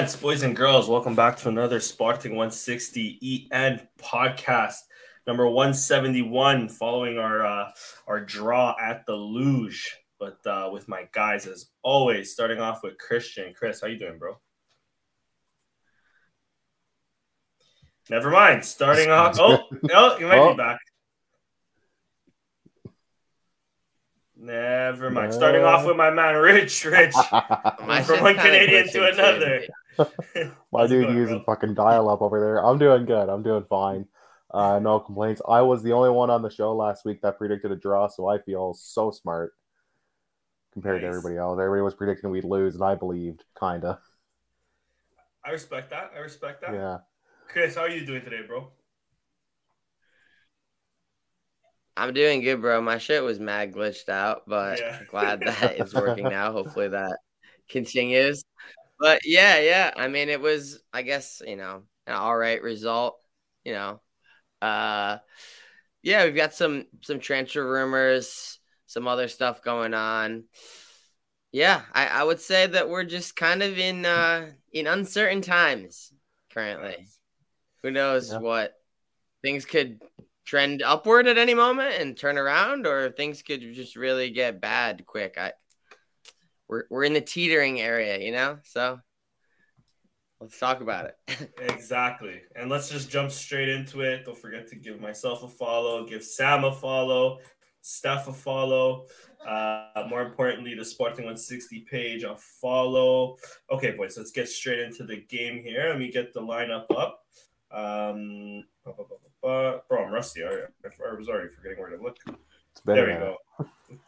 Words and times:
Ladies 0.00 0.14
and 0.14 0.20
gents, 0.22 0.22
boys 0.22 0.42
and 0.44 0.56
girls, 0.56 0.88
welcome 0.88 1.14
back 1.14 1.36
to 1.36 1.50
another 1.50 1.78
Sporting 1.78 2.32
160 2.32 3.48
EN 3.52 3.86
podcast, 3.98 4.78
number 5.26 5.46
171, 5.46 6.70
following 6.70 7.18
our 7.18 7.44
uh, 7.44 7.70
our 8.06 8.18
draw 8.18 8.74
at 8.80 9.04
the 9.04 9.14
Luge. 9.14 9.94
But 10.18 10.38
uh, 10.46 10.70
with 10.72 10.88
my 10.88 11.06
guys, 11.12 11.46
as 11.46 11.66
always, 11.82 12.32
starting 12.32 12.60
off 12.60 12.82
with 12.82 12.96
Christian. 12.96 13.52
Chris, 13.52 13.82
how 13.82 13.88
you 13.88 13.98
doing, 13.98 14.18
bro? 14.18 14.38
Never 18.08 18.30
mind. 18.30 18.64
Starting 18.64 19.10
off. 19.10 19.38
Oh, 19.38 19.64
no, 19.82 20.16
you 20.18 20.26
might 20.26 20.38
oh. 20.38 20.52
be 20.52 20.56
back. 20.56 20.78
Never 24.34 25.10
mind. 25.10 25.32
No. 25.32 25.36
Starting 25.36 25.62
off 25.62 25.84
with 25.84 25.98
my 25.98 26.08
man 26.08 26.36
Rich. 26.36 26.86
Rich. 26.86 27.12
from 28.06 28.22
one 28.22 28.36
Canadian 28.36 28.88
to 28.88 29.08
another. 29.08 29.66
my 30.72 30.86
dude 30.86 31.06
going, 31.06 31.16
using 31.16 31.42
bro? 31.42 31.54
fucking 31.54 31.74
dial 31.74 32.08
up 32.08 32.22
over 32.22 32.40
there. 32.40 32.64
I'm 32.64 32.78
doing 32.78 33.06
good. 33.06 33.28
I'm 33.28 33.42
doing 33.42 33.64
fine. 33.68 34.06
Uh, 34.50 34.78
no 34.82 35.00
complaints. 35.00 35.42
I 35.48 35.62
was 35.62 35.82
the 35.82 35.92
only 35.92 36.10
one 36.10 36.30
on 36.30 36.42
the 36.42 36.50
show 36.50 36.74
last 36.74 37.04
week 37.04 37.22
that 37.22 37.38
predicted 37.38 37.72
a 37.72 37.76
draw, 37.76 38.08
so 38.08 38.28
I 38.28 38.38
feel 38.38 38.74
so 38.74 39.10
smart 39.10 39.52
compared 40.72 40.96
nice. 40.96 41.02
to 41.02 41.08
everybody 41.08 41.36
else. 41.36 41.58
Everybody 41.58 41.82
was 41.82 41.94
predicting 41.94 42.30
we'd 42.30 42.44
lose, 42.44 42.74
and 42.74 42.84
I 42.84 42.94
believed, 42.94 43.44
kinda. 43.58 43.98
I 45.44 45.50
respect 45.50 45.90
that. 45.90 46.12
I 46.14 46.18
respect 46.18 46.60
that. 46.62 46.74
Yeah. 46.74 46.98
Chris, 47.48 47.74
how 47.74 47.82
are 47.82 47.88
you 47.88 48.04
doing 48.04 48.22
today, 48.22 48.42
bro? 48.46 48.70
I'm 51.96 52.14
doing 52.14 52.40
good, 52.40 52.60
bro. 52.60 52.80
My 52.80 52.98
shit 52.98 53.22
was 53.22 53.38
mad 53.38 53.72
glitched 53.72 54.08
out, 54.08 54.42
but 54.46 54.78
yeah. 54.78 55.00
glad 55.08 55.40
that 55.40 55.76
it's 55.78 55.94
working 55.94 56.24
now. 56.24 56.52
Hopefully 56.52 56.88
that 56.88 57.18
continues. 57.68 58.42
But 59.00 59.22
yeah, 59.24 59.58
yeah. 59.60 59.92
I 59.96 60.08
mean, 60.08 60.28
it 60.28 60.40
was, 60.40 60.80
I 60.92 61.02
guess, 61.02 61.42
you 61.44 61.56
know, 61.56 61.84
an 62.06 62.14
all 62.14 62.36
right 62.36 62.62
result. 62.62 63.16
You 63.64 63.72
know, 63.72 64.00
uh, 64.60 65.18
yeah, 66.02 66.24
we've 66.24 66.36
got 66.36 66.54
some 66.54 66.86
some 67.02 67.18
transfer 67.18 67.66
rumors, 67.66 68.58
some 68.86 69.08
other 69.08 69.28
stuff 69.28 69.62
going 69.62 69.94
on. 69.94 70.44
Yeah, 71.52 71.82
I, 71.92 72.06
I 72.06 72.22
would 72.22 72.40
say 72.40 72.66
that 72.66 72.88
we're 72.88 73.04
just 73.04 73.34
kind 73.34 73.62
of 73.62 73.78
in 73.78 74.04
uh, 74.04 74.50
in 74.72 74.86
uncertain 74.86 75.40
times 75.40 76.12
currently. 76.52 77.08
Who 77.82 77.90
knows 77.90 78.30
yeah. 78.30 78.38
what 78.38 78.74
things 79.42 79.64
could 79.64 80.00
trend 80.44 80.82
upward 80.82 81.26
at 81.26 81.38
any 81.38 81.54
moment 81.54 81.94
and 81.98 82.16
turn 82.16 82.36
around, 82.36 82.86
or 82.86 83.10
things 83.10 83.42
could 83.42 83.60
just 83.72 83.96
really 83.96 84.30
get 84.30 84.60
bad 84.60 85.06
quick. 85.06 85.36
I 85.38 85.52
we're 86.70 86.84
we're 86.88 87.04
in 87.04 87.12
the 87.12 87.20
teetering 87.20 87.80
area, 87.80 88.18
you 88.20 88.32
know. 88.32 88.58
So 88.62 89.00
let's 90.40 90.58
talk 90.58 90.80
about 90.80 91.06
it. 91.06 91.52
exactly, 91.60 92.40
and 92.54 92.70
let's 92.70 92.88
just 92.88 93.10
jump 93.10 93.30
straight 93.30 93.68
into 93.68 94.02
it. 94.02 94.24
Don't 94.24 94.38
forget 94.38 94.68
to 94.68 94.76
give 94.76 95.00
myself 95.00 95.42
a 95.42 95.48
follow, 95.48 96.06
give 96.06 96.22
Sam 96.22 96.64
a 96.64 96.72
follow, 96.72 97.40
Steph 97.82 98.28
a 98.28 98.32
follow. 98.32 99.06
Uh, 99.46 100.04
more 100.08 100.22
importantly, 100.22 100.74
the 100.74 100.84
Sporting 100.84 101.24
160 101.24 101.80
page 101.90 102.22
a 102.22 102.36
follow. 102.36 103.36
Okay, 103.70 103.92
boys, 103.92 104.16
let's 104.16 104.30
get 104.30 104.48
straight 104.48 104.80
into 104.80 105.04
the 105.04 105.16
game 105.16 105.62
here. 105.62 105.88
Let 105.88 105.98
me 105.98 106.10
get 106.10 106.32
the 106.32 106.40
lineup 106.40 106.84
up. 106.96 107.24
Um, 107.72 108.64
bro, 109.42 109.80
I'm 109.90 110.12
rusty. 110.12 110.44
I, 110.44 110.66
I 110.84 111.14
was 111.14 111.28
already 111.28 111.48
forgetting 111.48 111.78
where 111.78 111.90
to 111.90 112.02
look. 112.02 112.18
there 112.84 113.06
we 113.06 113.12
go. 113.12 113.36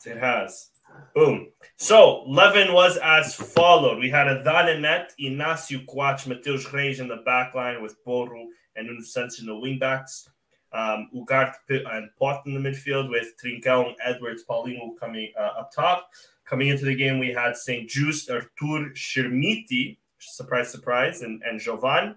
It 0.05 0.19
has. 0.19 0.71
Boom. 1.15 1.49
So, 1.77 2.25
Levin 2.27 2.73
was 2.73 2.97
as 2.97 3.35
followed. 3.35 3.99
We 3.99 4.09
had 4.09 4.29
a 4.29 4.43
Danenet, 4.43 5.09
Inácio 5.21 5.85
Quach, 5.85 6.27
Mateus 6.27 6.73
Reis 6.73 7.01
in 7.01 7.09
the 7.09 7.23
back 7.27 7.55
line 7.55 7.83
with 7.83 8.03
Porro 8.05 8.47
and 8.77 8.87
Nunes 8.87 9.39
in 9.41 9.47
the 9.47 9.53
wingbacks. 9.53 10.29
Um, 10.73 11.11
Ugarte 11.15 11.85
and 11.93 12.09
Pot 12.19 12.47
in 12.47 12.55
the 12.55 12.71
midfield 12.71 13.11
with 13.11 13.35
Trincão, 13.43 13.95
Edwards, 14.03 14.45
Paulinho 14.49 14.99
coming 14.99 15.31
uh, 15.39 15.61
up 15.61 15.71
top. 15.75 16.09
Coming 16.47 16.69
into 16.69 16.87
the 16.87 16.95
game, 16.95 17.19
we 17.19 17.29
had 17.29 17.57
St. 17.57 17.89
Juste, 17.89 18.31
Artur 18.31 18.91
Chermiti, 18.95 19.99
surprise, 20.19 20.71
surprise, 20.71 21.21
and, 21.21 21.43
and 21.43 21.61
Jovane. 21.61 22.17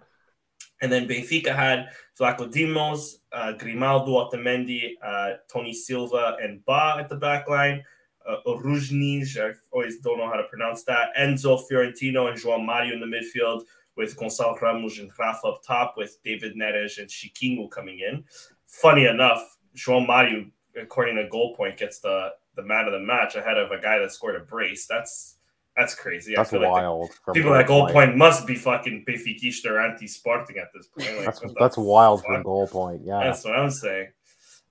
And 0.82 0.92
then 0.92 1.08
Benfica 1.08 1.54
had 1.54 1.90
Vlachodimos, 2.20 3.16
uh, 3.34 3.54
Grimaldo, 3.54 4.12
Otamendi, 4.12 4.92
uh, 5.04 5.34
Tony 5.52 5.74
Silva, 5.74 6.38
and 6.42 6.64
Bah 6.66 6.98
at 7.00 7.10
the 7.10 7.16
back 7.16 7.50
line. 7.50 7.84
Uh, 8.28 8.38
Oruzhnij, 8.48 9.38
I 9.38 9.54
always 9.72 10.00
don't 10.00 10.18
know 10.18 10.28
how 10.28 10.36
to 10.38 10.48
pronounce 10.50 10.84
that. 10.86 11.10
Enzo 11.16 11.62
Fiorentino 11.68 12.28
and 12.28 12.38
João 12.38 12.66
Mario 12.66 12.94
in 12.94 13.00
the 13.00 13.06
midfield 13.06 13.64
with 13.96 14.18
Gonçalo 14.18 14.60
Ramos 14.60 14.98
and 15.00 15.12
Rafa 15.18 15.48
up 15.48 15.62
top 15.64 15.94
with 15.96 16.18
David 16.24 16.56
Neres 16.56 16.98
and 16.98 17.08
Chiquinho 17.08 17.70
coming 17.70 18.00
in. 18.00 18.24
Funny 18.66 19.06
enough, 19.06 19.58
João 19.76 20.06
Mario, 20.08 20.46
according 20.76 21.18
to 21.18 21.30
goal 21.30 21.56
point, 21.56 21.78
gets 21.78 22.00
the, 22.00 22.30
the 22.56 22.64
man 22.64 22.86
of 22.86 22.94
the 22.94 23.00
match 23.00 23.36
ahead 23.36 23.58
of 23.58 23.72
a 23.72 23.80
guy 23.80 24.00
that 24.00 24.12
scored 24.12 24.36
a 24.36 24.40
brace. 24.40 24.88
That's 24.88 25.38
that's 25.78 25.94
crazy. 25.94 26.34
That's 26.36 26.54
wild. 26.54 27.10
Like 27.28 27.34
people 27.34 27.54
at 27.54 27.68
goal 27.68 27.90
point 27.90 28.16
must 28.16 28.48
be 28.48 28.56
fucking 28.56 29.06
Benfica 29.08 29.66
or 29.66 29.82
anti-Sporting 29.82 30.58
at 30.58 30.70
this 30.74 30.88
point. 30.88 31.18
Like, 31.18 31.26
that's 31.26 31.42
that's 31.60 31.78
wild 31.78 32.24
from 32.24 32.42
goal 32.44 32.68
point. 32.68 33.02
Yeah, 33.04 33.20
that's 33.24 33.44
what 33.44 33.56
I'm 33.56 33.70
saying. 33.70 34.08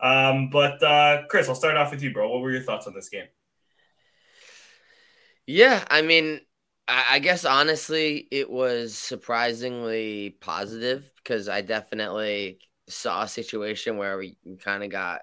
Um, 0.01 0.49
but 0.51 0.83
uh, 0.83 1.23
Chris, 1.29 1.49
I'll 1.49 1.55
start 1.55 1.77
off 1.77 1.91
with 1.91 2.03
you, 2.03 2.13
bro. 2.13 2.31
What 2.31 2.41
were 2.41 2.51
your 2.51 2.63
thoughts 2.63 2.87
on 2.87 2.95
this 2.95 3.09
game? 3.11 3.27
Yeah, 5.47 5.85
I 5.91 6.03
mean, 6.03 6.41
I, 6.89 7.19
guess 7.19 7.45
honestly, 7.45 8.27
it 8.31 8.51
was 8.51 8.97
surprisingly 8.97 10.37
positive 10.41 11.11
because 11.17 11.49
I 11.49 11.61
definitely 11.61 12.59
saw 12.89 13.23
a 13.23 13.29
situation 13.29 13.97
where 13.97 14.19
we 14.19 14.37
kind 14.61 14.83
of 14.83 14.91
got 14.91 15.23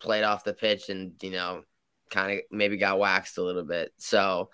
played 0.00 0.24
off 0.24 0.44
the 0.44 0.52
pitch 0.52 0.90
and 0.90 1.12
you 1.22 1.30
know 1.30 1.62
kind 2.10 2.38
of 2.38 2.44
maybe 2.50 2.76
got 2.76 2.98
waxed 2.98 3.38
a 3.38 3.42
little 3.42 3.64
bit. 3.64 3.92
So 3.98 4.50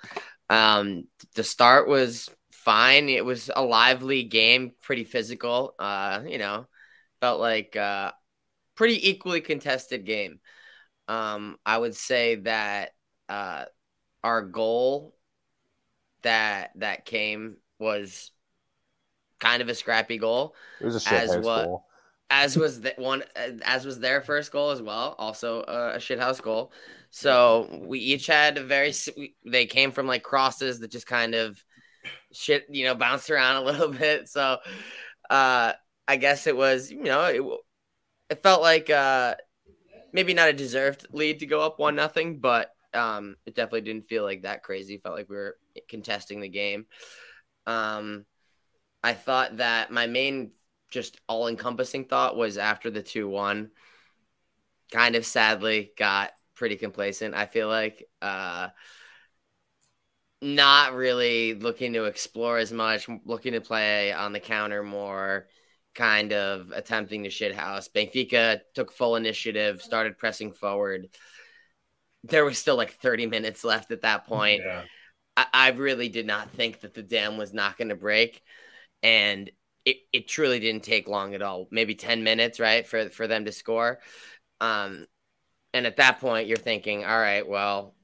um, 0.51 1.05
the 1.35 1.45
start 1.45 1.89
was 1.89 2.29
fine. 2.53 3.09
It 3.09 3.25
was 3.25 3.51
a 3.55 3.63
lively 3.63 4.25
game, 4.25 4.73
pretty 4.83 5.05
physical. 5.05 5.75
Uh, 5.79 6.23
you 6.27 6.39
know, 6.39 6.67
felt 7.21 7.41
like 7.41 7.77
uh, 7.77 8.13
pretty 8.77 9.11
equally 9.11 9.41
contested 9.41 10.07
game. 10.07 10.41
Um, 11.09 11.57
I 11.67 11.79
would 11.79 11.97
say 11.97 12.37
that 12.37 12.91
uh, 13.29 13.65
our 14.23 14.43
goal 14.43 15.15
that 16.23 16.71
that 16.77 17.05
came 17.05 17.57
was 17.79 18.31
kind 19.41 19.61
of 19.61 19.69
a 19.69 19.75
scrappy 19.75 20.19
goal. 20.19 20.55
It 20.81 20.87
was 20.87 20.97
a 20.97 21.01
shit 21.01 21.13
as 21.13 21.45
what, 21.45 21.65
goal. 21.65 21.85
As 22.31 22.57
was 22.57 22.81
the 22.81 22.95
one, 22.97 23.25
as 23.65 23.85
was 23.85 23.99
their 23.99 24.21
first 24.23 24.53
goal 24.53 24.71
as 24.71 24.81
well. 24.81 25.15
Also 25.19 25.63
a, 25.63 25.95
a 25.95 25.99
shithouse 25.99 26.41
goal. 26.41 26.73
So 27.11 27.83
we 27.85 27.99
each 27.99 28.27
had 28.27 28.57
a 28.57 28.65
very. 28.65 28.95
They 29.45 29.67
came 29.67 29.91
from 29.91 30.07
like 30.07 30.23
crosses 30.23 30.81
that 30.81 30.91
just 30.91 31.07
kind 31.07 31.35
of 31.35 31.63
shit, 32.33 32.67
you 32.71 32.85
know, 32.87 32.95
bounced 32.95 33.31
around 33.31 33.57
a 33.63 33.65
little 33.65 33.93
bit. 33.93 34.29
So 34.29 34.59
uh 35.29 35.73
I 36.09 36.17
guess 36.17 36.47
it 36.47 36.57
was, 36.57 36.91
you 36.91 37.05
know, 37.05 37.25
it, 37.25 37.43
it 38.31 38.43
felt 38.43 38.63
like 38.63 38.89
uh 38.89 39.35
maybe 40.13 40.35
not 40.35 40.49
a 40.49 40.53
deserved 40.53 41.07
lead 41.13 41.41
to 41.41 41.47
go 41.47 41.61
up 41.61 41.79
one 41.79 41.97
nothing, 41.97 42.39
but 42.39 42.71
um 42.95 43.37
it 43.47 43.55
definitely 43.55 43.83
didn't 43.83 44.09
feel 44.09 44.23
like 44.23 44.43
that 44.43 44.63
crazy. 44.63 44.99
Felt 44.99 45.17
like 45.17 45.29
we 45.29 45.37
were 45.37 45.57
contesting 45.89 46.41
the 46.41 46.49
game. 46.49 46.87
Um 47.67 48.25
I 49.03 49.15
thought 49.15 49.57
that 49.57 49.91
my 49.91 50.07
main 50.07 50.53
just 50.91 51.19
all 51.29 51.49
encompassing 51.49 52.05
thought 52.05 52.37
was 52.37 52.59
after 52.59 52.91
the 52.91 53.03
2 53.03 53.29
1, 53.29 53.71
kind 54.93 55.17
of 55.17 55.27
sadly 55.27 55.93
got 55.97 56.33
pretty 56.55 56.77
complacent. 56.77 57.35
I 57.35 57.47
feel 57.47 57.69
like 57.69 58.09
uh, 58.21 58.69
not 60.41 60.95
really 60.95 61.55
looking 61.55 61.95
to 61.95 62.05
explore 62.05 62.59
as 62.59 62.73
much, 62.73 63.09
looking 63.25 63.53
to 63.55 63.61
play 63.61 64.13
on 64.13 64.33
the 64.33 64.41
counter 64.41 64.83
more, 64.83 65.49
kind 65.95 66.33
of 66.33 66.71
attempting 66.73 67.25
to 67.25 67.31
shit 67.31 67.55
house. 67.55 67.89
Benfica 67.89 68.61
took 68.75 68.93
full 68.93 69.17
initiative, 69.17 69.83
started 69.83 70.19
pressing 70.19 70.53
forward. 70.53 71.09
There 72.25 72.45
was 72.45 72.59
still 72.59 72.77
like 72.77 72.95
30 72.95 73.27
minutes 73.27 73.65
left 73.65 73.91
at 73.91 74.03
that 74.03 74.27
point. 74.27 74.63
Yeah. 74.65 74.83
I, 75.37 75.47
I 75.53 75.69
really 75.71 76.09
did 76.09 76.27
not 76.27 76.51
think 76.51 76.81
that 76.81 76.95
the 76.95 77.03
dam 77.03 77.37
was 77.37 77.53
not 77.53 77.77
going 77.77 77.89
to 77.89 77.97
break. 77.97 78.43
And 79.03 79.51
it, 79.85 79.97
it 80.13 80.29
truly 80.29 80.61
didn't 80.61 80.85
take 80.85 81.09
long 81.09 81.35
at 81.35 81.43
all. 81.43 81.67
Maybe 81.71 81.95
10 81.95 82.23
minutes, 82.23 82.61
right, 82.61 82.87
for, 82.87 83.11
for 83.11 83.27
them 83.27 83.47
to 83.47 83.53
score. 83.53 83.99
Um, 84.61 85.07
and 85.75 85.87
at 85.87 85.97
that 85.97 86.21
point, 86.21 86.47
you're 86.47 86.57
thinking, 86.57 87.05
all 87.05 87.19
right, 87.19 87.47
well, 87.49 87.95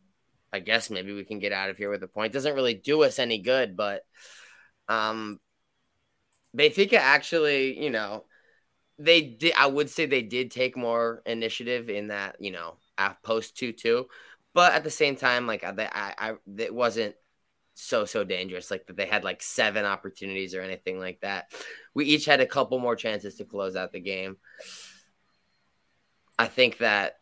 I 0.53 0.61
guess 0.61 0.91
maybe 0.91 1.13
we 1.13 1.25
can 1.25 1.39
get 1.39 1.53
out 1.53 1.71
of 1.71 1.77
here 1.77 1.91
with 1.91 2.03
a 2.03 2.09
point. 2.09 2.33
Doesn't 2.33 2.55
really 2.55 2.75
do 2.75 3.03
us 3.05 3.19
any 3.19 3.39
good, 3.39 3.77
but 3.77 4.03
um, 4.89 5.39
Benfica 6.57 6.95
actually, 6.95 7.83
you 7.83 7.91
know, 7.91 8.25
they 8.99 9.23
did. 9.23 9.53
I 9.57 9.67
would 9.67 9.91
say 9.91 10.07
they 10.07 10.23
did 10.23 10.51
take 10.51 10.77
more 10.77 11.23
initiative 11.27 11.89
in 11.89 12.09
that, 12.09 12.37
you 12.41 12.51
know, 12.51 12.79
post 13.23 13.57
two 13.57 13.73
two, 13.73 14.07
but 14.55 14.73
at 14.73 14.85
the 14.85 14.91
same 14.91 15.17
time, 15.17 15.47
like 15.47 15.65
I, 15.65 15.73
I, 15.93 16.15
I 16.31 16.35
it 16.59 16.75
wasn't 16.75 17.15
so 17.75 18.05
so 18.05 18.25
dangerous. 18.25 18.71
Like 18.71 18.87
that 18.87 18.97
they 18.97 19.07
had 19.07 19.25
like 19.25 19.43
seven 19.43 19.85
opportunities 19.85 20.55
or 20.55 20.63
anything 20.63 20.99
like 20.99 21.21
that. 21.21 21.53
We 21.95 22.07
each 22.07 22.25
had 22.25 22.41
a 22.41 22.47
couple 22.47 22.79
more 22.79 22.97
chances 22.97 23.37
to 23.37 23.45
close 23.45 23.77
out 23.77 23.93
the 23.93 24.01
game. 24.01 24.37
I 26.39 26.47
think 26.47 26.79
that 26.79 27.19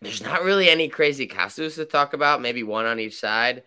there's 0.00 0.22
not 0.22 0.42
really 0.42 0.68
any 0.68 0.88
crazy 0.88 1.26
casus 1.26 1.74
to 1.74 1.84
talk 1.84 2.12
about. 2.12 2.40
Maybe 2.40 2.62
one 2.62 2.86
on 2.86 3.00
each 3.00 3.18
side. 3.18 3.64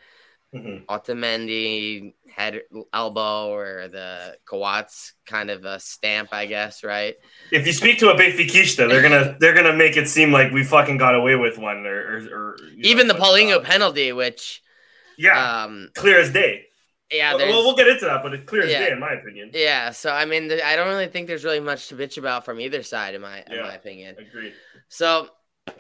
Mm-hmm. 0.53 0.94
Otamendi 0.94 2.13
head 2.27 2.62
elbow 2.92 3.53
or 3.53 3.88
the 3.88 4.36
Coates 4.45 5.13
kind 5.25 5.50
of 5.50 5.63
a 5.63 5.80
stamp, 5.80 6.30
I 6.33 6.45
guess, 6.45 6.83
right? 6.83 7.15
If 7.53 7.65
you 7.65 7.71
speak 7.71 8.00
to 8.00 8.09
a 8.09 8.15
Benfiquista, 8.15 8.89
they're 8.89 9.01
gonna 9.01 9.38
they're 9.39 9.53
gonna 9.53 9.74
make 9.74 9.95
it 9.95 10.09
seem 10.09 10.33
like 10.33 10.51
we 10.51 10.65
fucking 10.65 10.98
got 10.98 11.15
away 11.15 11.36
with 11.38 11.57
one, 11.57 11.86
or, 11.86 12.18
or, 12.18 12.18
or 12.33 12.57
even 12.81 13.07
know, 13.07 13.13
the 13.13 13.19
Paulinho 13.19 13.57
uh, 13.57 13.59
penalty, 13.62 14.12
which 14.12 14.62
yeah, 15.18 15.63
um, 15.63 15.89
clear 15.95 16.19
as 16.19 16.33
day. 16.33 16.65
Yeah, 17.09 17.36
well, 17.36 17.63
we'll 17.63 17.75
get 17.75 17.88
into 17.88 18.06
that, 18.06 18.24
but 18.24 18.33
it's 18.33 18.45
clear 18.45 18.63
as 18.63 18.71
yeah, 18.71 18.80
day 18.80 18.92
in 18.92 19.00
my 19.00 19.13
opinion. 19.13 19.51
Yeah, 19.53 19.92
so 19.92 20.12
I 20.12 20.25
mean, 20.25 20.51
I 20.51 20.75
don't 20.75 20.88
really 20.88 21.07
think 21.07 21.27
there's 21.27 21.45
really 21.45 21.59
much 21.59 21.88
to 21.89 21.95
bitch 21.95 22.18
about 22.18 22.44
from 22.44 22.59
either 22.59 22.83
side, 22.83 23.15
in 23.15 23.21
my 23.21 23.39
in 23.39 23.53
yeah, 23.53 23.63
my 23.63 23.74
opinion. 23.74 24.15
Agreed. 24.19 24.53
So, 24.89 25.30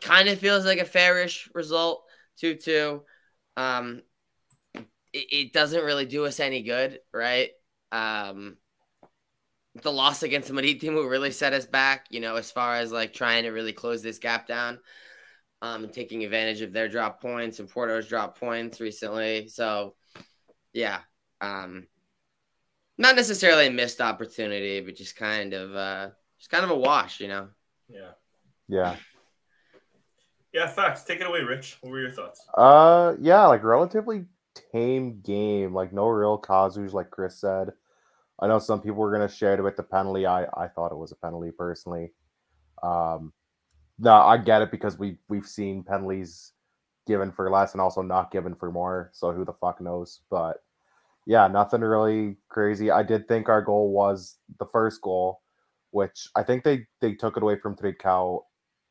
kind 0.01 0.29
of 0.29 0.39
feels 0.39 0.65
like 0.65 0.79
a 0.79 0.85
fairish 0.85 1.49
result, 1.53 2.03
two 2.37 2.55
two. 2.55 3.03
Um, 3.57 4.01
it, 5.13 5.27
it 5.31 5.53
doesn't 5.53 5.83
really 5.83 6.05
do 6.05 6.25
us 6.25 6.39
any 6.39 6.63
good, 6.63 6.99
right? 7.13 7.49
Um, 7.91 8.57
the 9.81 9.91
loss 9.91 10.23
against 10.23 10.47
the 10.47 10.53
Maritimo 10.53 10.95
will 10.95 11.07
really 11.07 11.31
set 11.31 11.53
us 11.53 11.65
back, 11.65 12.07
you 12.09 12.19
know, 12.19 12.35
as 12.35 12.51
far 12.51 12.75
as 12.75 12.91
like 12.91 13.13
trying 13.13 13.43
to 13.43 13.51
really 13.51 13.73
close 13.73 14.01
this 14.01 14.19
gap 14.19 14.47
down. 14.47 14.79
Um, 15.63 15.83
and 15.83 15.93
taking 15.93 16.23
advantage 16.23 16.61
of 16.61 16.73
their 16.73 16.89
drop 16.89 17.21
points 17.21 17.59
and 17.59 17.69
Porto's 17.69 18.07
drop 18.07 18.39
points 18.39 18.81
recently. 18.81 19.47
So, 19.47 19.93
yeah, 20.73 21.01
um, 21.39 21.85
not 22.97 23.15
necessarily 23.15 23.67
a 23.67 23.71
missed 23.71 24.01
opportunity, 24.01 24.81
but 24.81 24.95
just 24.95 25.15
kind 25.15 25.53
of, 25.53 25.75
uh, 25.75 26.09
just 26.39 26.49
kind 26.49 26.63
of 26.63 26.71
a 26.71 26.75
wash, 26.75 27.19
you 27.19 27.27
know. 27.27 27.49
Yeah. 27.87 28.09
Yeah. 28.67 28.95
Yeah, 30.51 30.65
facts. 30.65 31.03
Take 31.03 31.21
it 31.21 31.27
away, 31.27 31.41
Rich. 31.41 31.77
What 31.81 31.91
were 31.91 32.01
your 32.01 32.09
thoughts? 32.09 32.43
Uh, 32.57 33.13
yeah, 33.19 33.45
like 33.45 33.63
relatively 33.63 34.25
tame 34.71 35.21
game. 35.21 35.73
Like 35.73 35.93
no 35.93 36.07
real 36.07 36.39
Kazus, 36.39 36.93
like 36.93 37.11
Chris 37.11 37.39
said. 37.39 37.71
I 38.39 38.47
know 38.47 38.59
some 38.59 38.81
people 38.81 38.97
were 38.97 39.11
gonna 39.11 39.27
share 39.29 39.53
it 39.53 39.63
with 39.63 39.77
the 39.77 39.83
penalty. 39.83 40.25
I 40.25 40.45
I 40.55 40.67
thought 40.67 40.91
it 40.91 40.97
was 40.97 41.11
a 41.11 41.15
penalty 41.15 41.51
personally. 41.51 42.11
Um, 42.83 43.33
no, 43.99 44.13
I 44.13 44.37
get 44.37 44.61
it 44.61 44.71
because 44.71 44.97
we 44.97 45.17
we've 45.29 45.45
seen 45.45 45.83
penalties 45.83 46.53
given 47.07 47.31
for 47.31 47.49
less 47.49 47.73
and 47.73 47.81
also 47.81 48.01
not 48.01 48.31
given 48.31 48.55
for 48.55 48.71
more. 48.71 49.09
So 49.13 49.31
who 49.31 49.45
the 49.45 49.53
fuck 49.53 49.81
knows? 49.81 50.21
But 50.29 50.57
yeah, 51.25 51.47
nothing 51.47 51.81
really 51.81 52.37
crazy. 52.49 52.89
I 52.91 53.03
did 53.03 53.27
think 53.27 53.49
our 53.49 53.61
goal 53.61 53.91
was 53.91 54.37
the 54.59 54.65
first 54.65 55.01
goal, 55.01 55.41
which 55.91 56.27
I 56.35 56.43
think 56.43 56.63
they 56.63 56.87
they 56.99 57.13
took 57.13 57.37
it 57.37 57.43
away 57.43 57.57
from 57.59 57.75
Trincao 57.75 58.41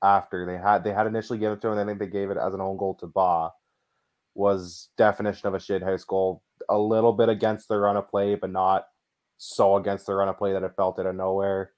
after 0.02 0.46
they 0.46 0.56
had 0.56 0.84
they 0.84 0.92
had 0.92 1.06
initially 1.06 1.38
given 1.38 1.58
it 1.58 1.60
to 1.62 1.68
him, 1.68 1.78
and 1.78 1.80
I 1.80 1.84
think 1.86 1.98
they 1.98 2.06
gave 2.06 2.30
it 2.30 2.38
as 2.38 2.54
an 2.54 2.60
own 2.60 2.76
goal 2.76 2.94
to 3.00 3.06
Bah 3.06 3.50
was 4.34 4.88
definition 4.96 5.48
of 5.48 5.54
a 5.54 5.58
shithouse 5.58 6.06
goal. 6.06 6.42
A 6.68 6.78
little 6.78 7.12
bit 7.12 7.28
against 7.28 7.68
the 7.68 7.78
run 7.78 7.96
of 7.96 8.08
play, 8.08 8.34
but 8.34 8.50
not 8.50 8.86
so 9.38 9.76
against 9.76 10.06
the 10.06 10.14
run 10.14 10.28
of 10.28 10.38
play 10.38 10.52
that 10.52 10.62
it 10.62 10.76
felt 10.76 10.98
it 10.98 11.06
of 11.06 11.14
nowhere. 11.16 11.72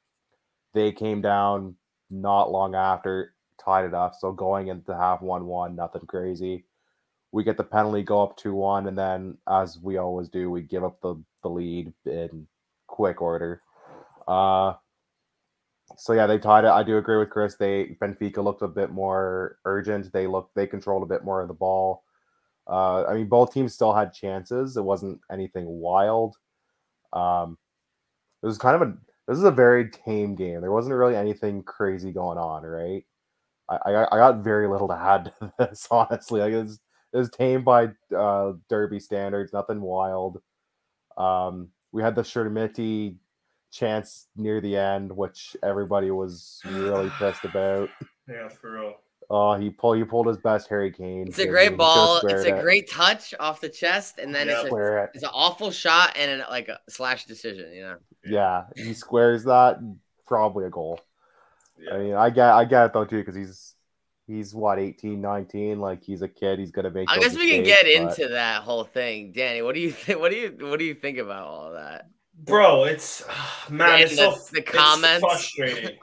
They 0.75 0.93
came 0.93 1.21
down 1.21 1.77
not 2.11 2.51
long 2.51 2.75
after, 2.75 3.35
tied 3.63 3.85
it 3.85 3.95
up. 3.95 4.15
So 4.19 4.33
going 4.33 4.69
into 4.69 4.95
half 4.95 5.23
one 5.23 5.47
one, 5.47 5.77
nothing 5.77 6.07
crazy. 6.07 6.65
We 7.31 7.45
get 7.45 7.57
the 7.57 7.65
penalty, 7.65 8.03
go 8.03 8.23
up 8.23 8.37
two 8.37 8.55
one, 8.55 8.89
and 8.89 8.99
then 8.99 9.39
as 9.49 9.79
we 9.81 9.97
always 9.97 10.29
do, 10.29 10.51
we 10.51 10.63
give 10.63 10.85
up 10.85 11.01
the, 11.01 11.15
the 11.43 11.49
lead 11.49 11.93
in 12.05 12.47
quick 12.87 13.23
order. 13.23 13.63
Uh 14.29 14.75
so 15.97 16.13
yeah, 16.13 16.27
they 16.27 16.39
tied 16.39 16.65
it. 16.65 16.71
I 16.71 16.83
do 16.83 16.97
agree 16.99 17.19
with 17.19 17.31
Chris. 17.31 17.57
They 17.57 17.97
Benfica 18.01 18.43
looked 18.43 18.63
a 18.63 18.69
bit 18.69 18.91
more 18.91 19.59
urgent. 19.65 20.13
They 20.13 20.27
looked 20.27 20.55
they 20.55 20.67
controlled 20.67 21.03
a 21.03 21.07
bit 21.07 21.25
more 21.25 21.43
of 21.43 21.49
the 21.49 21.55
ball. 21.55 22.05
Uh, 22.69 23.05
I 23.05 23.15
mean, 23.15 23.29
both 23.29 23.53
teams 23.53 23.75
still 23.75 23.93
had 23.93 24.13
chances. 24.13 24.77
It 24.77 24.85
wasn't 24.85 25.21
anything 25.31 25.67
wild. 25.67 26.37
Um, 27.13 27.59
it 28.43 28.47
was 28.47 28.59
kind 28.59 28.81
of 28.81 28.89
a 28.89 28.95
this 29.29 29.39
is 29.39 29.45
a 29.45 29.51
very 29.51 29.91
tame 29.91 30.35
game. 30.35 30.61
There 30.61 30.73
wasn't 30.73 30.97
really 30.97 31.17
anything 31.17 31.63
crazy 31.63 32.13
going 32.13 32.39
on, 32.39 32.65
right? 32.65 33.05
I 33.71 33.77
I, 33.93 34.05
I 34.15 34.19
got 34.19 34.45
very 34.45 34.69
little 34.69 34.89
to 34.89 34.95
add 34.95 35.33
to 35.41 35.53
this, 35.59 35.89
honestly. 35.91 36.41
Like 36.41 36.53
it 36.53 36.63
was, 36.63 36.81
it 37.13 37.19
was 37.19 37.31
tame 37.31 37.65
by 37.65 37.89
uh, 38.17 38.53
Derby 38.69 39.01
standards, 39.01 39.53
nothing 39.53 39.81
wild. 39.81 40.41
Um, 41.17 41.69
we 41.93 42.03
had 42.03 42.15
the 42.15 42.23
Chermiti 42.23 43.17
chance 43.71 44.29
near 44.37 44.61
the 44.61 44.77
end, 44.77 45.15
which 45.15 45.57
everybody 45.63 46.11
was 46.11 46.61
really 46.67 47.11
pissed 47.19 47.45
about. 47.45 47.89
Yeah, 48.29 48.49
for 48.49 48.73
real. 48.73 48.95
Oh, 49.35 49.55
he 49.55 49.71
pulled 49.71 49.97
he 49.97 50.05
pulled 50.05 50.27
his 50.27 50.37
best 50.37 50.69
Harry 50.69 50.93
Kane. 50.93 51.27
It's 51.27 51.39
a 51.39 51.47
great 51.47 51.75
ball. 51.79 52.19
It's 52.19 52.45
a 52.45 52.55
it. 52.55 52.63
great 52.63 52.91
touch 52.91 53.33
off 53.41 53.63
the 53.63 53.69
chest, 53.71 54.19
and 54.19 54.35
then 54.35 54.51
it's, 54.51 54.71
a, 54.71 55.09
it's 55.15 55.25
an 55.25 55.31
awful 55.33 55.71
shot 55.71 56.13
and 56.17 56.31
an, 56.31 56.45
like 56.51 56.69
a 56.69 56.79
slash 56.91 57.25
decision. 57.25 57.73
You 57.73 57.81
know. 57.81 57.97
Yeah, 58.27 58.65
he 58.77 58.93
squares 58.93 59.45
that. 59.45 59.79
Probably 60.27 60.67
a 60.67 60.71
goal. 60.71 61.01
Yeah. 61.79 61.95
I 61.95 61.99
mean, 61.99 62.15
I 62.15 62.29
get 62.29 62.51
I 62.51 62.67
get 62.67 62.85
it 62.85 62.93
though 62.93 63.07
too 63.07 63.21
because 63.21 63.35
he's 63.35 63.75
he's 64.27 64.55
what 64.55 64.79
18 64.79 65.19
19 65.21 65.81
like 65.81 66.03
he's 66.03 66.23
a 66.23 66.29
kid 66.29 66.59
he's 66.59 66.71
gonna 66.71 66.91
make 66.91 67.11
i 67.11 67.19
guess 67.19 67.37
we 67.37 67.51
can 67.51 67.65
get 67.65 67.83
but... 67.83 67.93
into 67.93 68.33
that 68.33 68.63
whole 68.63 68.85
thing 68.85 69.33
danny 69.33 69.63
what 69.63 69.75
do 69.75 69.81
you 69.81 69.91
think 69.91 70.21
what 70.21 70.31
do 70.31 70.37
you 70.37 70.57
what 70.61 70.79
do 70.79 70.85
you 70.85 70.95
think 70.95 71.19
about 71.19 71.45
all 71.45 71.73
that 71.73 72.09
bro 72.39 72.85
it's 72.85 73.25
man 73.69 74.01
it's 74.01 74.17
the, 74.17 74.31
so 74.31 74.55
the 74.55 74.63
comments 74.63 75.21
frustrating 75.21 75.99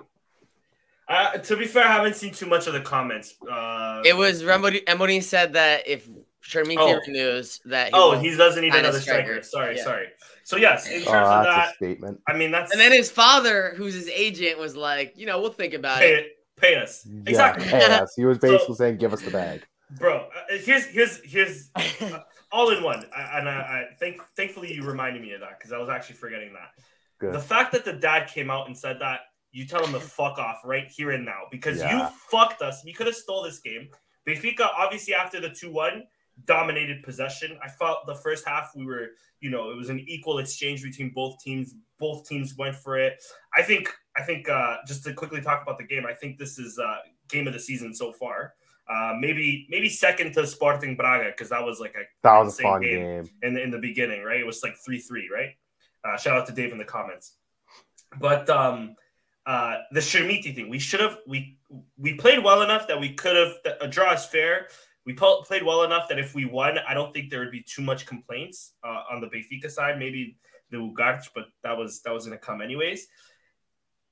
Uh, 1.10 1.32
to 1.40 1.58
be 1.58 1.66
fair, 1.66 1.86
I 1.86 1.94
haven't 1.94 2.16
seen 2.16 2.32
too 2.32 2.46
much 2.46 2.68
of 2.68 2.74
the 2.74 2.82
comments. 2.82 3.34
Uh, 3.50 4.04
it 4.06 4.16
was 4.16 4.44
Emily 4.44 5.22
said 5.22 5.54
that 5.54 5.88
if 5.88 6.08
Chermiti 6.44 6.78
oh. 6.78 7.00
renews, 7.08 7.60
that 7.66 7.88
he 7.88 7.94
oh 7.96 8.18
he 8.18 8.36
doesn't 8.36 8.62
need 8.62 8.76
another 8.76 9.00
striker. 9.00 9.42
striker. 9.42 9.44
Sorry, 9.44 9.78
yeah. 9.78 9.84
sorry. 9.84 10.08
So 10.44 10.56
yes, 10.56 10.88
in 10.88 11.02
oh, 11.02 11.12
terms 11.12 11.28
oh, 11.30 11.40
of 11.40 11.46
that 11.46 11.76
statement, 11.76 12.22
I 12.28 12.34
mean 12.34 12.52
that's 12.52 12.72
and 12.72 12.80
then 12.80 12.92
his 12.92 13.10
father, 13.10 13.74
who's 13.76 13.96
his 13.96 14.08
agent, 14.08 14.60
was 14.60 14.76
like, 14.76 15.18
you 15.18 15.26
know, 15.26 15.42
we'll 15.42 15.52
think 15.52 15.74
about 15.74 15.98
pay 15.98 16.14
it. 16.14 16.20
it. 16.20 16.32
Pay 16.58 16.76
us 16.76 17.08
yeah, 17.10 17.22
exactly. 17.26 17.66
Pay 17.66 17.86
us. 17.86 18.14
He 18.16 18.26
was 18.26 18.38
basically 18.40 18.68
so, 18.68 18.74
saying, 18.74 18.98
"Give 18.98 19.14
us 19.14 19.22
the 19.22 19.32
bag." 19.32 19.66
Bro, 19.98 20.18
uh, 20.18 20.58
here's 20.58 20.86
here's 20.86 21.22
here's 21.24 21.70
uh, 21.76 22.20
all 22.52 22.70
in 22.70 22.84
one, 22.84 23.06
I, 23.16 23.40
and 23.40 23.50
I, 23.50 23.54
I 23.54 23.96
think 23.98 24.22
thankfully 24.36 24.74
you 24.74 24.84
reminded 24.84 25.22
me 25.22 25.32
of 25.32 25.42
that 25.42 25.58
because 25.58 25.72
I 25.72 25.78
was 25.78 25.90
actually 25.90 26.18
forgetting 26.18 26.54
that. 26.54 26.84
Good. 27.20 27.34
The 27.34 27.40
fact 27.40 27.72
that 27.72 27.84
the 27.84 27.94
dad 27.94 28.28
came 28.28 28.52
out 28.52 28.68
and 28.68 28.78
said 28.78 29.00
that 29.00 29.22
you 29.52 29.66
tell 29.66 29.84
him 29.84 29.94
to 29.94 30.00
fuck 30.00 30.38
off 30.38 30.62
right 30.64 30.88
here 30.88 31.12
and 31.12 31.26
now 31.26 31.42
because 31.52 31.80
yeah. 31.80 32.08
you 32.08 32.16
fucked 32.30 32.62
us. 32.62 32.84
You 32.86 32.94
could 32.94 33.08
have 33.08 33.16
stole 33.16 33.44
this 33.44 33.60
game. 33.60 33.90
Benfica, 34.28 34.68
obviously, 34.78 35.14
after 35.14 35.40
the 35.40 35.50
2 35.50 35.72
1, 35.72 36.04
dominated 36.46 37.04
possession. 37.04 37.58
I 37.64 37.70
felt 37.70 38.06
the 38.06 38.16
first 38.16 38.48
half 38.48 38.72
we 38.76 38.86
were, 38.86 39.10
you 39.40 39.50
know, 39.50 39.72
it 39.72 39.76
was 39.76 39.90
an 39.90 40.00
equal 40.08 40.40
exchange 40.40 40.84
between 40.84 41.12
both 41.12 41.40
teams. 41.40 41.76
Both 42.00 42.28
teams 42.28 42.56
went 42.58 42.76
for 42.76 42.98
it. 42.98 43.22
I 43.56 43.62
think, 43.62 43.90
I 44.16 44.24
think, 44.24 44.48
uh, 44.48 44.78
just 44.88 45.04
to 45.06 45.14
quickly 45.14 45.42
talk 45.42 45.64
about 45.64 45.78
the 45.78 45.84
game, 45.84 46.06
I 46.06 46.14
think 46.14 46.38
this 46.38 46.60
is 46.60 46.80
uh, 46.80 46.98
game 47.28 47.48
of 47.48 47.54
the 47.54 47.60
season 47.60 47.94
so 47.94 48.12
far. 48.12 48.54
Uh, 48.90 49.16
maybe 49.20 49.68
maybe 49.70 49.88
second 49.88 50.34
to 50.34 50.48
Sporting 50.48 50.96
Braga 50.96 51.26
because 51.26 51.50
that 51.50 51.64
was 51.64 51.80
like 51.80 51.94
a 51.94 52.04
that 52.24 52.40
was 52.40 52.60
a 52.60 52.64
fun 52.64 52.82
game, 52.82 53.00
game, 53.00 53.30
in 53.44 53.54
the 53.54 53.62
in 53.62 53.70
the 53.70 53.78
beginning, 53.78 54.24
right? 54.24 54.40
It 54.40 54.48
was 54.48 54.64
like 54.64 54.76
three 54.84 54.98
three, 54.98 55.30
right? 55.32 55.50
Uh, 56.04 56.18
shout 56.18 56.38
out 56.38 56.48
to 56.48 56.54
Dave 56.54 56.72
in 56.72 56.80
the 56.80 56.86
comments. 56.86 57.36
But 58.20 58.50
um, 58.50 58.96
uh, 59.46 59.78
the 59.92 60.00
Chermiti 60.00 60.54
thing. 60.54 60.70
We 60.70 60.80
should 60.80 61.00
have 61.00 61.18
we 61.28 61.58
we 61.98 62.16
played 62.16 62.44
well 62.44 62.62
enough 62.62 62.88
that 62.88 63.00
we 63.00 63.14
could 63.14 63.36
have 63.36 63.54
a 63.82 63.88
draw 63.88 64.14
is 64.14 64.26
fair. 64.26 64.68
We 65.06 65.14
played 65.14 65.64
well 65.64 65.84
enough 65.84 66.08
that 66.10 66.20
if 66.20 66.36
we 66.36 66.46
won, 66.46 66.78
I 66.88 66.94
don't 66.94 67.14
think 67.14 67.30
there 67.30 67.40
would 67.40 67.52
be 67.52 67.64
too 67.64 67.82
much 67.82 68.06
complaints 68.06 68.74
uh, 68.84 69.04
on 69.12 69.22
the 69.22 69.28
Benfica 69.28 69.72
side. 69.72 69.98
Maybe 69.98 70.38
the 70.72 70.78
Ugarte, 70.78 71.30
but 71.34 71.46
that 71.64 71.78
was 71.78 72.02
that 72.02 72.14
was 72.14 72.26
to 72.26 72.38
come 72.38 72.62
anyways. 72.62 73.08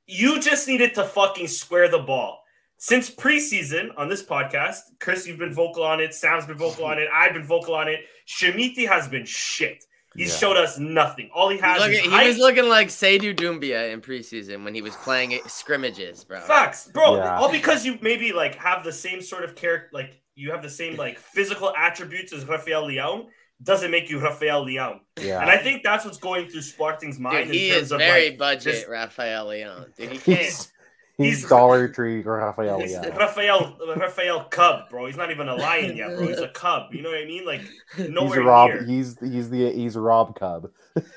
You 0.05 0.39
just 0.39 0.67
needed 0.67 0.95
to 0.95 1.03
fucking 1.03 1.47
square 1.47 1.89
the 1.89 1.99
ball. 1.99 2.41
Since 2.79 3.09
preseason 3.09 3.89
on 3.97 4.07
this 4.07 4.23
podcast, 4.23 4.79
Chris, 4.99 5.27
you've 5.27 5.39
been 5.39 5.53
vocal 5.53 5.83
on 5.83 5.99
it. 5.99 6.13
Sam's 6.13 6.45
been 6.45 6.57
vocal 6.57 6.85
on 6.85 6.99
it. 6.99 7.09
I've 7.13 7.33
been 7.33 7.43
vocal 7.43 7.73
on 7.73 7.87
it. 7.87 8.01
Chermiti 8.27 8.87
has 8.87 9.07
been 9.07 9.25
shit. 9.25 9.83
He 10.17 10.25
yeah. 10.25 10.31
showed 10.31 10.57
us 10.57 10.79
nothing. 10.79 11.29
All 11.31 11.47
he 11.49 11.59
has 11.59 11.79
looking, 11.79 12.09
he 12.09 12.27
was 12.27 12.39
looking 12.39 12.67
like 12.67 12.87
Seydou 12.87 13.35
Doumbia 13.35 13.93
in 13.93 14.01
preseason 14.01 14.63
when 14.63 14.73
he 14.73 14.81
was 14.81 14.95
playing 14.95 15.39
scrimmages, 15.45 16.23
bro. 16.23 16.39
Facts, 16.39 16.89
bro. 16.91 17.17
Yeah. 17.17 17.37
All 17.37 17.51
because 17.51 17.85
you 17.85 17.99
maybe 18.01 18.33
like 18.33 18.55
have 18.55 18.83
the 18.83 18.91
same 18.91 19.21
sort 19.21 19.43
of 19.43 19.55
character, 19.55 19.89
like 19.93 20.19
you 20.33 20.49
have 20.49 20.63
the 20.63 20.71
same 20.71 20.97
like 20.97 21.19
physical 21.19 21.71
attributes 21.77 22.33
as 22.33 22.45
Rafael 22.45 22.87
Leão. 22.87 23.27
Doesn't 23.61 23.91
make 23.91 24.09
you 24.09 24.19
Rafael 24.19 24.65
Leão. 24.65 24.99
Yeah. 25.21 25.39
And 25.39 25.51
I 25.51 25.57
think 25.57 25.83
that's 25.83 26.03
what's 26.03 26.17
going 26.17 26.49
through 26.49 26.61
Sporting's 26.61 27.19
mind. 27.19 27.47
Dude, 27.47 27.55
he 27.55 27.69
is 27.69 27.89
very 27.89 28.29
like, 28.29 28.39
budget, 28.39 28.63
this... 28.63 28.85
Rafael 28.87 29.45
Leão. 29.45 29.85
Dude, 29.95 30.11
he 30.13 30.17
can't. 30.35 30.71
He's, 31.17 31.41
he's 31.41 31.49
Dollar 31.49 31.87
Tree 31.87 32.23
or 32.23 32.37
Raphael. 32.37 32.81
Yeah. 32.85 33.07
Raphael 33.15 33.75
Raphael 33.97 34.43
Cub, 34.45 34.89
bro. 34.89 35.07
He's 35.07 35.17
not 35.17 35.31
even 35.31 35.49
a 35.49 35.55
lion 35.55 35.97
yet, 35.97 36.15
bro. 36.15 36.27
He's 36.27 36.39
a 36.39 36.47
cub. 36.53 36.93
You 36.93 37.01
know 37.01 37.09
what 37.09 37.17
I 37.17 37.25
mean? 37.25 37.43
Like 37.43 37.61
nowhere 37.97 38.39
he's 38.39 38.45
Rob, 38.45 38.69
near. 38.69 38.83
He's 38.85 39.17
he's 39.19 39.49
the 39.49 39.71
he's 39.71 39.95
Rob 39.97 40.37
Cub. 40.37 40.69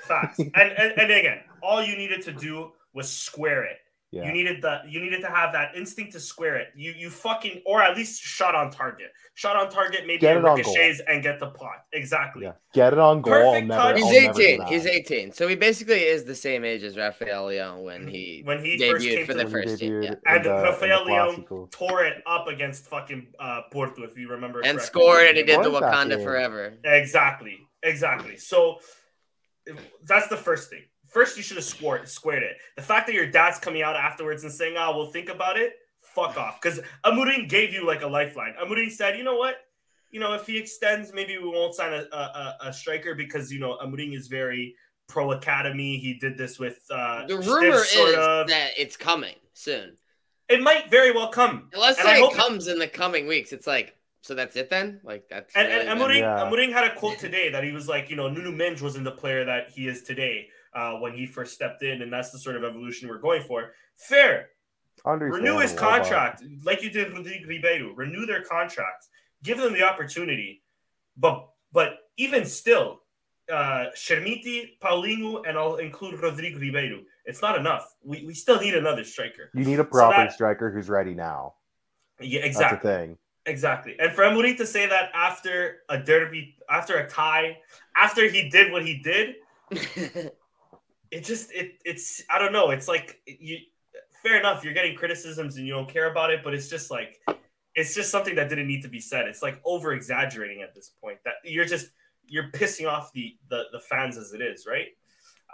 Facts. 0.07 0.39
And, 0.55 0.55
and 0.55 0.99
and 0.99 1.11
again, 1.11 1.41
all 1.63 1.83
you 1.83 1.97
needed 1.97 2.23
to 2.23 2.33
do 2.33 2.73
was 2.95 3.11
square 3.11 3.65
it. 3.65 3.77
Yeah. 4.13 4.27
You 4.27 4.33
needed 4.33 4.61
the 4.61 4.81
you 4.89 5.01
needed 5.01 5.21
to 5.21 5.29
have 5.29 5.53
that 5.53 5.77
instinct 5.77 6.13
to 6.13 6.21
square 6.21 6.57
it. 6.57 6.69
You 6.75 6.93
you 6.97 7.11
fucking 7.11 7.63
or 7.65 7.81
at 7.81 7.97
least 7.97 8.21
shot 8.21 8.57
on 8.57 8.73
target. 8.73 9.13
Shot 9.35 9.55
on 9.55 9.71
target, 9.71 10.01
maybe 10.05 10.19
get 10.19 10.43
ricochets 10.43 11.01
and 11.07 11.23
get 11.23 11.39
the 11.39 11.51
pot. 11.51 11.85
Exactly. 11.93 12.43
Yeah. 12.45 12.55
Get 12.75 12.93
it 12.93 12.99
on 12.99 13.23
goal. 13.23 13.53
Perfect 13.53 13.69
Never, 13.69 13.97
He's 13.97 14.05
I'll 14.05 14.41
18. 14.41 14.67
He's 14.67 14.87
18. 14.87 15.33
So 15.33 15.47
he 15.47 15.55
basically 15.55 16.01
is 16.01 16.25
the 16.25 16.35
same 16.35 16.65
age 16.65 16.83
as 16.83 16.97
Rafael 16.97 17.47
Leão 17.47 17.85
when 17.85 18.09
he 18.09 18.43
when 18.45 18.65
he 18.65 18.77
debuted 18.77 18.91
first 18.91 19.07
came 19.07 19.27
for 19.27 19.35
the 19.35 19.47
first 19.47 19.79
team. 19.79 20.03
Yeah. 20.03 20.15
And 20.27 20.45
the, 20.45 20.51
Rafael 20.51 21.07
Leão 21.07 21.71
tore 21.71 22.05
it 22.05 22.21
up 22.27 22.49
against 22.49 22.87
fucking 22.87 23.29
uh, 23.39 23.63
Porto, 23.71 24.03
if 24.03 24.19
you 24.19 24.29
remember. 24.29 24.59
And 24.59 24.79
correctly. 24.79 24.87
scored 24.87 25.27
and 25.29 25.37
he 25.37 25.45
did 25.45 25.63
the 25.63 25.71
Wakanda 25.71 26.23
forever. 26.23 26.75
Exactly. 26.83 27.59
Exactly. 27.85 28.37
So 28.39 28.81
that's 30.05 30.27
the 30.27 30.37
first 30.37 30.69
thing. 30.69 30.83
First, 31.11 31.37
you 31.37 31.43
should 31.43 31.57
have 31.57 31.65
squared 31.65 32.09
squared 32.09 32.45
it. 32.45 32.57
The 32.77 32.83
fact 32.83 33.07
that 33.09 33.15
your 33.15 33.27
dad's 33.27 33.59
coming 33.59 33.83
out 33.83 33.97
afterwards 33.97 34.45
and 34.45 34.53
saying, 34.53 34.77
"Oh, 34.79 34.97
we'll 34.97 35.11
think 35.11 35.29
about 35.29 35.59
it," 35.59 35.75
fuck 36.01 36.37
off. 36.37 36.61
Because 36.61 36.81
Amorim 37.05 37.49
gave 37.49 37.73
you 37.73 37.85
like 37.85 38.03
a 38.03 38.07
lifeline. 38.07 38.55
Amorim 38.63 38.91
said, 38.91 39.19
"You 39.19 39.25
know 39.25 39.37
what? 39.37 39.57
You 40.11 40.21
know, 40.21 40.35
if 40.35 40.47
he 40.47 40.57
extends, 40.57 41.13
maybe 41.13 41.37
we 41.39 41.49
won't 41.49 41.75
sign 41.75 41.93
a, 41.93 42.17
a, 42.17 42.57
a 42.67 42.73
striker 42.73 43.15
because 43.15 43.53
you 43.53 43.59
know 43.59 43.77
Amorim 43.79 44.17
is 44.17 44.29
very 44.29 44.77
pro 45.09 45.33
academy. 45.33 45.99
He 45.99 46.15
did 46.15 46.39
this 46.39 46.61
with 46.61 46.79
uh, 46.91 47.27
the 47.27 47.39
rumor 47.39 47.77
is 47.77 48.17
of. 48.17 48.47
that 48.47 48.71
it's 48.79 48.97
coming 48.97 49.37
soon. 49.53 49.97
It 50.49 50.63
might 50.63 50.91
very 50.91 51.13
well 51.13 51.29
come. 51.29 51.71
Let's 51.77 51.99
and 51.99 52.07
say 52.07 52.23
it 52.23 52.35
comes 52.35 52.69
in 52.69 52.79
the 52.79 52.89
coming 52.89 53.27
weeks. 53.27 53.53
It's 53.53 53.67
like 53.67 53.97
so 54.23 54.35
that's 54.35 54.55
it 54.55 54.71
then? 54.71 55.01
Like 55.03 55.29
that's 55.29 55.57
and, 55.57 55.67
really 55.67 55.87
and 55.87 56.01
Amorim, 56.01 56.19
yeah. 56.19 56.45
Amorim 56.45 56.73
had 56.73 56.85
a 56.85 56.95
quote 56.95 57.19
today 57.19 57.51
that 57.51 57.65
he 57.65 57.73
was 57.73 57.89
like, 57.89 58.11
you 58.11 58.17
know, 58.17 58.29
Nuno 58.29 58.53
Mendes 58.53 58.83
wasn't 58.83 59.05
the 59.05 59.13
player 59.13 59.45
that 59.45 59.71
he 59.71 59.89
is 59.89 60.03
today 60.03 60.49
uh, 60.75 60.95
when 60.95 61.13
he 61.13 61.27
first 61.27 61.55
stepped 61.55 61.83
in, 61.83 62.03
and 62.03 62.13
that's 62.13 62.31
the 62.31 62.39
sort 62.39 62.57
of 62.57 62.65
evolution 62.65 63.09
we're 63.09 63.19
going 63.19 63.43
for. 63.43 63.73
Fair. 63.97 64.51
Renew 65.05 65.59
his 65.59 65.73
contract, 65.73 66.43
like 66.65 66.83
you 66.83 66.91
did 66.91 67.13
with 67.15 67.27
Ribeiro. 67.47 67.95
Renew 67.95 68.27
their 68.27 68.43
contracts. 68.43 69.09
Give 69.43 69.57
them 69.57 69.73
the 69.73 69.83
opportunity. 69.83 70.63
But 71.17 71.49
but 71.73 71.99
even 72.19 72.45
still, 72.45 73.01
uh 73.51 73.87
Chermiti, 73.97 74.79
Paulinho, 74.83 75.43
and 75.49 75.57
I'll 75.57 75.77
include 75.77 76.21
Rodrigo 76.21 76.59
Ribeiro. 76.59 77.01
It's 77.25 77.41
not 77.41 77.59
enough. 77.59 77.95
We, 78.05 78.27
we 78.27 78.35
still 78.35 78.61
need 78.61 78.75
another 78.75 79.05
striker. 79.05 79.51
You 79.55 79.65
need 79.65 79.81
a 79.81 79.85
proper 79.85 80.17
so 80.17 80.21
that, 80.23 80.33
striker 80.33 80.71
who's 80.71 80.91
ready 80.91 81.15
now. 81.15 81.55
Yeah, 82.21 82.41
exactly. 82.41 82.77
That's 82.77 82.83
the 82.83 83.07
thing. 83.07 83.19
Exactly. 83.47 83.97
And 83.99 84.13
for 84.13 84.23
Amorim 84.25 84.57
to 84.59 84.67
say 84.67 84.87
that 84.87 85.11
after 85.15 85.79
a 85.89 85.99
derby, 85.99 86.57
after 86.69 86.99
a 86.99 87.09
tie, 87.09 87.57
after 87.97 88.29
he 88.29 88.51
did 88.51 88.71
what 88.71 88.85
he 88.85 88.99
did, 88.99 89.37
it 91.11 91.25
just 91.25 91.53
it 91.53 91.79
it's 91.85 92.23
I 92.31 92.39
don't 92.39 92.53
know. 92.53 92.71
It's 92.71 92.89
like 92.89 93.21
you 93.27 93.59
fair 94.23 94.39
enough, 94.39 94.65
you're 94.65 94.75
getting 94.75 94.97
criticisms 94.97 95.57
and 95.57 95.67
you 95.67 95.73
don't 95.73 95.89
care 95.89 96.11
about 96.11 96.31
it, 96.31 96.41
but 96.45 96.55
it's 96.55 96.69
just 96.69 96.91
like 96.91 97.21
it's 97.75 97.95
just 97.95 98.11
something 98.11 98.35
that 98.37 98.49
didn't 98.49 98.67
need 98.67 98.83
to 98.83 98.89
be 98.89 99.01
said. 99.01 99.27
It's 99.27 99.43
like 99.43 99.61
over 99.65 99.93
exaggerating 99.93 100.63
at 100.63 100.75
this 100.75 100.93
point. 101.01 101.19
That 101.25 101.35
you're 101.45 101.65
just 101.65 101.89
you're 102.27 102.51
pissing 102.53 102.89
off 102.89 103.13
the 103.13 103.37
the, 103.49 103.65
the 103.73 103.81
fans 103.81 104.17
as 104.17 104.33
it 104.33 104.41
is, 104.41 104.67
right? 104.67 104.89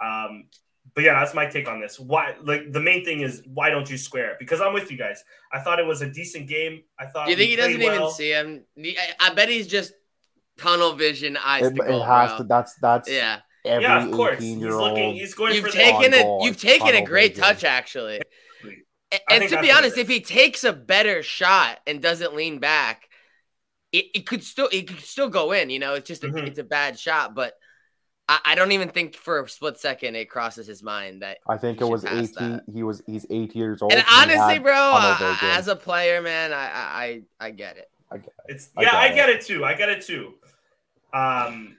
Um, 0.01 0.45
but 0.93 1.03
yeah, 1.03 1.19
that's 1.19 1.33
my 1.33 1.45
take 1.45 1.67
on 1.67 1.81
this. 1.81 1.99
Why 1.99 2.35
like 2.43 2.71
the 2.71 2.79
main 2.79 3.03
thing 3.03 3.21
is 3.21 3.41
why 3.45 3.69
don't 3.69 3.89
you 3.89 3.97
square? 3.97 4.35
Because 4.39 4.61
I'm 4.61 4.73
with 4.73 4.91
you 4.91 4.97
guys. 4.97 5.23
I 5.51 5.59
thought 5.59 5.79
it 5.79 5.85
was 5.85 6.01
a 6.01 6.09
decent 6.09 6.47
game. 6.47 6.83
I 6.99 7.07
thought. 7.07 7.25
Do 7.25 7.31
you 7.31 7.37
think 7.37 7.49
he 7.49 7.55
doesn't 7.55 7.79
well. 7.79 7.95
even 7.95 8.11
see 8.11 8.31
him? 8.31 8.63
I 9.19 9.33
bet 9.33 9.49
he's 9.49 9.67
just 9.67 9.93
tunnel 10.57 10.93
vision 10.93 11.37
eyes. 11.43 11.65
It, 11.65 11.77
it 11.77 12.01
has 12.03 12.29
bro. 12.29 12.37
to. 12.37 12.43
That's 12.43 12.75
that's 12.75 13.09
yeah 13.09 13.39
every 13.67 13.83
yeah, 13.83 14.05
of 14.05 14.11
course. 14.11 14.41
He's 14.41 14.57
looking. 14.57 15.13
He's 15.13 15.33
going. 15.33 15.53
You've 15.55 15.71
taken 15.71 16.13
a. 16.13 16.43
You've 16.43 16.59
taken 16.59 16.95
a 16.95 17.05
great 17.05 17.35
vision. 17.35 17.43
touch, 17.43 17.63
actually. 17.63 18.21
and, 19.11 19.21
and 19.29 19.49
to 19.49 19.61
be 19.61 19.71
honest, 19.71 19.97
if 19.97 20.07
he 20.07 20.21
takes 20.21 20.63
a 20.63 20.73
better 20.73 21.21
shot 21.23 21.79
and 21.85 22.01
doesn't 22.01 22.35
lean 22.35 22.59
back, 22.59 23.09
it, 23.91 24.05
it 24.15 24.25
could 24.25 24.43
still 24.43 24.69
it 24.71 24.87
could 24.87 24.99
still 24.99 25.29
go 25.29 25.51
in. 25.51 25.69
You 25.69 25.79
know, 25.79 25.93
it's 25.93 26.07
just 26.07 26.23
a, 26.23 26.27
mm-hmm. 26.27 26.47
it's 26.47 26.59
a 26.59 26.63
bad 26.63 26.99
shot, 26.99 27.35
but. 27.35 27.53
I, 28.29 28.39
I 28.43 28.55
don't 28.55 28.73
even 28.73 28.89
think 28.89 29.15
for 29.15 29.41
a 29.41 29.47
split 29.47 29.79
second 29.79 30.15
it 30.15 30.29
crosses 30.29 30.67
his 30.67 30.83
mind 30.83 31.21
that 31.21 31.37
I 31.47 31.55
think 31.55 31.79
it 31.79 31.85
was 31.85 32.03
eighteen. 32.03 32.59
He 32.73 32.83
was 32.83 33.01
he's 33.07 33.25
eight 33.29 33.55
years 33.55 33.81
old. 33.81 33.93
And 33.93 34.03
honestly, 34.11 34.59
bro, 34.59 34.73
uh, 34.73 35.37
as 35.43 35.69
a 35.69 35.77
player, 35.77 36.21
man, 36.21 36.51
I 36.51 36.65
I 36.65 37.21
I 37.39 37.51
get 37.51 37.77
it. 37.77 37.89
I 38.11 38.17
get 38.17 38.27
it. 38.27 38.33
It's 38.49 38.69
yeah, 38.77 38.97
I, 38.97 39.11
I 39.11 39.15
get 39.15 39.29
it. 39.29 39.37
it 39.37 39.45
too. 39.45 39.63
I 39.63 39.75
get 39.75 39.87
it 39.87 40.05
too. 40.05 40.33
Um, 41.13 41.76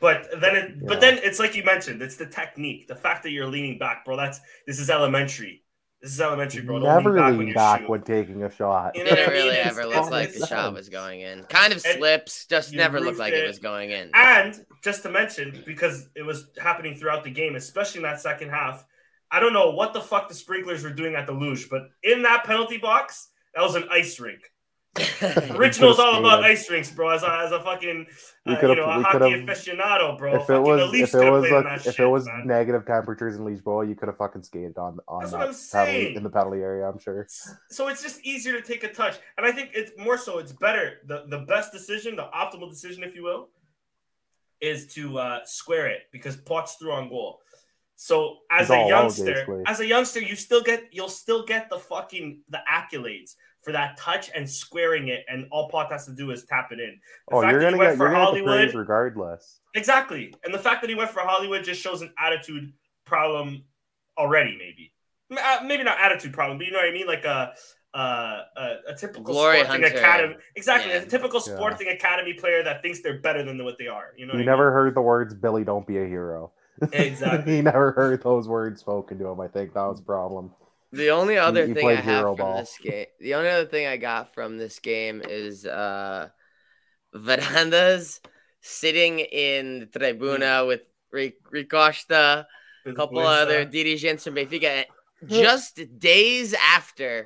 but 0.00 0.28
then 0.40 0.56
it, 0.56 0.70
yeah. 0.76 0.82
but 0.86 1.00
then 1.00 1.18
it's 1.22 1.38
like 1.38 1.54
you 1.54 1.64
mentioned, 1.64 2.02
it's 2.02 2.16
the 2.16 2.26
technique, 2.26 2.88
the 2.88 2.94
fact 2.94 3.22
that 3.22 3.30
you're 3.30 3.46
leaning 3.46 3.78
back, 3.78 4.04
bro. 4.04 4.16
That's 4.16 4.40
this 4.66 4.78
is 4.78 4.90
elementary. 4.90 5.62
This 6.02 6.12
is 6.12 6.20
elementary, 6.20 6.62
bro. 6.62 6.78
Don't 6.78 7.04
Never 7.04 7.12
lean 7.12 7.20
back, 7.20 7.38
when, 7.38 7.52
back 7.52 7.88
when, 7.88 8.02
taking 8.02 8.42
a 8.42 8.50
shot. 8.50 8.96
You 8.96 9.04
know 9.04 9.10
it 9.10 9.28
really 9.30 9.50
mean? 9.50 9.66
ever 9.66 9.84
looks 9.84 10.10
like 10.10 10.32
the 10.32 10.46
shot 10.46 10.72
was 10.72 10.88
going 10.88 11.20
in. 11.20 11.44
Kind 11.44 11.74
of 11.74 11.80
slips, 11.80 12.46
just 12.46 12.72
never 12.72 13.00
looked 13.00 13.18
like 13.18 13.34
it. 13.34 13.44
it 13.44 13.46
was 13.46 13.58
going 13.58 13.90
in. 13.90 14.10
And 14.14 14.64
just 14.82 15.02
to 15.02 15.10
mention, 15.10 15.62
because 15.66 16.08
it 16.16 16.22
was 16.22 16.46
happening 16.58 16.94
throughout 16.94 17.22
the 17.22 17.30
game, 17.30 17.54
especially 17.54 17.98
in 17.98 18.04
that 18.04 18.20
second 18.20 18.48
half, 18.48 18.86
I 19.30 19.40
don't 19.40 19.52
know 19.52 19.70
what 19.70 19.92
the 19.92 20.00
fuck 20.00 20.28
the 20.28 20.34
sprinklers 20.34 20.82
were 20.82 20.92
doing 20.92 21.14
at 21.16 21.26
the 21.26 21.32
luge, 21.32 21.68
but 21.68 21.82
in 22.02 22.22
that 22.22 22.44
penalty 22.44 22.78
box, 22.78 23.28
that 23.54 23.60
was 23.62 23.74
an 23.74 23.86
ice 23.90 24.18
rink. 24.18 24.40
Original's 25.50 26.00
all 26.00 26.18
about 26.18 26.42
ice 26.42 26.68
rinks, 26.68 26.90
bro. 26.90 27.10
As 27.10 27.22
a, 27.22 27.30
as 27.44 27.52
a 27.52 27.62
fucking 27.62 28.06
uh, 28.44 28.56
you 28.60 28.74
know 28.74 28.84
a 28.86 29.00
hockey 29.00 29.18
aficionado, 29.18 30.18
bro. 30.18 30.42
If 30.42 30.50
it 30.50 30.58
was 30.58 30.92
if 30.92 31.14
it 31.14 31.30
was 31.30 31.48
like, 31.48 31.86
if 31.86 31.94
shit, 31.94 32.00
it 32.00 32.08
was 32.08 32.26
man. 32.26 32.42
negative 32.46 32.84
temperatures 32.84 33.36
in 33.36 33.44
Leeds 33.44 33.60
Bowl, 33.62 33.84
you 33.84 33.94
could 33.94 34.08
have 34.08 34.16
fucking 34.16 34.42
skated 34.42 34.76
on 34.78 34.98
on 35.06 35.30
That's 35.30 35.70
that 35.70 35.86
penalty, 35.86 36.16
in 36.16 36.24
the 36.24 36.30
penalty 36.30 36.58
area. 36.58 36.88
I'm 36.88 36.98
sure. 36.98 37.24
So 37.70 37.86
it's 37.86 38.02
just 38.02 38.20
easier 38.24 38.60
to 38.60 38.66
take 38.66 38.82
a 38.82 38.92
touch, 38.92 39.16
and 39.38 39.46
I 39.46 39.52
think 39.52 39.70
it's 39.74 39.92
more 39.96 40.18
so. 40.18 40.38
It's 40.38 40.52
better. 40.52 40.98
the 41.06 41.24
The 41.28 41.38
best 41.38 41.70
decision, 41.70 42.16
the 42.16 42.28
optimal 42.34 42.68
decision, 42.68 43.04
if 43.04 43.14
you 43.14 43.22
will, 43.22 43.48
is 44.60 44.92
to 44.94 45.18
uh, 45.20 45.38
square 45.44 45.86
it 45.86 46.02
because 46.10 46.36
Potts 46.36 46.74
threw 46.74 46.90
on 46.90 47.08
goal. 47.08 47.38
So 47.94 48.38
as 48.50 48.62
it's 48.62 48.70
a 48.70 48.88
youngster, 48.88 49.62
as 49.66 49.78
a 49.78 49.86
youngster, 49.86 50.20
you 50.20 50.34
still 50.34 50.62
get 50.62 50.88
you'll 50.90 51.08
still 51.08 51.44
get 51.44 51.70
the 51.70 51.78
fucking 51.78 52.40
the 52.48 52.58
accolades 52.68 53.36
for 53.62 53.72
that 53.72 53.96
touch 53.98 54.30
and 54.34 54.48
squaring 54.48 55.08
it, 55.08 55.24
and 55.28 55.46
all 55.50 55.68
Pot 55.68 55.90
has 55.92 56.06
to 56.06 56.14
do 56.14 56.30
is 56.30 56.44
tap 56.44 56.70
it 56.72 56.80
in. 56.80 56.98
The 57.28 57.36
oh, 57.36 57.42
you're 57.42 57.60
gonna 57.60 57.78
get 57.78 57.96
for 57.96 58.10
Hollywood 58.10 58.74
regardless. 58.74 59.60
Exactly, 59.74 60.34
and 60.44 60.52
the 60.52 60.58
fact 60.58 60.80
that 60.82 60.90
he 60.90 60.96
went 60.96 61.10
for 61.10 61.20
Hollywood 61.20 61.64
just 61.64 61.80
shows 61.80 62.02
an 62.02 62.12
attitude 62.18 62.72
problem 63.04 63.64
already. 64.18 64.56
Maybe, 64.58 64.92
uh, 65.40 65.60
maybe 65.64 65.82
not 65.82 65.98
attitude 66.00 66.32
problem, 66.32 66.58
but 66.58 66.66
you 66.66 66.72
know 66.72 66.78
what 66.78 66.88
I 66.88 66.92
mean, 66.92 67.06
like 67.06 67.24
a. 67.24 67.52
Uh, 67.92 68.42
a, 68.56 68.74
a, 68.90 68.94
typical 68.94 69.24
Glory 69.24 69.64
sporting 69.64 69.82
Hunter. 69.82 69.98
academy, 69.98 70.34
exactly. 70.54 70.92
Yeah. 70.92 70.98
A 70.98 71.06
typical 71.06 71.40
sporting 71.40 71.88
yeah. 71.88 71.94
academy 71.94 72.34
player 72.34 72.62
that 72.62 72.82
thinks 72.82 73.02
they're 73.02 73.18
better 73.18 73.42
than 73.42 73.64
what 73.64 73.78
they 73.80 73.88
are. 73.88 74.12
You 74.16 74.26
know, 74.26 74.34
you 74.34 74.44
never 74.44 74.66
mean? 74.66 74.74
heard 74.74 74.94
the 74.94 75.02
words 75.02 75.34
"Billy, 75.34 75.64
don't 75.64 75.84
be 75.84 75.98
a 75.98 76.06
hero." 76.06 76.52
Exactly. 76.92 77.56
he 77.56 77.62
never 77.62 77.90
heard 77.90 78.22
those 78.22 78.48
words 78.48 78.80
spoken 78.80 79.18
to 79.18 79.26
him. 79.26 79.40
I 79.40 79.48
think 79.48 79.74
that 79.74 79.82
was 79.82 79.98
a 79.98 80.04
problem. 80.04 80.52
The 80.92 81.10
only 81.10 81.38
other 81.38 81.72
thing 81.72 81.86
I 81.86 81.94
have 81.94 82.22
from 82.22 82.36
ball. 82.36 82.58
this 82.58 82.76
game, 82.82 83.06
the 83.20 83.34
only 83.34 83.48
other 83.48 83.66
thing 83.66 83.86
I 83.86 83.96
got 83.96 84.34
from 84.34 84.58
this 84.58 84.78
game 84.80 85.22
is 85.24 85.64
uh 85.64 86.28
Varandas 87.14 88.20
sitting 88.60 89.20
in 89.20 89.80
the 89.80 89.86
tribuna 89.86 90.66
with 90.66 90.82
Rui 91.12 91.32
Costa, 91.70 92.46
a 92.86 92.92
couple 92.92 93.18
other 93.20 93.64
dirigents 93.64 94.24
from 94.24 94.34
Benfica, 94.34 94.84
just 95.26 95.80
days 95.98 96.54
after 96.54 97.24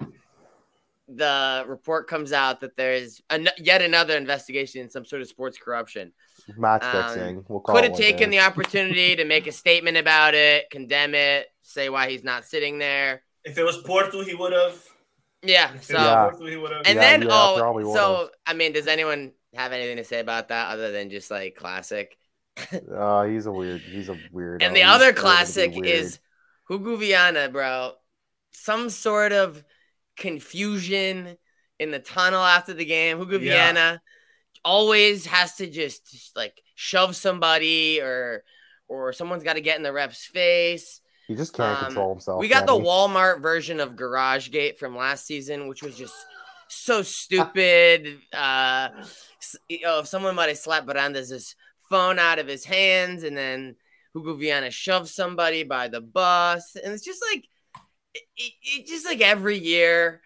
the 1.09 1.65
report 1.67 2.09
comes 2.09 2.33
out 2.33 2.61
that 2.61 2.77
there's 2.77 3.21
an- 3.29 3.49
yet 3.59 3.83
another 3.83 4.17
investigation 4.17 4.81
in 4.81 4.89
some 4.89 5.05
sort 5.05 5.21
of 5.21 5.29
sports 5.29 5.59
corruption. 5.59 6.13
Match 6.57 6.83
um, 6.83 7.09
fixing. 7.09 7.45
We'll 7.49 7.61
could 7.61 7.85
have 7.85 7.97
taken 7.97 8.31
the 8.31 8.41
opportunity 8.41 9.17
to 9.17 9.25
make 9.25 9.47
a 9.47 9.53
statement 9.53 9.97
about 9.97 10.35
it, 10.35 10.71
condemn 10.71 11.15
it, 11.15 11.47
say 11.61 11.89
why 11.89 12.11
he's 12.11 12.25
not 12.25 12.45
sitting 12.45 12.79
there. 12.79 13.23
If 13.45 13.59
it 13.59 13.65
was 13.65 13.79
Porto, 13.79 14.25
he 14.25 14.35
would 14.35 14.53
have. 14.53 14.83
Yeah. 15.43 15.71
So 15.81 15.95
yeah. 15.95 16.31
Porto, 16.31 16.83
and 16.85 16.87
yeah, 16.87 16.95
then 16.95 17.23
yeah, 17.23 17.29
oh, 17.31 17.95
so 17.95 18.31
I 18.47 18.55
mean, 18.55 18.73
does 18.73 18.87
anyone 18.87 19.33
have 19.55 19.73
anything 19.73 19.99
to 19.99 20.05
say 20.05 20.21
about 20.21 20.49
that 20.49 20.73
other 20.73 20.91
than 20.91 21.11
just 21.11 21.31
like 21.31 21.55
classic? 21.55 22.17
uh, 22.97 23.25
he's 23.25 23.47
a 23.47 23.53
weird. 23.53 23.83
He's 23.83 24.09
a 24.09 24.19
weird. 24.33 24.63
And 24.63 24.75
the 24.75 24.81
he's 24.81 24.89
other 24.89 25.13
classic 25.13 25.77
is 25.85 26.19
Hugo 26.69 26.97
Viana, 26.97 27.49
bro. 27.49 27.93
Some 28.53 28.89
sort 28.91 29.33
of 29.33 29.63
confusion 30.17 31.37
in 31.79 31.91
the 31.91 31.99
tunnel 31.99 32.43
after 32.43 32.73
the 32.73 32.85
game. 32.85 33.19
Hugo 33.19 33.39
yeah. 33.39 33.53
Viana 33.53 34.03
always 34.65 35.27
has 35.27 35.57
to 35.57 35.69
just, 35.69 36.11
just 36.11 36.37
like 36.37 36.63
shove 36.75 37.17
somebody 37.17 38.01
or 38.01 38.45
or 38.89 39.13
someone's 39.13 39.43
got 39.43 39.55
to 39.55 39.61
get 39.61 39.77
in 39.77 39.83
the 39.83 39.93
ref's 39.93 40.25
face 40.25 41.01
He 41.27 41.35
just 41.35 41.55
can't 41.55 41.79
um, 41.79 41.87
control 41.87 42.11
himself. 42.11 42.41
We 42.41 42.49
got 42.49 42.67
the 42.67 42.73
Walmart 42.73 43.41
version 43.41 43.81
of 43.81 43.97
Garage 43.97 44.51
Gate 44.51 44.79
from 44.79 44.97
last 44.97 45.27
season, 45.27 45.69
which 45.69 45.83
was 45.83 45.97
just 45.97 46.15
so 46.69 47.03
stupid. 47.03 48.19
uh, 48.33 48.89
you 49.69 49.81
know, 49.83 50.01
if 50.01 50.07
someone 50.07 50.35
might 50.35 50.49
have 50.49 50.59
slapped 50.59 50.87
Brandes' 50.87 51.57
phone 51.89 52.19
out 52.19 52.39
of 52.39 52.47
his 52.47 52.65
hands, 52.65 53.25
and 53.25 53.37
then 53.37 53.77
Hugo 54.15 54.35
Viana 54.37 54.71
shoved 54.71 55.09
somebody 55.09 55.65
by 55.65 55.89
the 55.89 56.01
bus, 56.01 56.77
and 56.77 56.93
it's 56.93 57.05
just 57.05 57.23
like 57.33 57.45
it, 58.15 58.53
it 58.63 58.87
just 58.87 59.07
like 59.07 59.21
every 59.21 59.59
year, 59.59 60.21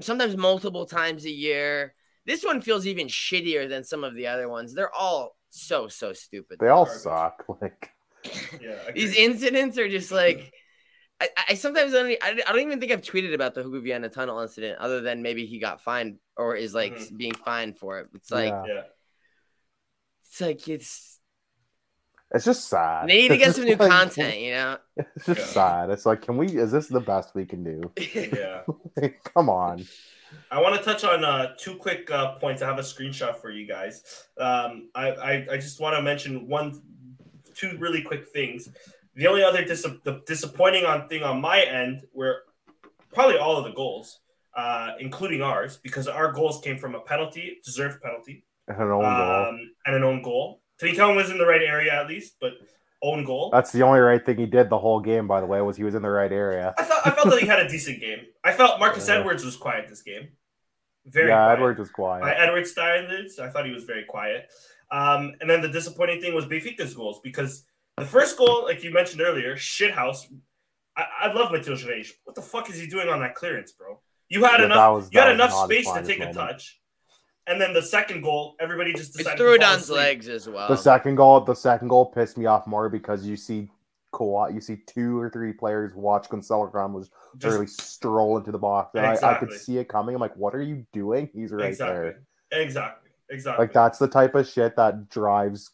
sometimes 0.00 0.36
multiple 0.36 0.86
times 0.86 1.24
a 1.24 1.30
year. 1.30 1.94
This 2.26 2.44
one 2.44 2.60
feels 2.60 2.86
even 2.86 3.06
shittier 3.06 3.68
than 3.68 3.84
some 3.84 4.04
of 4.04 4.14
the 4.14 4.26
other 4.26 4.48
ones. 4.48 4.74
They're 4.74 4.94
all 4.94 5.36
so 5.50 5.88
so 5.88 6.12
stupid. 6.12 6.58
They 6.60 6.68
all 6.68 6.86
suck. 6.86 7.44
Like 7.60 7.90
yeah, 8.60 8.90
these 8.94 9.14
incidents 9.16 9.78
are 9.78 9.88
just 9.88 10.10
like 10.10 10.52
I, 11.20 11.28
I 11.50 11.54
sometimes 11.54 11.92
don't, 11.92 12.06
I, 12.22 12.40
I 12.46 12.52
don't 12.52 12.60
even 12.60 12.80
think 12.80 12.92
I've 12.92 13.02
tweeted 13.02 13.34
about 13.34 13.54
the 13.54 13.62
Hugo 13.62 13.80
Viana 13.80 14.08
tunnel 14.08 14.40
incident 14.40 14.78
other 14.78 15.00
than 15.00 15.22
maybe 15.22 15.46
he 15.46 15.58
got 15.58 15.80
fined 15.80 16.18
or 16.36 16.54
is 16.54 16.74
like 16.74 16.94
mm-hmm. 16.94 17.16
being 17.16 17.34
fined 17.34 17.76
for 17.76 17.98
it. 18.00 18.08
It's 18.14 18.30
like 18.30 18.54
yeah. 18.66 18.82
it's 20.24 20.40
like 20.40 20.68
it's 20.68 21.18
it's 22.30 22.44
just 22.44 22.68
sad. 22.68 23.08
They 23.08 23.22
need 23.22 23.28
to 23.28 23.38
get 23.38 23.54
some 23.54 23.64
new 23.64 23.76
like, 23.76 23.90
content, 23.90 24.38
you 24.38 24.52
know. 24.52 24.76
It's 25.16 25.26
just 25.26 25.40
yeah. 25.40 25.46
sad. 25.46 25.90
It's 25.90 26.04
like, 26.04 26.22
can 26.22 26.36
we? 26.36 26.46
Is 26.46 26.70
this 26.70 26.88
the 26.88 27.00
best 27.00 27.34
we 27.34 27.46
can 27.46 27.64
do? 27.64 27.90
Yeah. 28.14 28.62
like, 28.96 29.22
come 29.34 29.48
on. 29.48 29.86
I 30.50 30.60
want 30.60 30.76
to 30.76 30.82
touch 30.82 31.04
on 31.04 31.24
uh, 31.24 31.54
two 31.58 31.76
quick 31.76 32.10
uh, 32.10 32.34
points. 32.34 32.60
I 32.60 32.66
have 32.66 32.78
a 32.78 32.82
screenshot 32.82 33.40
for 33.40 33.50
you 33.50 33.66
guys. 33.66 34.26
Um, 34.36 34.90
I, 34.94 35.10
I, 35.10 35.46
I 35.52 35.56
just 35.56 35.80
want 35.80 35.96
to 35.96 36.02
mention 36.02 36.46
one, 36.46 36.82
two 37.58 37.76
really 37.78 38.02
quick 38.02 38.28
things. 38.28 38.68
The 39.14 39.26
only 39.26 39.42
other 39.42 39.64
dis- 39.64 39.86
the 40.04 40.22
disappointing 40.26 40.84
on 40.84 41.08
thing 41.08 41.22
on 41.22 41.40
my 41.40 41.60
end 41.60 42.02
were 42.12 42.42
probably 43.12 43.38
all 43.38 43.56
of 43.56 43.64
the 43.64 43.72
goals, 43.72 44.20
uh, 44.56 44.92
including 45.00 45.42
ours, 45.42 45.78
because 45.82 46.06
our 46.06 46.32
goals 46.32 46.60
came 46.60 46.78
from 46.78 46.94
a 46.94 47.00
penalty, 47.00 47.58
deserved 47.64 48.00
penalty, 48.00 48.44
and 48.68 48.76
an 48.80 48.90
own 48.90 49.04
um, 49.04 49.16
goal, 49.16 49.58
and 49.86 49.96
an 49.96 50.04
own 50.04 50.22
goal. 50.22 50.62
Trincão 50.80 51.16
was 51.16 51.30
in 51.30 51.38
the 51.38 51.46
right 51.46 51.62
area 51.62 51.92
at 51.92 52.06
least, 52.06 52.36
but 52.40 52.52
own 53.02 53.24
goal. 53.24 53.50
That's 53.50 53.72
the 53.72 53.82
only 53.82 54.00
right 54.00 54.24
thing 54.24 54.38
he 54.38 54.46
did 54.46 54.70
the 54.70 54.78
whole 54.78 55.00
game. 55.00 55.26
By 55.26 55.40
the 55.40 55.46
way, 55.46 55.60
was 55.60 55.76
he 55.76 55.84
was 55.84 55.94
in 55.94 56.02
the 56.02 56.10
right 56.10 56.30
area. 56.30 56.74
I 56.78 56.84
thought 56.84 57.06
I 57.06 57.10
felt 57.10 57.30
that 57.30 57.40
he 57.40 57.46
had 57.46 57.60
a 57.60 57.68
decent 57.76 58.00
game. 58.00 58.20
I 58.44 58.52
felt 58.52 58.78
Marcus 58.78 59.08
yeah. 59.08 59.16
Edwards 59.16 59.44
was 59.44 59.56
quiet 59.56 59.88
this 59.88 60.02
game. 60.02 60.28
Very 61.06 61.28
yeah, 61.28 61.36
quiet. 61.36 61.56
Edwards 61.56 61.78
was 61.78 61.90
quiet. 61.90 62.22
By 62.22 62.34
Edwards 62.34 62.70
standards, 62.70 63.38
I 63.38 63.48
thought 63.48 63.66
he 63.66 63.72
was 63.72 63.84
very 63.84 64.04
quiet. 64.04 64.50
Um, 64.90 65.34
and 65.40 65.48
then 65.48 65.60
the 65.60 65.68
disappointing 65.68 66.20
thing 66.20 66.34
was 66.34 66.46
Benfica's 66.46 66.94
goals 66.94 67.20
because 67.22 67.64
the 67.96 68.04
first 68.04 68.38
goal, 68.38 68.64
like 68.64 68.82
you 68.82 68.92
mentioned 68.92 69.20
earlier, 69.20 69.56
shithouse. 69.56 70.26
I, 70.96 71.04
I 71.22 71.32
love 71.32 71.52
Mateus 71.52 71.84
Reis. 71.84 72.12
What 72.24 72.34
the 72.34 72.42
fuck 72.42 72.70
is 72.70 72.78
he 72.78 72.86
doing 72.86 73.08
on 73.08 73.20
that 73.20 73.34
clearance, 73.34 73.72
bro? 73.72 74.00
You 74.28 74.44
had 74.44 74.60
yeah, 74.60 74.66
enough. 74.66 74.94
Was, 74.94 75.08
you 75.12 75.20
had 75.20 75.32
enough 75.32 75.52
space 75.64 75.90
to 75.92 76.02
take 76.02 76.20
a 76.20 76.32
touch. 76.32 76.80
And 77.46 77.58
then 77.58 77.72
the 77.72 77.82
second 77.82 78.20
goal, 78.22 78.56
everybody 78.60 78.92
just 78.92 79.14
decided 79.14 79.38
threw 79.38 79.54
it 79.54 79.62
on 79.62 79.78
his 79.78 79.88
legs 79.88 80.28
as 80.28 80.46
well. 80.46 80.68
The 80.68 80.76
second 80.76 81.14
goal, 81.14 81.40
the 81.40 81.54
second 81.54 81.88
goal 81.88 82.06
pissed 82.06 82.36
me 82.36 82.44
off 82.44 82.66
more 82.66 82.90
because 82.90 83.24
you 83.24 83.36
see 83.36 83.70
Kawhi, 84.12 84.54
you 84.54 84.60
see 84.60 84.78
two 84.86 85.18
or 85.18 85.30
three 85.30 85.54
players 85.54 85.94
watch 85.94 86.28
Gonçalo 86.28 86.72
Ramos 86.72 87.08
just 87.38 87.54
really 87.54 87.66
stroll 87.66 88.36
into 88.36 88.52
the 88.52 88.58
box. 88.58 88.94
And 88.94 89.06
exactly. 89.06 89.28
I, 89.28 89.32
I, 89.32 89.38
could 89.38 89.52
see 89.58 89.78
it 89.78 89.88
coming. 89.88 90.14
I'm 90.14 90.20
like, 90.20 90.36
what 90.36 90.54
are 90.54 90.62
you 90.62 90.86
doing? 90.92 91.30
He's 91.32 91.50
right 91.50 91.68
exactly. 91.68 92.12
there. 92.50 92.60
Exactly. 92.60 93.07
Exactly. 93.30 93.64
Like 93.64 93.72
that's 93.72 93.98
the 93.98 94.08
type 94.08 94.34
of 94.34 94.48
shit 94.48 94.76
that 94.76 95.08
drives 95.08 95.70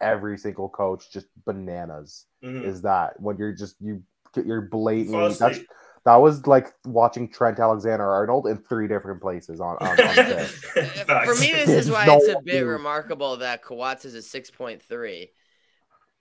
every 0.00 0.38
single 0.38 0.68
coach 0.68 1.12
just 1.12 1.26
bananas. 1.44 2.26
Mm-hmm. 2.44 2.68
Is 2.68 2.82
that 2.82 3.20
when 3.20 3.36
you're 3.36 3.54
just 3.54 3.76
you 3.80 4.02
you're 4.36 4.62
blatantly 4.62 5.34
that's 5.34 5.60
that 6.04 6.16
was 6.16 6.46
like 6.46 6.72
watching 6.84 7.28
Trent 7.28 7.58
Alexander 7.58 8.10
Arnold 8.10 8.46
in 8.46 8.58
three 8.58 8.88
different 8.88 9.20
places 9.20 9.60
on, 9.60 9.76
on, 9.80 9.88
on 9.88 10.44
For 11.24 11.34
me, 11.34 11.52
this 11.52 11.68
is 11.68 11.90
why 11.90 12.06
no 12.06 12.16
it's 12.16 12.28
a 12.28 12.40
bit 12.42 12.62
remarkable 12.62 13.36
that 13.38 13.62
Coates 13.62 14.04
is 14.04 14.14
a 14.14 14.22
six 14.22 14.50
point 14.50 14.82
three 14.82 15.30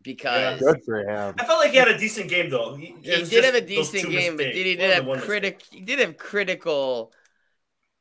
because 0.02 0.60
good 0.60 0.82
for 0.86 1.00
him. 1.00 1.36
I 1.38 1.46
felt 1.46 1.60
like 1.60 1.72
he 1.72 1.78
had 1.78 1.88
a 1.88 1.98
decent 1.98 2.30
game 2.30 2.50
though. 2.50 2.76
He, 2.76 2.96
he 3.02 3.24
did 3.24 3.46
have 3.46 3.56
a 3.56 3.62
decent 3.62 4.10
game, 4.10 4.36
mistakes. 4.36 4.38
but 4.38 4.44
did 4.44 4.66
he 4.66 4.76
did 4.76 4.94
have 4.94 5.22
critic 5.22 5.64
he 5.72 5.82
did 5.82 6.00
have 6.00 6.18
critical 6.18 7.14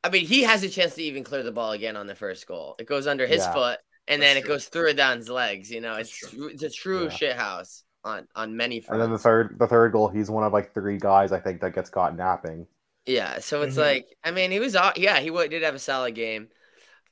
I 0.03 0.09
mean, 0.09 0.25
he 0.25 0.43
has 0.43 0.63
a 0.63 0.69
chance 0.69 0.95
to 0.95 1.03
even 1.03 1.23
clear 1.23 1.43
the 1.43 1.51
ball 1.51 1.71
again 1.71 1.97
on 1.97 2.07
the 2.07 2.15
first 2.15 2.47
goal. 2.47 2.75
It 2.79 2.87
goes 2.87 3.05
under 3.05 3.27
his 3.27 3.39
yeah. 3.39 3.53
foot 3.53 3.79
and 4.09 4.21
That's 4.21 4.33
then 4.33 4.41
true. 4.41 4.51
it 4.51 4.53
goes 4.53 4.65
through 4.65 4.89
Adan's 4.89 5.29
legs. 5.29 5.69
You 5.69 5.81
know, 5.81 5.95
That's 5.95 6.09
it's 6.09 6.31
true. 6.31 6.47
it's 6.47 6.63
a 6.63 6.69
true 6.69 7.03
yeah. 7.03 7.09
shit 7.09 7.35
house 7.35 7.83
on 8.03 8.27
on 8.35 8.57
many 8.57 8.81
fronts. 8.81 8.93
And 8.93 9.01
then 9.01 9.11
the 9.11 9.19
third 9.19 9.57
the 9.59 9.67
third 9.67 9.91
goal, 9.91 10.09
he's 10.09 10.29
one 10.29 10.43
of 10.43 10.51
like 10.51 10.73
three 10.73 10.97
guys 10.97 11.31
I 11.31 11.39
think 11.39 11.61
that 11.61 11.75
gets 11.75 11.89
caught 11.89 12.17
napping. 12.17 12.67
Yeah, 13.05 13.39
so 13.39 13.61
it's 13.61 13.73
mm-hmm. 13.73 13.81
like 13.81 14.17
I 14.23 14.31
mean, 14.31 14.51
he 14.51 14.59
was 14.59 14.75
yeah, 14.95 15.19
he 15.19 15.29
did 15.29 15.63
have 15.63 15.75
a 15.75 15.79
solid 15.79 16.15
game. 16.15 16.49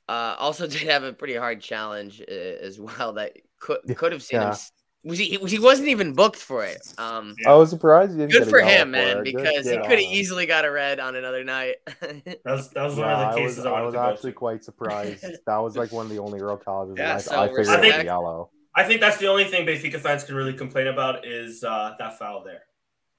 Uh, 0.08 0.34
also 0.38 0.66
did 0.68 0.82
have 0.82 1.04
a 1.04 1.12
pretty 1.12 1.36
hard 1.36 1.60
challenge 1.60 2.20
uh, 2.20 2.34
as 2.34 2.80
well 2.80 3.14
that 3.14 3.36
could 3.60 3.80
could 3.96 4.12
have 4.12 4.22
seen 4.22 4.40
yeah. 4.40 4.46
him 4.46 4.50
was 4.50 4.72
he, 5.16 5.36
he 5.46 5.58
wasn't 5.58 5.88
even 5.88 6.12
booked 6.12 6.38
for 6.38 6.64
it. 6.64 6.92
Um, 6.98 7.34
I 7.46 7.54
was 7.54 7.70
surprised. 7.70 8.12
He 8.12 8.18
didn't 8.18 8.32
good 8.32 8.48
for 8.48 8.60
him, 8.60 8.90
man, 8.90 9.22
because 9.22 9.68
he 9.68 9.76
could 9.76 9.90
have 9.90 10.00
easily 10.00 10.46
got 10.46 10.64
a 10.64 10.70
red 10.70 11.00
on 11.00 11.16
another 11.16 11.44
night. 11.44 11.76
that 12.00 12.40
was 12.44 12.70
that 12.70 12.84
was 12.84 12.96
one 12.96 13.08
of 13.08 13.34
the 13.34 13.40
cases 13.40 13.64
I 13.64 13.80
was, 13.82 13.94
I, 13.94 13.98
I 13.98 14.08
was 14.08 14.16
actually 14.16 14.32
quite 14.32 14.64
surprised. 14.64 15.24
that 15.46 15.56
was 15.58 15.76
like 15.76 15.92
one 15.92 16.06
of 16.06 16.10
the 16.10 16.18
only 16.18 16.42
real 16.42 16.56
causes. 16.56 16.96
Yeah, 16.98 17.16
I, 17.16 17.18
so 17.18 17.40
I 17.40 17.48
figured 17.48 17.68
I 17.68 17.80
think, 17.80 18.04
yellow. 18.04 18.50
I 18.74 18.84
think 18.84 19.00
that's 19.00 19.18
the 19.18 19.28
only 19.28 19.44
thing 19.44 19.66
Benfica 19.66 20.00
fans 20.00 20.24
can 20.24 20.34
really 20.34 20.54
complain 20.54 20.86
about 20.88 21.26
is 21.26 21.64
uh, 21.64 21.94
that 21.98 22.18
foul 22.18 22.44
there. 22.44 22.62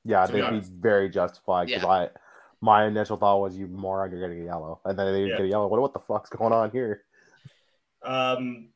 Yeah, 0.04 0.26
they'd 0.26 0.50
be, 0.50 0.60
be 0.60 0.66
very 0.80 1.10
justified 1.10 1.68
because 1.68 1.84
yeah. 1.84 1.90
I 1.90 2.10
my 2.62 2.86
initial 2.86 3.18
thought 3.18 3.40
was 3.40 3.58
you 3.58 3.68
moron, 3.68 4.12
you're 4.12 4.20
getting 4.20 4.42
a 4.42 4.46
yellow, 4.46 4.82
and 4.86 4.98
then 4.98 5.06
they 5.08 5.20
didn't 5.20 5.30
yeah. 5.30 5.38
get 5.38 5.46
a 5.46 5.50
yellow. 5.50 5.68
What 5.68 5.82
what 5.82 5.94
the 5.94 6.00
fuck's 6.00 6.30
going 6.30 6.54
on 6.54 6.72
here? 6.72 7.04
Um, 8.04 8.70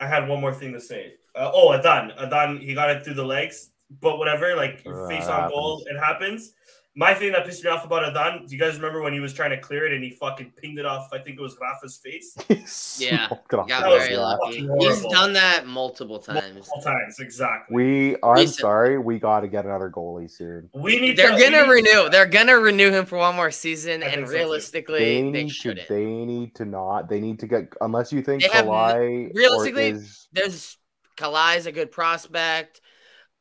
I 0.00 0.06
had 0.06 0.26
one 0.28 0.40
more 0.40 0.54
thing 0.54 0.72
to 0.72 0.80
say. 0.80 1.14
Uh, 1.34 1.50
oh, 1.52 1.72
Adan. 1.72 2.12
Adan, 2.18 2.58
he 2.58 2.74
got 2.74 2.90
it 2.90 3.04
through 3.04 3.14
the 3.14 3.24
legs, 3.24 3.70
but 4.00 4.18
whatever, 4.18 4.56
like 4.56 4.82
face 5.08 5.26
on 5.26 5.50
goal, 5.50 5.84
it 5.86 5.98
happens. 5.98 6.54
My 7.00 7.14
thing 7.14 7.32
that 7.32 7.46
pissed 7.46 7.64
me 7.64 7.70
off 7.70 7.86
about 7.86 8.06
Adan, 8.06 8.44
do 8.44 8.54
you 8.54 8.60
guys 8.60 8.76
remember 8.76 9.00
when 9.00 9.14
he 9.14 9.20
was 9.20 9.32
trying 9.32 9.48
to 9.52 9.58
clear 9.58 9.86
it 9.86 9.94
and 9.94 10.04
he 10.04 10.10
fucking 10.10 10.52
pinged 10.60 10.78
it 10.78 10.84
off? 10.84 11.08
I 11.14 11.18
think 11.18 11.38
it 11.38 11.40
was 11.40 11.56
Rafa's 11.58 11.96
face. 11.96 13.00
yeah, 13.00 13.26
got 13.48 13.66
very 13.66 14.18
lucky. 14.18 14.68
He's 14.80 15.00
done 15.06 15.32
that 15.32 15.66
multiple 15.66 16.18
times. 16.18 16.52
Multiple 16.52 16.82
times, 16.82 17.18
exactly. 17.18 17.74
We, 17.74 18.16
I'm 18.22 18.46
sorry, 18.48 18.98
we 18.98 19.18
got 19.18 19.40
to 19.40 19.48
get 19.48 19.64
another 19.64 19.88
goalie 19.88 20.30
soon. 20.30 20.68
We 20.74 21.00
need. 21.00 21.16
They're 21.16 21.34
to, 21.34 21.42
gonna 21.42 21.72
renew. 21.72 22.04
To... 22.04 22.08
They're 22.10 22.26
gonna 22.26 22.58
renew 22.58 22.90
him 22.90 23.06
for 23.06 23.16
one 23.16 23.34
more 23.34 23.50
season, 23.50 24.02
and 24.02 24.28
realistically, 24.28 24.98
they, 24.98 25.22
they 25.22 25.44
need 25.44 25.52
shouldn't. 25.52 25.88
To, 25.88 25.94
they 25.94 26.04
need 26.04 26.54
to 26.56 26.66
not. 26.66 27.08
They 27.08 27.22
need 27.22 27.38
to 27.38 27.46
get 27.46 27.72
unless 27.80 28.12
you 28.12 28.20
think 28.20 28.42
Callai. 28.42 29.30
Realistically, 29.32 29.88
is... 29.88 30.28
there's 30.34 30.76
Callai's 31.16 31.64
a 31.64 31.72
good 31.72 31.92
prospect. 31.92 32.82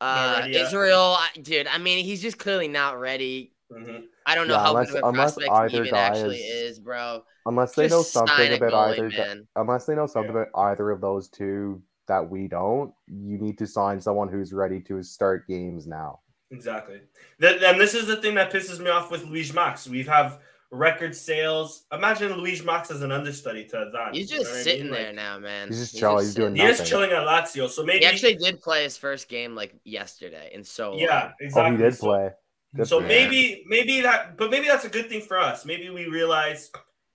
Uh, 0.01 0.47
Israel, 0.49 1.17
dude. 1.41 1.67
I 1.67 1.77
mean, 1.77 2.03
he's 2.03 2.21
just 2.21 2.37
clearly 2.37 2.67
not 2.67 2.99
ready. 2.99 3.53
Mm-hmm. 3.71 4.05
I 4.25 4.35
don't 4.35 4.47
know 4.47 4.55
yeah, 4.55 4.63
how 4.63 4.69
unless, 4.71 4.91
good 4.91 5.03
of 5.03 5.13
a 5.13 5.13
prospect 5.13 5.71
he 5.71 5.77
even 5.77 5.93
actually 5.93 6.37
is, 6.37 6.71
is, 6.71 6.79
bro. 6.79 7.23
Unless 7.45 7.75
they 7.75 7.83
just 7.83 7.93
know 7.93 8.01
something 8.01 8.53
about 8.53 8.71
goalie, 8.71 8.91
either, 8.93 9.09
man. 9.09 9.47
unless 9.55 9.85
they 9.85 9.95
know 9.95 10.05
something 10.07 10.33
yeah. 10.33 10.43
about 10.43 10.71
either 10.71 10.89
of 10.91 11.01
those 11.01 11.29
two 11.29 11.81
that 12.07 12.27
we 12.27 12.47
don't, 12.47 12.93
you 13.07 13.37
need 13.37 13.57
to 13.57 13.67
sign 13.67 13.99
someone 14.01 14.27
who's 14.27 14.53
ready 14.53 14.79
to 14.81 15.03
start 15.03 15.47
games 15.47 15.87
now. 15.87 16.19
Exactly. 16.51 17.01
And 17.41 17.79
this 17.79 17.93
is 17.93 18.07
the 18.07 18.15
thing 18.15 18.35
that 18.35 18.51
pisses 18.51 18.79
me 18.79 18.89
off 18.89 19.11
with 19.11 19.25
Luis 19.25 19.53
Max. 19.53 19.87
We 19.87 20.03
have 20.03 20.39
record 20.71 21.15
sales. 21.15 21.85
Imagine 21.91 22.33
Luis 22.33 22.63
Max 22.63 22.91
as 22.91 23.01
an 23.01 23.11
understudy 23.11 23.65
to 23.65 23.87
Adan. 23.87 24.13
He's 24.13 24.29
just 24.29 24.49
you 24.49 24.57
know 24.57 24.63
sitting 24.63 24.81
I 24.81 24.83
mean? 24.83 24.91
there 24.91 25.05
like, 25.07 25.15
now, 25.15 25.39
man. 25.39 25.67
He's 25.67 25.79
just 25.79 25.97
chilling. 25.97 26.17
He's, 26.19 26.27
he's 26.27 26.35
doing. 26.35 26.55
He 26.55 26.63
nothing. 26.63 26.83
is 26.83 26.89
chilling 26.89 27.11
at 27.11 27.27
Lazio, 27.27 27.69
so 27.69 27.83
maybe 27.83 27.99
he 27.99 28.05
actually 28.05 28.35
did 28.35 28.61
play 28.61 28.83
his 28.83 28.97
first 28.97 29.27
game 29.27 29.55
like 29.55 29.73
yesterday, 29.83 30.51
and 30.53 30.65
so 30.65 30.95
yeah, 30.95 31.31
exactly. 31.39 31.75
Oh, 31.75 31.77
he 31.77 31.83
did 31.83 31.99
play. 31.99 32.29
Good 32.75 32.87
so 32.87 32.99
maybe, 32.99 33.63
maybe 33.67 34.01
that, 34.01 34.37
but 34.37 34.51
maybe 34.51 34.67
that's 34.67 34.85
a 34.85 34.89
good 34.89 35.09
thing 35.09 35.21
for 35.21 35.39
us. 35.39 35.65
Maybe 35.65 35.89
we 35.89 36.05
realize 36.05 36.69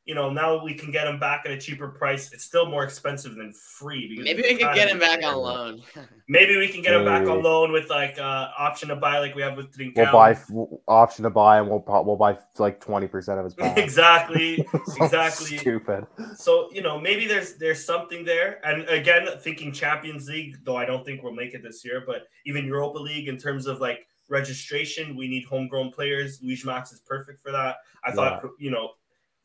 you 0.05 0.14
know, 0.14 0.29
now 0.29 0.62
we 0.62 0.75
can 0.75 0.90
get 0.90 1.07
him 1.07 1.19
back 1.19 1.43
at 1.47 1.53
a 1.53 1.59
cheaper 1.59 1.88
price. 1.88 2.31
It's 2.33 2.45
still 2.45 2.67
more 2.67 2.85
expensive 2.85 3.37
than 3.37 3.53
free. 3.53 4.19
Maybe 4.23 4.43
we 4.43 4.57
can 4.57 4.75
get 4.75 4.88
him 4.88 4.99
back 4.99 5.23
on 5.25 5.37
loan. 5.37 5.83
Maybe 6.29 6.57
we 6.59 6.69
can 6.69 6.83
get 6.83 6.95
him 6.95 7.05
back 7.05 7.27
on 7.27 7.43
loan 7.43 7.73
with 7.73 7.88
like 7.88 8.19
uh, 8.19 8.49
option 8.59 8.90
to 8.90 8.97
buy, 8.97 9.19
like 9.19 9.35
we 9.35 9.43
have 9.43 9.57
with 9.57 9.73
Trincão. 9.73 9.97
We'll 9.97 10.12
buy 10.12 10.38
we'll, 10.51 10.83
option 10.87 11.25
to 11.25 11.31
buy, 11.31 11.59
and 11.59 11.69
we'll 11.69 11.85
we'll 11.87 12.17
buy 12.17 12.37
like 12.59 12.81
twenty 12.81 13.07
percent 13.07 13.38
of 13.38 13.45
his. 13.47 13.55
exactly, 13.77 14.67
exactly. 15.01 15.59
Stupid. 15.59 16.07
So 16.37 16.69
you 16.73 16.83
know, 16.83 17.01
maybe 17.01 17.27
there's 17.27 17.55
there's 17.55 17.85
something 17.85 18.25
there. 18.25 18.64
And 18.67 18.87
again, 18.88 19.27
thinking 19.40 19.73
Champions 19.73 20.29
League, 20.29 20.59
though 20.64 20.77
I 20.77 20.85
don't 20.85 21.05
think 21.05 21.23
we'll 21.23 21.33
make 21.33 21.55
it 21.55 21.62
this 21.62 21.85
year, 21.85 22.03
but 22.07 22.27
even 22.45 22.67
Europa 22.67 22.99
League 22.99 23.29
in 23.29 23.38
terms 23.38 23.67
of 23.67 23.81
like 23.81 24.07
registration, 24.29 25.17
we 25.17 25.29
need 25.29 25.45
homegrown 25.45 25.93
players. 25.93 26.40
Luis 26.43 26.64
Max 26.64 26.93
is 26.93 27.01
perfect 27.01 27.40
for 27.40 27.53
that. 27.53 27.77
I 28.05 28.11
yeah. 28.11 28.14
thought 28.14 28.43
you 28.59 28.71
know 28.71 28.90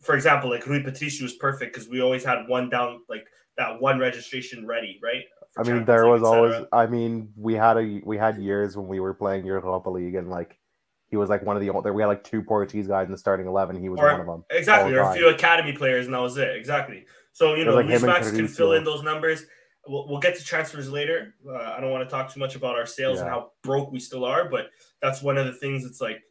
for 0.02 0.16
example, 0.16 0.50
like 0.50 0.66
Rui 0.66 0.84
Patricio 0.84 1.24
was 1.24 1.34
perfect 1.34 1.74
because 1.74 1.90
we 1.90 2.02
always 2.02 2.24
had 2.24 2.48
one 2.48 2.70
down, 2.70 3.02
like 3.10 3.26
that 3.58 3.80
one 3.82 4.00
registration 4.00 4.66
ready, 4.66 5.00
right? 5.04 5.24
I 5.58 5.64
mean, 5.64 5.86
there 5.86 6.08
was 6.08 6.24
always. 6.24 6.66
I 6.72 6.86
mean, 6.86 7.30
we 7.36 7.54
had 7.54 7.78
a 7.78 8.02
we 8.06 8.18
had 8.18 8.38
years 8.38 8.78
when 8.78 8.88
we 8.88 9.00
were 9.00 9.14
playing 9.14 9.46
Europa 9.46 9.90
League, 9.90 10.16
and 10.16 10.30
like 10.30 10.58
he 11.08 11.18
was 11.18 11.30
like 11.30 11.44
one 11.44 11.56
of 11.56 11.62
the 11.62 11.70
only. 11.70 11.92
We 11.92 12.02
had 12.02 12.08
like 12.08 12.24
two 12.24 12.42
Portuguese 12.42 12.88
guys 12.88 13.08
in 13.08 13.12
the 13.12 13.18
starting 13.18 13.48
eleven. 13.48 13.80
He 13.80 13.90
was 13.90 14.00
or, 14.00 14.12
one 14.12 14.22
of 14.22 14.28
them. 14.28 14.46
Exactly, 14.52 14.94
or 14.94 15.02
a 15.02 15.14
few 15.14 15.28
academy 15.30 15.74
players, 15.74 16.06
and 16.06 16.14
that 16.14 16.22
was 16.22 16.38
it. 16.38 16.56
Exactly. 16.56 17.06
So 17.34 17.56
you 17.56 17.66
know, 17.66 17.74
like 17.74 17.88
Luis 17.88 18.04
Max 18.04 18.32
can 18.32 18.48
fill 18.48 18.74
in 18.74 18.84
those 18.84 19.04
numbers. 19.04 19.46
We'll, 19.88 20.08
we'll 20.08 20.20
get 20.20 20.38
to 20.38 20.46
transfers 20.46 20.90
later. 20.90 21.34
Uh, 21.48 21.56
I 21.56 21.80
don't 21.80 21.92
want 21.92 22.08
to 22.08 22.14
talk 22.14 22.32
too 22.32 22.40
much 22.40 22.56
about 22.56 22.76
our 22.76 22.86
sales 22.86 23.18
yeah. 23.18 23.24
and 23.24 23.30
how 23.32 23.52
broke 23.64 23.92
we 23.92 24.00
still 24.00 24.24
are, 24.24 24.48
but 24.48 24.68
that's 25.02 25.22
one 25.22 25.38
of 25.38 25.46
the 25.46 25.54
things. 25.54 25.84
It's 25.84 26.00
like 26.00 26.22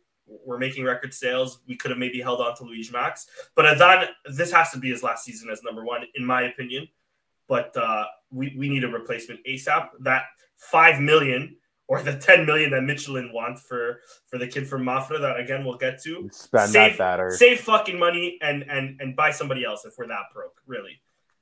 we're 0.45 0.59
making 0.59 0.85
record 0.85 1.13
sales. 1.15 1.61
We 1.67 1.77
could 1.77 1.91
have 1.91 1.99
maybe 1.99 2.21
held 2.21 2.41
on 2.41 2.57
to 2.57 2.65
Luis 2.65 2.93
Max, 2.93 3.27
but 3.55 3.67
Adan, 3.67 4.09
this 4.27 4.53
has 4.53 4.71
to 4.71 4.79
be 4.79 4.91
his 4.91 5.03
last 5.03 5.25
season 5.25 5.51
as 5.51 5.63
number 5.63 5.85
one, 5.85 6.03
in 6.15 6.25
my 6.25 6.43
opinion. 6.43 6.89
But 7.49 7.77
uh, 7.77 8.05
we 8.31 8.55
we 8.57 8.69
need 8.69 8.85
a 8.85 8.89
replacement 8.89 9.41
ASAP. 9.47 9.89
That 10.01 10.25
five 10.57 11.01
million 11.01 11.57
or 11.89 12.03
the 12.03 12.17
10 12.17 12.45
million 12.45 12.71
that 12.71 12.83
Michelin 12.83 13.33
want 13.33 13.59
for 13.59 14.01
for 14.27 14.39
the 14.39 14.47
kid 14.47 14.69
from 14.69 14.85
Mafra 14.85 15.21
that 15.21 15.41
again 15.41 15.65
we'll 15.65 15.79
get 15.79 16.01
to. 16.03 16.29
Spend 16.31 16.71
save, 16.71 16.93
that 16.93 16.99
better. 16.99 17.31
Save 17.31 17.61
fucking 17.61 17.99
money 17.99 18.39
and 18.43 18.65
and 18.71 19.01
and 19.01 19.17
buy 19.17 19.31
somebody 19.31 19.65
else 19.65 19.85
if 19.85 19.95
we're 19.99 20.07
that 20.07 20.27
broke, 20.33 20.61
really. 20.67 21.01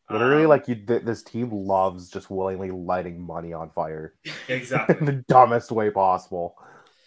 Literally, 0.09 0.45
um, 0.45 0.51
like 0.51 0.69
you, 0.69 0.77
th- 0.77 1.03
this 1.03 1.25
team 1.25 1.51
loves 1.51 2.09
just 2.09 2.31
willingly 2.31 2.71
lighting 2.71 3.21
money 3.21 3.53
on 3.53 3.71
fire. 3.71 4.15
Exactly. 4.49 4.97
in 5.01 5.05
the 5.05 5.25
dumbest 5.29 5.73
way 5.73 5.91
possible. 5.91 6.57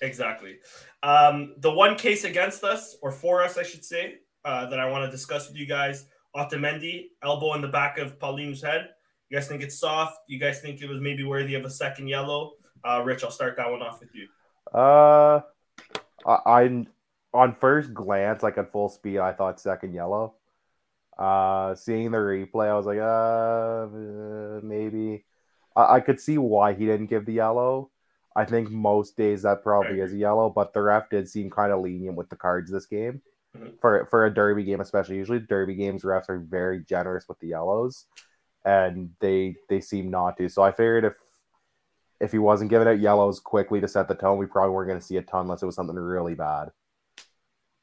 Exactly. 0.01 0.57
Um, 1.03 1.55
the 1.59 1.71
one 1.71 1.95
case 1.95 2.23
against 2.23 2.63
us, 2.63 2.95
or 3.01 3.11
for 3.11 3.43
us, 3.43 3.57
I 3.57 3.63
should 3.63 3.83
say, 3.83 4.19
uh, 4.45 4.65
that 4.67 4.79
I 4.79 4.89
want 4.89 5.05
to 5.05 5.11
discuss 5.11 5.47
with 5.47 5.57
you 5.57 5.65
guys: 5.65 6.05
Otamendi, 6.35 7.09
elbow 7.23 7.53
in 7.55 7.61
the 7.61 7.67
back 7.67 7.97
of 7.97 8.17
Paulinho's 8.19 8.61
head. 8.61 8.89
You 9.29 9.37
guys 9.37 9.47
think 9.47 9.61
it's 9.61 9.79
soft? 9.79 10.17
You 10.27 10.39
guys 10.39 10.61
think 10.61 10.81
it 10.81 10.89
was 10.89 10.99
maybe 10.99 11.23
worthy 11.23 11.55
of 11.55 11.65
a 11.65 11.69
second 11.69 12.07
yellow? 12.07 12.53
Uh, 12.83 13.01
Rich, 13.03 13.23
I'll 13.23 13.31
start 13.31 13.57
that 13.57 13.69
one 13.69 13.81
off 13.81 13.99
with 13.99 14.09
you. 14.15 14.27
Uh, 14.73 15.41
I, 16.25 16.37
I 16.45 16.85
on 17.33 17.55
first 17.59 17.93
glance, 17.93 18.41
like 18.41 18.57
at 18.57 18.71
full 18.71 18.89
speed, 18.89 19.19
I 19.19 19.33
thought 19.33 19.59
second 19.59 19.93
yellow. 19.93 20.35
Uh, 21.17 21.75
seeing 21.75 22.11
the 22.11 22.17
replay, 22.17 22.69
I 22.69 22.75
was 22.75 22.85
like, 22.85 22.99
uh, 22.99 24.65
maybe. 24.65 25.25
I, 25.75 25.95
I 25.95 25.99
could 25.99 26.19
see 26.19 26.37
why 26.37 26.73
he 26.73 26.85
didn't 26.85 27.07
give 27.07 27.25
the 27.25 27.33
yellow. 27.33 27.91
I 28.35 28.45
think 28.45 28.69
most 28.69 29.17
days 29.17 29.41
that 29.41 29.63
probably 29.63 30.01
is 30.01 30.13
a 30.13 30.17
yellow, 30.17 30.49
but 30.49 30.73
the 30.73 30.81
ref 30.81 31.09
did 31.09 31.27
seem 31.27 31.49
kind 31.49 31.71
of 31.71 31.81
lenient 31.81 32.15
with 32.15 32.29
the 32.29 32.35
cards 32.35 32.71
this 32.71 32.85
game. 32.85 33.21
Mm-hmm. 33.57 33.77
For 33.81 34.05
for 34.05 34.25
a 34.25 34.33
derby 34.33 34.63
game, 34.63 34.79
especially 34.79 35.17
usually 35.17 35.39
derby 35.39 35.75
games, 35.75 36.03
refs 36.03 36.29
are 36.29 36.39
very 36.39 36.83
generous 36.83 37.27
with 37.27 37.39
the 37.39 37.47
yellows, 37.47 38.05
and 38.63 39.11
they 39.19 39.55
they 39.69 39.81
seem 39.81 40.11
not 40.11 40.37
to. 40.37 40.49
So 40.49 40.61
I 40.61 40.71
figured 40.71 41.05
if 41.05 41.15
if 42.19 42.31
he 42.31 42.37
wasn't 42.37 42.69
giving 42.69 42.87
out 42.87 42.99
yellows 42.99 43.39
quickly 43.39 43.81
to 43.81 43.87
set 43.87 44.07
the 44.07 44.15
tone, 44.15 44.37
we 44.37 44.45
probably 44.45 44.73
weren't 44.73 44.89
going 44.89 44.99
to 44.99 45.05
see 45.05 45.17
a 45.17 45.21
ton 45.21 45.41
unless 45.41 45.63
it 45.63 45.65
was 45.65 45.75
something 45.75 45.95
really 45.95 46.35
bad. 46.35 46.69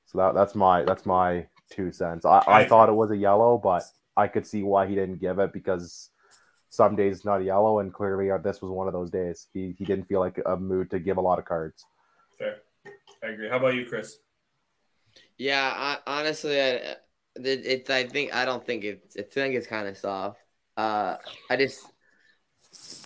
So 0.07 0.19
that, 0.19 0.35
that's 0.35 0.55
my 0.55 0.83
that's 0.83 1.07
my 1.07 1.47
two 1.71 1.91
cents. 1.91 2.25
I, 2.25 2.43
I 2.47 2.65
thought 2.65 2.89
it 2.89 2.95
was 2.95 3.11
a 3.11 3.17
yellow, 3.17 3.59
but 3.59 3.83
I 4.17 4.29
could 4.29 4.47
see 4.47 4.63
why 4.63 4.87
he 4.87 4.95
didn't 4.95 5.21
give 5.21 5.39
it 5.39 5.53
because 5.53 6.11
some 6.77 6.95
days 6.95 7.25
not 7.25 7.41
a 7.41 7.45
yellow, 7.45 7.81
and 7.81 7.93
clearly 7.93 8.31
uh, 8.31 8.39
this 8.39 8.61
was 8.61 8.71
one 8.71 8.87
of 8.87 8.93
those 8.93 9.11
days. 9.11 9.49
He 9.53 9.75
he 9.79 9.85
didn't 9.85 10.05
feel 10.05 10.21
like 10.21 10.39
a 10.45 10.57
mood 10.57 10.91
to 10.91 10.99
give 10.99 11.17
a 11.17 11.21
lot 11.21 11.39
of 11.39 11.45
cards. 11.45 11.85
Fair, 12.39 12.59
I 13.25 13.29
agree. 13.29 13.49
How 13.49 13.57
about 13.57 13.75
you, 13.75 13.87
Chris? 13.87 14.19
Yeah, 15.39 15.73
I, 15.75 15.99
honestly, 16.07 16.61
I, 16.61 16.97
it's 17.37 17.91
I 17.91 18.05
think 18.05 18.35
I 18.35 18.45
don't 18.45 18.65
think 18.65 18.85
it's 18.85 19.17
I 19.17 19.23
think 19.23 19.55
it's 19.55 19.67
kind 19.67 19.89
of 19.89 19.97
soft. 19.97 20.39
Uh, 20.77 21.17
I 21.51 21.57
just 21.57 21.85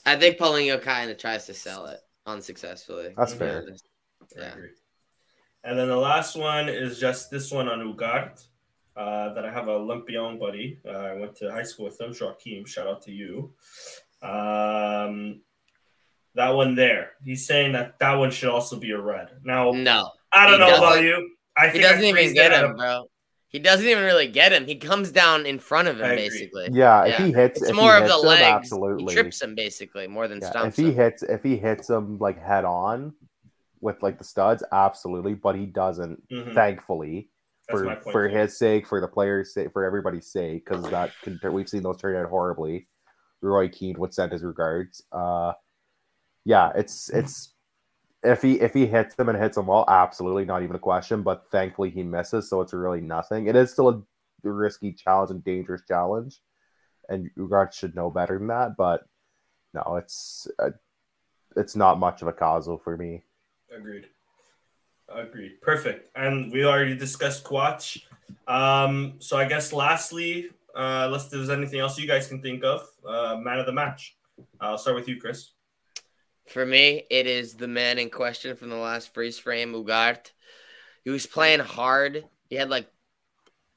I 0.05 0.17
think 0.17 0.39
Paulinho 0.39 0.83
kind 0.83 1.11
of 1.11 1.19
tries 1.19 1.47
to 1.47 1.55
sell 1.55 1.87
it 1.87 2.01
unsuccessfully. 2.27 3.15
That's 3.17 3.35
fair. 3.35 3.65
Yeah. 4.37 4.55
And 5.63 5.79
then 5.79 5.89
the 5.89 5.97
last 5.97 6.37
one 6.37 6.69
is 6.69 6.99
just 6.99 7.31
this 7.31 7.51
one 7.53 7.69
on 7.69 7.81
Ugart. 7.81 8.45
Uh, 8.97 9.33
that 9.35 9.45
I 9.45 9.53
have 9.53 9.69
a 9.69 9.73
Olympion 9.73 10.39
buddy. 10.39 10.79
Uh, 10.85 10.91
I 10.91 11.15
went 11.15 11.37
to 11.37 11.51
high 11.51 11.63
school 11.63 11.87
with 11.87 12.01
him, 12.01 12.13
Joaquim. 12.19 12.67
Shout 12.67 12.87
out 12.87 13.03
to 13.03 13.13
you. 13.13 13.55
Um, 14.21 15.41
that 16.35 16.51
one 16.51 16.75
there. 16.75 17.13
He's 17.25 17.47
saying 17.47 17.73
that 17.73 17.99
that 18.01 18.15
one 18.15 18.31
should 18.31 18.51
also 18.51 18.77
be 18.77 18.91
a 18.91 19.01
red. 19.01 19.31
Now, 19.45 19.71
no, 19.71 20.11
I 20.33 20.47
don't 20.49 20.61
know 20.61 20.77
about 20.77 21.03
you. 21.03 21.31
I 21.57 21.69
he 21.69 21.79
doesn't 21.79 22.05
even 22.05 22.35
get 22.35 22.53
him, 22.53 22.77
bro. 22.77 23.07
He 23.49 23.59
doesn't 23.59 23.87
even 23.87 24.05
really 24.05 24.29
get 24.29 24.53
him. 24.53 24.67
He 24.67 24.77
comes 24.77 25.11
down 25.11 25.47
in 25.47 25.59
front 25.59 25.89
of 25.89 25.99
him, 25.99 26.17
basically. 26.17 26.69
Yeah, 26.71 27.05
if 27.05 27.17
he 27.17 27.33
hits, 27.33 27.63
it's 27.63 27.73
more 27.73 27.97
of 27.97 28.07
the 28.07 28.15
him, 28.15 28.27
legs. 28.27 28.45
Absolutely, 28.45 29.13
he 29.15 29.21
trips 29.21 29.43
him 29.43 29.55
basically 29.55 30.07
more 30.07 30.29
than 30.29 30.41
yeah, 30.41 30.67
If 30.67 30.77
he 30.77 30.87
him. 30.87 30.95
hits, 30.95 31.23
if 31.23 31.43
he 31.43 31.57
hits 31.57 31.89
him 31.91 32.19
like 32.19 32.41
head 32.41 32.65
on 32.65 33.15
with 33.81 34.03
like 34.03 34.19
the 34.19 34.25
studs, 34.25 34.63
absolutely. 34.73 35.35
But 35.35 35.57
he 35.57 35.67
doesn't, 35.67 36.29
mm-hmm. 36.29 36.53
thankfully, 36.53 37.15
That's 37.17 37.30
for 37.71 37.97
for 38.13 38.29
his 38.29 38.59
sake, 38.59 38.87
for 38.87 39.01
the 39.01 39.09
players' 39.09 39.55
sake, 39.55 39.73
for 39.73 39.85
everybody's 39.85 40.27
sake, 40.27 40.65
because 40.65 40.89
that 40.91 41.13
can, 41.23 41.39
we've 41.53 41.69
seen 41.69 41.83
those 41.83 41.97
turn 41.97 42.17
out 42.17 42.29
horribly. 42.29 42.87
Roy 43.43 43.69
Keane 43.69 43.99
would 43.99 44.13
send 44.13 44.33
his 44.33 44.43
regards. 44.43 45.03
Uh, 45.13 45.53
yeah, 46.45 46.73
it's 46.75 47.09
it's 47.11 47.55
if 48.23 48.43
he 48.43 48.61
if 48.61 48.75
he 48.75 48.87
hits 48.87 49.15
them 49.15 49.29
and 49.29 49.39
hits 49.39 49.57
them 49.57 49.67
well, 49.67 49.85
absolutely 49.89 50.45
not 50.45 50.63
even 50.63 50.77
a 50.77 50.81
question. 50.81 51.23
But 51.23 51.47
thankfully 51.51 51.91
he 51.91 52.03
misses, 52.03 52.49
so 52.49 52.61
it's 52.61 52.73
really 52.73 53.01
nothing. 53.01 53.47
It 53.47 53.57
is 53.57 53.71
still 53.71 53.89
a 53.89 54.03
risky 54.43 54.93
challenge 54.93 55.31
and 55.31 55.45
dangerous 55.45 55.83
challenge, 55.87 56.41
and 57.09 57.31
Ugart 57.39 57.73
should 57.73 57.95
know 57.95 58.11
better 58.11 58.39
than 58.39 58.49
that. 58.49 58.77
But 58.77 59.05
no, 59.73 59.97
it's 59.97 60.49
uh, 60.59 60.71
it's 61.57 61.77
not 61.77 61.99
much 61.99 62.23
of 62.23 62.29
a 62.29 62.33
causal 62.33 62.79
for 62.79 62.97
me. 62.97 63.23
Agreed. 63.75 64.07
Agreed. 65.11 65.61
Perfect. 65.61 66.11
And 66.17 66.53
we 66.53 66.65
already 66.65 66.97
discussed 66.97 67.45
Quach. 67.45 68.03
Um, 68.47 69.15
so 69.19 69.37
I 69.37 69.47
guess 69.47 69.73
lastly, 69.73 70.51
uh, 70.75 71.05
unless 71.07 71.29
there's 71.29 71.51
anything 71.51 71.81
else 71.81 71.99
you 71.99 72.07
guys 72.07 72.29
can 72.29 72.41
think 72.41 72.65
of, 72.65 72.89
uh, 73.07 73.37
man 73.37 73.59
of 73.59 73.67
the 73.67 73.73
match. 73.73 74.17
I'll 74.61 74.79
start 74.79 74.97
with 74.97 75.09
you, 75.09 75.21
Chris. 75.21 75.51
For 76.47 76.65
me, 76.65 77.05
it 77.11 77.27
is 77.27 77.55
the 77.55 77.69
man 77.69 77.99
in 77.99 78.11
question 78.11 78.57
from 78.57 78.71
the 78.71 78.77
last 78.77 79.15
freeze 79.15 79.39
frame, 79.39 79.73
Ugart. 79.73 80.33
He 81.05 81.11
was 81.11 81.27
playing 81.27 81.61
hard. 81.61 82.25
He 82.49 82.57
had 82.57 82.71
like 82.71 82.89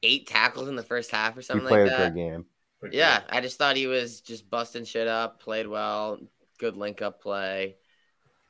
eight 0.01 0.27
tackles 0.27 0.67
in 0.67 0.75
the 0.75 0.83
first 0.83 1.11
half 1.11 1.37
or 1.37 1.41
something 1.41 1.67
like 1.67 1.89
that. 1.89 2.15
game. 2.15 2.45
Yeah, 2.91 3.21
I 3.29 3.39
just 3.41 3.57
thought 3.57 3.77
he 3.77 3.87
was 3.87 4.21
just 4.21 4.49
busting 4.49 4.85
shit 4.85 5.07
up, 5.07 5.41
played 5.41 5.67
well, 5.67 6.19
good 6.59 6.75
link 6.75 7.01
up 7.01 7.21
play. 7.21 7.77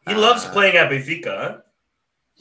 He 0.07 0.13
uh, 0.13 0.19
loves 0.19 0.45
playing 0.45 0.75
at 0.75 0.89
Benfica. 0.89 1.61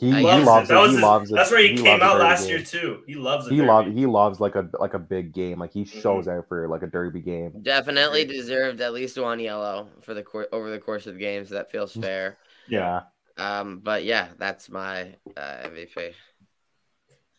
Huh? 0.00 0.06
He, 0.06 0.12
he 0.12 0.22
loves, 0.22 0.70
it. 0.70 0.72
That 0.72 0.86
he 0.86 0.92
his, 0.94 1.00
loves 1.00 1.30
That's 1.30 1.50
where 1.50 1.62
he, 1.62 1.68
he 1.68 1.82
came 1.82 2.02
out 2.02 2.18
last 2.18 2.42
game. 2.42 2.56
year 2.56 2.64
too. 2.64 3.02
He 3.06 3.14
loves 3.14 3.46
it. 3.46 3.52
He 3.52 3.62
loves 3.62 3.92
he 3.92 4.06
loves 4.06 4.40
like 4.40 4.56
a 4.56 4.68
like 4.80 4.94
a 4.94 4.98
big 4.98 5.32
game. 5.32 5.58
Like 5.58 5.72
he 5.72 5.84
shows 5.84 6.26
mm-hmm. 6.26 6.38
out 6.38 6.48
for 6.48 6.66
like 6.68 6.82
a 6.82 6.86
derby 6.86 7.20
game. 7.20 7.52
Definitely 7.62 8.24
deserved 8.24 8.80
at 8.80 8.92
least 8.92 9.18
one 9.18 9.38
yellow 9.38 9.88
for 10.00 10.14
the 10.14 10.22
course 10.22 10.48
over 10.52 10.70
the 10.70 10.78
course 10.78 11.06
of 11.06 11.14
the 11.14 11.20
game, 11.20 11.44
so 11.44 11.54
that 11.54 11.70
feels 11.70 11.92
fair. 11.92 12.38
yeah. 12.68 13.02
Um, 13.38 13.80
but 13.82 14.04
yeah, 14.04 14.28
that's 14.38 14.68
my 14.68 15.14
uh, 15.36 15.56
MVP. 15.64 16.12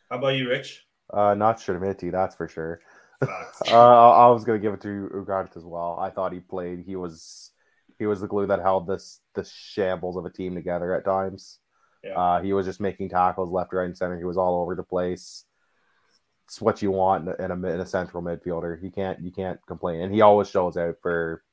How 0.09 0.17
about 0.17 0.35
you, 0.35 0.49
Rich? 0.49 0.85
Uh, 1.11 1.33
not 1.35 1.57
Chermiti, 1.57 2.11
that's 2.11 2.35
for 2.35 2.47
sure. 2.47 2.81
uh, 3.21 4.11
I 4.11 4.27
was 4.29 4.43
gonna 4.43 4.59
give 4.59 4.73
it 4.73 4.81
to 4.81 5.09
Ugart 5.13 5.55
as 5.57 5.63
well. 5.63 5.97
I 5.99 6.09
thought 6.09 6.33
he 6.33 6.39
played. 6.39 6.83
He 6.85 6.95
was 6.95 7.51
he 7.99 8.05
was 8.05 8.21
the 8.21 8.27
glue 8.27 8.47
that 8.47 8.59
held 8.59 8.87
this 8.87 9.19
the 9.33 9.43
shambles 9.43 10.17
of 10.17 10.25
a 10.25 10.29
team 10.29 10.55
together 10.55 10.93
at 10.93 11.05
times. 11.05 11.59
Yeah. 12.03 12.19
Uh, 12.19 12.41
he 12.41 12.53
was 12.53 12.65
just 12.65 12.81
making 12.81 13.09
tackles 13.09 13.51
left, 13.51 13.73
right, 13.73 13.85
and 13.85 13.97
center. 13.97 14.17
He 14.17 14.25
was 14.25 14.37
all 14.37 14.61
over 14.61 14.75
the 14.75 14.83
place. 14.83 15.45
It's 16.45 16.59
what 16.59 16.81
you 16.81 16.91
want 16.91 17.27
in 17.39 17.51
a, 17.51 17.53
in 17.53 17.79
a 17.79 17.85
central 17.85 18.21
midfielder. 18.21 18.81
He 18.81 18.89
can't 18.89 19.21
you 19.21 19.31
can't 19.31 19.59
complain, 19.65 20.01
and 20.01 20.13
he 20.13 20.21
always 20.21 20.49
shows 20.49 20.75
out 20.75 20.95
for 21.01 21.43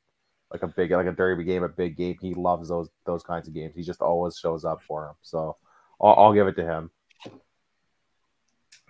like 0.52 0.62
a 0.62 0.68
big 0.68 0.90
like 0.90 1.06
a 1.06 1.12
derby 1.12 1.44
game, 1.44 1.62
a 1.62 1.68
big 1.68 1.96
game. 1.96 2.16
He 2.20 2.34
loves 2.34 2.68
those 2.68 2.88
those 3.06 3.22
kinds 3.22 3.46
of 3.46 3.54
games. 3.54 3.74
He 3.76 3.82
just 3.82 4.02
always 4.02 4.36
shows 4.36 4.64
up 4.64 4.82
for 4.82 5.06
him. 5.06 5.14
So 5.22 5.56
I'll, 6.00 6.14
I'll 6.14 6.34
give 6.34 6.48
it 6.48 6.56
to 6.56 6.64
him. 6.64 6.90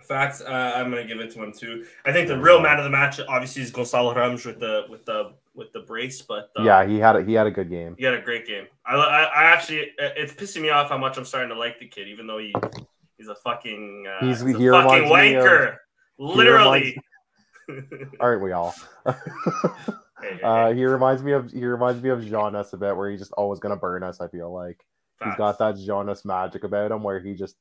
Facts. 0.01 0.41
Uh, 0.41 0.73
I'm 0.75 0.89
gonna 0.89 1.05
give 1.05 1.19
it 1.19 1.31
to 1.31 1.43
him 1.43 1.53
too. 1.53 1.85
I 2.03 2.11
think 2.11 2.27
the 2.27 2.39
real 2.39 2.59
man 2.59 2.79
of 2.79 2.83
the 2.83 2.89
match, 2.89 3.19
obviously, 3.27 3.61
is 3.61 3.71
Gonçalo 3.71 4.15
Ramos 4.15 4.45
with 4.45 4.59
the 4.59 4.85
with 4.89 5.05
the 5.05 5.33
with 5.53 5.71
the 5.73 5.79
brace, 5.79 6.21
but 6.21 6.49
uh, 6.57 6.63
yeah, 6.63 6.85
he 6.85 6.97
had 6.97 7.15
a, 7.15 7.23
he 7.23 7.33
had 7.33 7.47
a 7.47 7.51
good 7.51 7.69
game. 7.69 7.95
He 7.97 8.05
had 8.05 8.13
a 8.13 8.21
great 8.21 8.47
game. 8.47 8.67
I, 8.85 8.95
I, 8.95 9.23
I 9.23 9.43
actually 9.43 9.91
it's 9.97 10.33
pissing 10.33 10.61
me 10.61 10.69
off 10.69 10.89
how 10.89 10.97
much 10.97 11.17
I'm 11.17 11.25
starting 11.25 11.49
to 11.49 11.55
like 11.55 11.79
the 11.79 11.87
kid, 11.87 12.07
even 12.07 12.27
though 12.27 12.37
he 12.37 12.53
he's 13.17 13.27
a 13.27 13.35
fucking 13.35 14.05
uh, 14.07 14.25
he's, 14.25 14.41
he's 14.41 14.57
he 14.57 14.67
a 14.67 14.71
fucking 14.71 15.09
wanker, 15.09 15.77
literally. 16.17 16.97
Reminds, 17.67 18.15
aren't 18.19 18.43
we 18.43 18.51
all? 18.51 18.73
uh, 20.43 20.73
he 20.73 20.85
reminds 20.85 21.23
me 21.23 21.33
of 21.33 21.51
he 21.51 21.65
reminds 21.65 22.01
me 22.01 22.09
of 22.09 22.25
Jonas 22.25 22.73
a 22.73 22.77
bit, 22.77 22.95
where 22.95 23.09
he's 23.09 23.19
just 23.19 23.33
always 23.33 23.59
gonna 23.59 23.75
burn 23.75 24.03
us. 24.03 24.21
I 24.21 24.27
feel 24.27 24.51
like 24.51 24.79
Facts. 25.19 25.31
he's 25.31 25.37
got 25.37 25.59
that 25.59 25.77
Jonas 25.77 26.25
magic 26.25 26.63
about 26.63 26.91
him, 26.91 27.03
where 27.03 27.19
he 27.19 27.33
just 27.33 27.55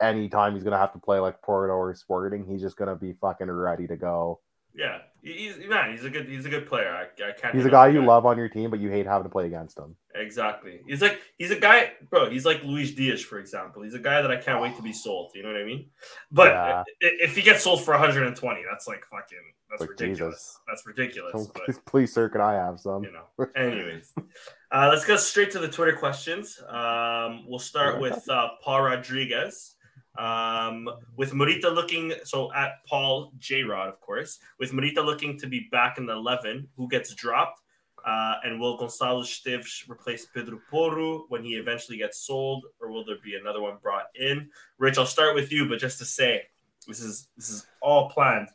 anytime 0.00 0.54
he's 0.54 0.64
gonna 0.64 0.78
have 0.78 0.92
to 0.92 0.98
play 0.98 1.18
like 1.18 1.42
Porto 1.42 1.74
or 1.74 1.94
Sporting, 1.94 2.46
he's 2.46 2.62
just 2.62 2.76
gonna 2.76 2.96
be 2.96 3.12
fucking 3.12 3.50
ready 3.50 3.86
to 3.86 3.96
go 3.96 4.40
Yeah, 4.74 4.98
he's 5.20 5.56
man. 5.68 5.90
He's 5.90 6.04
a 6.04 6.10
good. 6.10 6.28
He's 6.28 6.46
a 6.46 6.48
good 6.48 6.66
player. 6.68 6.90
I, 6.90 7.28
I 7.28 7.32
can't. 7.32 7.54
He's 7.54 7.66
a 7.66 7.70
guy 7.70 7.88
you 7.88 8.04
love 8.04 8.24
on 8.24 8.38
your 8.38 8.48
team, 8.48 8.70
but 8.70 8.78
you 8.78 8.88
hate 8.88 9.04
having 9.06 9.24
to 9.24 9.28
play 9.28 9.46
against 9.46 9.78
him. 9.78 9.96
Exactly. 10.14 10.80
He's 10.86 11.02
like 11.02 11.20
he's 11.38 11.50
a 11.50 11.58
guy, 11.58 11.92
bro. 12.08 12.30
He's 12.30 12.46
like 12.46 12.62
Luis 12.62 12.94
Diaz, 12.94 13.20
for 13.20 13.38
example. 13.38 13.82
He's 13.82 13.94
a 13.94 13.98
guy 13.98 14.22
that 14.22 14.30
I 14.30 14.36
can't 14.36 14.62
wait 14.62 14.76
to 14.76 14.82
be 14.82 14.92
sold. 14.92 15.32
You 15.34 15.42
know 15.42 15.52
what 15.52 15.60
I 15.60 15.64
mean? 15.64 15.86
But 16.30 16.52
yeah. 16.52 16.82
if 17.00 17.34
he 17.34 17.42
gets 17.42 17.64
sold 17.64 17.82
for 17.84 17.92
120, 17.92 18.62
that's 18.70 18.86
like 18.86 19.04
fucking. 19.10 19.38
That's 19.70 19.80
like 19.80 19.90
ridiculous. 19.90 20.34
Jesus. 20.34 20.58
That's 20.68 20.86
ridiculous. 20.86 21.48
But, 21.48 21.84
please, 21.86 22.12
sir, 22.12 22.28
can 22.28 22.40
I 22.40 22.54
have 22.54 22.78
some? 22.78 23.04
You 23.04 23.12
know. 23.12 23.46
Anyways, 23.56 24.12
uh, 24.72 24.88
let's 24.90 25.04
go 25.04 25.16
straight 25.16 25.50
to 25.52 25.58
the 25.58 25.68
Twitter 25.68 25.96
questions. 25.96 26.60
Um, 26.68 27.44
we'll 27.48 27.58
start 27.58 28.00
with 28.00 28.28
uh, 28.28 28.50
Paul 28.62 28.82
Rodriguez. 28.82 29.74
Um, 30.18 30.88
with 31.16 31.32
Morita 31.32 31.72
looking 31.72 32.12
so 32.24 32.52
at 32.52 32.84
Paul 32.86 33.32
J 33.38 33.62
Rod, 33.62 33.88
of 33.88 34.00
course, 34.00 34.38
with 34.58 34.72
Morita 34.72 35.04
looking 35.04 35.38
to 35.38 35.46
be 35.46 35.68
back 35.70 35.98
in 35.98 36.06
the 36.06 36.12
eleven, 36.12 36.68
who 36.76 36.88
gets 36.88 37.14
dropped? 37.14 37.60
Uh, 38.06 38.36
and 38.44 38.58
will 38.58 38.78
Gonçalo 38.78 39.22
Esteves 39.22 39.88
replace 39.88 40.26
Pedro 40.26 40.58
Porro 40.70 41.26
when 41.28 41.44
he 41.44 41.56
eventually 41.56 41.98
gets 41.98 42.26
sold, 42.26 42.64
or 42.80 42.90
will 42.90 43.04
there 43.04 43.18
be 43.22 43.36
another 43.36 43.60
one 43.60 43.76
brought 43.82 44.06
in? 44.14 44.48
Rich, 44.78 44.96
I'll 44.96 45.04
start 45.04 45.34
with 45.34 45.52
you, 45.52 45.68
but 45.68 45.78
just 45.78 45.98
to 45.98 46.06
say, 46.06 46.44
this 46.88 47.00
is 47.00 47.28
this 47.36 47.50
is 47.50 47.66
all 47.82 48.08
planned. 48.08 48.48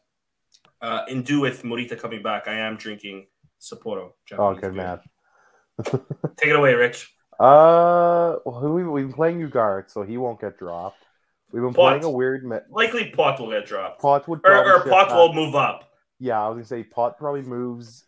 Uh, 0.82 1.04
in 1.08 1.22
due 1.22 1.42
with 1.42 1.64
Morita 1.64 1.98
coming 1.98 2.22
back, 2.22 2.48
I 2.48 2.56
am 2.56 2.76
drinking 2.76 3.28
Sapporo. 3.62 4.12
oh, 4.38 4.54
good 4.56 4.74
man. 4.74 5.00
Take 5.84 6.50
it 6.50 6.56
away, 6.56 6.74
Rich. 6.74 7.12
Uh, 7.38 8.38
well, 8.46 8.62
we, 8.72 8.88
we've 8.88 9.08
been 9.08 9.14
playing 9.14 9.46
Ugart, 9.46 9.92
so 9.92 10.04
he 10.04 10.16
won't 10.16 10.40
get 10.40 10.58
dropped. 10.58 11.05
We've 11.52 11.62
been 11.64 11.74
Pot. 11.74 11.90
playing 12.00 12.04
a 12.04 12.10
weird. 12.10 12.46
Me- 12.46 12.58
Likely 12.70 13.10
Pot 13.12 13.40
will 13.40 13.52
get 13.52 13.66
dropped. 13.66 14.02
Pot 14.02 14.28
would 14.28 14.42
or, 14.46 14.76
or 14.76 14.90
Pot 14.90 15.10
will 15.16 15.34
move 15.34 15.56
up. 15.56 15.90
Yeah, 16.20 16.42
I 16.44 16.48
was 16.50 16.56
gonna 16.56 16.66
say 16.66 16.84
Pot 16.84 17.18
probably 17.18 17.42
moves 17.44 18.04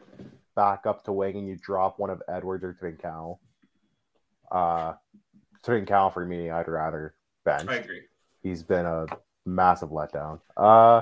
back 0.56 0.86
up 0.86 1.04
to 1.06 1.12
wing, 1.14 1.38
and 1.38 1.48
you 1.48 1.56
drop 1.58 2.00
one 2.00 2.10
of 2.10 2.22
Edwards 2.28 2.64
or 2.64 2.74
Trincao. 2.74 3.38
Uh, 4.52 4.94
Trincao 5.66 6.14
for 6.14 6.26
me, 6.26 6.50
I'd 6.50 6.68
rather 6.68 7.14
bench. 7.46 7.70
I 7.70 7.76
agree. 7.76 8.02
He's 8.42 8.64
been 8.64 8.86
a 8.86 9.06
massive 9.46 9.90
letdown. 9.90 10.40
Uh, 10.56 11.02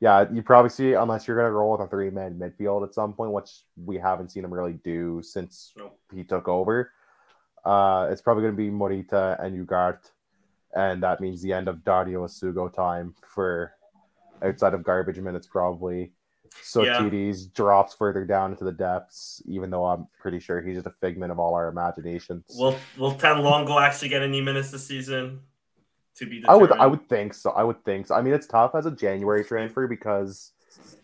yeah, 0.00 0.26
you 0.30 0.42
probably 0.42 0.68
see 0.70 0.92
unless 0.92 1.26
you're 1.26 1.36
gonna 1.36 1.50
roll 1.50 1.72
with 1.72 1.80
a 1.80 1.86
three 1.88 2.10
man 2.10 2.34
midfield 2.38 2.86
at 2.86 2.94
some 2.94 3.12
point, 3.12 3.32
which 3.32 3.62
we 3.76 3.96
haven't 3.96 4.30
seen 4.30 4.44
him 4.44 4.52
really 4.52 4.74
do 4.84 5.22
since 5.22 5.72
he 6.14 6.22
took 6.24 6.48
over. 6.48 6.92
Uh, 7.64 8.08
it's 8.10 8.20
probably 8.20 8.42
gonna 8.44 8.56
be 8.56 8.70
Morita 8.70 9.42
and 9.42 9.66
Ugart 9.66 10.10
and 10.76 11.02
that 11.02 11.20
means 11.20 11.42
the 11.42 11.52
end 11.52 11.68
of 11.68 11.78
Dário 11.78 12.26
Essugo 12.26 12.72
time 12.72 13.14
for 13.34 13.72
outside 14.42 14.74
of 14.74 14.84
garbage 14.84 15.18
minutes 15.18 15.46
probably. 15.46 16.12
So 16.62 16.84
yeah. 16.84 16.98
TD's 16.98 17.46
drops 17.46 17.94
further 17.94 18.24
down 18.24 18.52
into 18.52 18.64
the 18.64 18.72
depths, 18.72 19.42
even 19.46 19.70
though 19.70 19.84
I'm 19.84 20.06
pretty 20.18 20.38
sure 20.38 20.60
he's 20.60 20.76
just 20.76 20.86
a 20.86 20.90
figment 20.90 21.32
of 21.32 21.38
all 21.38 21.54
our 21.54 21.68
imaginations. 21.68 22.44
Will 22.50 22.76
Will 22.98 23.14
Tanlongo 23.14 23.80
actually 23.80 24.10
get 24.10 24.22
any 24.22 24.40
minutes 24.40 24.70
this 24.70 24.86
season? 24.86 25.40
To 26.16 26.24
be 26.24 26.40
determined? 26.40 26.48
I 26.48 26.56
would 26.56 26.72
I 26.72 26.86
would 26.86 27.08
think 27.08 27.34
so. 27.34 27.50
I 27.50 27.62
would 27.62 27.84
think 27.84 28.06
so. 28.06 28.14
I 28.14 28.22
mean, 28.22 28.32
it's 28.32 28.46
tough 28.46 28.74
as 28.74 28.86
a 28.86 28.90
January 28.90 29.44
transfer 29.44 29.86
because 29.86 30.52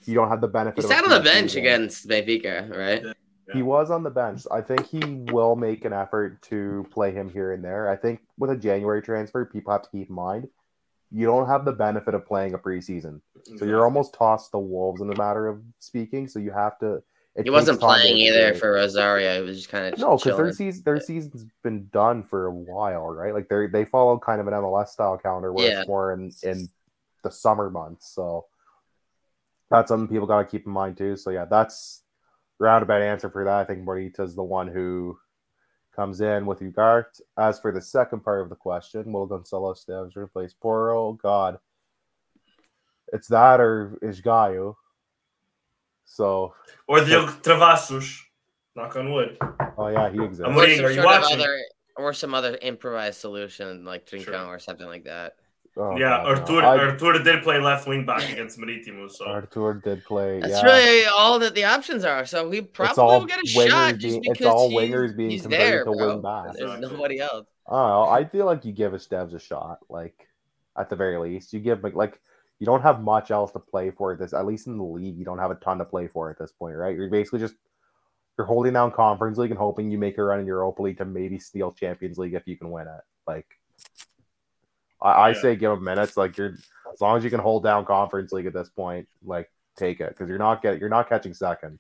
you 0.05 0.15
don't 0.15 0.29
have 0.29 0.41
the 0.41 0.49
benefit. 0.49 0.83
He 0.83 0.89
sat 0.89 1.05
on 1.05 1.11
the 1.11 1.21
bench 1.21 1.51
season. 1.51 1.61
against 1.61 2.09
Benfica, 2.09 2.75
right? 2.75 3.05
Yeah. 3.53 3.59
He 3.59 3.63
was 3.63 3.91
on 3.91 4.03
the 4.03 4.11
bench. 4.11 4.43
I 4.51 4.61
think 4.61 4.89
he 4.89 5.01
will 5.33 5.57
make 5.57 5.85
an 5.85 5.93
effort 5.93 6.43
to 6.43 6.87
play 6.91 7.13
him 7.13 7.29
here 7.31 7.53
and 7.53 7.65
there. 7.65 7.89
I 7.89 7.97
think 7.97 8.21
with 8.39 8.51
a 8.51 8.57
January 8.57 9.03
transfer, 9.03 9.45
people 9.45 9.73
have 9.73 9.83
to 9.83 9.91
keep 9.91 10.09
in 10.09 10.15
mind 10.15 10.49
you 11.13 11.27
don't 11.27 11.47
have 11.47 11.65
the 11.65 11.73
benefit 11.73 12.15
of 12.15 12.27
playing 12.27 12.55
a 12.55 12.59
preseason. 12.59 13.21
So 13.59 13.67
you're 13.67 13.85
almost 13.85 14.15
tossed 14.15 14.51
the 14.51 14.59
wolves 14.59 15.03
in 15.03 15.09
the 15.09 15.17
matter 15.17 15.47
of 15.47 15.63
speaking. 15.79 16.27
So 16.27 16.39
you 16.39 16.51
have 16.53 16.79
to. 16.79 17.03
He 17.43 17.51
wasn't 17.51 17.81
playing 17.81 18.17
either 18.17 18.55
for 18.55 18.73
Rosario. 18.73 19.39
It 19.39 19.45
was 19.45 19.57
just 19.57 19.69
kind 19.69 19.93
of 19.93 19.99
no, 19.99 20.17
because 20.17 20.37
their 20.37 20.53
season 20.53 20.83
their 20.85 21.01
season's 21.01 21.47
been 21.63 21.89
done 21.89 22.23
for 22.23 22.47
a 22.47 22.53
while, 22.53 23.09
right? 23.09 23.33
Like 23.33 23.49
they 23.49 23.67
they 23.67 23.85
follow 23.85 24.19
kind 24.19 24.41
of 24.41 24.47
an 24.49 24.55
MLS 24.55 24.89
style 24.89 25.19
calendar 25.19 25.53
where 25.53 25.67
yeah. 25.67 25.81
it's 25.81 25.89
more 25.89 26.13
in 26.13 26.31
in 26.43 26.69
the 27.25 27.31
summer 27.31 27.71
months. 27.71 28.13
So 28.15 28.47
that's 29.71 29.89
something 29.89 30.09
people 30.09 30.27
got 30.27 30.39
to 30.39 30.45
keep 30.45 30.67
in 30.67 30.73
mind 30.73 30.99
too. 30.99 31.17
So 31.17 31.31
yeah, 31.31 31.47
that's 31.47 32.02
roundabout 32.63 33.03
answer 33.03 33.29
for 33.29 33.45
that. 33.45 33.61
I 33.61 33.65
think 33.65 33.85
Morita 33.85 34.21
is 34.21 34.35
the 34.35 34.43
one 34.43 34.69
who 34.69 35.19
comes 35.95 36.21
in 36.21 36.47
with 36.47 36.61
Ugart. 36.61 37.21
As 37.37 37.59
for 37.59 37.73
the 37.73 37.83
second 37.83 38.21
part 38.21 38.41
of 38.41 38.49
the 38.49 38.55
question, 38.55 39.13
will 39.13 39.29
Gonçalo 39.29 39.75
Esteves 39.75 40.17
replace 40.17 40.55
Porro? 40.55 41.15
God, 41.15 41.59
it's 43.13 43.29
that 43.29 43.61
or 43.61 43.99
is 44.01 44.23
Gaio. 44.23 44.77
So 46.05 46.55
or 46.87 47.01
the 47.01 47.17
Travassos. 47.43 48.21
Knock 48.75 48.97
on 48.97 49.13
wood. 49.13 49.37
Oh 49.77 49.89
yeah, 49.89 50.11
he 50.11 50.23
exists. 50.23 50.45
I'm 50.47 50.55
waiting. 50.55 50.83
Are 50.83 50.91
you 50.91 51.05
watching? 51.05 51.39
Other, 51.39 51.59
or 51.97 52.15
some 52.15 52.33
other 52.33 52.57
improvised 52.63 53.21
solution 53.21 53.85
like 53.85 54.07
Trincão 54.07 54.25
sure. 54.25 54.47
or 54.47 54.59
something 54.59 54.87
like 54.87 55.05
that. 55.05 55.35
Oh, 55.75 55.97
yeah, 55.97 56.19
Artur, 56.19 56.61
no. 56.61 56.69
Artur 56.69 57.23
did 57.23 57.43
play 57.43 57.59
left 57.59 57.89
wing 57.89 58.05
back 58.05 58.31
against 58.31 58.59
Maritimo. 58.59 59.09
So 59.09 59.25
Artur 59.27 59.81
did 59.83 60.05
play. 60.05 60.41
That's 60.41 60.63
yeah. 60.63 60.65
really 60.65 61.07
all 61.07 61.39
that 61.39 61.55
the 61.55 61.65
options 61.65 62.05
are. 62.05 62.27
So 62.27 62.47
we 62.47 62.61
probably 62.61 63.05
will 63.05 63.25
get 63.25 63.43
a 63.43 63.47
shot 63.47 63.97
just 63.97 64.21
because 64.21 64.37
it's 64.39 64.47
all 64.47 64.71
wingers 64.71 65.17
being 65.17 65.31
he's 65.31 65.45
there, 65.45 65.85
to 65.85 65.93
bro. 65.93 66.09
wing 66.15 66.23
back. 66.23 66.55
There's 66.55 66.79
nobody 66.79 67.21
else. 67.21 67.47
Oh, 67.67 68.05
I 68.05 68.25
feel 68.25 68.45
like 68.45 68.67
you 68.67 68.73
give 68.73 68.93
Esteves 68.93 69.33
a 69.35 69.39
shot. 69.39 69.79
Like 69.89 70.29
at 70.77 70.91
the 70.91 70.97
very 70.97 71.17
least, 71.17 71.55
you 71.55 71.61
give 71.61 71.83
like, 71.83 71.95
like 71.95 72.21
you 72.59 72.67
don't 72.67 72.83
have 72.83 73.01
much 73.01 73.31
else 73.31 73.51
to 73.53 73.59
play 73.59 73.91
for 73.91 74.13
at 74.13 74.19
this. 74.19 74.35
At 74.35 74.45
least 74.45 74.67
in 74.67 74.77
the 74.77 74.85
league, 74.85 75.17
you 75.17 75.25
don't 75.25 75.39
have 75.39 75.51
a 75.51 75.57
ton 75.57 75.79
to 75.79 75.87
play 75.87 76.07
for 76.07 76.29
at 76.29 76.39
this 76.39 76.53
point, 76.53 76.77
right? 76.77 76.95
You're 76.95 77.09
basically 77.09 77.41
just 77.41 77.55
you're 78.37 78.47
holding 78.47 78.75
down 78.75 78.91
Conference 78.93 79.39
League 79.39 79.51
and 79.51 79.59
hoping 79.59 79.91
you 79.91 79.97
make 79.97 80.19
a 80.19 80.23
run 80.23 80.41
in 80.41 80.47
Europa 80.47 80.83
League 80.83 80.99
to 80.99 81.07
maybe 81.07 81.39
steal 81.39 81.73
Champions 81.73 82.19
League 82.19 82.35
if 82.35 82.47
you 82.47 82.59
can 82.59 82.71
win 82.71 82.89
it. 82.89 83.01
Like 83.27 83.47
I, 85.03 85.11
I 85.11 85.29
yeah. 85.31 85.41
say 85.41 85.57
give 85.57 85.73
him 85.73 85.85
minutes. 85.85 86.17
Like 86.17 86.39
you're 86.39 86.55
as 86.93 87.01
long 87.01 87.19
as 87.19 87.25
you 87.25 87.31
can 87.31 87.41
hold 87.41 87.65
down 87.65 87.85
Conference 87.85 88.33
League 88.33 88.47
at 88.47 88.53
this 88.53 88.69
point, 88.69 89.09
like 89.25 89.51
take 89.77 90.01
it 90.01 90.11
because 90.11 90.29
you're 90.29 90.39
not 90.39 90.63
get 90.63 90.79
you're 90.79 90.89
not 90.89 91.09
catching 91.09 91.35
second. 91.35 91.79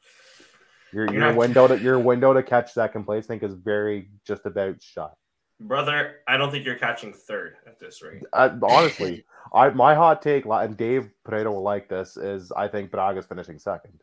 Your 0.92 1.12
your 1.12 1.34
window 1.34 1.66
to 1.68 1.78
your 1.78 1.98
window 1.98 2.34
to 2.34 2.42
catch 2.42 2.72
second 2.72 3.04
place, 3.04 3.24
I 3.24 3.28
think, 3.28 3.42
is 3.42 3.54
very 3.54 4.10
just 4.26 4.44
about 4.44 4.82
shut. 4.82 5.14
Brother, 5.58 6.16
I 6.26 6.36
don't 6.36 6.50
think 6.50 6.64
you're 6.64 6.74
catching 6.74 7.12
third 7.12 7.56
at 7.66 7.78
this 7.78 8.02
rate. 8.02 8.22
Uh, 8.32 8.50
honestly, 8.62 9.24
I 9.54 9.70
my 9.70 9.94
hot 9.94 10.20
take, 10.20 10.44
and 10.44 10.76
Dave 10.76 11.10
Pareto 11.26 11.52
will 11.52 11.62
like 11.62 11.88
this, 11.88 12.16
is 12.16 12.52
I 12.52 12.68
think 12.68 12.90
Braga's 12.90 13.26
finishing 13.26 13.58
second. 13.58 14.00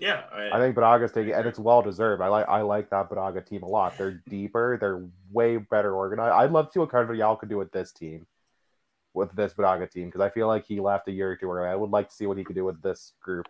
Yeah, 0.00 0.22
I, 0.32 0.56
I 0.56 0.60
think 0.60 0.74
Braga's 0.74 1.12
taking, 1.12 1.34
and 1.34 1.46
it's 1.46 1.58
well 1.58 1.82
deserved. 1.82 2.22
I 2.22 2.28
like 2.28 2.48
I 2.48 2.62
like 2.62 2.90
that 2.90 3.10
Braga 3.10 3.42
team 3.42 3.62
a 3.62 3.68
lot. 3.68 3.98
They're 3.98 4.22
deeper, 4.28 4.78
they're 4.80 5.04
way 5.30 5.58
better 5.58 5.94
organized. 5.94 6.32
I'd 6.32 6.52
love 6.52 6.66
to 6.66 6.72
see 6.72 6.80
what 6.80 6.90
Carvalhal 6.90 7.38
could 7.38 7.48
do 7.48 7.58
with 7.58 7.70
this 7.70 7.92
team 7.92 8.26
with 9.18 9.32
this 9.32 9.52
Braga 9.52 9.86
team 9.86 10.06
because 10.06 10.22
I 10.22 10.30
feel 10.30 10.46
like 10.46 10.64
he 10.64 10.80
left 10.80 11.08
a 11.08 11.12
year 11.12 11.32
or 11.32 11.36
two 11.36 11.50
ago. 11.52 11.62
I 11.64 11.74
would 11.74 11.90
like 11.90 12.08
to 12.08 12.14
see 12.14 12.26
what 12.26 12.38
he 12.38 12.44
could 12.44 12.56
do 12.56 12.64
with 12.64 12.80
this 12.80 13.12
group, 13.20 13.46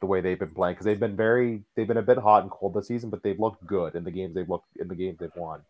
the 0.00 0.06
way 0.06 0.20
they've 0.20 0.38
been 0.38 0.50
playing 0.50 0.74
because 0.74 0.86
they've 0.86 0.98
been 0.98 1.14
very 1.14 1.62
they've 1.76 1.86
been 1.86 1.98
a 1.98 2.02
bit 2.02 2.18
hot 2.18 2.42
and 2.42 2.50
cold 2.50 2.74
this 2.74 2.88
season, 2.88 3.10
but 3.10 3.22
they've 3.22 3.38
looked 3.38 3.64
good 3.66 3.94
in 3.94 4.02
the 4.02 4.10
games 4.10 4.34
they've 4.34 4.48
looked 4.48 4.76
in 4.80 4.88
the 4.88 4.96
games 4.96 5.18
they've 5.20 5.30
won. 5.36 5.60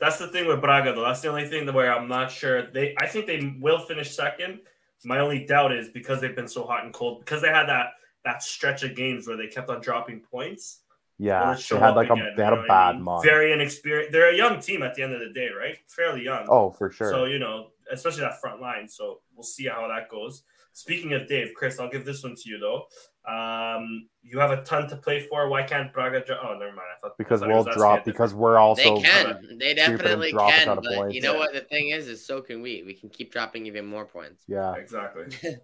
That's 0.00 0.18
the 0.18 0.26
thing 0.26 0.48
with 0.48 0.60
Braga 0.60 0.94
though. 0.94 1.04
That's 1.04 1.20
the 1.20 1.28
only 1.28 1.46
thing 1.46 1.72
where 1.72 1.94
I'm 1.94 2.08
not 2.08 2.30
sure 2.30 2.70
they. 2.72 2.94
I 2.98 3.06
think 3.06 3.26
they 3.26 3.54
will 3.60 3.78
finish 3.78 4.10
second. 4.10 4.60
My 5.04 5.18
only 5.18 5.44
doubt 5.44 5.72
is 5.72 5.88
because 5.88 6.20
they've 6.20 6.34
been 6.34 6.48
so 6.48 6.64
hot 6.64 6.84
and 6.84 6.92
cold 6.92 7.20
because 7.20 7.42
they 7.42 7.48
had 7.48 7.66
that 7.66 7.90
that 8.24 8.42
stretch 8.42 8.82
of 8.82 8.96
games 8.96 9.26
where 9.26 9.36
they 9.36 9.46
kept 9.46 9.68
on 9.68 9.80
dropping 9.80 10.20
points. 10.20 10.80
Yeah, 11.18 11.56
they 11.70 11.78
had 11.78 11.90
like 11.90 12.10
again, 12.10 12.30
a 12.32 12.36
they 12.36 12.42
had 12.42 12.52
a 12.52 12.64
bad 12.66 12.72
I 12.72 12.92
mean? 12.94 13.02
month. 13.02 13.24
Very 13.24 13.52
inexperienced. 13.52 14.12
They're 14.12 14.30
a 14.30 14.36
young 14.36 14.60
team 14.60 14.82
at 14.82 14.94
the 14.94 15.02
end 15.02 15.12
of 15.12 15.20
the 15.20 15.32
day, 15.32 15.50
right? 15.56 15.78
Fairly 15.86 16.24
young. 16.24 16.46
Oh, 16.48 16.70
for 16.70 16.90
sure. 16.90 17.10
So 17.10 17.24
you 17.26 17.38
know, 17.38 17.68
especially 17.90 18.20
that 18.20 18.40
front 18.40 18.60
line. 18.60 18.88
So 18.88 19.20
we'll 19.34 19.44
see 19.44 19.66
how 19.66 19.88
that 19.88 20.08
goes. 20.08 20.42
Speaking 20.74 21.12
of 21.12 21.26
Dave, 21.28 21.52
Chris, 21.54 21.78
I'll 21.78 21.90
give 21.90 22.04
this 22.04 22.22
one 22.22 22.34
to 22.34 22.48
you 22.48 22.58
though. 22.58 22.86
Um, 23.30 24.08
you 24.22 24.38
have 24.38 24.50
a 24.50 24.62
ton 24.62 24.88
to 24.88 24.96
play 24.96 25.20
for. 25.20 25.48
Why 25.48 25.62
can't 25.62 25.92
Braga? 25.92 26.24
Dro- 26.24 26.38
oh, 26.42 26.52
never 26.54 26.72
mind. 26.72 26.80
I 26.96 27.00
thought 27.00 27.18
because 27.18 27.42
we'll 27.42 27.64
drop 27.64 28.04
because 28.04 28.34
we're 28.34 28.56
also 28.56 28.96
they 28.96 29.02
can. 29.02 29.58
They 29.58 29.74
definitely 29.74 30.32
can. 30.32 30.66
But 30.66 30.84
points. 30.84 31.14
you 31.14 31.20
know 31.20 31.34
yeah. 31.34 31.38
what 31.38 31.52
the 31.52 31.60
thing 31.60 31.90
is? 31.90 32.08
Is 32.08 32.24
so 32.24 32.40
can 32.40 32.62
we. 32.62 32.82
We 32.84 32.94
can 32.94 33.10
keep 33.10 33.32
dropping 33.32 33.66
even 33.66 33.86
more 33.86 34.06
points. 34.06 34.44
Yeah, 34.48 34.74
exactly. 34.74 35.26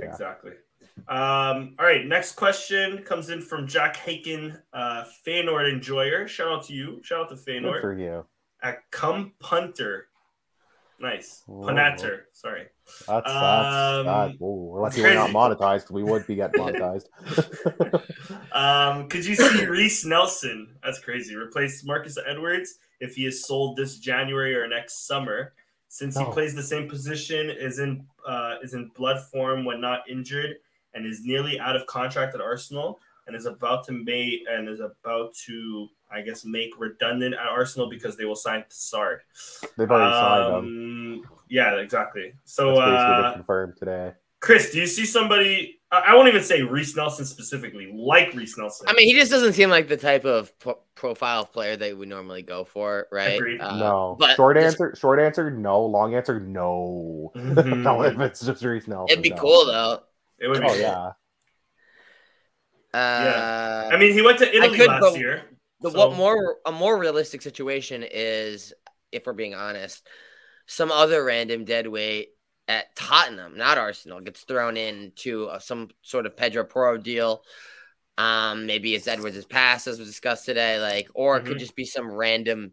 exactly. 0.00 0.52
Um, 1.08 1.76
all 1.78 1.86
right, 1.86 2.04
next 2.04 2.32
question 2.32 3.02
comes 3.02 3.30
in 3.30 3.40
from 3.40 3.66
Jack 3.66 3.96
Haken, 3.96 4.60
uh, 4.72 5.04
Feyenoord 5.26 5.72
enjoyer. 5.72 6.28
Shout 6.28 6.48
out 6.48 6.64
to 6.64 6.74
you. 6.74 7.00
Shout 7.02 7.20
out 7.20 7.28
to 7.30 7.36
Feyenoord. 7.36 7.74
Good 7.74 7.80
for 7.80 7.98
you. 7.98 8.26
At 8.62 8.78
Come 8.90 9.32
Punter. 9.40 10.08
Nice. 11.00 11.42
Punatter. 11.48 12.22
Sorry. 12.32 12.66
That's, 13.06 13.26
that's 13.26 13.28
um, 13.28 14.06
that. 14.06 14.34
we're 14.38 14.80
lucky 14.80 15.02
we're 15.02 15.14
not 15.14 15.30
monetized 15.30 15.90
we 15.90 16.02
would 16.02 16.26
be 16.26 16.36
getting 16.36 16.60
monetized. 16.62 17.06
um, 18.52 19.08
could 19.08 19.24
you 19.24 19.34
see 19.34 19.66
Reiss 19.66 20.04
Nelson? 20.04 20.76
That's 20.82 20.98
crazy. 20.98 21.34
Replace 21.34 21.84
Marcus 21.84 22.16
Edwards 22.26 22.78
if 23.00 23.16
he 23.16 23.26
is 23.26 23.44
sold 23.44 23.76
this 23.76 23.98
January 23.98 24.54
or 24.54 24.68
next 24.68 25.06
summer, 25.06 25.52
since 25.88 26.16
no. 26.16 26.26
he 26.26 26.32
plays 26.32 26.54
the 26.54 26.62
same 26.62 26.88
position, 26.88 27.50
is 27.50 27.78
in 27.78 28.06
uh, 28.26 28.56
is 28.62 28.74
in 28.74 28.90
blood 28.96 29.22
form 29.32 29.64
when 29.64 29.80
not 29.80 30.08
injured, 30.08 30.56
and 30.94 31.06
is 31.06 31.22
nearly 31.24 31.58
out 31.58 31.76
of 31.76 31.86
contract 31.86 32.34
at 32.34 32.40
Arsenal 32.40 32.98
and 33.26 33.34
is 33.34 33.46
about 33.46 33.84
to 33.84 33.92
make 33.92 34.42
and 34.50 34.68
is 34.68 34.80
about 34.80 35.34
to 35.46 35.88
I 36.14 36.22
guess 36.22 36.44
make 36.44 36.78
redundant 36.78 37.34
at 37.34 37.46
Arsenal 37.46 37.88
because 37.88 38.16
they 38.16 38.24
will 38.24 38.36
sign 38.36 38.64
Sard. 38.68 39.20
They've 39.76 39.90
already 39.90 40.14
um, 40.14 40.22
signed 40.22 40.64
him. 40.64 41.24
Yeah, 41.48 41.74
exactly. 41.76 42.34
So 42.44 42.76
uh, 42.76 43.32
confirmed 43.34 43.74
today. 43.76 44.12
Chris, 44.40 44.72
do 44.72 44.78
you 44.78 44.86
see 44.86 45.06
somebody? 45.06 45.80
I 45.90 46.14
won't 46.14 46.28
even 46.28 46.42
say 46.42 46.60
Reiss 46.60 46.94
Nelson 46.96 47.24
specifically, 47.24 47.90
like 47.94 48.34
Reiss 48.34 48.58
Nelson. 48.58 48.86
I 48.88 48.92
mean, 48.94 49.06
he 49.06 49.14
just 49.14 49.30
doesn't 49.30 49.52
seem 49.52 49.70
like 49.70 49.88
the 49.88 49.96
type 49.96 50.24
of 50.24 50.56
pro- 50.58 50.78
profile 50.94 51.42
of 51.42 51.52
player 51.52 51.76
that 51.76 51.96
we 51.96 52.04
normally 52.04 52.42
go 52.42 52.64
for, 52.64 53.06
right? 53.12 53.40
Uh, 53.60 53.76
no. 53.78 54.16
But 54.18 54.36
short 54.36 54.56
just, 54.56 54.80
answer, 54.80 54.94
short 54.96 55.20
answer, 55.20 55.50
no. 55.50 55.84
Long 55.86 56.14
answer, 56.14 56.40
no. 56.40 57.32
Mm-hmm. 57.34 57.82
no, 57.84 58.02
if 58.02 58.18
it's 58.20 58.44
just 58.44 58.62
Reiss 58.64 58.86
Nelson. 58.86 59.12
It'd 59.12 59.22
be 59.22 59.30
no. 59.30 59.36
cool 59.36 59.66
though. 59.66 60.00
It 60.38 60.48
would. 60.48 60.62
Oh 60.62 60.68
cool. 60.68 60.76
yeah. 60.76 61.12
Uh, 62.92 63.24
yeah. 63.24 63.90
I 63.92 63.96
mean, 63.96 64.12
he 64.12 64.22
went 64.22 64.38
to 64.38 64.56
Italy 64.56 64.78
could, 64.78 64.88
last 64.88 65.16
year. 65.16 65.44
The 65.84 65.90
so. 65.90 65.98
what 65.98 66.16
more 66.16 66.56
a 66.64 66.72
more 66.72 66.98
realistic 66.98 67.42
situation 67.42 68.02
is, 68.10 68.72
if 69.12 69.26
we're 69.26 69.34
being 69.34 69.54
honest, 69.54 70.06
some 70.64 70.90
other 70.90 71.22
random 71.22 71.66
dead 71.66 71.86
weight 71.86 72.30
at 72.66 72.96
Tottenham, 72.96 73.58
not 73.58 73.76
Arsenal, 73.76 74.22
gets 74.22 74.44
thrown 74.44 74.78
into 74.78 75.44
uh, 75.44 75.58
some 75.58 75.90
sort 76.00 76.24
of 76.24 76.38
Pedro 76.38 76.64
Porro 76.64 76.96
deal. 76.96 77.42
Um, 78.16 78.64
maybe 78.64 78.94
it's 78.94 79.06
Edwards' 79.06 79.44
pass, 79.44 79.86
as 79.86 79.98
was 79.98 80.08
discussed 80.08 80.46
today, 80.46 80.80
like, 80.80 81.10
or 81.12 81.36
mm-hmm. 81.36 81.46
it 81.46 81.48
could 81.50 81.58
just 81.58 81.76
be 81.76 81.84
some 81.84 82.10
random 82.10 82.72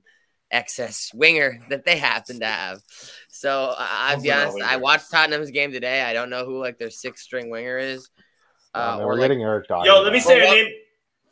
excess 0.50 1.12
winger 1.14 1.60
that 1.70 1.84
they 1.84 1.98
happen 1.98 2.40
to 2.40 2.46
have. 2.46 2.80
So 3.28 3.76
uh, 3.78 3.88
I'll 3.90 4.22
be 4.22 4.32
honest, 4.32 4.62
I 4.62 4.78
watched 4.78 5.12
Tottenham's 5.12 5.52
game 5.52 5.74
today. 5.74 6.02
I 6.02 6.14
don't 6.14 6.30
know 6.30 6.46
who 6.46 6.62
like 6.62 6.80
their 6.80 6.90
sixth 6.90 7.26
string 7.26 7.50
winger 7.50 7.78
is. 7.78 8.10
Uh, 8.74 9.00
or 9.02 9.18
like, 9.18 9.32
Eric 9.32 9.68
Dier. 9.68 9.82
Yo, 9.84 10.02
let 10.02 10.14
me 10.14 10.22
say 10.22 10.48
a 10.48 10.50
name. 10.50 10.74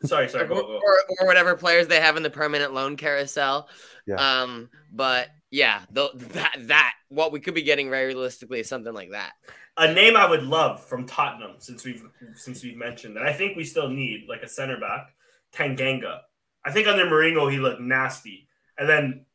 Sorry, 0.06 0.30
sorry. 0.30 0.48
Go, 0.48 0.56
go. 0.56 0.80
Or, 0.82 0.98
or, 1.20 1.28
whatever 1.28 1.56
players 1.56 1.88
they 1.88 2.00
have 2.00 2.16
in 2.16 2.24
the 2.24 2.30
permanent 2.30 2.74
loan 2.74 2.96
carousel. 2.96 3.68
Yeah. 4.06 4.16
Um, 4.16 4.70
but 4.92 5.30
yeah, 5.52 5.82
the, 5.92 6.10
that 6.14 6.56
that 6.68 6.94
what 7.10 7.32
we 7.32 7.40
could 7.40 7.54
be 7.54 7.64
getting 7.64 7.90
very 7.90 8.08
realistically 8.08 8.60
is 8.60 8.70
something 8.70 8.94
like 8.94 9.12
that. 9.12 9.34
A 9.78 9.94
name 9.94 10.16
I 10.16 10.30
would 10.30 10.44
love 10.44 10.84
from 10.84 11.06
Tottenham 11.06 11.56
since 11.60 11.84
we've 11.84 12.04
since 12.36 12.64
we've 12.64 12.78
mentioned 12.78 13.16
that 13.18 13.24
I 13.24 13.34
think 13.34 13.58
we 13.58 13.64
still 13.64 13.90
need 13.90 14.26
like 14.30 14.44
a 14.44 14.48
center 14.48 14.80
back, 14.80 15.14
Tanganga. 15.54 16.20
I 16.66 16.72
think 16.72 16.88
under 16.88 17.06
Mourinho 17.06 17.52
he 17.52 17.58
looked 17.58 17.82
nasty, 17.82 18.48
and 18.78 18.88
then 18.88 19.26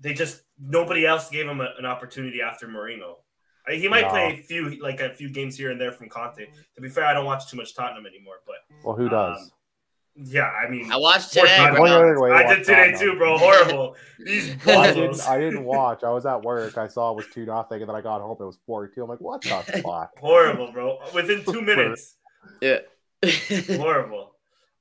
they 0.00 0.14
just 0.14 0.42
nobody 0.58 1.06
else 1.06 1.30
gave 1.30 1.46
him 1.46 1.60
a, 1.60 1.68
an 1.78 1.86
opportunity 1.86 2.40
after 2.42 2.66
Mourinho. 2.66 3.16
He 3.68 3.88
might 3.88 4.02
no. 4.02 4.08
play 4.08 4.32
a 4.32 4.42
few 4.42 4.80
like 4.82 5.00
a 5.00 5.14
few 5.14 5.30
games 5.30 5.56
here 5.56 5.70
and 5.70 5.80
there 5.80 5.92
from 5.92 6.08
Conte. 6.08 6.46
To 6.74 6.80
be 6.80 6.88
fair, 6.88 7.04
I 7.04 7.12
don't 7.12 7.26
watch 7.26 7.50
too 7.50 7.56
much 7.56 7.74
Tottenham 7.74 8.06
anymore, 8.06 8.40
but 8.46 8.56
well, 8.84 8.96
who 8.96 9.08
does? 9.08 9.38
Um, 9.38 9.50
yeah, 10.24 10.48
I 10.48 10.68
mean, 10.68 10.92
I 10.92 10.96
watched 10.96 11.32
today. 11.32 11.56
I 11.56 12.54
did 12.54 12.64
today 12.64 12.94
too, 12.96 13.16
bro. 13.16 13.38
Horrible. 13.38 13.96
These 14.18 14.54
I 14.66 14.92
didn't, 14.92 15.28
I 15.28 15.38
didn't 15.38 15.64
watch. 15.64 16.04
I 16.04 16.10
was 16.10 16.26
at 16.26 16.42
work. 16.42 16.76
I 16.76 16.88
saw 16.88 17.12
it 17.12 17.16
was 17.16 17.26
two 17.32 17.46
nothing, 17.46 17.80
and 17.80 17.88
then 17.88 17.96
I 17.96 18.00
got 18.00 18.20
home. 18.20 18.36
It 18.38 18.44
was 18.44 18.58
four 18.66 18.86
two. 18.88 19.02
I'm 19.02 19.08
like, 19.08 19.20
what 19.20 19.42
the 19.42 19.48
fuck? 19.84 20.18
Horrible, 20.18 20.72
bro. 20.72 20.98
Within 21.14 21.44
two 21.44 21.62
minutes. 21.62 22.16
Yeah. 22.60 22.80
Horrible. 23.76 24.34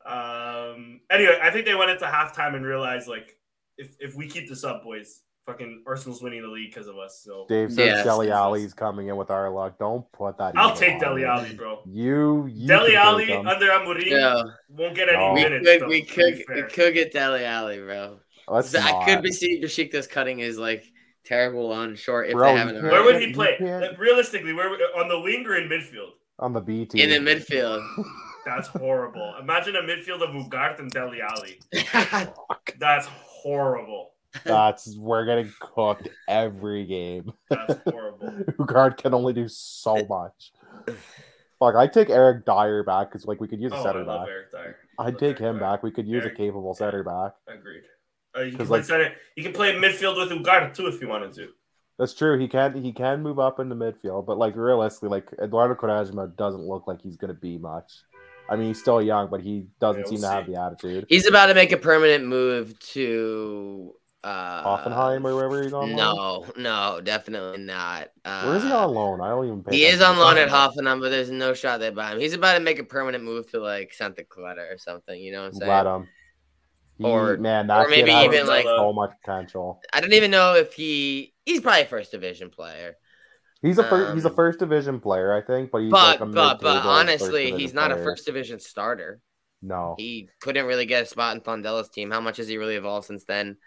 Um. 0.06 1.02
Anyway, 1.10 1.38
I 1.42 1.52
think 1.52 1.66
they 1.66 1.76
went 1.76 1.92
into 1.92 2.06
halftime 2.06 2.56
and 2.56 2.66
realized 2.66 3.08
like, 3.08 3.38
if 3.78 3.96
if 4.00 4.16
we 4.16 4.28
keep 4.28 4.50
this 4.50 4.64
up, 4.64 4.84
boys, 4.84 5.22
fucking 5.50 5.84
Arsenal's 5.88 6.22
winning 6.22 6.42
the 6.42 6.48
league 6.48 6.72
because 6.72 6.88
of 6.88 6.98
us. 6.98 7.22
So 7.24 7.46
Dave 7.50 7.72
says 7.72 7.98
yeah, 7.98 8.04
Dele 8.04 8.32
Alli's 8.32 8.74
coming 8.74 9.08
in 9.08 9.18
with 9.18 9.32
our 9.32 9.50
luck. 9.50 9.80
Don't 9.80 10.10
put 10.12 10.38
that. 10.38 10.54
I'll 10.56 10.76
take 10.76 11.00
Dele 11.00 11.26
Alli, 11.26 11.54
bro. 11.54 11.82
You, 11.86 12.48
you 12.48 12.68
Dele 12.68 12.96
Alli 12.96 13.34
under 13.34 13.68
Amorim 13.68 14.06
yeah. 14.06 14.44
won't 14.70 14.96
get 14.96 15.10
any 15.10 15.18
no. 15.18 15.34
minutes. 15.34 15.66
We 15.88 16.04
could, 16.04 16.36
we 16.36 16.44
could, 16.44 16.56
we 16.56 16.64
could 16.64 16.94
get 16.94 17.12
Dele 17.12 17.44
Alli, 17.44 17.80
bro. 17.80 18.20
Let's 18.48 18.74
I 18.76 18.92
not. 18.92 19.06
could 19.06 19.22
be 19.22 19.32
seeing 19.32 19.62
Besiktas 19.62 20.10
cutting 20.10 20.38
his 20.38 20.58
like 20.58 20.86
terrible 21.26 21.72
on 21.72 21.96
short 21.96 22.28
if 22.28 22.34
bro, 22.34 22.52
they 22.52 22.60
haven't. 22.60 22.84
Where 22.84 23.04
would 23.04 23.22
he 23.22 23.34
play? 23.34 23.58
Like, 23.60 24.00
realistically, 24.00 24.54
where 24.54 24.70
on 24.98 25.08
the 25.08 25.20
wing 25.20 25.46
or 25.46 25.56
in 25.56 25.68
midfield? 25.70 26.12
On 26.40 26.54
the 26.54 26.62
B 26.62 26.86
team. 26.86 27.10
In 27.10 27.24
the 27.24 27.32
midfield. 27.32 27.86
That's 28.46 28.68
horrible. 28.70 29.36
Imagine 29.40 29.76
a 29.76 29.82
midfield 29.82 30.22
of 30.22 30.30
Ugarte 30.30 30.80
and 30.80 30.90
Dele 30.90 31.20
Alli. 31.22 31.60
That's 32.80 33.08
horrible. 33.08 34.12
That's 34.44 34.96
we're 34.96 35.26
getting 35.26 35.52
cooked 35.60 36.10
every 36.28 36.86
game. 36.86 37.32
That's 37.50 37.80
horrible. 37.90 38.44
Ugarte 38.60 38.98
can 38.98 39.14
only 39.14 39.34
do 39.34 39.48
so 39.48 40.06
much. 40.06 40.52
Fuck, 41.60 41.76
I 41.76 41.88
take 41.88 42.10
Eric 42.10 42.46
Dier 42.46 42.84
back 42.84 43.10
because 43.10 43.26
like 43.26 43.42
we 43.42 43.48
could 43.48 43.60
use 43.60 43.72
a 43.72 43.78
oh, 43.78 43.84
center 43.84 44.06
back. 44.06 44.28
I'd 44.98 45.18
take 45.18 45.22
Eric 45.22 45.40
him 45.40 45.54
Dier. 45.56 45.60
back. 45.60 45.84
We 45.84 45.92
could 45.92 46.08
use 46.08 46.24
Eric, 46.24 46.36
a 46.36 46.38
capable 46.38 46.74
center 46.74 47.04
back. 47.04 47.34
Agreed. 47.48 47.84
Uh, 48.38 48.42
you 48.42 48.56
can 48.56 48.68
play 48.68 48.78
like, 48.80 48.86
center. 48.86 49.12
You 49.36 49.44
can 49.44 49.54
play 49.54 49.74
midfield 49.74 50.18
with 50.18 50.30
Ugarte 50.30 50.74
too 50.74 50.88
if 50.88 51.02
you 51.02 51.08
wanted 51.08 51.34
to. 51.34 51.50
That's 51.98 52.14
true. 52.14 52.40
He 52.40 52.48
can 52.48 52.82
he 52.82 52.94
can 52.94 53.22
move 53.22 53.40
up 53.40 53.60
into 53.60 53.76
midfield, 53.76 54.26
but 54.26 54.38
like 54.38 54.56
realistically, 54.56 55.10
like 55.10 55.30
Eduardo 55.42 55.76
Quaresma 55.76 56.36
doesn't 56.38 56.62
look 56.62 56.88
like 56.88 57.02
he's 57.02 57.18
gonna 57.18 57.34
be 57.34 57.58
much. 57.58 57.92
I 58.50 58.56
mean, 58.56 58.68
he's 58.68 58.80
still 58.80 59.02
young, 59.02 59.30
but 59.30 59.42
he 59.42 59.68
doesn't 59.80 60.00
yeah, 60.00 60.04
we'll 60.06 60.10
seem 60.10 60.18
see. 60.20 60.24
to 60.24 60.32
have 60.32 60.48
the 60.48 60.62
attitude. 60.62 61.06
He's 61.10 61.28
about 61.28 61.48
to 61.48 61.54
make 61.54 61.72
a 61.72 61.78
permanent 61.78 62.26
move 62.26 62.80
to 62.80 63.94
uh, 64.24 64.64
Hoffenheim 64.64 65.26
or 65.26 65.36
wherever 65.36 65.64
he's 65.64 65.74
on. 65.74 65.96
No, 65.96 66.46
no, 66.58 67.00
definitely 67.02 67.64
not. 67.64 68.10
Uh, 68.26 68.44
Where 68.44 68.56
is 68.58 68.64
he 68.64 68.72
on 68.72 68.94
loan? 68.94 69.22
I 69.22 69.30
don't 69.30 69.46
even. 69.46 69.64
he 69.70 69.86
is 69.86 70.02
on 70.02 70.18
loan 70.18 70.38
at 70.38 70.50
Hoffenheim, 70.50 71.00
but 71.00 71.10
there's 71.10 71.30
no 71.30 71.54
shot 71.54 71.80
they 71.80 71.90
buy 71.90 72.12
him. 72.12 72.20
He's 72.20 72.34
about 72.34 72.56
to 72.56 72.60
make 72.60 72.80
a 72.80 72.84
permanent 72.84 73.24
move 73.24 73.50
to 73.52 73.60
like 73.60 73.94
Santa 73.94 74.24
Clara 74.24 74.66
or 74.70 74.78
something. 74.78 75.20
You 75.20 75.32
know 75.32 75.42
what 75.42 75.48
I'm 75.48 75.54
saying? 75.54 75.68
Glad 75.68 75.86
him. 75.86 76.08
He, 76.98 77.06
or 77.06 77.38
man, 77.38 77.68
that 77.68 77.86
or 77.86 77.90
maybe 77.90 78.12
even 78.12 78.46
like 78.46 78.66
so 78.66 78.92
much 78.92 79.12
potential. 79.24 79.80
I 79.94 80.02
don't 80.02 80.12
even 80.12 80.32
know 80.32 80.56
if 80.56 80.74
he 80.74 81.34
he's 81.46 81.62
probably 81.62 81.84
a 81.84 81.86
first 81.86 82.12
division 82.12 82.50
player. 82.50 82.98
He's 83.62 83.78
a 83.78 83.84
first, 83.84 84.10
um, 84.10 84.16
he's 84.16 84.26
a 84.26 84.30
um, 84.30 84.36
first 84.36 84.60
division 84.60 85.00
player, 85.00 85.34
I 85.34 85.42
think, 85.42 85.72
but 85.72 85.82
he's 85.82 85.92
but 85.92 86.20
like 86.20 86.32
but 86.34 86.62
but 86.62 86.86
honestly, 86.86 87.54
he's 87.54 87.74
not 87.74 87.92
player. 87.92 88.02
a 88.02 88.04
first 88.04 88.26
division 88.26 88.60
starter. 88.60 89.22
No, 89.62 89.96
he 89.98 90.30
couldn't 90.42 90.66
really 90.66 90.86
get 90.86 91.04
a 91.04 91.06
spot 91.06 91.36
in 91.36 91.42
Tondela's 91.42 91.90
team. 91.90 92.12
How 92.12 92.20
much 92.20 92.36
has 92.38 92.50
he 92.50 92.58
really 92.58 92.76
evolved 92.76 93.08
since 93.08 93.24
then? 93.24 93.58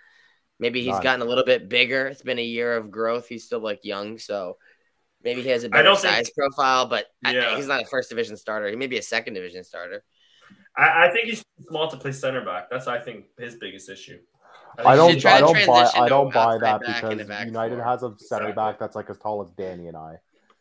Maybe 0.62 0.80
he's 0.84 1.00
gotten 1.00 1.22
a 1.22 1.24
little 1.24 1.44
bit 1.44 1.68
bigger. 1.68 2.06
It's 2.06 2.22
been 2.22 2.38
a 2.38 2.44
year 2.44 2.76
of 2.76 2.88
growth. 2.88 3.26
He's 3.26 3.42
still 3.44 3.58
like 3.58 3.84
young, 3.84 4.16
so 4.16 4.58
maybe 5.24 5.42
he 5.42 5.48
has 5.48 5.64
a 5.64 5.68
better 5.68 5.96
size 5.96 6.26
think, 6.26 6.36
profile. 6.36 6.86
But 6.86 7.06
yeah. 7.26 7.54
I, 7.54 7.56
he's 7.56 7.66
not 7.66 7.82
a 7.82 7.86
first 7.86 8.10
division 8.10 8.36
starter. 8.36 8.68
He 8.68 8.76
may 8.76 8.86
be 8.86 8.96
a 8.96 9.02
second 9.02 9.34
division 9.34 9.64
starter. 9.64 10.04
I, 10.76 11.08
I 11.08 11.10
think 11.12 11.30
he's 11.30 11.44
small 11.68 11.90
to 11.90 11.96
play 11.96 12.12
center 12.12 12.44
back. 12.44 12.70
That's 12.70 12.86
I 12.86 13.00
think 13.00 13.24
his 13.36 13.56
biggest 13.56 13.90
issue. 13.90 14.20
I, 14.78 14.92
I 14.92 14.94
don't. 14.94 15.26
I 15.26 15.40
don't 15.40 15.66
buy. 15.66 15.90
I 15.96 16.08
don't 16.08 16.32
buy 16.32 16.58
that 16.58 16.80
because 16.80 17.44
United 17.44 17.74
four. 17.74 17.84
has 17.84 18.04
a 18.04 18.14
center 18.18 18.50
exactly. 18.50 18.52
back 18.52 18.78
that's 18.78 18.94
like 18.94 19.10
as 19.10 19.18
tall 19.18 19.42
as 19.42 19.50
Danny 19.58 19.88
and 19.88 19.96
I. 19.96 20.14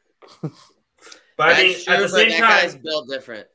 but 0.42 0.52
I 1.38 1.62
mean, 1.62 1.76
true, 1.76 1.94
at 1.94 2.00
the 2.00 2.10
same 2.10 2.32
time, 2.32 2.40
guy's 2.40 2.76
built 2.76 3.08
different. 3.08 3.46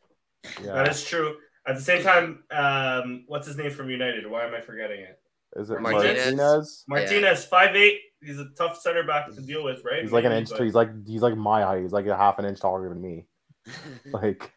Yeah. 0.63 0.75
That 0.75 0.91
is 0.91 1.05
true. 1.05 1.39
At 1.67 1.75
the 1.75 1.83
same 1.83 2.05
time, 2.05 2.45
um, 2.53 3.25
what's 3.27 3.49
his 3.49 3.57
name 3.57 3.73
from 3.73 3.91
United? 3.91 4.31
Why 4.31 4.45
am 4.45 4.55
I 4.55 4.61
forgetting 4.61 5.01
it? 5.01 5.19
Is 5.57 5.71
it 5.71 5.81
Martinez? 5.81 6.37
Martinez, 6.37 6.85
Martinez 6.87 7.45
five 7.45 7.75
eight. 7.75 8.01
He's 8.23 8.39
a 8.39 8.49
tough 8.57 8.81
center 8.81 9.05
back 9.05 9.31
to 9.31 9.41
deal 9.41 9.65
with, 9.65 9.83
right? 9.85 10.03
He's 10.03 10.13
like 10.13 10.25
an 10.25 10.33
inch. 10.33 10.51
But... 10.51 10.63
He's 10.63 10.75
like 10.75 10.91
he's 11.07 11.23
like 11.23 11.37
my 11.37 11.63
height. 11.63 11.83
He's 11.83 11.93
like 11.93 12.07
a 12.07 12.17
half 12.17 12.39
an 12.39 12.45
inch 12.45 12.61
taller 12.61 12.89
than 12.89 13.01
me. 13.01 13.27
like, 14.13 14.53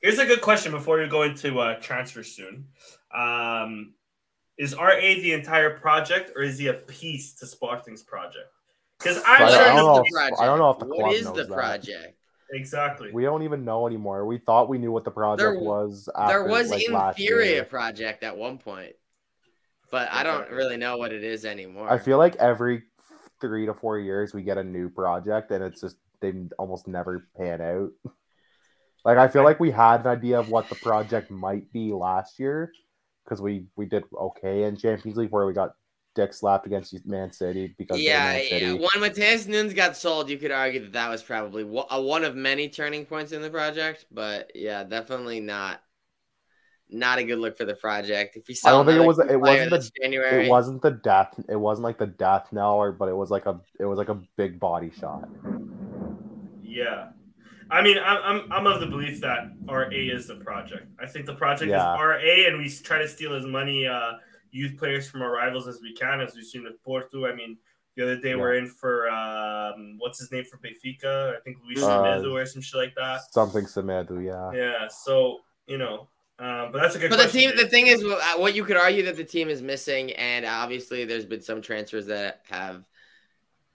here's 0.00 0.18
a 0.18 0.26
good 0.26 0.40
question 0.40 0.72
before 0.72 0.98
we 0.98 1.08
go 1.08 1.22
into 1.22 1.58
uh, 1.58 1.80
transfer 1.80 2.22
soon. 2.22 2.68
Um, 3.14 3.94
is 4.56 4.74
RA 4.74 4.98
the 4.98 5.32
entire 5.32 5.78
project, 5.78 6.32
or 6.36 6.42
is 6.42 6.58
he 6.58 6.68
a 6.68 6.74
piece 6.74 7.34
to 7.34 7.46
Sporting's 7.46 8.02
project? 8.02 8.48
Because 8.98 9.16
I'm 9.26 9.42
I, 9.42 9.50
sure 9.50 9.62
I 9.62 9.76
don't, 9.76 9.76
know 9.76 10.04
if, 10.06 10.40
I 10.40 10.46
don't 10.46 10.58
know 10.58 10.70
if 10.70 10.78
the 10.78 10.86
what 10.86 11.14
is 11.14 11.24
the 11.26 11.44
that. 11.44 11.48
project. 11.48 12.16
Exactly. 12.52 13.10
We 13.12 13.22
don't 13.22 13.42
even 13.42 13.64
know 13.64 13.86
anymore. 13.86 14.26
We 14.26 14.38
thought 14.38 14.68
we 14.68 14.76
knew 14.76 14.92
what 14.92 15.04
the 15.04 15.10
project 15.10 15.38
there, 15.38 15.58
was. 15.58 16.08
After, 16.16 16.40
there 16.40 16.48
was 16.48 16.70
like, 16.70 16.82
in 16.82 17.14
theory 17.14 17.58
a 17.58 17.64
project 17.64 18.22
at 18.24 18.36
one 18.36 18.58
point 18.58 18.94
but 19.90 20.08
I 20.12 20.22
don't 20.22 20.50
really 20.50 20.76
know 20.76 20.96
what 20.96 21.12
it 21.12 21.24
is 21.24 21.44
anymore. 21.44 21.90
I 21.90 21.98
feel 21.98 22.18
like 22.18 22.36
every 22.36 22.82
three 23.40 23.66
to 23.66 23.74
four 23.74 23.98
years 23.98 24.34
we 24.34 24.42
get 24.42 24.58
a 24.58 24.64
new 24.64 24.88
project, 24.88 25.50
and 25.50 25.64
it's 25.64 25.80
just 25.80 25.96
they 26.20 26.32
almost 26.58 26.86
never 26.86 27.26
pan 27.36 27.60
out. 27.60 27.90
Like 29.02 29.16
I 29.16 29.28
feel 29.28 29.44
like 29.44 29.58
we 29.58 29.70
had 29.70 30.02
an 30.02 30.08
idea 30.08 30.38
of 30.38 30.50
what 30.50 30.68
the 30.68 30.74
project 30.74 31.30
might 31.30 31.72
be 31.72 31.90
last 31.90 32.38
year 32.38 32.70
because 33.24 33.40
we 33.40 33.64
we 33.74 33.86
did 33.86 34.04
okay 34.14 34.64
in 34.64 34.76
Champions 34.76 35.16
League 35.16 35.30
where 35.30 35.46
we 35.46 35.54
got 35.54 35.74
dick 36.14 36.34
slapped 36.34 36.66
against 36.66 36.94
Man 37.06 37.32
City 37.32 37.74
because 37.78 37.98
yeah, 38.00 38.36
yeah. 38.36 38.72
when 38.72 38.88
Matheus 38.98 39.46
Nunes 39.46 39.72
got 39.72 39.96
sold, 39.96 40.28
you 40.28 40.36
could 40.36 40.50
argue 40.50 40.80
that 40.80 40.92
that 40.92 41.08
was 41.08 41.22
probably 41.22 41.64
one 41.64 42.24
of 42.24 42.36
many 42.36 42.68
turning 42.68 43.06
points 43.06 43.32
in 43.32 43.42
the 43.42 43.50
project, 43.50 44.06
but 44.10 44.52
yeah, 44.54 44.84
definitely 44.84 45.40
not 45.40 45.82
not 46.92 47.18
a 47.18 47.24
good 47.24 47.38
look 47.38 47.56
for 47.56 47.64
the 47.64 47.74
project. 47.74 48.36
If 48.36 48.48
you 48.48 48.54
I 48.64 48.70
don't 48.70 48.86
think 48.86 49.00
it 49.00 49.06
was 49.06 49.18
it 49.18 49.40
wasn't 49.40 49.70
the 49.70 49.90
January, 50.00 50.46
it 50.46 50.50
wasn't 50.50 50.82
the 50.82 50.92
death. 50.92 51.34
It 51.48 51.56
wasn't 51.56 51.84
like 51.84 51.98
the 51.98 52.06
death 52.06 52.48
knell, 52.52 52.74
or 52.74 52.92
but 52.92 53.08
it 53.08 53.16
was 53.16 53.30
like 53.30 53.46
a 53.46 53.60
it 53.78 53.84
was 53.84 53.98
like 53.98 54.08
a 54.08 54.20
big 54.36 54.58
body 54.58 54.90
shot. 54.98 55.28
Yeah, 56.62 57.08
I 57.70 57.82
mean, 57.82 57.98
I'm, 57.98 58.18
I'm 58.22 58.52
I'm 58.52 58.66
of 58.66 58.80
the 58.80 58.86
belief 58.86 59.20
that 59.20 59.52
RA 59.66 59.88
is 59.90 60.26
the 60.26 60.36
project. 60.36 60.86
I 61.00 61.06
think 61.06 61.26
the 61.26 61.34
project 61.34 61.70
yeah. 61.70 61.94
is 61.94 62.00
RA, 62.00 62.48
and 62.48 62.58
we 62.58 62.68
try 62.68 62.98
to 62.98 63.08
steal 63.08 63.34
as 63.34 63.46
many 63.46 63.86
uh, 63.86 64.12
youth 64.50 64.76
players 64.76 65.08
from 65.08 65.22
our 65.22 65.30
rivals 65.30 65.68
as 65.68 65.80
we 65.80 65.94
can, 65.94 66.20
as 66.20 66.34
we've 66.34 66.44
seen 66.44 66.64
with 66.64 66.82
Porto. 66.82 67.26
I 67.26 67.34
mean, 67.34 67.56
the 67.96 68.02
other 68.02 68.16
day 68.16 68.30
yeah. 68.30 68.36
we're 68.36 68.54
in 68.54 68.66
for 68.66 69.08
um, 69.08 69.96
what's 69.98 70.18
his 70.18 70.32
name 70.32 70.44
for 70.44 70.58
Benfica? 70.58 71.36
I 71.36 71.40
think 71.40 71.58
Luis 71.64 71.82
uh, 71.82 71.88
Semedo 71.88 72.32
or 72.32 72.46
some 72.46 72.62
shit 72.62 72.80
like 72.80 72.94
that. 72.96 73.20
Something 73.30 73.66
Semedo, 73.66 74.24
yeah. 74.24 74.50
Yeah. 74.58 74.88
So 74.88 75.38
you 75.66 75.78
know, 75.78 76.08
um, 76.40 76.72
but 76.72 76.80
that's 76.80 76.94
a 76.94 76.98
good. 76.98 77.10
But 77.10 77.18
the 77.18 77.28
team, 77.28 77.52
the 77.54 77.68
thing 77.68 77.88
is, 77.88 78.02
uh, 78.02 78.38
what 78.38 78.54
you 78.54 78.64
could 78.64 78.78
argue 78.78 79.04
that 79.04 79.16
the 79.16 79.24
team 79.24 79.50
is 79.50 79.60
missing, 79.60 80.12
and 80.12 80.46
obviously 80.46 81.04
there's 81.04 81.26
been 81.26 81.42
some 81.42 81.60
transfers 81.60 82.06
that 82.06 82.40
have 82.48 82.84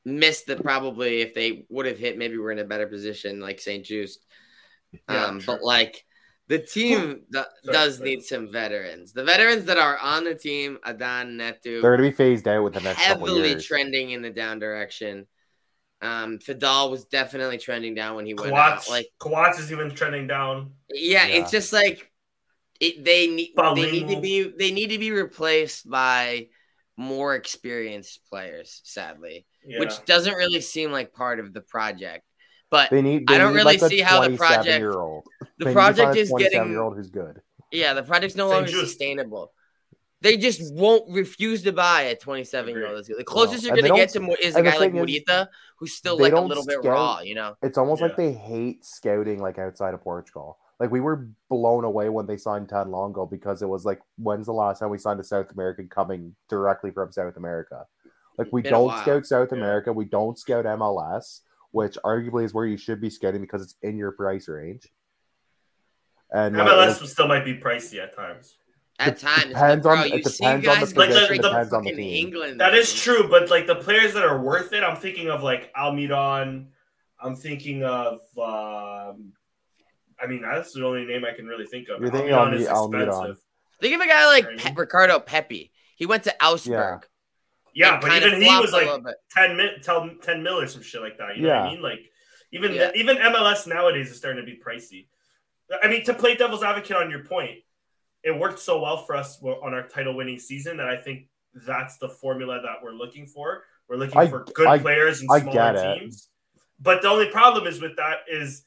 missed 0.03 0.47
that 0.47 0.63
probably 0.63 1.21
if 1.21 1.35
they 1.35 1.65
would 1.69 1.85
have 1.85 1.99
hit, 1.99 2.17
maybe 2.17 2.37
we're 2.37 2.51
in 2.51 2.59
a 2.59 2.63
better 2.63 2.87
position, 2.87 3.39
like 3.39 3.59
St. 3.59 3.85
Juste. 3.85 4.25
Yeah, 5.07 5.25
um, 5.25 5.41
but 5.45 5.61
like 5.61 6.05
the 6.47 6.57
team 6.57 7.21
sorry, 7.31 7.45
does 7.65 7.97
sorry. 7.97 8.09
need 8.09 8.23
some 8.23 8.51
veterans. 8.51 9.13
The 9.13 9.23
veterans 9.23 9.65
that 9.65 9.77
are 9.77 9.99
on 9.99 10.23
the 10.23 10.33
team, 10.33 10.79
Adan 10.83 11.37
Neto, 11.37 11.81
they're 11.81 11.97
going 11.97 11.97
to 11.97 12.09
be 12.09 12.11
phased 12.11 12.47
out 12.47 12.63
with 12.63 12.73
the 12.73 12.81
next 12.81 12.99
heavily 12.99 13.55
trending 13.61 14.09
in 14.09 14.23
the 14.23 14.31
down 14.31 14.57
direction. 14.57 15.27
Um, 16.01 16.39
Feddal 16.39 16.89
was 16.89 17.05
definitely 17.05 17.57
trending 17.57 17.93
down 17.93 18.15
when 18.15 18.25
he 18.25 18.33
went 18.33 18.53
out. 18.53 18.89
Like 18.89 19.07
Kawach 19.19 19.59
is 19.59 19.71
even 19.71 19.91
trending 19.91 20.27
down. 20.27 20.71
Yeah, 20.89 21.25
yeah. 21.27 21.35
it's 21.35 21.51
just 21.51 21.71
like 21.73 22.11
it, 22.79 23.03
they 23.03 23.27
need 23.27 23.53
they 23.55 23.91
need 23.91 24.09
to 24.09 24.19
be 24.19 24.53
they 24.57 24.71
need 24.71 24.87
to 24.87 24.97
be 24.97 25.11
replaced 25.11 25.89
by 25.89 26.47
more 26.97 27.35
experienced 27.35 28.21
players. 28.29 28.81
Sadly, 28.83 29.45
yeah. 29.65 29.79
which 29.79 29.93
doesn't 30.05 30.35
really 30.35 30.61
seem 30.61 30.91
like 30.91 31.13
part 31.13 31.39
of 31.39 31.53
the 31.53 31.61
project. 31.61 32.25
But 32.71 32.89
they 32.89 33.01
need, 33.01 33.27
they 33.27 33.35
I 33.35 33.37
don't 33.37 33.53
really 33.53 33.77
like 33.77 33.89
see 33.89 34.01
how 34.01 34.27
the 34.27 34.35
project. 34.35 34.79
Year 34.79 34.97
old. 34.97 35.25
The 35.57 35.65
they 35.65 35.73
project 35.73 36.17
is 36.17 36.33
getting 36.37 36.69
year 36.69 36.81
old 36.81 36.95
who's 36.95 37.09
good. 37.09 37.41
Yeah, 37.71 37.93
the 37.93 38.03
project's 38.03 38.35
no 38.35 38.49
longer 38.49 38.69
sustainable. 38.69 39.53
They 40.21 40.37
just 40.37 40.73
won't 40.73 41.13
refuse 41.13 41.61
to 41.63 41.71
buy 41.71 42.03
a 42.03 42.15
27 42.15 42.73
year 42.73 42.87
old. 42.87 43.05
The 43.05 43.23
closest 43.23 43.63
no. 43.63 43.67
you're 43.67 43.81
going 43.81 43.93
to 43.93 43.97
get 43.97 44.09
to 44.09 44.45
is 44.45 44.55
a 44.55 44.63
guy 44.63 44.77
like 44.77 44.91
Morita, 44.91 45.47
who's 45.77 45.93
still 45.93 46.17
like 46.19 46.33
a 46.33 46.41
little 46.41 46.63
scout. 46.63 46.81
bit 46.81 46.89
raw. 46.89 47.19
You 47.19 47.35
know, 47.35 47.55
it's 47.61 47.77
almost 47.77 48.01
yeah. 48.01 48.07
like 48.07 48.17
they 48.17 48.33
hate 48.33 48.83
scouting 48.83 49.39
like 49.39 49.59
outside 49.59 49.93
of 49.93 50.01
Portugal. 50.01 50.57
Like 50.79 50.91
we 50.91 50.99
were 50.99 51.29
blown 51.49 51.85
away 51.85 52.09
when 52.09 52.27
they 52.27 52.37
signed 52.37 52.67
Tanlongo 52.67 53.29
because 53.29 53.61
it 53.61 53.69
was 53.69 53.85
like, 53.85 54.01
when's 54.17 54.47
the 54.47 54.53
last 54.53 54.79
time 54.79 54.89
we 54.89 54.97
signed 54.97 55.19
a 55.19 55.23
South 55.23 55.51
American 55.51 55.87
coming 55.87 56.35
directly 56.49 56.91
from 56.91 57.11
South 57.11 57.37
America? 57.37 57.85
Like 58.37 58.49
we 58.51 58.61
don't 58.61 58.97
scout 58.99 59.25
South 59.25 59.49
yeah. 59.51 59.57
America, 59.57 59.93
we 59.93 60.05
don't 60.05 60.37
scout 60.37 60.65
MLS 60.65 61.39
which 61.75 61.97
arguably 62.05 62.45
is 62.45 62.53
where 62.53 62.65
you 62.65 62.77
should 62.77 63.01
be 63.01 63.09
scouting 63.09 63.41
because 63.41 63.61
it's 63.61 63.75
in 63.81 63.97
your 63.97 64.13
price 64.13 64.47
range. 64.47 64.87
And 66.31 66.55
MLS 66.55 67.01
like, 67.01 67.09
still 67.09 67.27
might 67.27 67.43
be 67.43 67.53
pricey 67.53 68.01
at 68.01 68.15
times. 68.15 68.55
At 68.97 69.19
times, 69.19 69.47
depends 69.47 69.83
bro, 69.83 69.97
on, 69.97 70.07
it 70.07 70.23
depends 70.23 70.65
on 70.69 70.79
the 70.79 70.85
position, 70.85 70.97
like 70.97 71.41
the, 71.41 71.49
depends 71.49 71.73
on 71.73 71.83
the 71.83 71.91
team. 71.91 72.27
England, 72.27 72.61
that 72.61 72.73
is 72.75 72.93
true, 72.93 73.27
but 73.29 73.49
like 73.49 73.67
the 73.67 73.75
players 73.75 74.13
that 74.13 74.23
are 74.23 74.41
worth 74.41 74.71
it, 74.71 74.85
I'm 74.85 74.95
thinking 74.95 75.29
of 75.29 75.43
like 75.43 75.73
Almiron. 75.73 76.67
I'm 77.21 77.35
thinking 77.35 77.83
of. 77.83 78.21
Um, 78.41 79.33
I 80.21 80.27
mean, 80.27 80.41
that's 80.41 80.73
the 80.73 80.85
only 80.85 81.05
name 81.05 81.25
I 81.25 81.35
can 81.35 81.45
really 81.45 81.65
think 81.65 81.89
of. 81.89 82.01
You're 82.01 82.11
thinking 82.11 82.31
Almiron 82.31 82.55
is 82.55 82.61
expensive. 82.61 82.91
Almiron. 82.91 83.35
Think 83.81 83.95
of 83.95 84.01
a 84.01 84.07
guy 84.07 84.25
like 84.27 84.57
Pe- 84.57 84.73
Ricardo 84.73 85.19
Pepi. 85.19 85.71
He 85.97 86.05
went 86.05 86.23
to 86.23 86.35
Augsburg. 86.43 87.01
Yeah. 87.01 87.07
Yeah, 87.77 87.99
but 87.99 88.13
even 88.13 88.41
he 88.41 88.47
was 88.47 88.71
like 88.71 88.87
10 89.31 89.57
mil, 89.57 89.67
10 90.21 90.41
mil 90.43 90.61
or 90.61 90.67
some 90.67 90.81
shit 90.81 91.01
like 91.01 91.17
that. 91.17 91.35
You 91.35 91.43
know 91.43 91.49
yeah. 91.49 91.59
what 91.59 91.67
I 91.67 91.73
mean? 91.73 91.81
Like 91.81 91.99
even 92.53 92.73
yeah. 92.73 92.91
even 92.95 93.17
MLS 93.17 93.67
nowadays 93.67 94.09
is 94.09 94.17
starting 94.17 94.43
to 94.43 94.49
be 94.49 94.57
pricey. 94.57 95.07
I 95.83 95.89
mean, 95.89 96.05
to 96.05 96.13
play 96.13 96.35
devil's 96.35 96.63
advocate 96.63 96.95
on 96.95 97.09
your 97.09 97.25
point, 97.25 97.59
it 98.23 98.31
worked 98.31 98.59
so 98.59 98.81
well 98.81 99.03
for 99.05 99.15
us 99.15 99.41
on 99.43 99.73
our 99.73 99.87
title 99.87 100.15
winning 100.15 100.39
season 100.39 100.77
that 100.77 100.87
I 100.87 100.95
think 100.95 101.27
that's 101.53 101.97
the 101.97 102.07
formula 102.07 102.61
that 102.63 102.81
we're 102.81 102.93
looking 102.93 103.27
for. 103.27 103.63
We're 103.89 103.97
looking 103.97 104.17
I, 104.17 104.27
for 104.27 104.45
good 104.53 104.67
I, 104.67 104.79
players 104.79 105.21
and 105.21 105.29
smaller 105.29 105.99
teams. 105.99 106.29
But 106.79 107.01
the 107.01 107.09
only 107.09 107.29
problem 107.29 107.67
is 107.67 107.81
with 107.81 107.97
that 107.97 108.19
is 108.29 108.63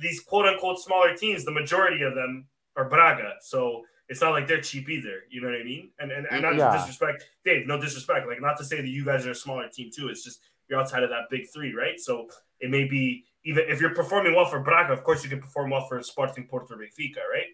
these 0.00 0.20
quote 0.20 0.46
unquote 0.46 0.78
smaller 0.78 1.16
teams, 1.16 1.44
the 1.44 1.50
majority 1.50 2.02
of 2.02 2.14
them 2.14 2.46
are 2.76 2.88
Braga. 2.88 3.34
So 3.40 3.82
it's 4.08 4.20
not 4.20 4.30
like 4.30 4.46
they're 4.46 4.60
cheap 4.60 4.88
either. 4.88 5.24
You 5.30 5.40
know 5.40 5.48
what 5.48 5.60
I 5.60 5.64
mean? 5.64 5.90
And 5.98 6.10
and, 6.10 6.26
and 6.30 6.42
not 6.42 6.56
yeah. 6.56 6.76
disrespect 6.76 7.24
Dave, 7.44 7.66
no 7.66 7.80
disrespect. 7.80 8.26
Like 8.26 8.40
not 8.40 8.56
to 8.58 8.64
say 8.64 8.80
that 8.80 8.88
you 8.88 9.04
guys 9.04 9.26
are 9.26 9.32
a 9.32 9.34
smaller 9.34 9.68
team 9.68 9.90
too. 9.94 10.08
It's 10.08 10.24
just 10.24 10.40
you're 10.68 10.80
outside 10.80 11.02
of 11.02 11.10
that 11.10 11.30
big 11.30 11.48
three, 11.52 11.74
right? 11.74 11.98
So 11.98 12.28
it 12.60 12.70
may 12.70 12.84
be 12.84 13.24
even 13.44 13.64
if 13.68 13.80
you're 13.80 13.94
performing 13.94 14.34
well 14.34 14.46
for 14.46 14.60
Braga, 14.60 14.92
of 14.92 15.04
course 15.04 15.22
you 15.24 15.30
can 15.30 15.40
perform 15.40 15.70
well 15.70 15.86
for 15.86 16.02
Sporting 16.02 16.46
Porto 16.46 16.74
Benfica, 16.74 17.22
right? 17.32 17.46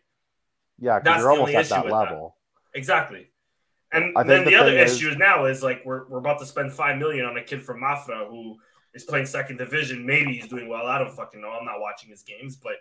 Yeah, 0.79 0.99
because 0.99 1.21
you're 1.21 1.31
almost 1.31 1.55
at 1.55 1.69
that 1.69 1.87
level. 1.87 2.37
That. 2.73 2.79
Exactly. 2.79 3.31
And 3.95 4.29
then 4.29 4.45
the, 4.45 4.51
the 4.51 4.57
other 4.57 4.77
issue 4.77 5.15
now 5.17 5.45
is 5.45 5.63
like 5.63 5.83
we're, 5.85 6.09
we're 6.09 6.19
about 6.19 6.41
to 6.41 6.47
spend 6.47 6.73
five 6.73 6.99
million 6.99 7.25
on 7.27 7.37
a 7.37 7.45
kid 7.45 7.63
from 7.63 7.81
Mafra 7.81 8.29
who 8.29 8.57
is 8.95 9.05
playing 9.05 9.27
second 9.27 9.59
division. 9.59 10.07
Maybe 10.07 10.35
he's 10.35 10.49
doing 10.49 10.69
well. 10.69 10.87
I 10.87 10.99
don't 10.99 11.13
fucking 11.13 11.41
know. 11.41 11.51
I'm 11.51 11.65
not 11.65 11.81
watching 11.81 12.11
his 12.11 12.23
games, 12.23 12.57
but 12.57 12.75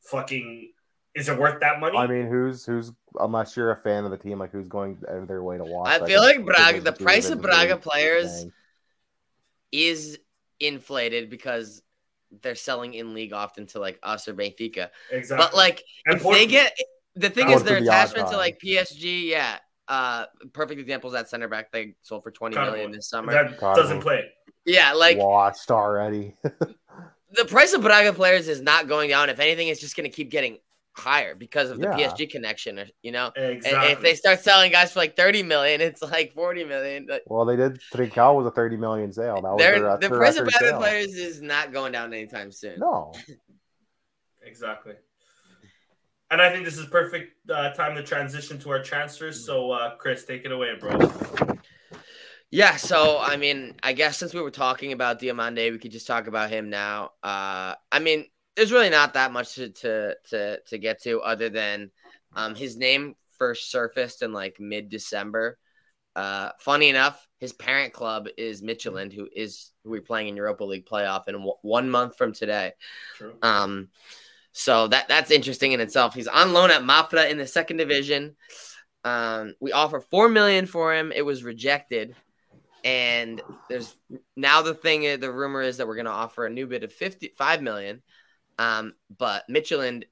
fucking 0.00 0.72
is 1.14 1.28
it 1.28 1.38
worth 1.38 1.60
that 1.60 1.80
money? 1.80 1.98
I 1.98 2.06
mean, 2.06 2.26
who's 2.26 2.64
who's 2.64 2.92
unless 3.18 3.56
you're 3.56 3.72
a 3.72 3.76
fan 3.76 4.04
of 4.04 4.10
the 4.10 4.16
team, 4.18 4.38
like 4.38 4.52
who's 4.52 4.68
going 4.68 4.98
out 5.08 5.16
of 5.16 5.28
their 5.28 5.42
way 5.42 5.58
to 5.58 5.64
watch? 5.64 6.00
I 6.00 6.06
feel 6.06 6.20
like 6.20 6.44
Braga, 6.44 6.80
the 6.80 6.92
price 6.92 7.28
of 7.30 7.42
Braga 7.42 7.76
players 7.76 8.46
is 9.72 10.18
inflated 10.60 11.30
because 11.30 11.82
they're 12.42 12.54
selling 12.54 12.94
in 12.94 13.14
league 13.14 13.32
often 13.32 13.66
to 13.66 13.80
like 13.80 13.98
us 14.02 14.28
or 14.28 14.34
Benfica. 14.34 14.90
Exactly. 15.10 15.44
But 15.44 15.56
like 15.56 15.82
if 16.06 16.22
they 16.22 16.46
get 16.46 16.76
the 17.16 17.30
thing 17.30 17.50
is 17.50 17.62
their 17.62 17.78
attachment 17.78 18.28
to 18.30 18.36
like 18.36 18.58
PSG, 18.64 19.26
yeah. 19.26 19.58
Uh, 19.88 20.26
perfect 20.52 20.78
example 20.78 21.08
is 21.08 21.14
that 21.14 21.30
center 21.30 21.48
back. 21.48 21.72
They 21.72 21.94
sold 22.02 22.22
for 22.22 22.30
twenty 22.30 22.56
million 22.56 22.92
this 22.92 23.08
summer. 23.08 23.32
That 23.32 23.58
doesn't 23.58 24.02
play. 24.02 24.30
Yeah, 24.68 24.92
like 24.92 25.18
watched 25.18 25.70
already. 25.70 26.34
the 26.42 27.44
price 27.46 27.72
of 27.72 27.82
Braga 27.82 28.12
players 28.12 28.48
is 28.48 28.60
not 28.60 28.86
going 28.86 29.08
down. 29.10 29.30
If 29.30 29.40
anything, 29.40 29.68
it's 29.68 29.80
just 29.80 29.96
going 29.96 30.08
to 30.08 30.14
keep 30.14 30.30
getting 30.30 30.58
higher 30.92 31.34
because 31.34 31.70
of 31.70 31.78
the 31.78 31.84
yeah. 31.84 32.08
PSG 32.08 32.30
connection, 32.30 32.84
you 33.02 33.12
know. 33.12 33.32
Exactly. 33.34 33.70
And 33.70 33.92
if 33.92 34.02
they 34.02 34.14
start 34.14 34.40
selling 34.40 34.72
guys 34.72 34.92
for 34.92 34.98
like 34.98 35.16
30 35.16 35.42
million, 35.44 35.80
it's 35.80 36.02
like 36.02 36.32
40 36.34 36.64
million. 36.64 37.08
Well, 37.26 37.44
they 37.44 37.56
did 37.56 37.80
Trincao 37.92 38.34
was 38.34 38.46
a 38.46 38.50
30 38.50 38.76
million 38.76 39.12
sale. 39.12 39.36
That 39.36 39.52
was 39.52 39.58
their, 39.58 39.96
the 39.98 40.08
price 40.08 40.36
of 40.36 40.48
private 40.48 40.76
players 40.76 41.14
is 41.14 41.40
not 41.40 41.72
going 41.72 41.92
down 41.92 42.12
anytime 42.12 42.52
soon. 42.52 42.78
No. 42.78 43.14
exactly. 44.42 44.94
And 46.30 46.42
I 46.42 46.52
think 46.52 46.66
this 46.66 46.76
is 46.76 46.84
perfect 46.86 47.50
uh, 47.50 47.70
time 47.70 47.94
to 47.94 48.02
transition 48.02 48.58
to 48.60 48.70
our 48.70 48.82
transfers. 48.82 49.46
So, 49.46 49.70
uh, 49.70 49.96
Chris, 49.96 50.24
take 50.24 50.44
it 50.44 50.52
away, 50.52 50.74
bro. 50.78 50.98
Yeah, 52.50 52.76
so 52.76 53.18
I 53.20 53.36
mean, 53.36 53.74
I 53.82 53.92
guess 53.92 54.16
since 54.16 54.32
we 54.32 54.40
were 54.40 54.50
talking 54.50 54.92
about 54.92 55.20
Diomande, 55.20 55.70
we 55.70 55.78
could 55.78 55.92
just 55.92 56.06
talk 56.06 56.26
about 56.26 56.50
him 56.50 56.70
now. 56.70 57.10
Uh, 57.22 57.74
I 57.92 57.98
mean, 58.00 58.24
there's 58.56 58.72
really 58.72 58.90
not 58.90 59.14
that 59.14 59.32
much 59.32 59.54
to 59.56 59.68
to 59.70 60.16
to, 60.30 60.60
to 60.60 60.78
get 60.78 61.02
to 61.02 61.20
other 61.20 61.50
than 61.50 61.90
um, 62.34 62.54
his 62.54 62.76
name 62.76 63.16
first 63.38 63.70
surfaced 63.70 64.22
in 64.22 64.32
like 64.32 64.58
mid 64.60 64.88
December. 64.88 65.58
Uh, 66.16 66.50
funny 66.58 66.88
enough, 66.88 67.28
his 67.38 67.52
parent 67.52 67.92
club 67.92 68.26
is 68.36 68.62
Midtjylland, 68.62 69.12
who 69.12 69.28
is 69.34 69.70
who 69.84 69.90
we're 69.90 70.00
playing 70.00 70.28
in 70.28 70.36
Europa 70.36 70.64
League 70.64 70.86
playoff 70.86 71.28
in 71.28 71.34
w- 71.34 71.54
one 71.62 71.88
month 71.90 72.16
from 72.16 72.32
today. 72.32 72.72
True. 73.16 73.34
Um, 73.42 73.88
so 74.52 74.88
that 74.88 75.06
that's 75.06 75.30
interesting 75.30 75.72
in 75.72 75.80
itself. 75.80 76.14
He's 76.14 76.26
on 76.26 76.52
loan 76.52 76.70
at 76.70 76.82
Mafra 76.82 77.30
in 77.30 77.38
the 77.38 77.46
second 77.46 77.76
division. 77.76 78.36
Um, 79.04 79.54
we 79.60 79.70
offer 79.70 80.00
four 80.00 80.28
million 80.28 80.66
for 80.66 80.94
him. 80.94 81.12
It 81.14 81.22
was 81.22 81.44
rejected, 81.44 82.16
and 82.84 83.40
there's 83.68 83.96
now 84.36 84.62
the 84.62 84.74
thing. 84.74 85.20
The 85.20 85.32
rumor 85.32 85.62
is 85.62 85.76
that 85.78 85.86
we're 85.86 85.96
going 85.96 86.06
to 86.06 86.12
offer 86.12 86.46
a 86.46 86.50
new 86.50 86.66
bid 86.66 86.84
of 86.84 86.92
fifty 86.92 87.32
five 87.36 87.62
million. 87.62 88.02
Um, 88.58 88.94
but 89.16 89.44
Midtjylland 89.48 90.04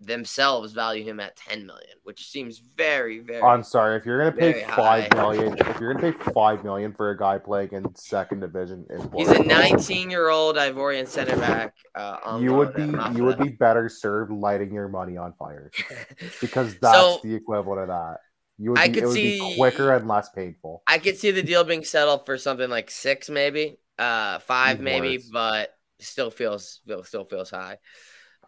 themselves 0.00 0.72
value 0.72 1.02
him 1.02 1.20
at 1.20 1.36
10 1.36 1.66
million, 1.66 1.96
which 2.02 2.28
seems 2.28 2.58
very, 2.58 3.20
very. 3.20 3.40
I'm 3.40 3.62
sorry 3.62 3.96
if 3.96 4.04
you're 4.04 4.18
gonna 4.18 4.32
pay 4.32 4.64
five 4.64 5.10
high. 5.12 5.16
million. 5.16 5.56
If 5.58 5.80
you're 5.80 5.94
gonna 5.94 6.12
pay 6.12 6.32
five 6.32 6.64
million 6.64 6.92
for 6.92 7.10
a 7.10 7.18
guy 7.18 7.38
playing 7.38 7.70
in 7.72 7.94
second 7.94 8.40
division, 8.40 8.86
in 8.90 9.10
he's 9.16 9.30
a 9.30 9.42
19 9.42 10.10
year 10.10 10.28
old 10.28 10.56
Ivorian 10.56 11.06
center 11.06 11.36
back. 11.36 11.74
Uh, 11.94 12.38
you 12.40 12.52
would 12.52 12.74
be 12.74 12.84
you 13.16 13.24
would 13.24 13.38
be 13.38 13.48
better 13.48 13.88
served 13.88 14.30
lighting 14.30 14.72
your 14.72 14.88
money 14.88 15.16
on 15.16 15.32
fire 15.38 15.70
because 16.40 16.76
that's 16.78 16.98
so, 16.98 17.20
the 17.22 17.34
equivalent 17.34 17.80
of 17.82 17.88
that. 17.88 18.18
You 18.58 18.70
would 18.70 18.76
be, 18.76 18.82
I 18.82 18.88
could 18.88 19.12
see 19.12 19.38
be 19.38 19.56
quicker 19.56 19.92
and 19.92 20.08
less 20.08 20.28
painful. 20.30 20.82
I 20.86 20.98
could 20.98 21.16
see 21.16 21.30
the 21.30 21.42
deal 21.42 21.64
being 21.64 21.84
settled 21.84 22.24
for 22.26 22.38
something 22.38 22.70
like 22.70 22.90
six, 22.90 23.28
maybe 23.28 23.78
uh, 23.98 24.38
five, 24.40 24.80
maybe, 24.80 25.22
but 25.32 25.76
still 25.98 26.30
feels 26.30 26.80
still 27.04 27.24
feels 27.24 27.50
high. 27.50 27.78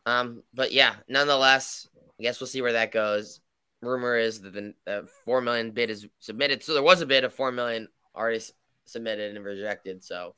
Um, 0.07 0.43
but 0.55 0.73
yeah, 0.73 0.95
nonetheless, 1.09 1.87
I 2.19 2.23
guess 2.23 2.41
we'll 2.41 2.47
see 2.47 2.63
where 2.63 2.73
that 2.73 2.93
goes. 2.93 3.41
Rumor 3.83 4.17
is 4.17 4.41
that 4.41 4.53
the 4.53 4.75
uh, 4.87 5.03
four 5.25 5.41
million 5.41 5.71
bid 5.73 5.91
is 5.91 6.07
submitted, 6.21 6.63
so 6.63 6.75
there 6.75 6.83
was 6.83 7.01
a 7.01 7.07
bid 7.07 7.25
of 7.25 7.35
four 7.35 7.53
million 7.53 7.89
already 8.17 8.41
submitted 8.87 9.37
and 9.37 9.45
rejected. 9.45 10.03
So 10.03 10.35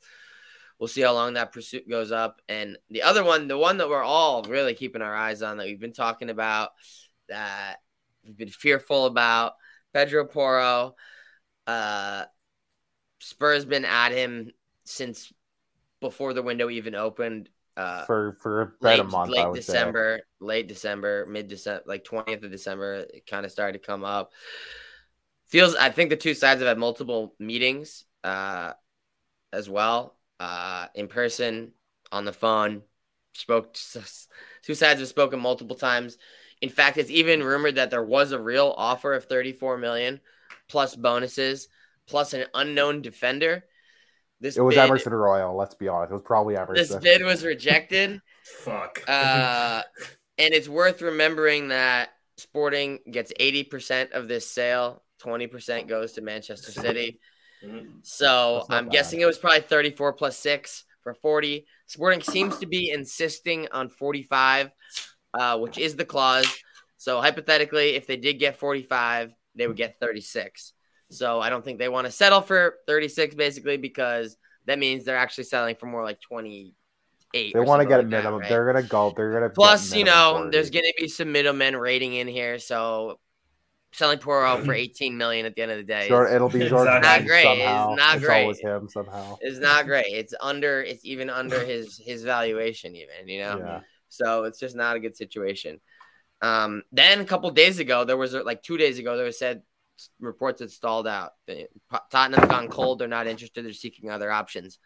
We'll 0.80 0.88
see 0.88 1.02
how 1.02 1.12
long 1.12 1.34
that 1.34 1.52
pursuit 1.52 1.86
goes 1.86 2.10
up. 2.10 2.40
And 2.48 2.78
the 2.88 3.02
other 3.02 3.22
one, 3.22 3.48
the 3.48 3.58
one 3.58 3.76
that 3.76 3.90
we're 3.90 4.02
all 4.02 4.42
really 4.44 4.72
keeping 4.72 5.02
our 5.02 5.14
eyes 5.14 5.42
on, 5.42 5.58
that 5.58 5.66
we've 5.66 5.78
been 5.78 5.92
talking 5.92 6.30
about, 6.30 6.70
that 7.28 7.76
we've 8.24 8.36
been 8.36 8.48
fearful 8.48 9.04
about, 9.04 9.52
Pedro 9.92 10.24
Porro. 10.24 10.94
Uh, 11.66 12.24
Spurs 13.20 13.64
been 13.64 13.84
at 13.84 14.12
him 14.12 14.50
since 14.84 15.32
before 16.00 16.32
the 16.32 16.42
window 16.42 16.70
even 16.70 16.94
opened. 16.94 17.48
Uh, 17.76 18.04
for 18.04 18.36
for 18.42 18.62
about 18.62 18.76
late, 18.80 19.00
a 19.00 19.04
month, 19.04 19.30
late 19.30 19.54
December, 19.54 20.18
say. 20.18 20.24
late 20.40 20.68
December, 20.68 21.26
mid 21.26 21.48
December, 21.48 21.82
like 21.86 22.04
twentieth 22.04 22.42
of 22.42 22.50
December, 22.50 23.06
it 23.12 23.26
kind 23.26 23.46
of 23.46 23.52
started 23.52 23.80
to 23.80 23.86
come 23.86 24.04
up. 24.04 24.32
Feels, 25.48 25.74
I 25.74 25.90
think 25.90 26.10
the 26.10 26.16
two 26.16 26.34
sides 26.34 26.60
have 26.60 26.68
had 26.68 26.78
multiple 26.78 27.34
meetings 27.38 28.04
uh, 28.22 28.72
as 29.52 29.68
well, 29.68 30.16
uh, 30.38 30.86
in 30.94 31.08
person, 31.08 31.72
on 32.12 32.24
the 32.24 32.32
phone. 32.32 32.82
Spoke 33.34 33.74
two 34.62 34.74
sides 34.74 35.00
have 35.00 35.08
spoken 35.08 35.40
multiple 35.40 35.76
times. 35.76 36.18
In 36.60 36.68
fact, 36.68 36.98
it's 36.98 37.10
even 37.10 37.42
rumored 37.42 37.76
that 37.76 37.90
there 37.90 38.04
was 38.04 38.32
a 38.32 38.38
real 38.38 38.74
offer 38.76 39.14
of 39.14 39.24
34 39.24 39.78
million 39.78 40.20
plus 40.68 40.94
bonuses 40.94 41.68
plus 42.06 42.34
an 42.34 42.44
unknown 42.54 43.02
defender. 43.02 43.64
This 44.40 44.56
it 44.56 44.62
was 44.62 44.74
bid, 44.74 44.84
Emerson 44.84 45.12
Royal. 45.12 45.54
Let's 45.56 45.74
be 45.74 45.88
honest, 45.88 46.10
it 46.10 46.14
was 46.14 46.22
probably 46.22 46.56
Emerson. 46.56 46.74
This 46.74 46.96
bid 46.96 47.22
was 47.22 47.44
rejected. 47.44 48.20
Fuck. 48.62 49.02
Uh, 49.08 49.82
and 50.38 50.54
it's 50.54 50.68
worth 50.68 51.02
remembering 51.02 51.68
that 51.68 52.10
Sporting 52.36 53.00
gets 53.10 53.32
80% 53.38 54.12
of 54.12 54.28
this 54.28 54.50
sale. 54.50 55.02
20% 55.22 55.86
goes 55.86 56.12
to 56.12 56.22
Manchester 56.22 56.72
City. 56.72 57.20
Mm-hmm. 57.64 57.98
So 58.02 58.64
I'm 58.70 58.86
bad. 58.86 58.92
guessing 58.92 59.20
it 59.20 59.26
was 59.26 59.38
probably 59.38 59.60
34 59.60 60.14
plus 60.14 60.38
six 60.38 60.84
for 61.02 61.14
40. 61.14 61.66
Sporting 61.86 62.22
seems 62.22 62.58
to 62.58 62.66
be 62.66 62.90
insisting 62.90 63.68
on 63.72 63.90
45, 63.90 64.70
uh, 65.34 65.58
which 65.58 65.78
is 65.78 65.96
the 65.96 66.04
clause. 66.04 66.46
So 66.96 67.20
hypothetically, 67.20 67.94
if 67.94 68.06
they 68.06 68.16
did 68.16 68.34
get 68.34 68.58
45, 68.58 69.34
they 69.54 69.66
would 69.66 69.76
get 69.76 69.98
36. 69.98 70.72
So 71.10 71.40
I 71.40 71.50
don't 71.50 71.64
think 71.64 71.78
they 71.78 71.88
want 71.88 72.06
to 72.06 72.12
settle 72.12 72.40
for 72.40 72.76
36 72.86 73.34
basically 73.34 73.76
because 73.76 74.36
that 74.66 74.78
means 74.78 75.04
they're 75.04 75.16
actually 75.16 75.44
selling 75.44 75.74
for 75.74 75.86
more 75.86 76.04
like 76.04 76.20
28. 76.20 76.74
They 77.32 77.60
want 77.60 77.80
to 77.80 77.88
get 77.88 77.96
like 77.96 78.06
a 78.06 78.08
minimum. 78.08 78.32
That, 78.34 78.38
right? 78.40 78.48
They're 78.48 78.66
gonna 78.72 78.82
go. 78.82 79.12
They're 79.16 79.32
gonna 79.32 79.50
plus, 79.50 79.94
you 79.94 80.04
know, 80.04 80.34
40. 80.38 80.50
there's 80.50 80.70
gonna 80.70 80.92
be 80.98 81.08
some 81.08 81.32
middlemen 81.32 81.76
rating 81.76 82.14
in 82.14 82.28
here. 82.28 82.58
So 82.58 83.18
selling 83.92 84.18
Porro 84.18 84.58
for 84.64 84.72
18 84.74 85.16
million 85.16 85.46
at 85.46 85.54
the 85.54 85.62
end 85.62 85.70
of 85.70 85.78
the 85.78 85.84
day. 85.84 86.08
Sure, 86.08 86.26
it'll 86.28 86.48
be 86.48 86.68
Jordan. 86.68 87.00
not 87.02 87.24
great. 87.24 87.44
Somehow. 87.44 87.92
It's 87.92 87.98
not 87.98 88.16
it's 88.16 88.24
great. 88.24 88.42
always 88.42 88.60
him 88.60 88.88
somehow. 88.88 89.38
It's 89.40 89.58
not 89.58 89.86
great. 89.86 90.06
It's 90.06 90.34
under. 90.40 90.82
It's 90.82 91.04
even 91.04 91.30
under 91.30 91.64
his 91.64 91.98
his 92.04 92.24
valuation. 92.24 92.94
Even 92.96 93.28
you 93.28 93.40
know. 93.40 93.58
Yeah. 93.58 93.80
So 94.10 94.44
it's 94.44 94.60
just 94.60 94.76
not 94.76 94.96
a 94.96 95.00
good 95.00 95.16
situation. 95.16 95.80
Um, 96.42 96.82
then 96.92 97.20
a 97.20 97.24
couple 97.24 97.50
days 97.50 97.78
ago, 97.78 98.04
there 98.04 98.16
was 98.16 98.34
like 98.34 98.62
two 98.62 98.76
days 98.76 98.98
ago, 98.98 99.16
there 99.16 99.26
was 99.26 99.38
said 99.38 99.62
reports 100.18 100.60
had 100.60 100.70
stalled 100.70 101.06
out. 101.06 101.32
Tottenham's 102.10 102.48
gone 102.48 102.68
cold. 102.68 102.98
They're 102.98 103.08
not 103.08 103.26
interested. 103.26 103.64
They're 103.64 103.72
seeking 103.72 104.10
other 104.10 104.30
options. 104.30 104.78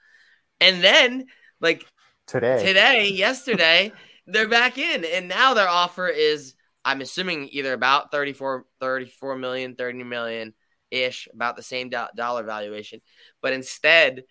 And 0.61 0.83
then, 0.83 1.27
like 1.61 1.85
today, 2.27 2.65
today, 2.65 3.09
yesterday, 3.09 3.93
they're 4.27 4.49
back 4.49 4.79
in, 4.79 5.05
and 5.05 5.29
now 5.29 5.55
their 5.55 5.69
offer 5.69 6.09
is, 6.09 6.55
I'm 6.85 7.01
assuming, 7.01 7.49
either 7.53 7.73
about 7.73 8.11
34, 8.11 8.65
34 8.81 9.37
million, 9.37 9.75
30 9.75 10.05
million 10.05 10.55
ish, 10.91 11.29
about 11.33 11.57
the 11.57 11.63
same 11.63 11.89
do- 11.89 12.07
dollar 12.17 12.45
valuation. 12.45 13.01
But 13.43 13.53
instead 13.53 14.25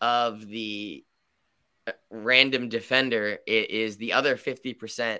of 0.00 0.46
the 0.46 1.04
random 2.10 2.68
defender, 2.68 3.38
it 3.46 3.70
is 3.70 3.96
the 3.96 4.14
other 4.14 4.36
50% 4.36 5.18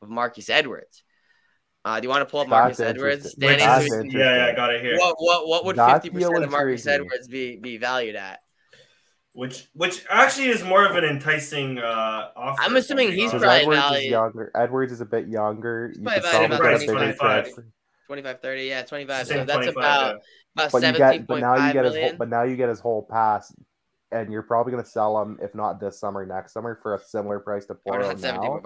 of 0.00 0.08
Marcus 0.08 0.50
Edwards. 0.50 1.02
Uh, 1.84 1.98
do 1.98 2.04
you 2.04 2.08
want 2.08 2.26
to 2.26 2.30
pull 2.30 2.40
up 2.40 2.48
Marcus 2.48 2.78
Edwards? 2.78 3.34
Danny, 3.34 3.60
yeah, 3.60 4.08
yeah, 4.12 4.46
I 4.46 4.54
got 4.54 4.72
it 4.72 4.82
here. 4.82 4.96
What 4.98 5.16
what, 5.18 5.48
what 5.48 5.64
would 5.64 5.76
fifty 5.76 6.10
percent 6.10 6.44
of 6.44 6.50
Marcus 6.50 6.86
Edwards 6.86 7.26
be 7.26 7.56
be 7.56 7.76
valued 7.76 8.14
at? 8.14 8.38
Which 9.32 9.68
which 9.74 10.04
actually 10.08 10.48
is 10.48 10.62
more 10.62 10.86
of 10.86 10.94
an 10.94 11.02
enticing 11.02 11.78
uh, 11.78 12.28
offer. 12.36 12.62
I'm 12.62 12.76
assuming 12.76 13.10
he's 13.10 13.30
probably 13.30 13.48
Edwards 13.48 13.80
valued. 13.80 14.04
Is 14.04 14.10
younger. 14.10 14.52
Edwards 14.54 14.92
is 14.92 15.00
a 15.00 15.06
bit 15.06 15.26
younger. 15.26 15.88
He's 15.88 15.98
probably 15.98 16.20
valued 16.20 16.52
about 16.52 17.16
25. 17.16 17.48
25, 18.06 18.40
30, 18.42 18.62
yeah, 18.62 18.82
25. 18.82 19.26
So 19.26 19.44
that's 19.44 19.66
about, 19.68 19.74
yeah. 19.74 20.10
about 20.10 20.22
but 20.72 20.80
17. 20.82 21.24
but 21.24 21.40
now 21.40 21.66
you 21.66 21.72
get 21.72 21.82
million. 21.82 22.02
his 22.02 22.10
whole, 22.10 22.18
but 22.18 22.28
now 22.28 22.42
you 22.42 22.56
get 22.56 22.68
his 22.68 22.78
whole 22.78 23.06
pass 23.10 23.52
and 24.12 24.30
you're 24.30 24.42
probably 24.42 24.72
going 24.72 24.84
to 24.84 24.88
sell 24.88 25.18
them 25.18 25.38
if 25.42 25.54
not 25.54 25.80
this 25.80 25.98
summer, 25.98 26.24
next 26.26 26.52
summer 26.52 26.78
for 26.82 26.94
a 26.94 27.00
similar 27.00 27.40
price 27.40 27.66
to 27.66 27.74
Porro 27.74 28.14
now. 28.16 28.60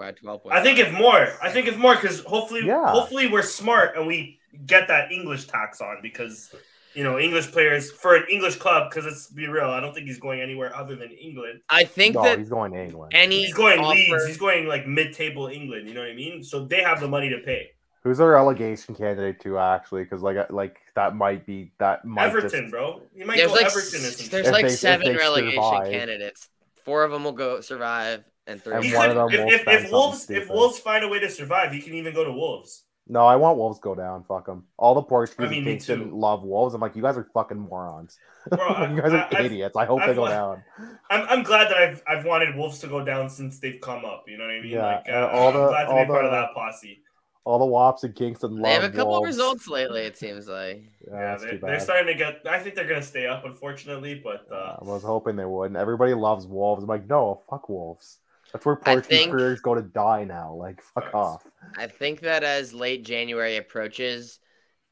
I 0.51 0.61
think 0.61 0.79
if 0.79 0.91
more, 0.93 1.29
I 1.41 1.49
think 1.49 1.67
if 1.67 1.77
more 1.77 1.95
because 1.95 2.23
hopefully, 2.23 2.65
yeah. 2.65 2.91
hopefully 2.91 3.27
we're 3.27 3.41
smart 3.41 3.95
and 3.95 4.05
we 4.05 4.39
get 4.65 4.87
that 4.87 5.11
English 5.11 5.47
tax 5.47 5.81
on 5.81 5.97
because 6.01 6.53
you 6.93 7.03
know 7.03 7.19
English 7.19 7.51
players 7.51 7.91
for 7.91 8.15
an 8.15 8.25
English 8.29 8.55
club 8.55 8.89
because 8.89 9.05
let's 9.05 9.27
be 9.27 9.47
real, 9.47 9.69
I 9.69 9.79
don't 9.79 9.93
think 9.93 10.07
he's 10.07 10.19
going 10.19 10.41
anywhere 10.41 10.75
other 10.75 10.95
than 10.95 11.11
England. 11.11 11.61
I 11.69 11.83
think 11.83 12.15
no, 12.15 12.23
that 12.23 12.39
he's 12.39 12.49
going 12.49 12.73
to 12.73 12.83
England. 12.83 13.13
Any 13.15 13.45
he's 13.45 13.53
going 13.53 13.79
offer... 13.79 13.95
Leeds. 13.95 14.27
He's 14.27 14.37
going 14.37 14.67
like 14.67 14.87
mid-table 14.87 15.47
England. 15.47 15.87
You 15.87 15.93
know 15.93 16.01
what 16.01 16.09
I 16.09 16.15
mean? 16.15 16.43
So 16.43 16.65
they 16.65 16.81
have 16.81 16.99
the 16.99 17.07
money 17.07 17.29
to 17.29 17.39
pay. 17.39 17.71
Who's 18.03 18.19
a 18.19 18.25
relegation 18.25 18.95
candidate 18.95 19.39
too? 19.39 19.57
Actually, 19.57 20.03
because 20.03 20.21
like 20.21 20.51
like 20.51 20.77
that 20.95 21.15
might 21.15 21.45
be 21.45 21.71
that 21.79 22.05
might 22.05 22.27
Everton, 22.27 22.61
just, 22.61 22.71
bro. 22.71 23.01
You 23.13 23.25
might 23.25 23.37
there's 23.37 23.49
go 23.49 23.55
like, 23.55 23.65
Everton. 23.65 24.01
There's 24.29 24.49
like 24.49 24.67
they, 24.67 24.71
seven 24.71 25.15
relegation 25.15 25.61
survive. 25.61 25.91
candidates. 25.91 26.49
Four 26.83 27.03
of 27.03 27.11
them 27.11 27.23
will 27.23 27.33
go 27.33 27.59
survive, 27.59 28.23
and 28.45 28.61
three. 28.61 28.75
And 28.75 28.93
one 28.93 29.09
of 29.09 29.15
them 29.15 29.47
if, 29.47 29.67
if, 29.67 29.85
if 29.85 29.91
Wolves 29.91 30.29
if 30.29 30.49
Wolves 30.49 30.79
find 30.79 31.03
a 31.03 31.07
way 31.07 31.19
to 31.19 31.29
survive, 31.29 31.71
he 31.71 31.81
can 31.81 31.95
even 31.95 32.13
go 32.13 32.23
to 32.23 32.31
Wolves. 32.31 32.83
No, 33.09 33.25
I 33.25 33.37
want 33.37 33.57
Wolves 33.57 33.79
go 33.79 33.95
down. 33.95 34.23
Fuck 34.23 34.47
them. 34.47 34.65
All 34.77 34.93
the 34.93 35.01
Portuguese 35.01 35.47
I 35.47 35.49
mean, 35.49 35.63
Kingston 35.63 36.11
love 36.11 36.43
Wolves. 36.43 36.75
I'm 36.75 36.81
like, 36.81 36.95
you 36.95 37.01
guys 37.01 37.17
are 37.17 37.27
fucking 37.33 37.57
morons. 37.57 38.17
Bro, 38.49 38.91
you 38.95 39.01
guys 39.01 39.13
are 39.13 39.27
I, 39.33 39.43
idiots. 39.43 39.77
I 39.77 39.85
hope 39.85 40.01
I've, 40.01 40.09
they 40.09 40.13
go 40.13 40.27
down. 40.27 40.61
I'm, 41.09 41.25
I'm 41.29 41.43
glad 41.43 41.69
that 41.69 41.77
I've 41.77 42.03
I've 42.07 42.25
wanted 42.25 42.55
Wolves 42.55 42.79
to 42.79 42.87
go 42.87 43.03
down 43.03 43.29
since 43.29 43.59
they've 43.59 43.79
come 43.81 44.05
up. 44.05 44.25
You 44.27 44.37
know 44.37 44.45
what 44.45 44.53
I 44.53 44.61
mean? 44.61 44.71
Yeah. 44.71 44.85
Like, 44.85 45.09
uh, 45.09 45.29
all 45.31 45.51
the, 45.51 45.59
I'm 45.59 45.67
glad 45.69 45.85
to 45.85 45.93
be 45.93 46.07
the, 46.07 46.13
part 46.13 46.25
of 46.25 46.31
that 46.31 46.53
posse 46.53 47.01
all 47.47 47.59
the 47.59 47.65
Wops 47.65 48.03
and 48.03 48.13
Kingston 48.13 48.57
love. 48.57 48.63
They 48.63 48.73
have 48.73 48.83
a 48.83 48.89
couple 48.89 49.13
Wolves. 49.13 49.27
results 49.27 49.67
lately. 49.69 50.01
It 50.01 50.17
seems 50.17 50.49
like. 50.49 50.83
Yeah, 51.07 51.37
yeah 51.41 51.57
they, 51.61 51.67
are 51.69 51.79
starting 51.79 52.07
to 52.07 52.13
get. 52.13 52.41
I 52.45 52.59
think 52.59 52.75
they're 52.75 52.87
gonna 52.87 53.01
stay 53.01 53.25
up, 53.25 53.45
unfortunately. 53.45 54.21
But 54.21 54.45
uh, 54.51 54.75
I 54.81 54.83
was 54.83 55.01
hoping 55.01 55.37
they 55.37 55.45
would. 55.45 55.67
And 55.67 55.77
everybody 55.77 56.13
loves 56.13 56.45
Wolves. 56.45 56.83
I'm 56.83 56.89
like, 56.89 57.07
no, 57.07 57.41
fuck 57.49 57.69
Wolves. 57.69 58.19
That's 58.51 58.65
where 58.65 58.75
Portuguese 58.75 59.07
think, 59.07 59.31
careers 59.31 59.61
go 59.61 59.75
to 59.75 59.81
die 59.81 60.25
now. 60.25 60.53
Like, 60.53 60.81
fuck 60.81 61.13
off. 61.13 61.43
I 61.77 61.87
think 61.87 62.19
that 62.21 62.43
as 62.43 62.73
late 62.73 63.05
January 63.05 63.55
approaches, 63.55 64.39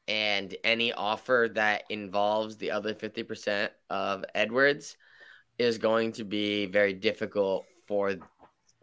and 0.08 0.54
any 0.64 0.94
offer 0.94 1.50
that 1.54 1.84
involves 1.90 2.56
the 2.56 2.70
other 2.70 2.94
fifty 2.94 3.22
percent 3.22 3.70
of 3.90 4.24
Edwards 4.34 4.96
is 5.58 5.76
going 5.76 6.12
to 6.12 6.24
be 6.24 6.64
very 6.64 6.94
difficult 6.94 7.66
for 7.86 8.16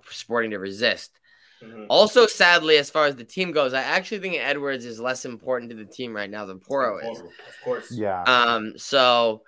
Sporting 0.09 0.51
to 0.51 0.59
resist 0.59 1.17
Mm-hmm. 1.63 1.85
Also, 1.89 2.27
sadly, 2.27 2.77
as 2.77 2.89
far 2.89 3.05
as 3.05 3.15
the 3.15 3.23
team 3.23 3.51
goes, 3.51 3.73
I 3.73 3.81
actually 3.81 4.19
think 4.19 4.35
Edwards 4.35 4.85
is 4.85 4.99
less 4.99 5.25
important 5.25 5.71
to 5.71 5.77
the 5.77 5.85
team 5.85 6.15
right 6.15 6.29
now 6.29 6.45
than 6.45 6.59
Porro 6.59 6.97
is. 6.99 7.19
Of 7.19 7.27
course. 7.63 7.91
Yeah. 7.91 8.23
Um. 8.23 8.73
So, 8.77 9.43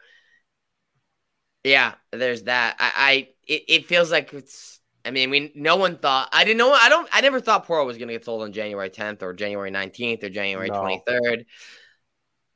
yeah, 1.63 1.95
there's 2.11 2.43
that. 2.43 2.75
I, 2.79 2.91
I 2.95 3.11
it, 3.47 3.63
it 3.67 3.85
feels 3.85 4.11
like 4.11 4.33
it's. 4.33 4.79
I 5.03 5.11
mean, 5.11 5.29
we 5.29 5.51
no 5.55 5.75
one 5.75 5.97
thought. 5.97 6.29
I 6.31 6.43
didn't 6.43 6.57
know. 6.57 6.71
I 6.71 6.89
don't. 6.89 7.07
I 7.11 7.21
never 7.21 7.39
thought 7.39 7.65
Porro 7.65 7.85
was 7.85 7.97
going 7.97 8.07
to 8.07 8.13
get 8.13 8.25
sold 8.25 8.43
on 8.43 8.53
January 8.53 8.89
10th 8.89 9.21
or 9.21 9.33
January 9.33 9.71
19th 9.71 10.23
or 10.23 10.29
January 10.29 10.69
no. 10.69 10.81
23rd. 10.81 11.45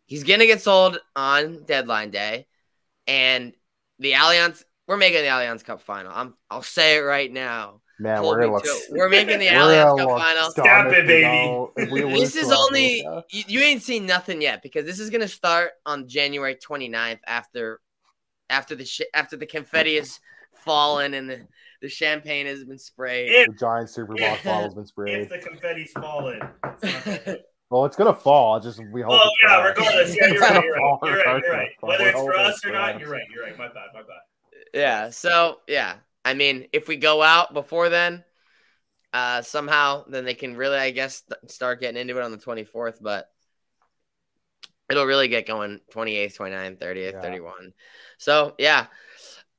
He's 0.05 0.23
going 0.23 0.39
to 0.39 0.47
get 0.47 0.61
sold 0.61 0.99
on 1.15 1.63
deadline 1.65 2.09
day, 2.09 2.47
and 3.07 3.53
the 3.99 4.13
Allianz. 4.13 4.63
We're 4.87 4.97
making 4.97 5.21
the 5.21 5.27
Allianz 5.27 5.63
Cup 5.63 5.81
final. 5.81 6.11
I'm. 6.13 6.33
I'll 6.49 6.63
say 6.63 6.97
it 6.97 7.01
right 7.01 7.31
now. 7.31 7.81
Man, 7.99 8.23
we're 8.23 8.39
gonna 8.39 8.53
look. 8.53 8.65
We're 8.91 9.09
making 9.09 9.39
the 9.39 9.47
Allianz 9.47 9.97
Cup 9.97 10.09
final. 10.09 10.51
Stop 10.51 10.87
it, 10.93 11.05
baby. 11.05 12.11
this 12.19 12.35
is 12.37 12.49
only 12.49 13.05
you, 13.29 13.43
you, 13.47 13.59
ain't 13.59 13.83
seen 13.83 14.05
nothing 14.05 14.41
yet 14.41 14.63
because 14.63 14.85
this 14.85 15.01
is 15.01 15.09
gonna 15.09 15.27
start 15.27 15.71
on 15.85 16.07
January 16.07 16.55
29th 16.55 17.19
after 17.27 17.81
after 18.49 18.73
the 18.73 18.85
sh- 18.85 19.01
after 19.13 19.35
the 19.35 19.45
confetti 19.45 19.97
has 19.97 20.17
fallen 20.63 21.13
and 21.13 21.29
the, 21.29 21.45
the 21.81 21.89
champagne 21.89 22.45
has 22.45 22.63
been 22.63 22.77
sprayed. 22.77 23.31
If, 23.31 23.47
the 23.47 23.53
giant 23.53 23.89
super 23.89 24.15
box 24.15 24.43
bottle 24.45 24.63
has 24.63 24.73
been 24.75 24.85
sprayed. 24.85 25.19
If 25.19 25.29
the 25.29 25.39
confetti's 25.39 25.91
fallen. 25.91 26.39
well, 27.69 27.83
it's 27.83 27.97
gonna 27.97 28.15
fall. 28.15 28.61
Just 28.61 28.81
we 28.93 29.01
hope. 29.01 29.19
Oh 29.21 29.29
yeah, 29.45 29.61
regardless. 29.61 30.15
Yeah, 30.15 30.27
you're 30.31 30.39
right. 30.39 30.63
You're 30.63 30.73
right. 30.73 30.99
You're 31.03 31.15
right. 31.17 31.43
You're 31.43 31.51
right. 31.51 31.69
Whether 31.81 32.07
it's 32.07 32.19
for 32.19 32.33
us 32.37 32.63
or 32.63 32.71
not, 32.71 32.97
you're 32.97 33.09
right. 33.09 33.23
You're 33.33 33.43
right. 33.43 33.57
My 33.57 33.67
bad. 33.67 33.87
My 33.93 34.01
bad. 34.01 34.21
Yeah. 34.73 35.09
So 35.09 35.57
yeah, 35.67 35.95
I 36.29 36.35
mean, 36.35 36.67
if 36.71 36.87
we 36.87 36.95
go 36.95 37.23
out 37.23 37.55
before 37.55 37.89
then, 37.89 38.23
uh, 39.11 39.41
somehow, 39.41 40.03
then 40.07 40.25
they 40.25 40.35
can 40.35 40.55
really, 40.55 40.77
I 40.77 40.91
guess, 40.91 41.23
start 41.47 41.81
getting 41.81 41.99
into 41.99 42.15
it 42.17 42.23
on 42.23 42.31
the 42.31 42.37
24th. 42.37 42.97
But 43.01 43.25
it'll 44.91 45.07
really 45.07 45.27
get 45.27 45.47
going 45.47 45.79
28th, 45.91 46.37
29th, 46.37 46.77
30th, 46.77 47.13
yeah. 47.13 47.21
31. 47.21 47.73
So, 48.19 48.53
yeah. 48.59 48.85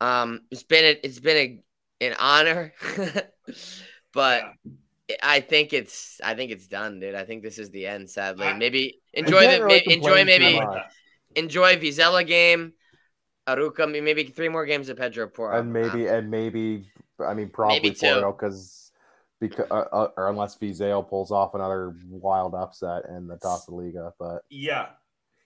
Um, 0.00 0.42
it's 0.52 0.62
been 0.62 0.84
a, 0.84 1.04
it's 1.04 1.18
been 1.18 1.36
a, 1.36 2.04
an 2.06 2.16
honor, 2.20 2.72
but 4.12 4.44
yeah. 4.44 5.16
I 5.24 5.40
think 5.40 5.72
it's 5.72 6.20
I 6.22 6.34
think 6.34 6.52
it's 6.52 6.68
done, 6.68 7.00
dude. 7.00 7.16
I 7.16 7.24
think 7.24 7.42
this 7.42 7.58
is 7.58 7.70
the 7.70 7.88
end. 7.88 8.08
Sadly, 8.08 8.54
maybe 8.54 9.02
enjoy 9.12 9.40
the 9.40 9.64
really 9.64 9.82
maybe, 9.84 9.94
enjoy 9.94 10.24
maybe 10.24 10.60
enjoy 11.34 11.76
Vizela 11.76 12.24
game, 12.24 12.74
Arouca, 13.48 13.90
maybe 14.02 14.24
three 14.24 14.48
more 14.48 14.66
games 14.66 14.88
of 14.88 14.96
Pedro 14.96 15.26
Porro, 15.28 15.58
and 15.58 15.72
maybe 15.72 16.08
um, 16.08 16.14
and 16.14 16.30
maybe 16.30 16.90
I 17.24 17.34
mean 17.34 17.48
probably 17.48 17.92
Porro 17.92 18.32
because 18.32 18.92
because 19.40 19.66
uh, 19.70 19.84
uh, 19.92 20.08
or 20.16 20.28
unless 20.28 20.56
Vizela 20.56 21.08
pulls 21.08 21.30
off 21.30 21.54
another 21.54 21.94
wild 22.08 22.54
upset 22.54 23.04
in 23.08 23.26
the 23.26 23.36
Taça 23.36 23.70
Liga, 23.70 24.12
but 24.18 24.42
yeah. 24.50 24.86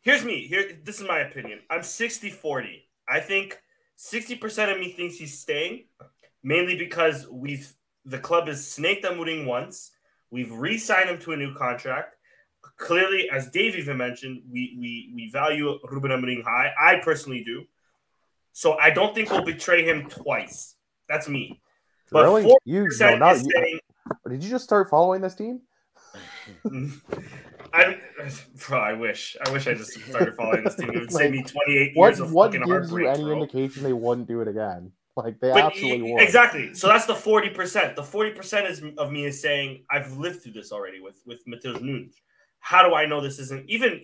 Here's 0.02 0.22
me. 0.22 0.46
Here, 0.46 0.78
this 0.84 1.00
is 1.00 1.08
my 1.08 1.20
opinion. 1.20 1.60
I'm 1.70 1.80
60-40. 1.80 2.82
I 3.08 3.20
think 3.20 3.58
60% 3.98 4.70
of 4.70 4.78
me 4.78 4.92
thinks 4.92 5.16
he's 5.16 5.38
staying, 5.38 5.86
mainly 6.42 6.76
because 6.76 7.26
we've 7.30 7.74
the 8.04 8.18
club 8.18 8.48
has 8.48 8.66
snaked 8.66 9.04
Amorim 9.04 9.46
once. 9.46 9.92
We've 10.30 10.52
re-signed 10.52 11.08
him 11.08 11.18
to 11.20 11.32
a 11.32 11.36
new 11.38 11.54
contract. 11.54 12.16
Clearly, 12.76 13.30
as 13.30 13.50
Dave 13.50 13.76
even 13.76 13.96
mentioned, 13.96 14.42
we 14.50 14.76
we 14.78 15.12
we 15.14 15.30
value 15.30 15.78
Ruben 15.90 16.10
Amorim 16.10 16.44
high. 16.44 16.72
I 16.78 16.96
personally 16.96 17.42
do. 17.42 17.64
So 18.54 18.78
I 18.78 18.90
don't 18.90 19.14
think 19.16 19.30
we'll 19.30 19.44
betray 19.44 19.84
him 19.84 20.08
twice. 20.08 20.76
That's 21.08 21.28
me. 21.28 21.60
But 22.12 22.22
really? 22.22 22.54
You 22.64 22.88
no, 23.00 23.16
not, 23.16 23.36
you, 23.38 23.50
saying, 23.52 23.80
did 24.28 24.44
you 24.44 24.48
just 24.48 24.62
start 24.62 24.88
following 24.88 25.20
this 25.20 25.34
team? 25.34 25.60
I, 27.74 27.98
bro, 28.68 28.78
I 28.78 28.92
wish. 28.92 29.36
I 29.44 29.50
wish 29.50 29.66
I 29.66 29.74
just 29.74 29.92
started 30.08 30.36
following 30.36 30.62
this 30.62 30.76
team. 30.76 30.90
It 30.90 31.00
would 31.00 31.12
like, 31.12 31.22
save 31.22 31.32
me 31.32 31.42
28 31.42 31.92
what, 31.96 32.06
years 32.06 32.20
of 32.20 32.32
what 32.32 32.52
fucking 32.52 32.68
gives 32.68 32.92
you 32.92 33.08
any 33.08 33.24
bro. 33.24 33.32
indication 33.32 33.82
they 33.82 33.92
wouldn't 33.92 34.28
do 34.28 34.40
it 34.40 34.46
again? 34.46 34.92
Like 35.16 35.40
they 35.40 35.50
but 35.50 35.64
absolutely 35.64 36.12
would. 36.12 36.22
Exactly. 36.22 36.74
So 36.74 36.86
that's 36.86 37.06
the 37.06 37.14
40%. 37.14 37.96
The 37.96 38.02
40% 38.02 38.70
is 38.70 38.82
of 38.98 39.10
me 39.10 39.24
is 39.24 39.42
saying 39.42 39.84
I've 39.90 40.16
lived 40.16 40.42
through 40.42 40.52
this 40.52 40.70
already 40.70 41.00
with 41.00 41.20
with 41.26 41.44
Matheus 41.46 41.82
Nunes. 41.82 42.14
How 42.60 42.88
do 42.88 42.94
I 42.94 43.06
know 43.06 43.20
this 43.20 43.40
isn't 43.40 43.68
even 43.68 44.00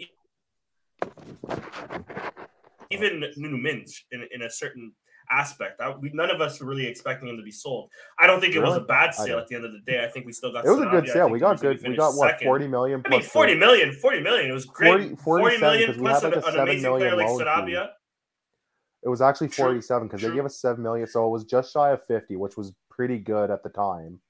even 2.91 3.25
Nuno 3.37 3.57
Mendes 3.57 4.05
in, 4.13 4.27
in 4.33 4.43
a 4.43 4.51
certain 4.51 4.93
aspect. 5.31 5.81
I, 5.81 5.91
we, 5.91 6.11
none 6.13 6.31
of 6.31 6.41
us 6.41 6.61
were 6.61 6.67
really 6.67 6.87
expecting 6.87 7.29
him 7.29 7.37
to 7.37 7.43
be 7.43 7.51
sold. 7.51 7.91
I 8.19 8.27
don't 8.27 8.41
think 8.41 8.55
it 8.55 8.59
really? 8.59 8.71
was 8.71 8.79
a 8.79 8.85
bad 8.85 9.15
sale 9.15 9.39
at 9.39 9.47
the 9.49 9.55
end 9.55 9.65
of 9.65 9.73
the 9.73 9.81
day. 9.81 10.05
I 10.05 10.09
think 10.09 10.27
we 10.27 10.33
still 10.33 10.53
got. 10.53 10.65
It 10.65 10.71
was 10.71 10.81
a 10.81 10.87
good 10.87 11.09
sale. 11.09 11.29
We 11.29 11.39
got 11.39 11.61
good. 11.61 11.81
We 11.87 11.97
got 11.97 12.15
what 12.15 12.31
second. 12.31 12.47
forty 12.47 12.67
million. 12.67 13.03
I 13.07 13.09
mean, 13.09 13.23
40 13.23 13.55
million. 13.55 13.93
40 13.93 14.23
million. 14.23 14.51
It 14.51 14.55
was 14.55 14.65
great. 14.65 15.19
40, 15.21 15.23
40 15.23 15.59
million 15.59 15.95
plus 15.95 16.23
an, 16.25 16.35
an 16.35 16.59
amazing 16.59 16.91
player 16.91 17.17
like 17.17 17.29
Sarabia. 17.29 17.89
It 19.03 19.09
was 19.09 19.23
actually 19.23 19.49
forty-seven 19.49 20.09
because 20.09 20.21
they 20.21 20.35
gave 20.35 20.45
us 20.45 20.61
seven 20.61 20.83
million, 20.83 21.07
so 21.07 21.27
it 21.27 21.31
was 21.31 21.45
just 21.45 21.73
shy 21.73 21.91
of 21.91 22.05
fifty, 22.05 22.37
which 22.37 22.59
was 22.59 22.75
pretty 22.91 23.19
good 23.19 23.51
at 23.51 23.63
the 23.63 23.71
time 23.71 24.21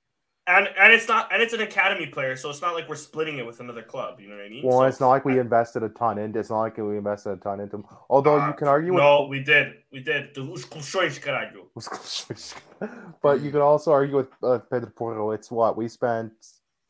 and 0.46 0.68
and 0.78 0.92
it's 0.92 1.06
not 1.06 1.32
and 1.32 1.42
it's 1.42 1.52
an 1.52 1.60
academy 1.60 2.06
player, 2.06 2.36
so 2.36 2.50
it's 2.50 2.62
not 2.62 2.74
like 2.74 2.88
we're 2.88 2.96
splitting 2.96 3.38
it 3.38 3.46
with 3.46 3.60
another 3.60 3.82
club. 3.82 4.20
You 4.20 4.28
know 4.28 4.36
what 4.36 4.44
I 4.44 4.48
mean? 4.48 4.62
Well, 4.64 4.80
so, 4.80 4.84
it's 4.84 5.00
not 5.00 5.08
like 5.08 5.24
we 5.24 5.38
invested 5.38 5.82
a 5.82 5.88
ton 5.90 6.18
into. 6.18 6.38
It's 6.38 6.50
not 6.50 6.60
like 6.60 6.76
we 6.76 6.96
invested 6.96 7.30
a 7.30 7.36
ton 7.36 7.60
into 7.60 7.76
him. 7.76 7.84
Although 8.08 8.40
uh, 8.40 8.48
you 8.48 8.54
can 8.54 8.68
argue. 8.68 8.92
No, 8.92 9.22
with, 9.22 9.30
we 9.30 9.44
did. 9.44 9.74
We 9.92 10.00
did. 10.00 10.34
but 13.22 13.40
you 13.40 13.50
could 13.50 13.62
also 13.62 13.92
argue 13.92 14.16
with 14.16 14.28
uh, 14.42 14.58
Pedro 14.70 14.90
Porro. 14.96 15.30
It's 15.32 15.50
what 15.50 15.76
we 15.76 15.88
spent 15.88 16.32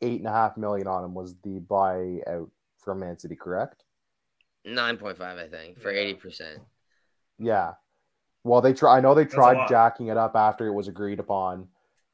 eight 0.01 0.19
and 0.19 0.27
a 0.27 0.31
half 0.31 0.57
million 0.57 0.87
on 0.87 1.03
him 1.03 1.13
was 1.13 1.35
the 1.43 1.59
buyout 1.59 2.49
from 2.79 2.99
Man 2.99 3.19
City, 3.19 3.35
correct? 3.35 3.83
Nine 4.63 4.97
point 4.97 5.17
five, 5.17 5.37
I 5.37 5.47
think, 5.47 5.79
for 5.79 5.91
eighty 5.91 6.11
yeah. 6.11 6.17
percent. 6.17 6.59
Yeah. 7.37 7.73
Well, 8.43 8.61
they 8.61 8.73
try. 8.73 8.97
I 8.97 9.01
know 9.01 9.13
they 9.13 9.25
tried 9.25 9.67
jacking 9.67 10.07
it 10.07 10.17
up 10.17 10.35
after 10.35 10.65
it 10.65 10.73
was 10.73 10.87
agreed 10.87 11.19
upon 11.19 11.67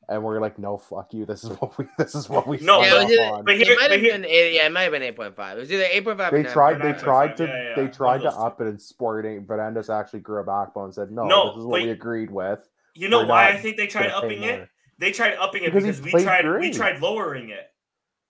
and 0.10 0.24
we're 0.24 0.40
like, 0.40 0.58
no, 0.58 0.78
fuck 0.78 1.14
you. 1.14 1.26
This 1.26 1.44
is 1.44 1.50
what 1.60 1.78
we. 1.78 1.86
This 1.98 2.16
is 2.16 2.30
what 2.30 2.48
we. 2.48 2.58
No, 2.58 2.82
yeah, 2.82 3.06
it, 3.08 3.46
but 3.46 3.58
here, 3.58 3.74
it 3.74 3.80
might 3.80 3.92
have 3.92 4.02
been 4.02 4.26
eight, 4.26 4.54
yeah, 4.54 4.66
it 4.66 4.72
might 4.72 4.84
have 4.84 4.92
been 4.92 5.04
eight 5.04 5.16
point 5.16 5.36
five. 5.36 5.58
It 5.58 5.62
was 5.62 5.72
either 5.72 5.86
eight 5.92 6.04
point 6.04 6.18
five. 6.18 6.32
They 6.32 6.44
tried. 6.44 6.82
They 6.82 6.94
tried 6.94 7.38
to. 7.38 7.46
Yeah, 7.46 7.70
yeah, 7.70 7.76
they 7.76 7.88
tried 7.88 8.22
to 8.22 8.32
up 8.32 8.62
it, 8.62 8.68
and 8.68 8.82
Sporting 8.82 9.46
Varandas 9.46 9.90
actually 9.90 10.22
grew 10.22 10.42
a 10.42 10.44
backbone 10.44 10.86
and 10.86 10.94
said, 10.94 11.12
no, 11.12 11.26
no 11.26 11.50
this 11.50 11.60
is 11.60 11.66
what 11.66 11.82
we 11.82 11.90
agreed 11.90 12.32
with. 12.32 12.68
You 12.96 13.10
know 13.10 13.20
we're 13.20 13.28
why 13.28 13.50
I 13.50 13.58
think 13.58 13.78
they 13.78 13.88
tried 13.88 14.12
upping 14.12 14.44
it? 14.44 14.70
They 15.00 15.12
tried 15.12 15.36
upping 15.36 15.64
it 15.64 15.74
because, 15.74 16.00
because 16.00 16.14
we 16.14 16.24
tried. 16.24 16.44
Great. 16.44 16.62
We 16.62 16.72
tried 16.74 17.02
lowering 17.02 17.50
it. 17.50 17.68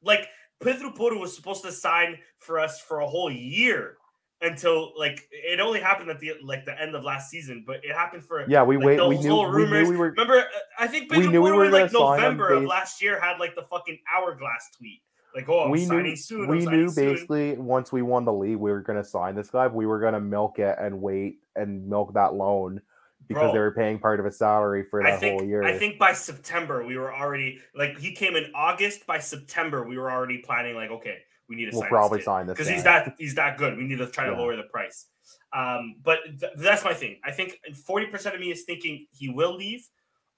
Like 0.03 0.27
Pedro 0.61 0.91
Porro 0.91 1.19
was 1.19 1.35
supposed 1.35 1.63
to 1.63 1.71
sign 1.71 2.17
for 2.39 2.59
us 2.59 2.81
for 2.81 2.99
a 2.99 3.07
whole 3.07 3.31
year 3.31 3.97
until 4.41 4.91
like 4.97 5.27
it 5.31 5.59
only 5.59 5.79
happened 5.79 6.09
at 6.09 6.19
the 6.19 6.33
like 6.43 6.65
the 6.65 6.79
end 6.79 6.95
of 6.95 7.03
last 7.03 7.29
season, 7.29 7.63
but 7.65 7.77
it 7.83 7.93
happened 7.93 8.23
for 8.23 8.45
yeah. 8.47 8.63
We 8.63 8.77
like, 8.77 8.85
wait. 8.85 9.07
We 9.07 9.17
knew, 9.17 9.41
we 9.41 9.65
knew. 9.65 9.89
We 9.89 9.97
were. 9.97 10.11
Remember, 10.11 10.39
uh, 10.39 10.43
I 10.79 10.87
think 10.87 11.11
we 11.11 11.27
knew 11.27 11.41
we 11.41 11.51
were 11.51 11.69
like 11.69 11.91
November 11.91 12.49
of 12.49 12.63
last 12.63 13.01
year 13.01 13.19
had 13.19 13.39
like 13.39 13.55
the 13.55 13.63
fucking 13.63 13.99
hourglass 14.13 14.69
tweet. 14.77 15.01
Like, 15.35 15.49
oh, 15.49 15.65
I'm 15.65 15.71
we 15.71 15.85
knew, 15.85 16.15
soon. 16.15 16.47
We 16.47 16.65
knew 16.65 16.89
soon. 16.89 17.13
basically 17.13 17.57
once 17.57 17.91
we 17.91 18.01
won 18.01 18.25
the 18.25 18.33
league, 18.33 18.57
we 18.57 18.71
were 18.71 18.81
going 18.81 18.97
to 18.97 19.07
sign 19.07 19.35
this 19.35 19.49
guy. 19.49 19.67
We 19.67 19.85
were 19.85 19.99
going 19.99 20.13
to 20.13 20.19
milk 20.19 20.57
it 20.57 20.75
and 20.79 21.01
wait 21.01 21.39
and 21.55 21.87
milk 21.87 22.13
that 22.13 22.33
loan 22.33 22.81
because 23.27 23.43
Bro, 23.43 23.53
they 23.53 23.59
were 23.59 23.71
paying 23.71 23.99
part 23.99 24.19
of 24.19 24.25
his 24.25 24.37
salary 24.37 24.83
for 24.83 25.03
that 25.03 25.19
think, 25.19 25.39
whole 25.39 25.47
year. 25.47 25.63
I 25.63 25.77
think 25.77 25.99
by 25.99 26.13
September 26.13 26.85
we 26.85 26.97
were 26.97 27.13
already 27.13 27.59
like 27.75 27.99
he 27.99 28.13
came 28.13 28.35
in 28.35 28.51
August. 28.55 29.05
By 29.05 29.19
September 29.19 29.87
we 29.87 29.97
were 29.97 30.11
already 30.11 30.39
planning 30.39 30.75
like, 30.75 30.91
okay, 30.91 31.17
we 31.49 31.55
need 31.55 31.65
to 31.65 31.71
we'll 31.71 31.81
sign 31.81 31.89
probably 31.89 32.21
sign 32.21 32.47
this 32.47 32.53
because 32.53 32.69
he's 32.69 32.83
that 32.83 33.15
he's 33.17 33.35
that 33.35 33.57
good. 33.57 33.77
We 33.77 33.83
need 33.83 33.97
to 33.99 34.07
try 34.07 34.25
yeah. 34.25 34.31
to 34.31 34.37
lower 34.37 34.55
the 34.55 34.63
price. 34.63 35.07
Um, 35.55 35.95
but 36.03 36.19
th- 36.39 36.53
that's 36.57 36.83
my 36.83 36.93
thing. 36.93 37.19
I 37.23 37.31
think 37.31 37.59
forty 37.85 38.07
percent 38.07 38.35
of 38.35 38.41
me 38.41 38.51
is 38.51 38.63
thinking 38.63 39.07
he 39.11 39.29
will 39.29 39.55
leave, 39.55 39.87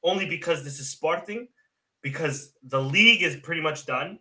only 0.04 0.28
because 0.28 0.64
this 0.64 0.80
is 0.80 0.90
Sporting, 0.90 1.48
because 2.02 2.54
the 2.64 2.82
league 2.82 3.24
is 3.24 3.36
pretty 3.38 3.62
much 3.62 3.86
done. 3.86 4.20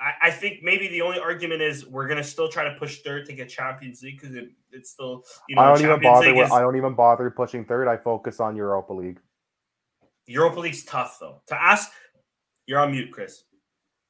I, 0.00 0.28
I 0.28 0.30
think 0.30 0.62
maybe 0.62 0.88
the 0.88 1.02
only 1.02 1.20
argument 1.20 1.62
is 1.62 1.86
we're 1.86 2.08
gonna 2.08 2.24
still 2.24 2.48
try 2.48 2.64
to 2.64 2.74
push 2.78 3.00
third 3.00 3.26
to 3.26 3.32
get 3.32 3.48
Champions 3.48 4.02
League 4.02 4.20
because 4.20 4.34
it, 4.34 4.50
it's 4.72 4.90
still 4.90 5.24
you 5.48 5.56
know. 5.56 5.62
I 5.62 5.68
don't 5.68 5.82
even 5.82 6.00
bother. 6.00 6.34
With, 6.34 6.46
is, 6.46 6.52
I 6.52 6.60
don't 6.60 6.76
even 6.76 6.94
bother 6.94 7.30
pushing 7.30 7.64
third. 7.64 7.88
I 7.88 7.96
focus 7.96 8.40
on 8.40 8.56
Europa 8.56 8.92
League. 8.92 9.20
Europa 10.26 10.60
League's 10.60 10.84
tough 10.84 11.18
though. 11.20 11.42
To 11.48 11.62
ask, 11.62 11.90
you're 12.66 12.78
on 12.78 12.92
mute, 12.92 13.10
Chris. 13.10 13.44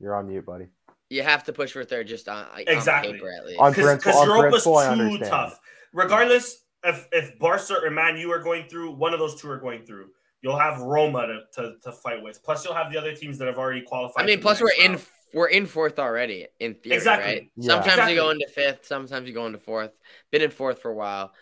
You're 0.01 0.15
on 0.15 0.29
mute, 0.29 0.47
buddy. 0.47 0.67
You 1.11 1.23
have 1.23 1.45
to 1.45 1.53
push 1.53 1.73
for 1.73 1.85
third 1.85 2.07
just 2.07 2.29
on, 2.29 2.47
exactly. 2.67 3.11
on 3.11 3.15
paper 3.17 3.31
at 3.31 3.45
least. 3.45 3.61
Because 3.77 4.25
Europa's 4.25 4.65
too 4.65 5.19
tough. 5.19 5.61
Regardless 5.93 6.65
if 6.85 7.09
if 7.13 7.39
Barca 7.39 7.75
or 7.85 7.91
Man 7.91 8.17
U 8.17 8.31
are 8.31 8.43
going 8.43 8.69
through, 8.69 8.93
one 8.93 9.13
of 9.13 9.19
those 9.19 9.41
two 9.41 9.51
are 9.51 9.59
going 9.59 9.83
through. 9.83 10.07
You'll 10.43 10.59
have 10.59 10.81
Roma 10.81 11.27
to, 11.27 11.41
to, 11.55 11.75
to 11.83 11.93
fight 11.93 12.23
with. 12.23 12.43
Plus, 12.43 12.65
you'll 12.65 12.75
have 12.75 12.91
the 12.91 12.99
other 12.99 13.15
teams 13.15 13.37
that 13.39 13.47
have 13.47 13.59
already 13.59 13.83
qualified. 13.83 14.23
I 14.23 14.27
mean, 14.27 14.41
plus 14.41 14.61
we're 14.61 14.71
round. 14.81 14.95
in 14.95 15.01
we're 15.35 15.49
in 15.49 15.67
fourth 15.67 15.99
already 15.99 16.47
in 16.59 16.75
theory, 16.75 16.97
exactly. 16.97 17.33
right? 17.33 17.51
Yeah. 17.57 17.67
Sometimes 17.67 17.93
exactly. 17.93 18.15
you 18.15 18.21
go 18.21 18.31
into 18.31 18.49
fifth, 18.49 18.87
sometimes 18.87 19.29
you 19.29 19.35
go 19.35 19.47
into 19.47 19.59
fourth. 19.59 19.93
Been 20.31 20.43
in 20.43 20.51
fourth 20.51 20.81
for 20.81 20.91
a 20.91 20.95
while. 20.95 21.33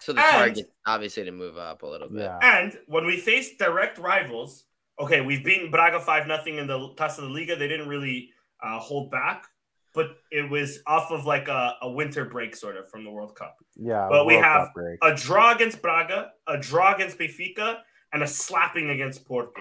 So 0.00 0.12
the 0.12 0.20
and, 0.20 0.30
target 0.30 0.72
obviously 0.86 1.24
to 1.24 1.32
move 1.32 1.58
up 1.58 1.82
a 1.82 1.86
little 1.86 2.08
bit. 2.08 2.20
Yeah. 2.20 2.38
And 2.40 2.78
when 2.86 3.04
we 3.04 3.16
face 3.16 3.56
direct 3.56 3.98
rivals, 3.98 4.64
okay, 5.00 5.22
we've 5.22 5.44
beaten 5.44 5.70
Braga 5.70 6.00
five 6.00 6.26
nothing 6.26 6.58
in 6.58 6.66
the 6.66 6.78
Taça 6.96 7.18
da 7.18 7.26
Liga. 7.26 7.56
They 7.56 7.68
didn't 7.68 7.88
really 7.88 8.30
uh, 8.62 8.78
hold 8.78 9.10
back, 9.10 9.46
but 9.94 10.16
it 10.30 10.48
was 10.48 10.80
off 10.86 11.10
of 11.10 11.24
like 11.24 11.48
a, 11.48 11.74
a, 11.82 11.90
winter 11.90 12.24
break 12.24 12.54
sort 12.54 12.76
of 12.76 12.88
from 12.90 13.04
the 13.04 13.10
World 13.10 13.34
Cup. 13.34 13.56
Yeah, 13.76 14.06
but 14.10 14.26
we 14.26 14.34
have 14.34 14.68
a 15.02 15.14
draw 15.14 15.54
against 15.54 15.82
Braga, 15.82 16.32
a 16.46 16.58
draw 16.58 16.94
against 16.94 17.18
Benfica, 17.18 17.78
and 18.12 18.22
a 18.22 18.26
slapping 18.26 18.90
against 18.90 19.26
Porto. 19.26 19.52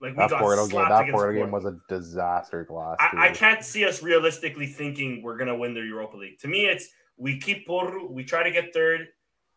Like 0.00 0.12
we 0.12 0.18
that 0.18 0.30
got 0.30 0.40
Porto 0.40 0.66
game, 0.66 0.88
that 0.88 1.10
Porto 1.10 1.32
game 1.32 1.50
was 1.50 1.64
a 1.64 1.78
disaster 1.88 2.66
last. 2.68 3.00
I, 3.00 3.28
I, 3.28 3.30
can't 3.30 3.64
see 3.64 3.86
us 3.86 4.02
realistically 4.02 4.66
thinking 4.66 5.22
we're 5.22 5.38
gonna 5.38 5.56
win 5.56 5.72
the 5.72 5.80
Europa 5.80 6.16
League. 6.16 6.38
To 6.40 6.48
me, 6.48 6.66
it's 6.66 6.88
we 7.16 7.38
keep 7.38 7.66
Porto, 7.66 8.06
we 8.10 8.24
try 8.24 8.42
to 8.42 8.50
get 8.50 8.74
third, 8.74 9.06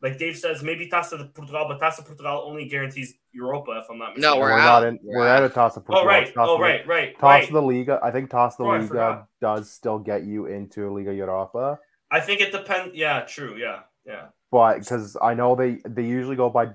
like 0.02 0.18
Dave 0.18 0.38
says, 0.38 0.64
maybe 0.64 0.90
Taça 0.90 1.18
de 1.18 1.26
Portugal, 1.26 1.68
but 1.68 1.80
Taça 1.80 2.06
Portugal 2.06 2.44
only 2.46 2.68
guarantees 2.68 3.16
Europa, 3.34 3.82
if 3.84 3.90
I'm 3.90 3.98
not 3.98 4.16
mistaken. 4.16 4.22
No, 4.22 4.42
we're, 4.42 4.52
we're 4.52 4.60
out. 4.60 4.84
Not 4.84 4.88
in, 4.88 5.00
we're, 5.04 5.20
we're 5.20 5.28
out 5.28 5.44
of 5.44 5.54
Taça 5.54 5.86
Portugal. 5.86 6.00
Oh, 6.00 6.06
right. 6.06 6.34
oh, 6.38 6.60
right, 6.60 6.88
right. 6.88 7.18
Taça 7.18 7.22
right. 7.22 7.52
the 7.52 7.62
Liga. 7.62 8.00
I 8.02 8.12
think 8.12 8.30
Taça 8.30 8.58
the 8.58 8.64
oh, 8.64 8.78
Liga 8.78 9.28
does 9.42 9.72
still 9.72 10.00
get 10.00 10.24
you 10.24 10.46
into 10.46 10.92
Liga 10.94 11.14
Europa. 11.14 11.80
I 12.12 12.22
think 12.22 12.42
it 12.42 12.52
depends. 12.52 12.96
Yeah, 12.96 13.22
true. 13.22 13.58
Yeah, 13.58 13.82
yeah. 14.06 14.28
But 14.52 14.80
because 14.80 15.18
I 15.22 15.34
know 15.34 15.56
they 15.56 15.80
they 15.86 16.04
usually 16.04 16.36
go 16.36 16.50
by 16.50 16.70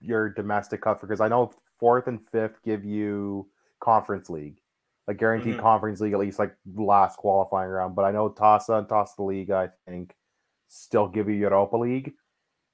your 0.00 0.30
domestic 0.30 0.80
cup 0.82 1.00
because 1.00 1.20
I 1.20 1.28
know 1.28 1.52
fourth 1.78 2.06
and 2.06 2.24
fifth 2.24 2.62
give 2.64 2.84
you 2.84 3.48
Conference 3.80 4.30
League, 4.30 4.60
like 5.06 5.18
guaranteed 5.18 5.54
mm-hmm. 5.54 5.62
Conference 5.62 6.00
League 6.00 6.12
at 6.12 6.20
least 6.20 6.38
like 6.38 6.54
last 6.76 7.16
qualifying 7.16 7.68
round. 7.68 7.96
But 7.96 8.04
I 8.04 8.12
know 8.12 8.30
Taça 8.30 8.78
and 8.78 8.86
Taça 8.86 9.16
da 9.16 9.24
Liga 9.24 9.72
I 9.86 9.90
think 9.90 10.14
still 10.68 11.08
give 11.08 11.28
you 11.28 11.34
Europa 11.34 11.76
League 11.76 12.14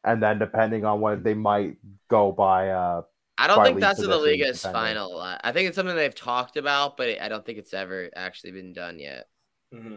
and 0.07 0.23
then 0.23 0.39
depending 0.39 0.85
on 0.85 1.01
what 1.01 1.23
they 1.23 1.35
might 1.35 1.77
go 2.09 2.33
by. 2.33 2.71
Uh, 2.71 3.03
I 3.37 3.49
don't 3.49 3.63
think 3.65 3.81
that's 3.81 4.01
in 4.01 4.09
the 4.09 4.17
league 4.17 4.41
is 4.41 4.63
final. 4.63 5.21
I 5.21 5.53
think 5.53 5.69
it's 5.69 5.77
something 5.77 5.95
they've 5.95 6.15
talked 6.15 6.57
about, 6.57 6.97
but 6.97 7.21
I 7.21 7.29
don't 7.29 7.45
think 7.45 7.59
it's 7.59 7.75
ever 7.75 8.09
actually 8.17 8.53
been 8.53 8.73
done 8.73 8.99
yet. 8.99 9.27
Mm-hmm. 9.75 9.97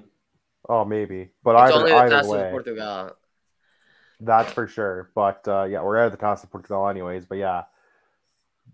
Oh, 0.67 0.83
maybe, 0.83 1.29
but 1.41 1.55
it's 1.55 1.75
either, 1.75 1.95
either 1.95 2.29
way. 2.29 2.49
Portugal. 2.51 3.11
That's 4.19 4.51
for 4.51 4.67
sure. 4.67 5.11
But 5.15 5.47
uh, 5.47 5.63
yeah, 5.63 5.81
we're 5.81 5.99
out 5.99 6.07
of 6.07 6.11
the 6.11 6.17
Taça 6.17 6.41
de 6.41 6.47
Portugal 6.47 6.89
anyways. 6.89 7.25
But 7.25 7.37
yeah, 7.37 7.63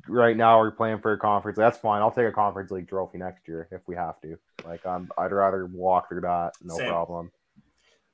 right 0.08 0.36
now 0.36 0.58
we're 0.60 0.72
playing 0.72 1.00
for 1.00 1.14
a 1.14 1.20
conference. 1.20 1.58
That's 1.58 1.78
fine. 1.78 2.02
I'll 2.02 2.12
take 2.12 2.28
a 2.28 2.32
conference 2.32 2.72
league 2.72 2.90
trophy 2.90 3.20
next 3.20 3.48
year 3.48 3.68
if 3.72 3.82
we 3.86 3.96
have 3.96 4.20
to. 4.22 4.40
Like 4.66 4.84
um, 4.86 5.12
I'd 5.18 5.32
rather 5.32 5.68
walk 5.68 6.10
through 6.10 6.22
that, 6.22 6.54
no 6.64 6.78
Same. 6.78 6.90
problem. 6.90 7.32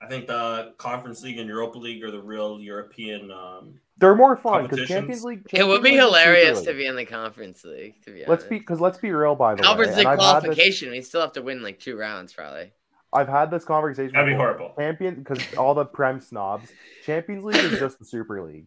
I 0.01 0.07
think 0.07 0.27
the 0.27 0.73
Conference 0.77 1.21
League 1.23 1.37
and 1.37 1.47
Europa 1.47 1.77
League 1.77 2.03
are 2.03 2.09
the 2.09 2.21
real 2.21 2.59
European. 2.59 3.31
Um, 3.31 3.79
They're 3.97 4.15
more 4.15 4.35
fun 4.35 4.67
because 4.67 4.87
Champions 4.87 5.23
League. 5.23 5.47
Champions 5.47 5.65
it 5.65 5.67
would 5.67 5.83
be 5.83 5.91
League 5.91 5.99
hilarious 5.99 6.61
to 6.63 6.73
be 6.73 6.87
in 6.87 6.95
the 6.95 7.05
Conference 7.05 7.63
League. 7.63 8.01
To 8.05 8.11
be 8.11 8.25
honest. 8.25 8.29
let's 8.29 8.43
be 8.45 8.57
because 8.57 8.81
let's 8.81 8.97
be 8.97 9.11
real. 9.11 9.35
By 9.35 9.53
the 9.53 9.61
Conference 9.61 9.95
way, 9.95 10.05
League 10.05 10.17
qualification, 10.17 10.89
this, 10.89 10.97
we 10.97 11.01
still 11.03 11.21
have 11.21 11.33
to 11.33 11.43
win 11.43 11.61
like 11.61 11.79
two 11.79 11.97
rounds 11.97 12.33
probably. 12.33 12.71
I've 13.13 13.27
had 13.27 13.51
this 13.51 13.63
conversation. 13.63 14.13
That'd 14.13 14.33
be 14.33 14.35
horrible. 14.35 14.73
Champion 14.77 15.15
because 15.15 15.39
all 15.55 15.75
the 15.75 15.85
Prem 15.85 16.19
snobs. 16.19 16.71
Champions 17.05 17.43
League 17.43 17.57
is 17.57 17.79
just 17.79 17.99
the 17.99 18.05
Super 18.05 18.41
League. 18.41 18.65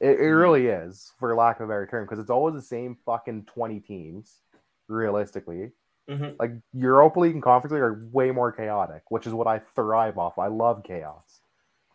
It, 0.00 0.20
it 0.20 0.30
really 0.30 0.66
is, 0.66 1.12
for 1.18 1.34
lack 1.34 1.58
of 1.58 1.64
a 1.64 1.68
better 1.68 1.86
term, 1.86 2.04
because 2.04 2.20
it's 2.20 2.30
always 2.30 2.54
the 2.54 2.62
same 2.62 2.96
fucking 3.04 3.46
twenty 3.46 3.80
teams, 3.80 4.36
realistically. 4.86 5.72
Mm-hmm. 6.08 6.36
Like 6.38 6.52
Europa 6.72 7.20
League 7.20 7.34
and 7.34 7.42
Conference 7.42 7.72
League 7.72 7.82
are 7.82 8.00
way 8.12 8.30
more 8.30 8.50
chaotic, 8.50 9.02
which 9.10 9.26
is 9.26 9.34
what 9.34 9.46
I 9.46 9.60
thrive 9.74 10.16
off. 10.16 10.38
I 10.38 10.46
love 10.46 10.82
chaos. 10.84 11.40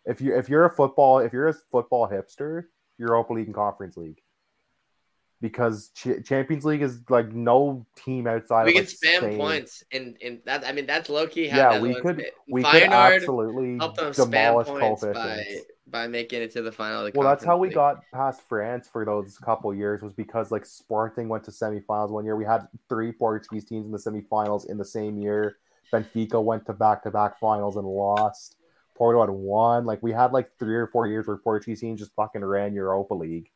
If 0.04 0.20
you 0.20 0.36
if 0.36 0.48
you're 0.48 0.64
a 0.64 0.70
football 0.70 1.18
if 1.18 1.32
you're 1.32 1.48
a 1.48 1.54
football 1.72 2.08
hipster, 2.08 2.64
Europa 2.98 3.32
League 3.32 3.46
and 3.46 3.54
Conference 3.54 3.96
League. 3.96 4.20
Because 5.40 5.90
Ch- 5.94 6.24
Champions 6.24 6.64
League 6.64 6.80
is 6.80 7.02
like 7.10 7.32
no 7.32 7.86
team 7.96 8.26
outside. 8.26 8.66
We 8.66 8.74
can 8.74 8.84
spam 8.84 9.20
same... 9.20 9.36
points, 9.36 9.82
and 9.92 10.16
in 10.18 10.40
that 10.46 10.64
I 10.64 10.72
mean 10.72 10.86
that's 10.86 11.08
low 11.08 11.26
key. 11.26 11.48
yeah, 11.48 11.80
we 11.80 12.00
could 12.00 12.24
we 12.48 12.62
Feyenoord 12.62 12.72
could 12.72 12.92
absolutely 12.92 13.78
demolish 14.14 14.68
coefficients. 14.68 15.14
By 15.14 15.60
by 15.94 16.08
making 16.08 16.42
it 16.42 16.50
to 16.50 16.60
the 16.60 16.72
final. 16.72 17.04
The 17.04 17.12
well, 17.14 17.28
that's 17.28 17.44
how 17.44 17.56
we 17.56 17.68
league. 17.68 17.76
got 17.76 18.02
past 18.12 18.42
France 18.48 18.88
for 18.92 19.04
those 19.04 19.38
couple 19.38 19.72
years 19.72 20.02
was 20.02 20.12
because 20.12 20.50
like 20.50 20.66
Sporting 20.66 21.28
went 21.28 21.44
to 21.44 21.52
semifinals 21.52 22.10
one 22.10 22.24
year. 22.24 22.34
We 22.34 22.44
had 22.44 22.66
three 22.88 23.12
Portuguese 23.12 23.64
teams 23.64 23.86
in 23.86 23.92
the 23.92 23.98
semifinals 23.98 24.68
in 24.68 24.76
the 24.76 24.84
same 24.84 25.16
year. 25.16 25.58
Benfica 25.92 26.42
went 26.42 26.66
to 26.66 26.72
back 26.72 27.04
to 27.04 27.12
back 27.12 27.38
finals 27.38 27.76
and 27.76 27.86
lost. 27.86 28.56
Porto 28.96 29.20
had 29.20 29.30
won. 29.30 29.86
Like 29.86 30.02
we 30.02 30.10
had 30.10 30.32
like 30.32 30.50
three 30.58 30.74
or 30.74 30.88
four 30.88 31.06
years 31.06 31.28
where 31.28 31.36
Portuguese 31.36 31.80
teams 31.80 32.00
just 32.00 32.14
fucking 32.16 32.44
ran 32.44 32.74
Europa 32.74 33.14
League. 33.14 33.48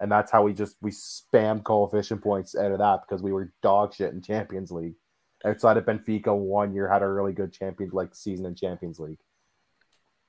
And 0.00 0.10
that's 0.10 0.32
how 0.32 0.42
we 0.42 0.54
just 0.54 0.78
we 0.82 0.90
spammed 0.90 1.62
coefficient 1.62 2.22
points 2.22 2.56
out 2.56 2.72
of 2.72 2.78
that 2.78 3.02
because 3.06 3.22
we 3.22 3.32
were 3.32 3.52
dog 3.62 3.94
shit 3.94 4.12
in 4.12 4.20
Champions 4.20 4.72
League. 4.72 4.96
Outside 5.44 5.76
of 5.76 5.84
Benfica, 5.84 6.36
one 6.36 6.74
year 6.74 6.88
had 6.88 7.02
a 7.02 7.08
really 7.08 7.32
good 7.32 7.52
champion 7.52 7.90
like 7.92 8.16
season 8.16 8.46
in 8.46 8.56
Champions 8.56 8.98
League. 8.98 9.20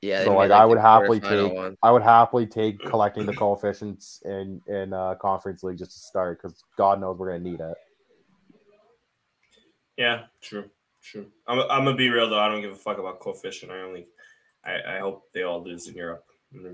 Yeah. 0.01 0.23
So 0.23 0.35
like, 0.35 0.51
I 0.51 0.65
would 0.65 0.77
happily 0.77 1.19
take 1.19 1.53
one. 1.53 1.75
I 1.83 1.91
would 1.91 2.01
happily 2.01 2.47
take 2.47 2.79
collecting 2.85 3.25
the 3.25 3.33
coefficients 3.33 4.21
in 4.25 4.61
in 4.67 4.93
uh, 4.93 5.15
conference 5.15 5.63
league 5.63 5.77
just 5.77 5.91
to 5.91 5.99
start 5.99 6.41
because 6.41 6.63
God 6.77 7.01
knows 7.01 7.17
we're 7.17 7.31
gonna 7.31 7.49
need 7.49 7.59
it. 7.59 7.75
Yeah, 9.97 10.23
true, 10.41 10.69
true. 11.03 11.27
I'm, 11.47 11.59
I'm 11.59 11.83
gonna 11.83 11.95
be 11.95 12.09
real 12.09 12.29
though. 12.29 12.39
I 12.39 12.47
don't 12.47 12.61
give 12.61 12.71
a 12.71 12.75
fuck 12.75 12.97
about 12.97 13.19
coefficient. 13.19 13.71
I 13.71 13.81
only, 13.81 14.07
I, 14.63 14.95
I 14.95 14.99
hope 14.99 15.23
they 15.33 15.43
all 15.43 15.61
lose 15.61 15.87
in 15.87 15.95
Europe. 15.95 16.23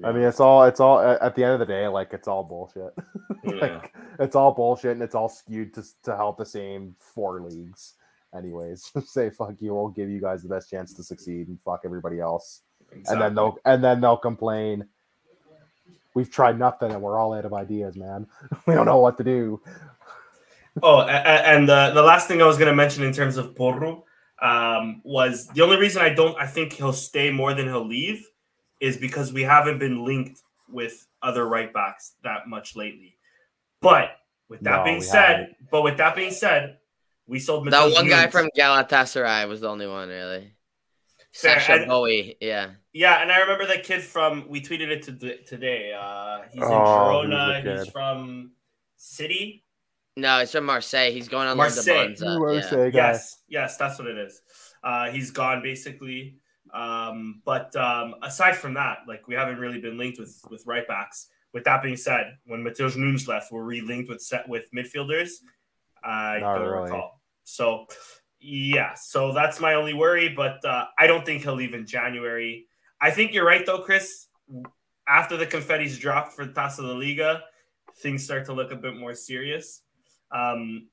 I 0.04 0.12
mean, 0.12 0.24
it's 0.24 0.40
all 0.40 0.64
it's 0.64 0.80
all 0.80 1.00
at 1.00 1.36
the 1.36 1.44
end 1.44 1.54
of 1.54 1.60
the 1.60 1.66
day, 1.66 1.88
like 1.88 2.14
it's 2.14 2.28
all 2.28 2.44
bullshit. 2.44 2.94
like, 3.44 3.62
yeah. 3.62 3.82
It's 4.20 4.36
all 4.36 4.54
bullshit, 4.54 4.92
and 4.92 5.02
it's 5.02 5.16
all 5.16 5.28
skewed 5.28 5.74
to 5.74 5.84
to 6.04 6.16
help 6.16 6.38
the 6.38 6.46
same 6.46 6.96
four 7.00 7.42
leagues. 7.42 7.96
Anyways, 8.34 8.92
say 9.06 9.32
fuck 9.32 9.56
you. 9.60 9.74
We'll 9.74 9.90
give 9.90 10.10
you 10.10 10.22
guys 10.22 10.44
the 10.44 10.50
best 10.50 10.70
chance 10.70 10.94
to 10.94 11.04
succeed, 11.04 11.50
and 11.50 11.60
fuck 11.60 11.82
everybody 11.84 12.20
else. 12.20 12.62
Exactly. 12.92 13.14
And 13.14 13.22
then 13.22 13.36
they'll 13.36 13.58
and 13.66 13.84
then 13.84 14.02
they'll 14.02 14.18
complain. 14.18 14.88
We've 16.14 16.32
tried 16.32 16.58
nothing 16.58 16.92
and 16.94 17.02
we're 17.02 17.18
all 17.18 17.34
out 17.34 17.44
of 17.44 17.54
ideas, 17.54 17.98
man. 17.98 18.28
we 18.66 18.74
don't 18.74 18.86
know 18.86 19.00
what 19.00 19.18
to 19.18 19.24
do. 19.24 19.62
Oh, 20.82 21.02
and 21.02 21.68
the, 21.68 21.92
the 21.94 22.02
last 22.02 22.28
thing 22.28 22.42
I 22.42 22.48
was 22.48 22.58
going 22.58 22.70
to 22.70 22.76
mention 22.76 23.04
in 23.04 23.14
terms 23.14 23.38
of 23.38 23.56
Porro 23.56 24.06
um, 24.42 25.02
was 25.04 25.48
the 25.48 25.62
only 25.62 25.78
reason 25.78 26.02
I 26.02 26.10
don't 26.10 26.38
I 26.38 26.48
think 26.48 26.74
he'll 26.74 26.94
stay 26.94 27.32
more 27.32 27.54
than 27.54 27.68
he'll 27.68 27.88
leave 27.88 28.28
is 28.80 28.98
because 28.98 29.32
we 29.32 29.42
haven't 29.42 29.80
been 29.80 30.04
linked 30.04 30.42
with 30.70 31.08
other 31.22 31.48
right 31.48 31.74
backs 31.74 32.14
that 32.24 32.48
much 32.48 32.76
lately. 32.76 33.18
But 33.82 34.18
with 34.50 34.62
that 34.62 34.80
no, 34.80 34.84
being 34.84 35.02
said, 35.02 35.38
haven't. 35.38 35.56
but 35.72 35.82
with 35.84 35.98
that 35.98 36.16
being 36.16 36.32
said, 36.32 36.78
we 37.28 37.40
sold 37.40 37.70
that 37.70 37.92
one 37.92 38.08
guy 38.08 38.28
from 38.28 38.50
Galatasaray 38.58 39.48
was 39.48 39.62
the 39.62 39.70
only 39.70 39.88
one 39.88 40.10
really. 40.10 40.55
Sacha 41.36 41.86
Boey, 41.86 42.38
yeah. 42.40 42.72
Yeah, 42.94 43.22
and 43.22 43.30
I 43.30 43.40
remember 43.40 43.66
that 43.68 43.84
kid 43.84 44.02
from 44.02 44.48
we 44.48 44.62
tweeted 44.62 44.88
it 44.88 45.04
to, 45.04 45.44
today. 45.44 45.94
Uh, 45.94 46.44
he's 46.50 46.64
in 46.64 46.70
oh, 46.70 47.24
Girona. 47.26 47.80
He's 47.80 47.90
from 47.90 48.52
City. 48.96 49.66
No, 50.16 50.40
it's 50.40 50.54
from 50.54 50.66
Marseille. 50.66 51.12
He's 51.12 51.28
going 51.28 51.50
on 51.50 51.58
Marseille. 51.58 52.08
Monza. 52.08 52.40
Marseille 52.40 52.86
yeah. 52.86 52.92
Yes, 52.94 53.42
yes, 53.50 53.76
that's 53.76 54.00
what 54.00 54.08
it 54.08 54.18
is. 54.18 54.42
Uh, 54.82 55.10
he's 55.10 55.32
gone 55.32 55.62
basically. 55.62 56.38
Um, 56.74 57.42
but 57.44 57.76
um, 57.76 58.16
aside 58.24 58.56
from 58.56 58.76
that, 58.76 59.00
like 59.06 59.28
we 59.28 59.36
haven't 59.36 59.58
really 59.58 59.82
been 59.82 59.98
linked 59.98 60.18
with 60.18 60.40
with 60.50 60.66
right 60.66 60.88
backs. 60.88 61.28
With 61.54 61.66
that 61.66 61.84
being 61.84 61.98
said, 61.98 62.38
when 62.46 62.64
Matheus 62.64 62.96
Nunes 62.96 63.28
left, 63.28 63.52
were 63.52 63.66
we 63.66 63.82
linked 63.82 64.10
with 64.10 64.22
set 64.22 64.48
with 64.48 64.70
midfielders? 64.74 65.32
I 66.02 66.40
Not 66.40 66.60
don't 66.60 66.68
really. 66.68 66.84
recall. 66.84 67.22
So 67.44 67.88
yeah, 68.46 68.94
so 68.94 69.34
that's 69.34 69.60
my 69.60 69.74
only 69.74 69.96
worry, 69.96 70.30
but 70.30 70.64
uh, 70.64 70.86
I 71.00 71.08
don't 71.08 71.26
think 71.26 71.42
he'll 71.42 71.56
leave 71.56 71.74
in 71.74 71.88
January. 71.88 72.68
I 73.02 73.10
think 73.10 73.34
you're 73.34 73.46
right 73.46 73.66
though, 73.66 73.80
Chris. 73.80 74.28
After 75.08 75.36
the 75.36 75.48
confetti's 75.48 75.98
dropped 75.98 76.34
for 76.34 76.46
Taça 76.46 76.78
de 76.78 76.94
Liga, 76.94 77.42
things 77.98 78.24
start 78.24 78.46
to 78.46 78.54
look 78.54 78.72
a 78.72 78.76
bit 78.76 78.96
more 78.98 79.16
serious. 79.16 79.82
Um, 80.32 80.90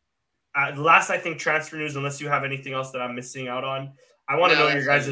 uh, 0.55 0.72
last 0.76 1.11
I 1.11 1.18
think 1.18 1.38
transfer 1.38 1.76
news, 1.76 1.94
unless 1.94 2.22
you 2.22 2.28
have 2.28 2.44
anything 2.44 2.72
else 2.72 2.90
that 2.92 3.03
I'm 3.03 3.14
missing 3.14 3.48
out 3.48 3.64
on, 3.64 3.92
I 4.28 4.36
want 4.36 4.53
to 4.53 4.59
no, 4.59 4.68
know 4.68 4.74
your 4.74 4.86
guys' 4.86 5.09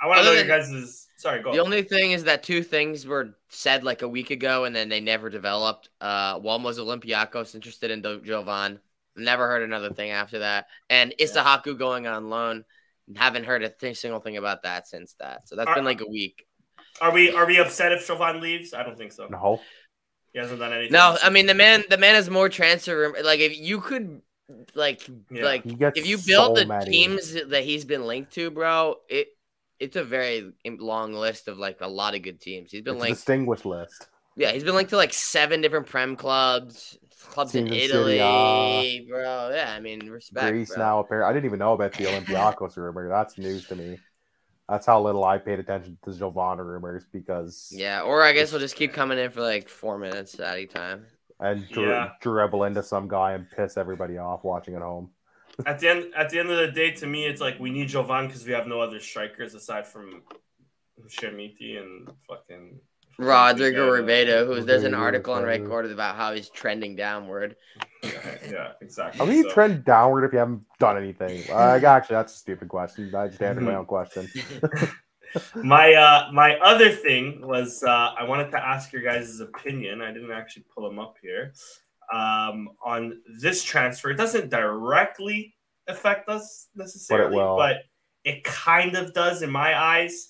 I 0.00 0.06
want 0.06 0.20
to 0.20 0.24
know 0.24 0.32
your 0.32 0.46
guys' 0.46 1.08
sorry, 1.16 1.42
go. 1.42 1.52
The 1.52 1.58
only 1.58 1.82
thing 1.82 2.12
is 2.12 2.22
that 2.24 2.44
two 2.44 2.62
things 2.62 3.04
were 3.04 3.36
said 3.48 3.82
like 3.82 4.02
a 4.02 4.08
week 4.08 4.30
ago 4.30 4.64
and 4.64 4.74
then 4.74 4.88
they 4.88 5.00
never 5.00 5.28
developed. 5.28 5.88
Uh 6.00 6.38
one 6.38 6.62
was 6.62 6.78
Olympiacos 6.78 7.56
interested 7.56 7.90
in 7.90 8.02
Jovane 8.02 8.78
Never 9.20 9.48
heard 9.48 9.62
another 9.62 9.92
thing 9.92 10.10
after 10.10 10.40
that. 10.40 10.66
And 10.88 11.14
Issahaku 11.18 11.66
yeah. 11.66 11.72
going 11.74 12.06
on 12.06 12.30
loan. 12.30 12.64
Haven't 13.16 13.44
heard 13.44 13.62
a 13.62 13.68
th- 13.68 13.98
single 13.98 14.20
thing 14.20 14.36
about 14.36 14.62
that 14.62 14.86
since 14.86 15.14
that. 15.18 15.48
So 15.48 15.56
that's 15.56 15.68
are, 15.68 15.74
been 15.74 15.84
like 15.84 16.00
a 16.00 16.08
week. 16.08 16.46
Are 17.00 17.12
we 17.12 17.32
are 17.32 17.46
we 17.46 17.58
upset 17.58 17.92
if 17.92 18.06
Jovane 18.06 18.40
leaves? 18.40 18.72
I 18.74 18.82
don't 18.82 18.96
think 18.96 19.12
so. 19.12 19.26
No. 19.26 19.60
He 20.32 20.38
hasn't 20.38 20.60
done 20.60 20.72
anything. 20.72 20.92
No, 20.92 21.16
I 21.22 21.30
mean 21.30 21.46
the 21.46 21.54
man 21.54 21.82
the 21.90 21.98
man 21.98 22.14
has 22.14 22.30
more 22.30 22.48
transfer 22.48 22.96
room. 22.96 23.14
Like 23.22 23.40
if 23.40 23.58
you 23.58 23.80
could 23.80 24.22
like 24.74 25.08
yeah. 25.30 25.44
like 25.44 25.62
if 25.64 26.06
you 26.06 26.18
build 26.18 26.56
so 26.56 26.62
the 26.62 26.66
many. 26.66 26.90
teams 26.90 27.32
that 27.48 27.64
he's 27.64 27.84
been 27.84 28.06
linked 28.06 28.32
to, 28.34 28.50
bro, 28.50 28.96
it 29.08 29.28
it's 29.78 29.96
a 29.96 30.04
very 30.04 30.52
long 30.66 31.14
list 31.14 31.48
of 31.48 31.58
like 31.58 31.78
a 31.80 31.88
lot 31.88 32.14
of 32.14 32.22
good 32.22 32.40
teams. 32.40 32.70
He's 32.70 32.82
been 32.82 32.96
it's 32.96 33.02
linked 33.02 33.18
distinguished 33.18 33.64
list. 33.64 34.06
Yeah, 34.36 34.52
he's 34.52 34.64
been 34.64 34.74
linked 34.74 34.90
to 34.90 34.96
like 34.96 35.12
seven 35.12 35.60
different 35.60 35.86
prem 35.86 36.16
clubs 36.16 36.98
clubs 37.30 37.54
in 37.54 37.72
Italy, 37.72 38.18
bro. 39.08 39.50
Yeah, 39.52 39.72
I 39.74 39.80
mean, 39.80 40.10
respect. 40.10 40.50
Greece 40.50 40.74
bro. 40.74 40.84
now, 40.84 40.98
apparently. 41.00 41.30
I 41.30 41.32
didn't 41.32 41.46
even 41.46 41.58
know 41.58 41.72
about 41.72 41.92
the 41.92 42.04
Olympiacos 42.06 42.76
rumor. 42.76 43.08
That's 43.08 43.38
news 43.38 43.66
to 43.68 43.76
me. 43.76 43.98
That's 44.68 44.86
how 44.86 45.02
little 45.02 45.24
I 45.24 45.38
paid 45.38 45.58
attention 45.58 45.98
to 46.04 46.10
Jovane 46.10 46.64
rumors 46.64 47.04
because. 47.12 47.72
Yeah, 47.74 48.02
or 48.02 48.22
I 48.22 48.32
guess 48.32 48.52
we'll 48.52 48.60
just 48.60 48.76
keep 48.76 48.92
coming 48.92 49.18
in 49.18 49.30
for 49.30 49.40
like 49.40 49.68
four 49.68 49.98
minutes 49.98 50.38
at 50.38 50.56
a 50.56 50.66
time. 50.66 51.06
And 51.40 51.66
yeah. 51.74 52.10
dribble 52.20 52.64
into 52.64 52.82
some 52.82 53.08
guy 53.08 53.32
and 53.32 53.46
piss 53.50 53.78
everybody 53.78 54.18
off 54.18 54.44
watching 54.44 54.74
at 54.74 54.82
home. 54.82 55.10
At 55.66 55.78
the 55.78 55.90
end, 55.90 56.14
at 56.16 56.30
the 56.30 56.38
end 56.38 56.48
of 56.48 56.56
the 56.56 56.68
day, 56.68 56.92
to 56.92 57.06
me, 57.06 57.26
it's 57.26 57.40
like 57.40 57.58
we 57.60 57.70
need 57.70 57.88
Jovane 57.88 58.28
because 58.28 58.46
we 58.46 58.52
have 58.52 58.66
no 58.66 58.80
other 58.80 58.98
strikers 58.98 59.52
aside 59.52 59.86
from 59.86 60.22
Chermiti 61.08 61.78
and 61.78 62.10
fucking 62.26 62.80
Rodrigo 63.20 63.90
Ribeiro, 63.90 64.46
who 64.46 64.62
there's 64.62 64.84
an 64.84 64.94
article 64.94 65.34
on 65.34 65.42
Record 65.42 65.90
about 65.90 66.16
how 66.16 66.32
he's 66.32 66.48
trending 66.48 66.96
downward. 66.96 67.56
Yeah, 68.02 68.10
yeah 68.50 68.72
exactly. 68.80 69.18
How 69.18 69.26
do 69.26 69.36
you 69.36 69.42
so. 69.44 69.50
trend 69.50 69.84
downward 69.84 70.24
if 70.24 70.32
you 70.32 70.38
haven't 70.38 70.64
done 70.78 70.96
anything? 70.96 71.44
Uh, 71.50 71.78
actually, 71.84 72.14
that's 72.14 72.34
a 72.34 72.38
stupid 72.38 72.68
question. 72.68 73.14
I 73.14 73.28
just 73.28 73.42
answered 73.42 73.64
my 73.64 73.74
own 73.74 73.84
question. 73.84 74.28
my 75.56 75.92
uh, 75.92 76.30
my 76.32 76.56
other 76.58 76.90
thing 76.90 77.46
was 77.46 77.82
uh, 77.82 78.12
I 78.18 78.24
wanted 78.24 78.50
to 78.52 78.64
ask 78.64 78.92
your 78.92 79.02
guys' 79.02 79.40
opinion. 79.40 80.00
I 80.00 80.12
didn't 80.12 80.32
actually 80.32 80.64
pull 80.74 80.88
them 80.88 80.98
up 80.98 81.16
here 81.20 81.52
um, 82.12 82.70
on 82.84 83.20
this 83.40 83.62
transfer. 83.62 84.10
It 84.10 84.16
doesn't 84.16 84.48
directly 84.48 85.54
affect 85.88 86.28
us 86.28 86.68
necessarily, 86.74 87.36
but 87.36 87.42
it, 87.42 87.56
but 88.24 88.30
it 88.30 88.44
kind 88.44 88.96
of 88.96 89.12
does 89.12 89.42
in 89.42 89.50
my 89.50 89.78
eyes 89.78 90.29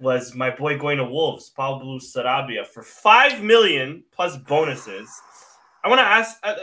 was 0.00 0.34
my 0.34 0.50
boy 0.50 0.78
going 0.78 0.98
to 0.98 1.04
Wolves, 1.04 1.50
Pablo 1.50 1.98
Sarabia, 1.98 2.66
for 2.66 2.82
five 2.82 3.42
million 3.42 4.02
plus 4.12 4.36
bonuses. 4.36 5.10
I 5.84 5.88
want 5.88 6.00
to 6.00 6.06
ask. 6.06 6.38
Uh, 6.42 6.54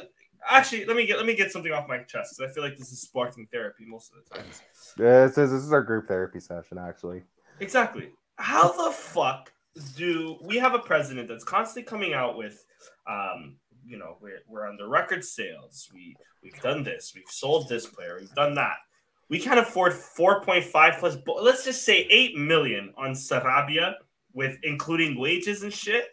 actually, 0.50 0.86
let 0.86 0.96
me 0.96 1.06
get 1.06 1.18
let 1.18 1.26
me 1.26 1.36
get 1.36 1.52
something 1.52 1.72
off 1.72 1.88
my 1.88 2.00
chest 2.00 2.36
because 2.38 2.52
I 2.52 2.54
feel 2.54 2.64
like 2.64 2.78
this 2.78 2.92
is 2.92 3.02
sparking 3.02 3.48
therapy 3.52 3.86
most 3.88 4.12
of 4.12 4.24
the 4.24 4.36
times. 4.36 4.62
Yeah, 4.98 5.28
this 5.28 5.38
is, 5.38 5.52
this 5.52 5.64
is 5.64 5.74
our 5.74 5.84
group 5.84 6.08
therapy 6.08 6.40
session, 6.40 6.78
actually. 6.78 7.24
Exactly. 7.60 8.10
How 8.38 8.72
the 8.72 8.92
fuck 8.92 9.52
do 9.96 10.38
we 10.44 10.58
have 10.58 10.74
a 10.74 10.80
president 10.80 11.28
that's 11.28 11.44
constantly 11.44 11.84
coming 11.84 12.14
out 12.14 12.38
with, 12.38 12.66
um, 13.08 13.58
you 13.86 13.98
know, 13.98 14.18
we're, 14.22 14.40
we're 14.48 14.68
under 14.68 14.88
record 14.88 15.24
sales. 15.24 15.90
We 15.94 16.16
we've 16.44 16.60
done 16.62 16.84
this. 16.84 17.14
We've 17.16 17.24
sold 17.30 17.70
this 17.70 17.86
player. 17.86 18.18
We've 18.20 18.34
done 18.34 18.56
that. 18.56 18.78
We 19.30 19.40
can't 19.40 19.60
afford 19.60 19.94
4.5 19.94 21.00
plus. 21.00 21.18
Let's 21.42 21.66
just 21.66 21.84
say 21.84 22.08
8 22.10 22.38
million 22.38 22.94
on 22.98 23.12
Sarabia 23.12 23.96
with 24.34 24.58
including 24.64 25.20
wages 25.20 25.64
and 25.64 25.74
shit. 25.74 26.06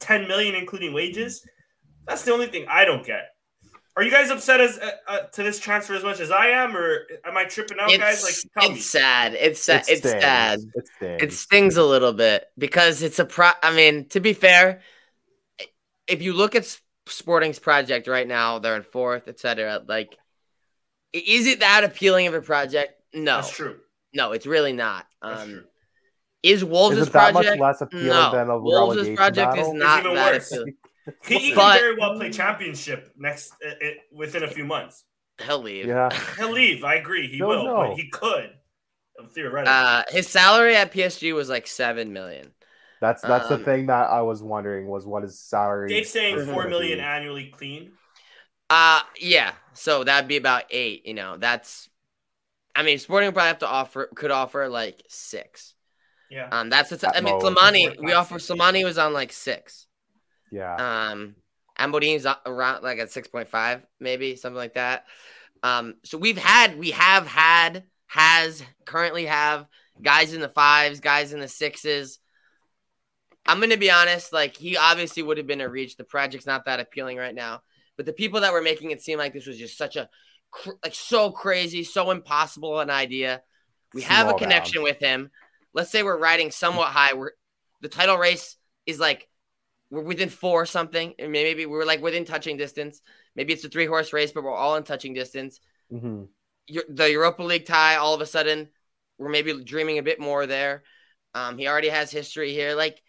10 0.00 0.26
million 0.26 0.54
including 0.54 0.92
wages. 0.92 1.46
That's 2.06 2.22
the 2.24 2.32
only 2.32 2.46
thing 2.46 2.66
I 2.68 2.84
don't 2.84 3.06
get. 3.06 3.28
Are 3.94 4.02
you 4.02 4.10
guys 4.10 4.30
upset 4.30 4.60
as 4.60 4.78
uh, 4.78 4.90
uh, 5.06 5.18
to 5.32 5.42
this 5.42 5.60
transfer 5.60 5.94
as 5.94 6.02
much 6.02 6.18
as 6.18 6.30
I 6.30 6.46
am, 6.46 6.74
or 6.74 7.06
am 7.26 7.36
I 7.36 7.44
tripping 7.44 7.78
out, 7.78 7.90
it's, 7.90 7.98
guys? 7.98 8.22
Like, 8.22 8.64
it's 8.64 8.74
me. 8.74 8.80
sad. 8.80 9.34
It's 9.34 9.60
sad. 9.60 9.82
It 9.86 9.90
it's 9.90 10.10
sad. 10.10 10.60
It 10.74 10.88
stings. 10.88 11.22
it 11.22 11.32
stings 11.34 11.76
a 11.76 11.84
little 11.84 12.14
bit 12.14 12.46
because 12.56 13.02
it's 13.02 13.18
a 13.18 13.26
pro. 13.26 13.50
I 13.62 13.74
mean, 13.74 14.08
to 14.08 14.20
be 14.20 14.32
fair, 14.32 14.80
if 16.06 16.22
you 16.22 16.32
look 16.32 16.54
at 16.54 16.78
Sporting's 17.06 17.58
project 17.58 18.08
right 18.08 18.26
now, 18.26 18.58
they're 18.58 18.76
in 18.76 18.82
fourth, 18.82 19.28
etc. 19.28 19.82
Like, 19.86 20.16
is 21.12 21.46
it 21.46 21.60
that 21.60 21.84
appealing 21.84 22.26
of 22.26 22.34
a 22.34 22.40
project? 22.42 22.94
No, 23.14 23.36
that's 23.36 23.50
true. 23.50 23.78
No, 24.14 24.32
it's 24.32 24.46
really 24.46 24.72
not. 24.72 25.06
That's 25.22 25.42
um, 25.42 25.50
true. 25.50 25.64
Is 26.42 26.64
Wolves' 26.64 26.96
is 26.98 27.08
project 27.08 27.34
that 27.44 27.58
much 27.58 27.58
less 27.58 27.80
appealing 27.80 28.06
no, 28.08 28.32
than 28.32 28.48
a 28.50 28.58
Wolves' 28.58 29.08
project 29.10 29.54
battle? 29.54 29.72
is 29.72 29.72
not 29.74 30.00
even 30.00 30.14
that 30.14 30.32
worse. 30.34 30.52
appealing. 30.52 30.74
He, 31.24 31.38
he 31.38 31.54
But- 31.54 31.72
can 31.72 31.80
very 31.80 31.96
well 31.98 32.14
play 32.14 32.30
championship 32.30 33.12
next 33.16 33.54
uh, 33.66 33.70
uh, 33.70 33.88
within 34.12 34.44
a 34.44 34.48
few 34.48 34.64
months. 34.64 35.02
He'll 35.44 35.58
leave. 35.60 35.86
Yeah. 35.86 36.10
He'll 36.38 36.52
leave. 36.52 36.84
I 36.84 36.94
agree. 36.94 37.26
He 37.26 37.38
Don't 37.38 37.48
will, 37.48 37.64
know. 37.64 37.88
but 37.88 37.96
he 37.96 38.08
could 38.08 38.52
theoretically. 39.34 39.74
Uh, 39.74 40.02
his 40.10 40.28
salary 40.28 40.76
at 40.76 40.92
PSG 40.92 41.34
was 41.34 41.48
like 41.48 41.66
seven 41.66 42.12
million. 42.12 42.52
That's 43.00 43.20
that's 43.20 43.50
Um, 43.50 43.58
the 43.58 43.64
thing 43.64 43.86
that 43.86 44.10
I 44.10 44.22
was 44.22 44.44
wondering 44.44 44.86
was 44.86 45.04
what 45.04 45.24
his 45.24 45.40
salary. 45.40 45.88
Dave's 45.88 46.10
saying 46.10 46.38
is 46.38 46.44
four 46.46 46.62
gonna 46.62 46.70
million 46.70 46.98
be. 46.98 47.02
annually 47.02 47.46
clean. 47.46 47.92
Uh 48.72 49.00
yeah. 49.20 49.52
So 49.74 50.04
that'd 50.04 50.28
be 50.28 50.38
about 50.38 50.64
eight. 50.70 51.04
You 51.04 51.14
know, 51.14 51.36
that's. 51.36 51.90
I 52.74 52.82
mean, 52.82 52.98
Sporting 52.98 53.28
would 53.28 53.34
probably 53.34 53.48
have 53.48 53.58
to 53.58 53.68
offer 53.68 54.08
could 54.14 54.30
offer 54.30 54.68
like 54.68 55.02
six. 55.08 55.74
Yeah. 56.30 56.48
Um, 56.50 56.70
that's 56.70 56.90
what's. 56.90 57.04
At 57.04 57.16
I 57.16 57.20
mean, 57.20 57.34
most. 57.34 57.44
Slimani. 57.44 58.00
We 58.00 58.12
offer 58.12 58.36
Slimani 58.36 58.84
was 58.84 58.96
on 58.96 59.12
like 59.12 59.32
six. 59.32 59.86
Yeah. 60.50 60.74
Um, 61.10 61.36
Ambodini's 61.78 62.26
around 62.46 62.82
like 62.82 62.98
at 62.98 63.10
six 63.10 63.28
point 63.28 63.48
five, 63.48 63.82
maybe 63.98 64.36
something 64.36 64.56
like 64.56 64.74
that. 64.74 65.06
Um, 65.62 65.94
so 66.04 66.18
we've 66.18 66.38
had, 66.38 66.78
we 66.78 66.90
have 66.90 67.26
had, 67.26 67.84
has 68.06 68.62
currently 68.84 69.26
have 69.26 69.66
guys 70.00 70.34
in 70.34 70.40
the 70.40 70.48
fives, 70.48 71.00
guys 71.00 71.32
in 71.32 71.40
the 71.40 71.48
sixes. 71.48 72.18
I'm 73.46 73.60
gonna 73.60 73.76
be 73.76 73.90
honest, 73.90 74.32
like 74.32 74.56
he 74.56 74.76
obviously 74.76 75.22
would 75.22 75.38
have 75.38 75.46
been 75.46 75.60
a 75.60 75.68
reach. 75.68 75.96
The 75.96 76.04
project's 76.04 76.46
not 76.46 76.66
that 76.66 76.80
appealing 76.80 77.16
right 77.16 77.34
now, 77.34 77.62
but 77.96 78.06
the 78.06 78.12
people 78.12 78.40
that 78.40 78.52
were 78.52 78.62
making 78.62 78.90
it 78.90 79.02
seem 79.02 79.18
like 79.18 79.32
this 79.32 79.46
was 79.46 79.58
just 79.58 79.78
such 79.78 79.96
a, 79.96 80.08
cr- 80.50 80.70
like 80.82 80.94
so 80.94 81.30
crazy, 81.30 81.84
so 81.84 82.10
impossible 82.10 82.80
an 82.80 82.90
idea. 82.90 83.42
We 83.92 84.02
have 84.02 84.28
Small 84.28 84.30
a 84.30 84.34
connection 84.34 84.82
with 84.82 84.98
him. 84.98 85.30
Let's 85.74 85.90
say 85.90 86.02
we're 86.02 86.18
riding 86.18 86.50
somewhat 86.50 86.88
high. 86.88 87.14
We're 87.14 87.32
the 87.80 87.88
title 87.88 88.16
race 88.16 88.56
is 88.86 89.00
like 89.00 89.28
we're 89.90 90.02
within 90.02 90.28
four 90.30 90.62
or 90.62 90.66
something, 90.66 91.14
and 91.18 91.32
maybe 91.32 91.66
we're 91.66 91.84
like 91.84 92.02
within 92.02 92.24
touching 92.24 92.56
distance. 92.56 93.02
Maybe 93.36 93.52
it's 93.52 93.64
a 93.64 93.68
three 93.68 93.86
horse 93.86 94.12
race, 94.12 94.32
but 94.32 94.44
we're 94.44 94.54
all 94.54 94.76
in 94.76 94.84
touching 94.84 95.14
distance. 95.14 95.60
hmm 95.90 96.24
The 96.88 97.10
Europa 97.10 97.42
League 97.42 97.66
tie, 97.66 97.96
all 97.96 98.14
of 98.14 98.20
a 98.20 98.26
sudden, 98.26 98.68
we're 99.18 99.28
maybe 99.28 99.62
dreaming 99.64 99.98
a 99.98 100.02
bit 100.02 100.20
more 100.20 100.46
there. 100.46 100.84
Um, 101.34 101.58
he 101.58 101.66
already 101.68 101.88
has 101.88 102.10
history 102.10 102.52
here. 102.52 102.74
Like 102.74 103.02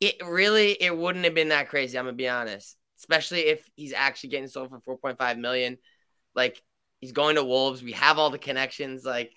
it 0.00 0.16
really, 0.26 0.72
it 0.72 0.96
wouldn't 0.96 1.24
have 1.26 1.34
been 1.34 1.50
that 1.50 1.68
crazy. 1.68 1.98
I'm 1.98 2.06
gonna 2.06 2.16
be 2.16 2.28
honest, 2.28 2.76
especially 3.02 3.40
if 3.40 3.68
he's 3.74 3.92
actually 3.92 4.30
getting 4.30 4.46
sold 4.48 4.70
for 4.84 4.98
4.5 4.98 5.38
million. 5.38 5.76
Like 6.34 6.62
he's 7.00 7.12
going 7.12 7.34
to 7.36 7.44
Wolves. 7.44 7.82
We 7.82 7.92
have 7.92 8.18
all 8.18 8.30
the 8.30 8.38
connections. 8.38 9.04
Like 9.04 9.32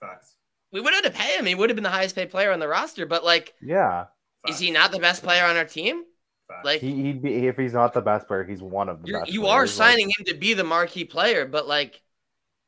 Facts. 0.00 0.36
we 0.72 0.80
would 0.80 0.92
have 0.94 1.04
to 1.04 1.10
pay 1.10 1.36
him. 1.38 1.46
He 1.46 1.54
would 1.54 1.70
have 1.70 1.76
been 1.76 1.82
the 1.82 1.90
highest 1.90 2.14
paid 2.14 2.30
player 2.30 2.52
on 2.52 2.60
the 2.60 2.68
roster. 2.68 3.06
But 3.06 3.24
like, 3.24 3.54
Yeah. 3.62 4.06
is 4.48 4.58
he 4.58 4.70
not 4.70 4.92
the 4.92 4.98
best 4.98 5.22
player 5.22 5.44
on 5.44 5.56
our 5.56 5.64
team? 5.64 6.04
Facts. 6.48 6.64
Like 6.64 6.80
He, 6.80 7.02
he'd 7.02 7.22
be 7.22 7.46
if 7.48 7.56
he's 7.56 7.72
not 7.72 7.94
the 7.94 8.02
best 8.02 8.28
player, 8.28 8.44
he's 8.44 8.62
one 8.62 8.88
of 8.88 9.02
the 9.02 9.08
You're, 9.08 9.20
best. 9.20 9.32
you 9.32 9.46
are 9.46 9.60
players, 9.60 9.78
like- 9.78 9.88
signing 9.92 10.10
him 10.16 10.26
to 10.26 10.34
be 10.34 10.54
the 10.54 10.62
marquee 10.64 11.04
player, 11.04 11.46
but 11.46 11.66
like 11.66 12.02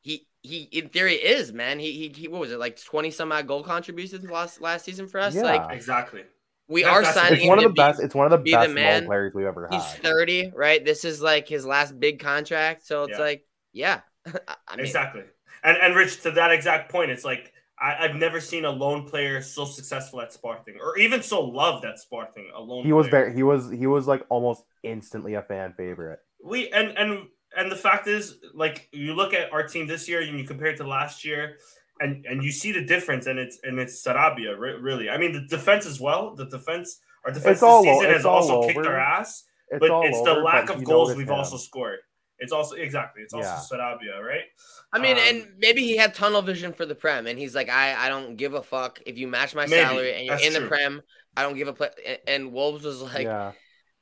he 0.03 0.27
he 0.43 0.63
in 0.63 0.89
theory 0.89 1.15
is 1.15 1.53
man. 1.53 1.79
He 1.79 1.93
he, 1.93 2.09
he 2.09 2.29
what 2.29 2.41
was 2.41 2.51
it 2.53 2.59
like 2.59 2.83
twenty 2.83 3.11
some 3.11 3.31
odd 3.31 3.47
goal 3.47 3.63
contributions 3.63 4.29
last 4.29 4.61
last 4.61 4.85
season 4.85 5.07
for 5.09 5.21
us? 5.21 5.35
Yeah. 5.35 5.43
Like 5.43 5.73
exactly. 5.77 6.23
We 6.69 6.83
That- 6.83 6.91
are 6.91 7.03
that's- 7.03 7.15
signing 7.15 7.41
It's 7.41 7.49
one 7.49 7.59
of 7.59 7.65
the 7.65 7.71
be- 7.71 7.75
best. 7.77 8.01
It's 8.03 8.15
one 8.15 8.27
of 8.27 8.31
the 8.31 8.39
be 8.39 8.51
the 8.53 8.57
best 8.59 8.71
man. 8.73 9.07
players 9.07 9.33
we've 9.35 9.47
ever 9.47 9.69
had. 9.71 9.75
He's 9.81 9.93
thirty, 9.95 10.53
right? 10.55 10.85
This 10.85 11.05
is 11.05 11.21
like 11.23 11.49
his 11.49 11.65
last 11.67 11.99
big 11.99 12.21
contract, 12.21 12.87
so 12.87 13.05
it's 13.05 13.13
Yeah. 13.19 13.25
like 13.25 13.47
yeah. 13.73 14.01
I 14.27 14.77
mean, 14.77 14.87
exactly. 14.87 15.23
And 15.65 15.77
and 15.77 15.97
Rich, 15.97 16.23
to 16.23 16.31
that 16.33 16.51
exact 16.53 16.91
point, 16.91 17.11
it's 17.11 17.25
like 17.25 17.53
I, 17.81 18.05
I've 18.05 18.17
never 18.17 18.41
seen 18.41 18.65
a 18.65 18.71
lone 18.71 19.09
player 19.09 19.41
so 19.41 19.65
successful 19.65 20.21
at 20.21 20.33
Sporting, 20.33 20.77
or 20.81 20.99
even 20.99 21.23
so 21.23 21.41
loved 21.43 21.85
at 21.85 21.99
Sporting. 21.99 22.51
A 22.55 22.61
lone. 22.61 22.85
He 22.85 22.93
was 22.93 23.09
player. 23.09 23.27
there. 23.27 23.33
He 23.33 23.43
was. 23.43 23.71
He 23.71 23.87
was 23.87 24.07
like 24.07 24.25
almost 24.29 24.65
instantly 24.83 25.35
a 25.35 25.43
fan 25.43 25.75
favorite. 25.77 26.19
We 26.45 26.69
and 26.71 26.97
and 26.99 27.29
and 27.57 27.71
the 27.73 27.77
fact 27.77 28.07
is, 28.09 28.39
like 28.55 28.89
you 28.93 29.15
look 29.15 29.33
at 29.33 29.53
our 29.53 29.67
team 29.67 29.87
this 29.87 30.09
year 30.09 30.21
and 30.21 30.39
you 30.39 30.45
compare 30.45 30.69
it 30.69 30.77
to 30.79 30.87
last 30.87 31.25
year, 31.25 31.57
and 32.01 32.25
and 32.27 32.43
you 32.45 32.51
see 32.53 32.73
the 32.73 32.85
difference, 32.85 33.27
and 33.27 33.39
it's 33.39 33.59
and 33.63 33.79
it's 33.79 34.03
Sarabia, 34.05 34.59
re- 34.59 34.79
really. 34.81 35.09
I 35.11 35.17
mean, 35.19 35.33
the 35.33 35.47
defense 35.49 35.87
as 35.87 36.01
well. 36.01 36.35
The 36.35 36.47
defense, 36.47 37.01
our 37.25 37.33
defense 37.33 37.61
It's 37.61 37.61
this 37.61 37.85
season 37.85 38.05
it's 38.07 38.17
has 38.19 38.25
all 38.27 38.37
also 38.37 38.67
kicked 38.67 38.79
over. 38.79 38.91
our 38.91 38.99
ass, 39.01 39.45
It's 39.71 39.81
but 39.81 39.91
all 39.91 40.07
it's 40.07 40.21
the 40.23 40.31
over, 40.31 40.43
lack 40.43 40.71
of 40.71 40.85
goals 40.85 41.15
we've 41.17 41.27
him. 41.29 41.35
also 41.35 41.57
scored. 41.57 41.99
It's 42.41 42.53
also 42.53 42.77
exactly. 42.77 43.23
It's 43.23 43.35
also 43.35 43.49
Yeah. 43.49 43.57
Sarabia, 43.79 44.23
right? 44.23 44.45
I 44.93 44.99
mean, 45.01 45.17
Um, 45.17 45.23
and 45.27 45.47
maybe 45.59 45.83
he 45.83 45.97
had 45.97 46.15
tunnel 46.15 46.41
vision 46.41 46.73
for 46.73 46.87
the 46.87 46.95
prem, 46.95 47.27
and 47.27 47.39
he's 47.39 47.55
like, 47.55 47.69
I 47.69 48.07
I 48.07 48.09
don't 48.09 48.37
give 48.37 48.55
a 48.55 48.63
fuck 48.63 49.01
if 49.07 49.19
you 49.19 49.27
match 49.27 49.55
my 49.55 49.67
Maybe. 49.67 49.83
salary 49.83 50.15
and 50.15 50.27
you're 50.27 50.37
That's 50.37 50.47
in 50.47 50.63
the 50.63 50.69
prem. 50.69 51.03
I 51.37 51.43
don't 51.43 51.57
give 51.57 51.69
a 51.69 51.73
play. 51.73 51.91
And, 52.07 52.19
and 52.29 52.53
Wolves 52.53 52.85
was 52.85 53.03
like, 53.03 53.25
yeah. 53.25 53.53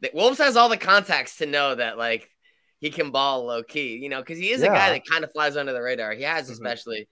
that 0.02 0.14
Wolves 0.14 0.38
has 0.38 0.56
all 0.56 0.68
the 0.68 0.76
contacts 0.76 1.38
to 1.38 1.46
know 1.46 1.74
that 1.74 1.96
like 1.98 2.28
he 2.78 2.90
can 2.90 3.10
ball 3.10 3.46
low 3.46 3.62
key, 3.62 3.96
you 3.96 4.10
know, 4.10 4.20
because 4.20 4.38
he 4.38 4.50
is 4.50 4.62
a 4.62 4.66
guy 4.66 4.90
that 4.92 5.02
kind 5.10 5.24
of 5.24 5.32
flies 5.32 5.56
under 5.56 5.72
the 5.72 5.80
radar. 5.82 6.12
He 6.12 6.22
has 6.24 6.48
Mhm. 6.48 6.52
especially 6.52 7.08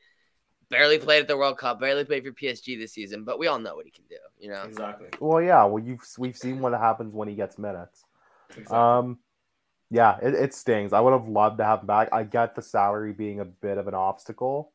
barely 0.74 0.98
played 0.98 1.20
at 1.22 1.28
the 1.28 1.36
World 1.36 1.58
Cup, 1.58 1.80
barely 1.80 2.04
played 2.04 2.24
for 2.24 2.32
PSG 2.32 2.78
this 2.78 2.92
season, 2.92 3.24
but 3.24 3.38
we 3.38 3.46
all 3.46 3.58
know 3.58 3.76
what 3.76 3.84
he 3.86 3.90
can 3.90 4.04
do, 4.08 4.16
you 4.38 4.48
know. 4.50 4.62
Exactly. 4.64 5.08
Well, 5.20 5.40
yeah. 5.40 5.64
Well, 5.64 5.82
you've 5.82 6.00
we've 6.18 6.36
seen 6.36 6.60
what 6.60 6.72
happens 6.72 7.14
when 7.14 7.28
he 7.28 7.34
gets 7.34 7.58
minutes. 7.58 8.04
exactly. 8.50 8.76
Um, 8.76 9.18
yeah, 9.90 10.18
it, 10.22 10.34
it 10.34 10.54
stings. 10.54 10.92
I 10.92 11.00
would 11.00 11.12
have 11.12 11.28
loved 11.28 11.58
to 11.58 11.64
have 11.64 11.80
him 11.80 11.86
back. 11.86 12.08
I 12.12 12.24
get 12.24 12.54
the 12.56 12.62
salary 12.62 13.12
being 13.12 13.40
a 13.40 13.44
bit 13.44 13.78
of 13.78 13.86
an 13.86 13.94
obstacle, 13.94 14.72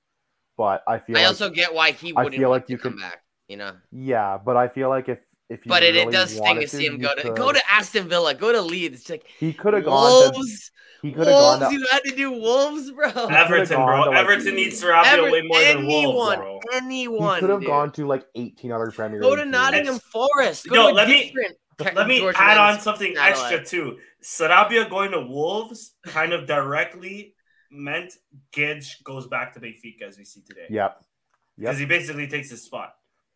but 0.56 0.84
I 0.88 1.00
feel 1.00 1.18
I 1.18 1.22
like, 1.22 1.28
also 1.28 1.50
get 1.50 1.74
why 1.74 1.92
he 1.92 2.14
I 2.16 2.24
wouldn't 2.24 2.40
feel 2.40 2.50
want 2.50 2.62
like 2.62 2.68
to 2.68 2.74
you 2.74 2.78
come 2.78 2.94
could- 2.94 3.02
back, 3.02 3.24
you 3.48 3.58
know. 3.58 3.74
yeah, 3.92 4.38
but 4.38 4.56
I 4.56 4.68
feel 4.70 4.88
like 4.90 5.10
if 5.10 5.20
if 5.50 5.66
you 5.66 5.70
But 5.70 5.84
it, 5.84 5.96
it 5.96 6.12
does 6.12 6.36
sting 6.36 6.60
to 6.60 6.68
see 6.68 6.86
him 6.86 7.00
go 7.00 7.14
to 7.16 7.22
could- 7.22 7.36
go 7.38 7.52
to 7.52 7.62
Aston 7.72 8.08
Villa, 8.08 8.34
go 8.34 8.52
to 8.52 8.62
Leeds. 8.62 9.02
It's 9.02 9.10
like 9.10 9.26
he 9.40 9.54
could 9.54 9.74
have 9.74 9.86
gone. 9.86 10.32
To, 10.34 10.38
Wolves, 10.40 10.72
he 11.02 11.12
could 11.12 11.28
have 11.28 11.36
gone. 11.36 11.60
Wolves. 11.62 11.74
To, 11.74 11.80
You 11.80 11.88
had 11.92 12.04
to 12.04 12.16
do 12.16 12.32
Wolves, 12.32 12.92
bro. 12.92 13.08
Everton, 13.28 13.78
bro. 13.78 14.04
to, 14.06 14.10
like- 14.12 14.20
Everton 14.20 14.56
needs 14.56 14.82
Sarabia 14.84 15.06
Ever- 15.06 15.32
way 15.32 15.42
more 15.42 15.60
than 15.60 15.78
anyone, 15.78 16.14
Wolves, 16.14 16.36
bro. 16.38 16.60
he 16.72 16.78
anyone. 16.78 17.40
could 17.40 17.50
have 17.50 17.66
gone 17.66 17.92
to 17.94 18.06
like 18.08 18.26
eighteen 18.36 18.72
other 18.72 18.92
Premier 18.92 19.20
Go 19.20 19.36
to. 19.36 19.46
Nottingham 19.46 19.96
It's- 19.96 20.12
Forest. 20.12 20.68
Go 20.70 20.76
Yo, 20.76 20.88
to 20.90 20.94
let 20.94 21.08
me- 21.08 21.34
Let 21.96 22.08
me 22.08 22.20
George 22.20 22.36
add 22.38 22.58
on 22.58 22.80
something 22.82 23.16
satellite. 23.16 23.54
extra 23.54 23.66
too. 23.66 23.98
Sarabia 24.22 24.90
going 24.90 25.12
to 25.12 25.22
Wolves 25.22 25.96
kind 26.04 26.34
of 26.34 26.46
directly 26.46 27.34
meant 27.72 28.14
Guedes 28.52 29.02
goes 29.04 29.28
back 29.28 29.54
to 29.54 29.62
Benfica 29.62 30.02
as 30.08 30.18
we 30.18 30.26
see 30.26 30.42
today. 30.42 30.66
Yep. 30.70 31.02
Because 31.58 31.80
Yep. 31.80 31.80
he 31.80 31.86
basically 31.86 32.28
takes 32.28 32.50
his 32.50 32.64
spot. 32.64 32.96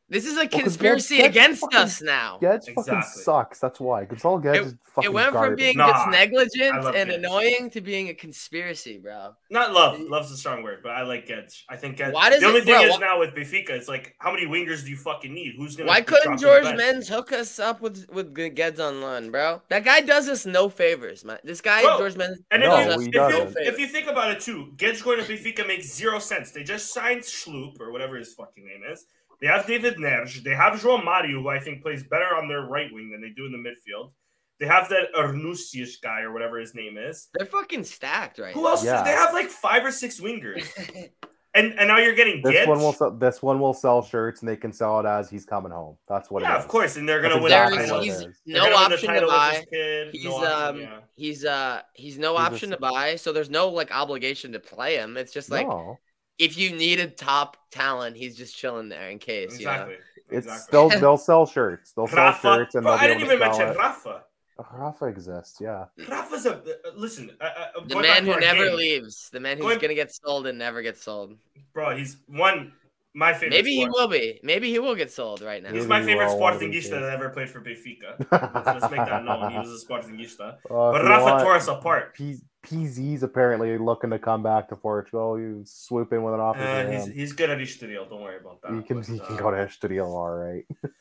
This 0.09 0.25
is 0.25 0.37
a 0.37 0.47
conspiracy 0.47 1.17
Guedes- 1.17 1.21
Guedes 1.23 1.29
against 1.29 1.61
fucking- 1.61 1.79
us 1.79 2.01
now. 2.01 2.37
Guedes 2.41 2.71
fucking 2.75 3.01
sucks. 3.01 3.59
That's 3.59 3.79
why. 3.79 4.05
Gonçalo 4.05 4.43
Guedes 4.43 4.55
It- 4.55 4.61
is 4.65 4.75
fucking 4.93 5.09
It 5.09 5.13
went 5.13 5.27
from 5.27 5.33
garbage. 5.33 5.57
being 5.57 5.77
Nah, 5.77 5.87
just 5.91 6.07
I 6.07 6.11
negligent 6.11 6.85
and 6.95 7.09
Guedes. 7.09 7.15
annoying 7.15 7.69
to 7.71 7.81
being 7.81 8.09
a 8.09 8.13
conspiracy, 8.13 8.99
bro. 8.99 9.33
Not 9.49 9.73
love. 9.73 9.99
Love's 10.01 10.29
a 10.31 10.37
strong 10.37 10.61
word, 10.61 10.81
but 10.83 10.89
I 10.91 11.01
like 11.03 11.25
Guedes. 11.25 11.63
I 11.69 11.77
think 11.77 11.97
Guedes. 11.97 12.13
Why 12.13 12.29
does 12.29 12.41
the 12.41 12.47
only 12.47 12.59
it- 12.59 12.65
thing 12.65 12.73
bro, 12.75 12.83
is 12.83 12.95
wh- 12.97 12.99
now 12.99 13.17
with 13.19 13.33
Benfica, 13.33 13.69
it's 13.71 13.87
like 13.87 14.13
how 14.19 14.31
many 14.31 14.45
wingers 14.45 14.83
do 14.83 14.91
you 14.91 14.97
fucking 14.97 15.33
need? 15.33 15.55
Who's 15.57 15.75
gonna? 15.77 15.87
Why 15.87 16.01
couldn't 16.01 16.37
George 16.37 16.63
the 16.63 16.69
bench? 16.71 16.77
Men's 16.77 17.07
hook 17.07 17.31
us 17.31 17.57
up 17.57 17.81
with 17.81 18.05
with 18.11 18.35
Geds 18.35 18.79
on 18.79 19.01
loan, 19.01 19.31
bro? 19.31 19.61
That 19.69 19.83
guy 19.85 20.01
does 20.01 20.27
us 20.29 20.45
no 20.45 20.69
favors, 20.69 21.23
man. 21.25 21.39
This 21.43 21.61
guy, 21.61 21.81
Bro, 21.81 21.97
Jorge 21.97 22.17
Mendes, 22.17 22.41
And 22.51 22.61
No, 22.61 22.77
if, 22.77 22.85
does 22.85 22.95
you, 22.95 23.01
us 23.01 23.07
if, 23.07 23.13
no 23.13 23.27
you, 23.29 23.45
favors. 23.47 23.67
if 23.67 23.79
you 23.79 23.87
think 23.87 24.07
about 24.07 24.29
it 24.31 24.41
too, 24.41 24.73
Guedes 24.75 25.01
going 25.03 25.23
to 25.23 25.25
Benfica 25.25 25.65
makes 25.65 25.87
zero 25.87 26.19
sense. 26.19 26.51
They 26.51 26.63
just 26.63 26.93
signed 26.93 27.21
Schloop 27.21 27.79
or 27.79 27.91
whatever 27.91 28.17
his 28.17 28.33
fucking 28.35 28.63
name 28.65 28.83
is. 28.91 29.05
They 29.41 29.47
have 29.47 29.65
David 29.67 29.97
Neres. 29.97 30.41
They 30.43 30.55
have 30.55 30.79
João 30.79 31.03
Mario, 31.03 31.41
who 31.41 31.49
I 31.49 31.59
think 31.59 31.81
plays 31.81 32.03
better 32.03 32.35
on 32.35 32.47
their 32.47 32.61
right 32.61 32.91
wing 32.93 33.11
than 33.11 33.21
they 33.21 33.29
do 33.29 33.45
in 33.45 33.51
the 33.51 33.57
midfield. 33.57 34.11
They 34.59 34.67
have 34.67 34.87
that 34.89 35.13
Aursnes 35.17 35.99
guy 36.01 36.21
or 36.21 36.31
whatever 36.31 36.57
his 36.59 36.73
name 36.75 36.97
is. 36.97 37.27
They're 37.33 37.45
fucking 37.47 37.83
stacked 37.83 38.39
right 38.39 38.53
Who 38.53 38.61
now. 38.61 38.69
else? 38.69 38.85
Yeah. 38.85 39.03
They 39.03 39.11
have 39.11 39.33
like 39.33 39.49
five 39.49 39.83
or 39.83 39.91
six 39.91 40.21
wingers. 40.21 40.63
and 41.55 41.73
and 41.77 41.87
now 41.87 41.97
you're 41.97 42.13
getting 42.15 42.41
this 42.41 42.53
Gibbs. 42.53 42.67
one 42.67 42.79
will 42.79 42.93
sell, 42.93 43.11
this 43.11 43.41
one 43.41 43.59
will 43.59 43.73
sell 43.73 44.03
shirts 44.03 44.41
and 44.41 44.47
they 44.49 44.55
can 44.55 44.71
sell 44.71 44.99
it 44.99 45.05
as 45.05 45.29
he's 45.29 45.45
coming 45.45 45.71
home. 45.71 45.97
That's 46.07 46.29
what. 46.31 46.43
Yeah, 46.43 46.55
it 46.55 46.59
is. 46.59 46.63
of 46.63 46.69
course, 46.69 46.95
and 46.95 47.09
they're 47.09 47.21
gonna 47.21 47.33
That's 47.33 47.43
win. 47.43 47.49
There 47.51 47.73
exactly 47.73 48.09
the 48.09 48.15
is, 48.15 48.15
what 48.15 48.21
title. 48.21 48.29
it 48.29 48.35
he's 48.45 48.53
no 48.55 48.59
gonna 48.59 48.75
win 48.75 48.89
the 48.89 48.95
option 48.95 49.13
to 49.15 49.27
buy. 49.27 50.09
He's 50.13 50.23
no 50.23 50.35
option, 50.35 50.51
um 50.75 50.81
yeah. 50.81 50.99
he's 51.15 51.45
uh 51.45 51.81
he's 51.93 52.17
no 52.17 52.31
He's 52.37 52.45
option 52.45 52.71
s- 52.71 52.75
to 52.77 52.81
buy, 52.81 53.15
so 53.17 53.33
there's 53.33 53.49
no 53.49 53.69
like 53.69 53.91
obligation 53.93 54.51
to 54.53 54.59
play 54.59 54.95
him. 54.95 55.17
It's 55.17 55.33
just 55.33 55.49
like 55.51 55.67
no, 55.67 55.97
if 56.39 56.57
you 56.57 56.71
needed 56.75 57.17
top 57.17 57.57
talent, 57.71 58.17
he's 58.17 58.35
just 58.35 58.55
chilling 58.55 58.89
there 58.89 59.09
in 59.09 59.19
case. 59.19 59.55
exactly. 59.55 59.95
it's 60.29 60.45
exactly. 60.47 60.67
they'll 60.71 60.89
they'll 61.01 61.17
sell 61.17 61.45
shirts. 61.45 61.91
They'll 61.93 62.07
sell 62.07 62.33
shirts 62.33 62.75
and 62.75 62.85
they'll 62.85 62.93
I 62.93 63.01
be 63.01 63.07
didn't 63.07 63.23
able 63.23 63.33
even 63.33 63.47
to 63.49 63.53
sell 63.55 63.65
mention 63.65 63.75
it. 63.75 63.79
Rafa. 63.79 64.23
Rafa 64.71 65.05
exists, 65.05 65.57
yeah. 65.59 65.85
Rafa's 66.07 66.45
a 66.45 66.57
uh, 66.57 66.61
listen. 66.95 67.31
Uh, 67.41 67.43
uh, 67.43 67.85
The 67.87 67.99
man 67.99 68.23
who 68.25 68.39
never 68.39 68.65
game, 68.67 68.75
leaves, 68.77 69.29
the 69.31 69.39
man 69.39 69.57
who's 69.57 69.65
Going- 69.65 69.79
gonna 69.79 69.93
get 69.95 70.13
sold 70.13 70.45
and 70.47 70.57
never 70.59 70.81
gets 70.81 71.03
sold. 71.03 71.35
bro. 71.73 71.95
He's 71.97 72.17
one 72.27 72.71
my 73.15 73.33
favorite. 73.33 73.51
Maybe 73.51 73.75
he 73.75 73.87
will 73.87 74.07
be. 74.07 74.39
Maybe 74.43 74.69
he 74.71 74.79
will 74.79 74.95
get 74.95 75.11
sold 75.11 75.41
right 75.41 75.61
now. 75.61 75.69
He's 75.69 75.87
Maybe 75.87 75.89
my 75.89 76.03
favorite 76.03 76.27
will 76.29 76.39
one 76.39 76.59
Sportingista 76.59 76.89
that 76.91 77.03
ever 77.03 77.29
played 77.29 77.49
for 77.49 77.61
Benfica. 77.61 78.17
let's, 78.31 78.81
let's 78.81 78.91
make 78.91 79.05
that 79.05 79.23
known. 79.23 79.51
He 79.51 79.57
was 79.57 79.83
a 79.83 79.85
Sportingista. 79.85 80.53
Uh, 80.53 80.57
But 80.69 81.03
Rafa 81.05 81.23
want- 81.23 81.43
tore 81.43 81.55
us 81.55 81.67
apart. 81.67 82.15
P- 82.15 82.39
Pizzi's 82.63 83.23
apparently 83.23 83.77
looking 83.77 84.09
to 84.09 84.19
come 84.19 84.41
back 84.41 84.69
to 84.69 84.75
Portugal. 84.75 85.37
You 85.39 85.63
swoop 85.65 86.11
in 86.13 86.23
with 86.23 86.33
an 86.33 86.39
offer 86.39 86.59
Uh, 86.61 86.89
he's, 86.89 87.05
he's 87.07 87.33
good 87.33 87.49
at 87.49 87.59
Estoril. 87.59 88.09
Don't 88.09 88.21
worry 88.21 88.37
about 88.39 88.61
that. 88.61 88.73
He 88.73 88.81
can 88.81 88.97
But, 88.97 89.07
he 89.07 89.19
can 89.19 89.35
uh, 89.35 89.39
go 89.39 89.51
to 89.51 89.57
Estoril, 89.57 90.07
all 90.07 90.31
right. 90.31 90.65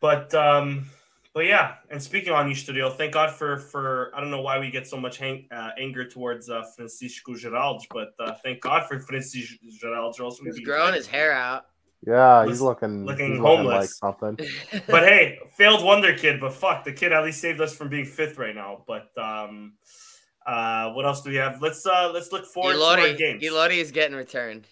But 0.00 0.32
um, 0.34 0.86
but 1.34 1.44
yeah. 1.44 1.74
And 1.90 2.02
speaking 2.02 2.32
on 2.32 2.48
Estoril, 2.48 2.96
thank 2.96 3.12
God 3.12 3.30
for 3.32 3.58
for 3.58 4.10
I 4.14 4.20
don't 4.20 4.30
know 4.30 4.40
why 4.40 4.58
we 4.58 4.70
get 4.70 4.86
so 4.86 4.96
much 4.96 5.18
hang, 5.18 5.46
uh, 5.50 5.70
anger 5.78 6.06
towards 6.08 6.48
uh, 6.48 6.62
Francisco 6.74 7.32
Geraldes, 7.32 7.82
but 7.90 8.14
uh, 8.18 8.32
thank 8.42 8.62
God 8.62 8.88
for 8.88 8.98
Francisco 8.98 9.58
Geraldes. 9.82 10.18
or 10.18 10.24
else 10.24 10.40
we'd 10.40 10.54
He's 10.54 10.64
growing 10.64 10.94
his 10.94 11.06
hair 11.06 11.32
out. 11.32 11.66
Yeah, 12.06 12.44
he's 12.46 12.52
Listen- 12.62 12.66
looking 12.66 13.04
looking 13.04 13.30
he's 13.32 13.40
looking 13.40 13.66
like 13.66 13.90
homeless. 13.90 13.98
something. 13.98 14.38
But 14.86 15.02
hey, 15.02 15.38
failed 15.58 15.84
wonder 15.84 16.14
kid. 16.16 16.40
But 16.40 16.54
fuck, 16.54 16.84
the 16.84 16.92
kid 16.94 17.12
at 17.12 17.22
least 17.22 17.42
saved 17.42 17.60
us 17.60 17.74
from 17.76 17.90
being 17.90 18.06
fifth 18.06 18.38
right 18.38 18.54
now. 18.54 18.84
But 18.86 19.10
um, 19.18 19.74
uh, 20.46 20.92
what 20.92 21.04
else 21.06 21.22
do 21.22 21.30
we 21.30 21.36
have? 21.36 21.60
Let's 21.62 21.84
uh, 21.86 22.10
let's 22.12 22.32
look 22.32 22.46
forward 22.46 22.74
to 22.74 22.82
our 22.82 23.12
games. 23.14 23.42
Elori 23.42 23.78
is 23.78 23.90
getting 23.92 24.16
returned. 24.16 24.66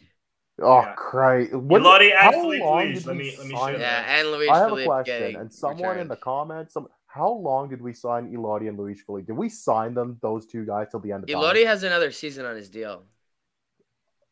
Oh 0.61 0.81
Yeah. 0.81 0.93
Christ! 0.97 1.55
What, 1.55 1.83
Elordi 1.83 2.11
and 2.11 2.19
how 2.19 2.31
Felipe 2.33 2.63
Luis. 2.63 3.07
Let 3.07 3.17
me- 3.17 3.35
let 3.39 3.47
me 3.47 3.55
sign 3.55 3.75
show 3.75 3.81
Yeah, 3.81 4.03
that. 4.03 4.19
and 4.19 4.29
Luis 4.33 4.51
I 4.51 4.59
have 4.59 4.73
a 4.77 4.85
question, 4.85 5.37
and 5.37 5.53
someone 5.53 5.99
in 6.01 6.09
the 6.09 6.17
comments, 6.17 6.75
some, 6.75 6.89
how 7.07 7.31
long 7.31 7.69
did 7.69 7.81
we 7.81 7.93
sign 7.93 8.35
Elodie 8.35 8.67
and 8.67 8.77
Luis 8.79 9.01
Felipe? 9.03 9.27
Did 9.27 9.37
we 9.37 9.49
sign 9.49 9.95
them, 9.95 10.19
those 10.21 10.47
two 10.47 10.65
guys, 10.67 10.89
till 10.91 10.99
the 11.01 11.13
end 11.13 11.23
of 11.25 11.31
time? 11.31 11.41
Elori 11.41 11.65
has 11.65 11.85
another 11.85 12.11
season 12.11 12.45
on 12.45 12.57
his 12.57 12.69
deal. 12.71 13.05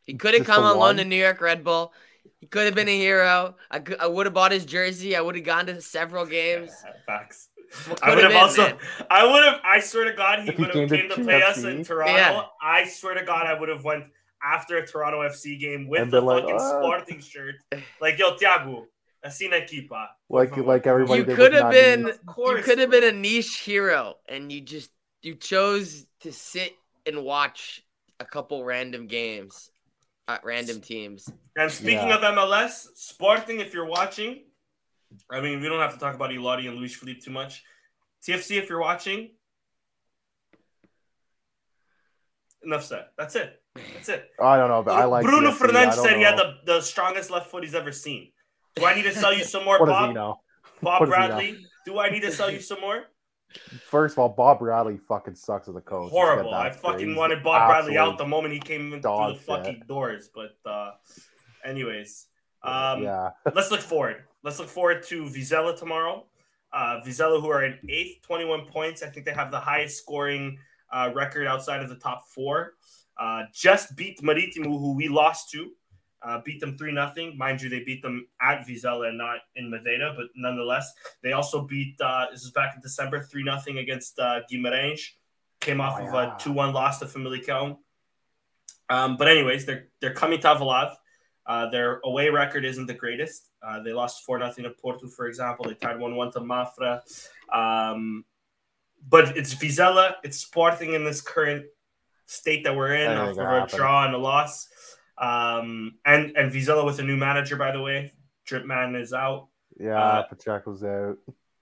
He 0.02 0.14
could 0.14 0.34
have 0.34 0.46
come 0.46 0.62
the 0.62 0.70
on 0.70 0.78
loan 0.78 0.96
to 0.96 1.04
New 1.04 1.16
York 1.16 1.40
Red 1.40 1.62
Bull. 1.64 1.92
He 2.40 2.46
could 2.46 2.64
have 2.66 2.74
been 2.74 2.88
a 2.88 2.96
hero. 2.96 3.56
I, 3.70 3.78
could, 3.80 3.98
I 4.00 4.06
would 4.06 4.26
have 4.26 4.34
bought 4.34 4.52
his 4.52 4.64
jersey. 4.64 5.16
I 5.16 5.20
would 5.20 5.36
have 5.36 5.44
gone 5.44 5.66
to 5.66 5.80
several 5.80 6.26
games. 6.26 6.70
Yeah, 6.84 6.92
facts. 7.06 7.48
What 7.88 8.02
I 8.04 8.14
would 8.14 8.24
have 8.24 8.34
also. 8.34 8.62
man? 8.62 8.76
I 9.10 9.24
would 9.24 9.44
have. 9.44 9.60
I 9.64 9.80
swear 9.80 10.04
to 10.04 10.12
God, 10.12 10.40
he 10.40 10.50
would 10.50 10.58
have 10.60 10.72
came 10.72 10.88
came 10.88 11.08
to 11.10 11.16
to 11.16 11.22
play 11.22 11.42
us 11.42 11.64
in 11.64 11.84
Toronto. 11.84 12.12
Yeah. 12.14 12.42
I 12.62 12.84
swear 12.86 13.14
to 13.14 13.24
God, 13.24 13.46
I 13.46 13.58
would 13.58 13.68
have 13.68 13.84
went 13.84 14.04
after 14.42 14.76
a 14.78 14.86
Toronto 14.86 15.22
FC 15.22 15.58
game 15.58 15.88
with 15.88 16.02
And 16.02 16.10
the 16.12 16.20
like, 16.20 16.42
fucking 16.44 16.56
"Ah." 16.60 16.80
Sporting 16.80 17.20
shirt. 17.20 17.56
Like, 18.00 18.18
yo, 18.18 18.36
Thiago, 18.36 18.84
assim 19.24 19.50
na 19.50 19.56
equipa. 19.56 20.10
like 20.28 20.52
Por 20.52 20.62
like 20.64 20.86
everybody. 20.86 21.20
You 21.20 21.36
could 21.36 21.52
have 21.54 21.70
been. 21.72 22.12
Course, 22.26 22.58
you 22.58 22.62
could 22.64 22.78
have 22.78 22.90
been 22.90 23.04
a 23.04 23.12
niche 23.12 23.58
hero, 23.60 24.16
and 24.28 24.52
you 24.52 24.60
just 24.60 24.90
you 25.22 25.34
chose 25.34 26.06
to 26.20 26.32
sit 26.32 26.72
and 27.06 27.24
watch 27.24 27.82
a 28.20 28.24
couple 28.24 28.64
random 28.64 29.06
games, 29.08 29.70
uh, 30.28 30.38
random 30.44 30.80
teams. 30.80 31.28
And 31.56 31.70
speaking 31.70 32.08
Yeah. 32.08 32.16
of 32.16 32.22
MLS, 32.22 32.88
Sporting, 32.94 33.60
if 33.60 33.74
you're 33.74 33.86
watching, 33.86 34.44
I 35.30 35.40
mean, 35.40 35.60
we 35.60 35.68
don't 35.68 35.80
have 35.80 35.94
to 35.94 36.00
talk 36.00 36.14
about 36.14 36.32
Elodie 36.32 36.66
and 36.66 36.76
Luis 36.76 36.94
Felipe 36.94 37.22
too 37.22 37.30
much. 37.30 37.62
TFC, 38.26 38.58
if 38.58 38.68
you're 38.68 38.80
watching, 38.80 39.30
enough 42.64 42.84
said. 42.84 43.06
That's 43.16 43.36
it. 43.36 43.60
That's 43.94 44.08
it. 44.08 44.30
I 44.40 44.56
don't 44.56 44.68
know, 44.68 44.82
but 44.82 44.94
I 44.94 45.04
like 45.04 45.24
Bruno 45.24 45.50
TFC. 45.50 45.56
Fernandes 45.56 45.94
said 45.94 46.16
he 46.16 46.22
had 46.22 46.36
the, 46.36 46.56
the 46.64 46.80
strongest 46.80 47.30
left 47.30 47.50
foot 47.50 47.62
he's 47.64 47.74
ever 47.74 47.92
seen. 47.92 48.32
Do 48.74 48.84
I 48.84 48.94
need 48.94 49.04
to 49.04 49.14
sell 49.14 49.32
you 49.32 49.44
some 49.44 49.64
more, 49.64 49.78
What 49.80 49.86
does 49.86 49.94
Bob? 49.94 50.08
he 50.08 50.14
know? 50.14 50.40
Bob 50.82 51.00
What 51.00 51.06
does 51.06 51.14
he 51.14 51.20
know? 51.20 51.26
Bradley? 51.28 51.66
Do 51.86 51.98
I 51.98 52.10
need 52.10 52.22
to 52.22 52.32
sell 52.32 52.50
you 52.50 52.60
some 52.60 52.80
more? 52.80 53.04
First 53.88 54.14
of 54.14 54.18
all, 54.18 54.28
Bob 54.28 54.58
Bradley 54.58 54.98
fucking 54.98 55.36
sucks 55.36 55.68
as 55.68 55.76
a 55.76 55.80
coach. 55.80 56.10
Horrible. 56.10 56.52
I 56.52 56.70
fucking 56.70 56.98
straight. 56.98 57.16
wanted 57.16 57.42
Bob 57.42 57.68
Bradley 57.68 57.96
out 57.96 58.18
the 58.18 58.26
moment 58.26 58.52
he 58.52 58.60
came 58.60 58.92
in 58.92 59.00
through 59.00 59.34
the 59.34 59.40
fucking 59.46 59.82
doors. 59.86 60.28
But 60.34 60.56
uh 60.68 60.90
anyways. 61.64 62.26
Um 62.66 63.02
yeah, 63.02 63.30
let's 63.54 63.70
look 63.70 63.80
forward. 63.80 64.24
Let's 64.42 64.58
look 64.58 64.68
forward 64.68 65.02
to 65.04 65.24
Vizela 65.24 65.76
tomorrow. 65.78 66.24
Uh, 66.72 67.00
Vizela, 67.04 67.40
who 67.40 67.48
are 67.48 67.64
in 67.64 67.78
eighth, 67.88 68.22
21 68.22 68.66
points. 68.66 69.02
I 69.02 69.08
think 69.08 69.24
they 69.24 69.32
have 69.32 69.50
the 69.50 69.58
highest 69.58 69.98
scoring 69.98 70.58
uh, 70.92 71.10
record 71.14 71.46
outside 71.46 71.80
of 71.82 71.88
the 71.88 71.96
top 71.96 72.28
four. 72.28 72.74
Uh, 73.18 73.44
just 73.54 73.96
beat 73.96 74.22
Maritimo, 74.22 74.78
who 74.78 74.94
we 74.94 75.08
lost 75.08 75.50
to. 75.52 75.70
Uh, 76.22 76.40
beat 76.44 76.60
them 76.60 76.76
3 76.76 76.92
nothing. 76.92 77.36
Mind 77.38 77.62
you, 77.62 77.68
they 77.68 77.80
beat 77.84 78.02
them 78.02 78.26
at 78.40 78.66
Vizela 78.66 79.08
and 79.08 79.16
not 79.18 79.38
in 79.54 79.70
Madeira, 79.70 80.12
but 80.16 80.26
nonetheless, 80.34 80.92
they 81.22 81.32
also 81.32 81.62
beat, 81.62 81.98
uh, 82.00 82.26
this 82.30 82.42
is 82.42 82.50
back 82.50 82.74
in 82.74 82.80
December, 82.82 83.22
3 83.22 83.42
nothing 83.44 83.78
against 83.78 84.18
uh, 84.18 84.40
Guimarães. 84.52 85.00
Came 85.60 85.80
off 85.80 85.98
Oh, 86.00 86.06
of 86.06 86.14
a 86.14 86.36
2 86.38 86.52
1 86.52 86.72
loss 86.72 86.98
to 86.98 87.06
Famalicão. 87.06 87.78
Um, 88.90 89.16
but, 89.16 89.28
anyways, 89.28 89.66
they're, 89.66 89.88
they're 90.00 90.14
coming 90.14 90.40
to 90.40 90.48
Alvalade. 90.48 90.94
Uh, 91.46 91.70
their 91.70 92.00
away 92.04 92.28
record 92.28 92.64
isn't 92.64 92.86
the 92.86 92.94
greatest. 92.94 93.50
Uh, 93.62 93.80
they 93.82 93.92
lost 93.92 94.24
4 94.24 94.38
0 94.52 94.68
to 94.68 94.74
Porto, 94.74 95.06
for 95.08 95.26
example. 95.26 95.64
They 95.66 95.74
tied 95.74 95.98
1 95.98 96.16
1 96.16 96.32
to 96.32 96.40
Mafra. 96.40 97.00
Um, 97.52 98.24
but 99.08 99.36
it's 99.36 99.54
Vizela, 99.54 100.14
it's 100.24 100.38
Sporting 100.38 100.94
in 100.94 101.04
this 101.04 101.20
current 101.20 101.66
state 102.26 102.64
that 102.64 102.74
we're 102.74 102.94
in, 102.94 103.10
Anything 103.12 103.18
off 103.28 103.34
can 103.36 103.44
of 103.46 103.52
a 103.52 103.60
happen. 103.60 103.78
draw 103.78 104.04
and 104.06 104.14
a 104.14 104.18
loss. 104.18 104.68
Um, 105.18 105.94
and, 106.04 106.36
and 106.36 106.52
Vizela 106.52 106.84
with 106.84 106.98
a 106.98 107.02
new 107.04 107.16
manager, 107.16 107.54
by 107.56 107.70
the 107.70 107.80
way. 107.80 108.12
Drip 108.44 108.64
Man 108.64 108.94
is 108.96 109.12
out. 109.12 109.48
yeah. 109.78 110.02
Uh, 110.02 110.22
Pacheco's 110.24 110.82
out. 110.82 111.18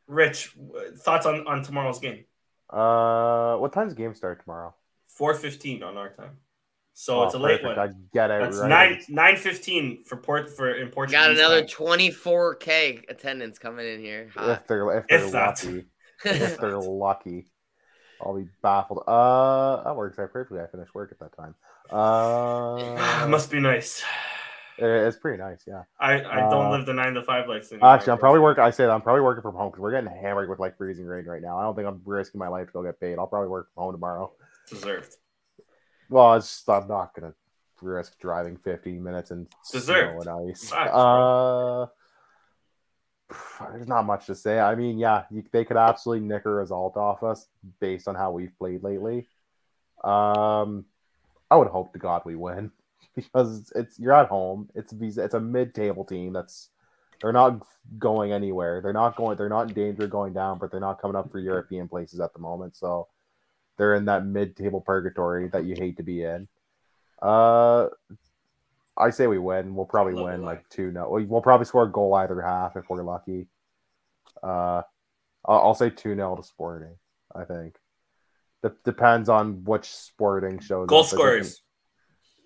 Rich, 0.07 0.57
thoughts 0.99 1.27
on, 1.27 1.47
on 1.47 1.63
tomorrow's 1.63 1.99
game? 1.99 2.25
Uh, 2.71 3.57
what 3.57 3.73
time's 3.73 3.95
game 3.95 4.15
start 4.15 4.43
tomorrow? 4.43 4.75
4.15 5.19 5.83
on 5.83 5.97
our 5.97 6.11
time. 6.11 6.39
So 6.97 7.21
Oh, 7.21 7.25
it's 7.25 7.35
a 7.35 7.39
late 7.39 7.61
perfect. 7.61 7.77
one. 7.77 7.89
I 7.89 7.93
get 8.13 8.31
it. 8.31 8.41
That's 8.41 8.59
right. 8.59 8.69
nine 8.69 9.03
nine 9.09 9.37
fifteen 9.37 10.05
for 10.05 10.17
port 10.17 10.49
for 10.57 10.71
in 10.75 10.89
Portugal. 10.91 11.21
Got 11.23 11.33
another 11.33 11.65
24k 11.65 13.11
attendance 13.11 13.59
coming 13.59 13.87
in 13.87 14.01
here. 14.01 14.31
Hot. 14.35 14.51
If 14.51 14.67
they're 14.69 14.99
if 14.99 15.07
they're 15.09 15.25
If 15.27 15.33
lucky, 15.35 15.85
if 16.25 16.57
they're 16.61 16.79
lucky, 16.79 17.47
I'll 18.23 18.37
be 18.37 18.47
baffled. 18.63 19.03
Uh, 19.09 19.83
that 19.83 19.97
works 19.97 20.19
out 20.21 20.33
perfectly. 20.33 20.61
I 20.61 20.67
finished 20.69 20.95
work 20.95 21.11
at 21.13 21.19
that 21.19 21.37
time. 21.37 21.55
Uh, 21.91 23.27
must 23.29 23.51
be 23.51 23.59
nice. 23.61 24.03
it- 24.79 24.85
it's 24.85 25.17
pretty 25.19 25.39
nice. 25.43 25.65
Yeah. 25.67 25.83
I, 25.99 26.15
I 26.25 26.41
don't 26.49 26.67
Uh, 26.67 26.71
live 26.71 26.87
the 26.87 26.95
nine 26.95 27.15
to 27.15 27.23
five 27.25 27.49
life 27.49 27.71
anymore. 27.73 27.91
Actually, 27.91 28.13
I'm 28.13 28.19
probably 28.19 28.41
working. 28.41 28.63
I 28.63 28.71
say 28.71 28.85
that 28.85 28.93
I'm 28.93 29.03
probably 29.03 29.23
working 29.23 29.43
from 29.43 29.57
home 29.57 29.71
because 29.71 29.81
we're 29.81 29.91
getting 29.91 30.11
hammered 30.11 30.49
with 30.49 30.61
like 30.61 30.77
freezing 30.77 31.07
rain 31.07 31.25
right 31.27 31.43
now. 31.43 31.59
I 31.59 31.63
don't 31.65 31.75
think 31.75 31.89
I'm 31.89 32.01
risking 32.05 32.39
my 32.39 32.49
life 32.49 32.69
to 32.69 32.73
go 32.73 32.83
get 32.85 33.01
paid. 33.01 33.19
I'll 33.19 33.27
probably 33.27 33.49
work 33.49 33.69
from 33.75 33.83
home 33.83 33.95
tomorrow. 33.95 34.33
deserved. 34.71 35.17
Well, 36.09 36.35
it's 36.35 36.69
I'm 36.69 36.89
not 36.89 37.15
gonna 37.15 37.35
risk 37.83 38.19
driving 38.19 38.57
15 38.57 39.03
minutes 39.03 39.31
in 39.31 39.47
Deserved. 39.71 40.23
snow 40.23 40.33
and 40.33 40.51
ice. 40.51 40.71
Facts, 40.71 40.93
uh, 40.93 41.87
there's 43.73 43.89
not 43.89 44.07
much 44.07 44.27
to 44.27 44.35
say. 44.35 44.59
I 44.59 44.75
mean, 44.75 44.99
yeah, 44.99 45.25
you, 45.31 45.43
they 45.53 45.65
could 45.65 45.77
absolutely 45.77 46.27
nick 46.27 46.45
a 46.47 46.51
result 46.51 46.97
off 46.97 47.23
us 47.23 47.47
based 47.81 48.09
on 48.09 48.15
how 48.15 48.33
we've 48.33 48.57
played 48.59 48.83
lately. 48.83 49.29
Um, 50.03 50.85
I 51.51 51.57
would 51.57 51.69
hope 51.69 51.93
to 51.93 51.99
God 51.99 52.23
we 52.25 52.37
win 52.37 52.71
because 53.17 53.61
it's, 53.61 53.73
it's 53.73 53.99
you're 53.99 54.13
at 54.13 54.29
home. 54.29 54.69
It's 54.75 54.93
Visa. 54.93 55.25
It's 55.25 55.35
a 55.35 55.41
mid-table 55.41 56.05
team. 56.05 56.33
That's 56.33 56.71
they're 57.21 57.33
not 57.33 57.67
going 57.99 58.33
anywhere. 58.33 58.81
They're 58.81 58.93
not 58.93 59.17
going. 59.17 59.37
They're 59.37 59.49
not 59.49 59.69
in 59.69 59.75
danger 59.75 60.05
of 60.05 60.11
going 60.11 60.33
down, 60.33 60.59
but 60.59 60.71
they're 60.71 60.81
not 60.81 61.01
coming 61.01 61.17
up 61.17 61.31
for 61.31 61.39
European 61.39 61.89
places 61.89 62.21
at 62.21 62.33
the 62.33 62.41
moment. 62.41 62.77
So 62.77 63.09
they're 63.77 63.95
in 63.95 64.05
that 64.07 64.25
mid-table 64.25 64.81
purgatory 64.81 65.49
that 65.49 65.65
you 65.65 65.75
hate 65.77 65.97
to 65.97 66.03
be 66.03 66.23
in. 66.23 66.49
Uh, 67.21 67.89
I 68.97 69.11
say 69.11 69.27
we 69.27 69.39
win. 69.39 69.75
We'll 69.75 69.87
probably 69.87 70.15
win 70.15 70.43
like 70.43 70.69
two. 70.69 70.93
No, 70.93 71.09
we'll 71.11 71.41
probably 71.43 71.67
score 71.67 71.85
a 71.85 71.91
goal 71.91 72.15
either 72.15 72.41
half 72.41 72.77
if 72.77 72.89
we're 72.89 73.03
lucky. 73.03 73.47
Uh, 74.43 74.83
I'll, 75.45 75.75
say 75.75 75.91
two 75.91 76.15
0 76.15 76.37
to 76.37 76.43
Sporting. 76.43 76.95
I 77.35 77.45
think. 77.45 77.77
De- 78.63 78.73
depends 78.85 79.29
on 79.29 79.65
which 79.65 79.87
Sporting 79.89 80.61
shows. 80.61 80.87
Goal 80.89 81.01
up. 81.01 81.05
If 81.07 81.11
they 81.11 81.17
can- 81.17 81.25
scorers. 81.25 81.63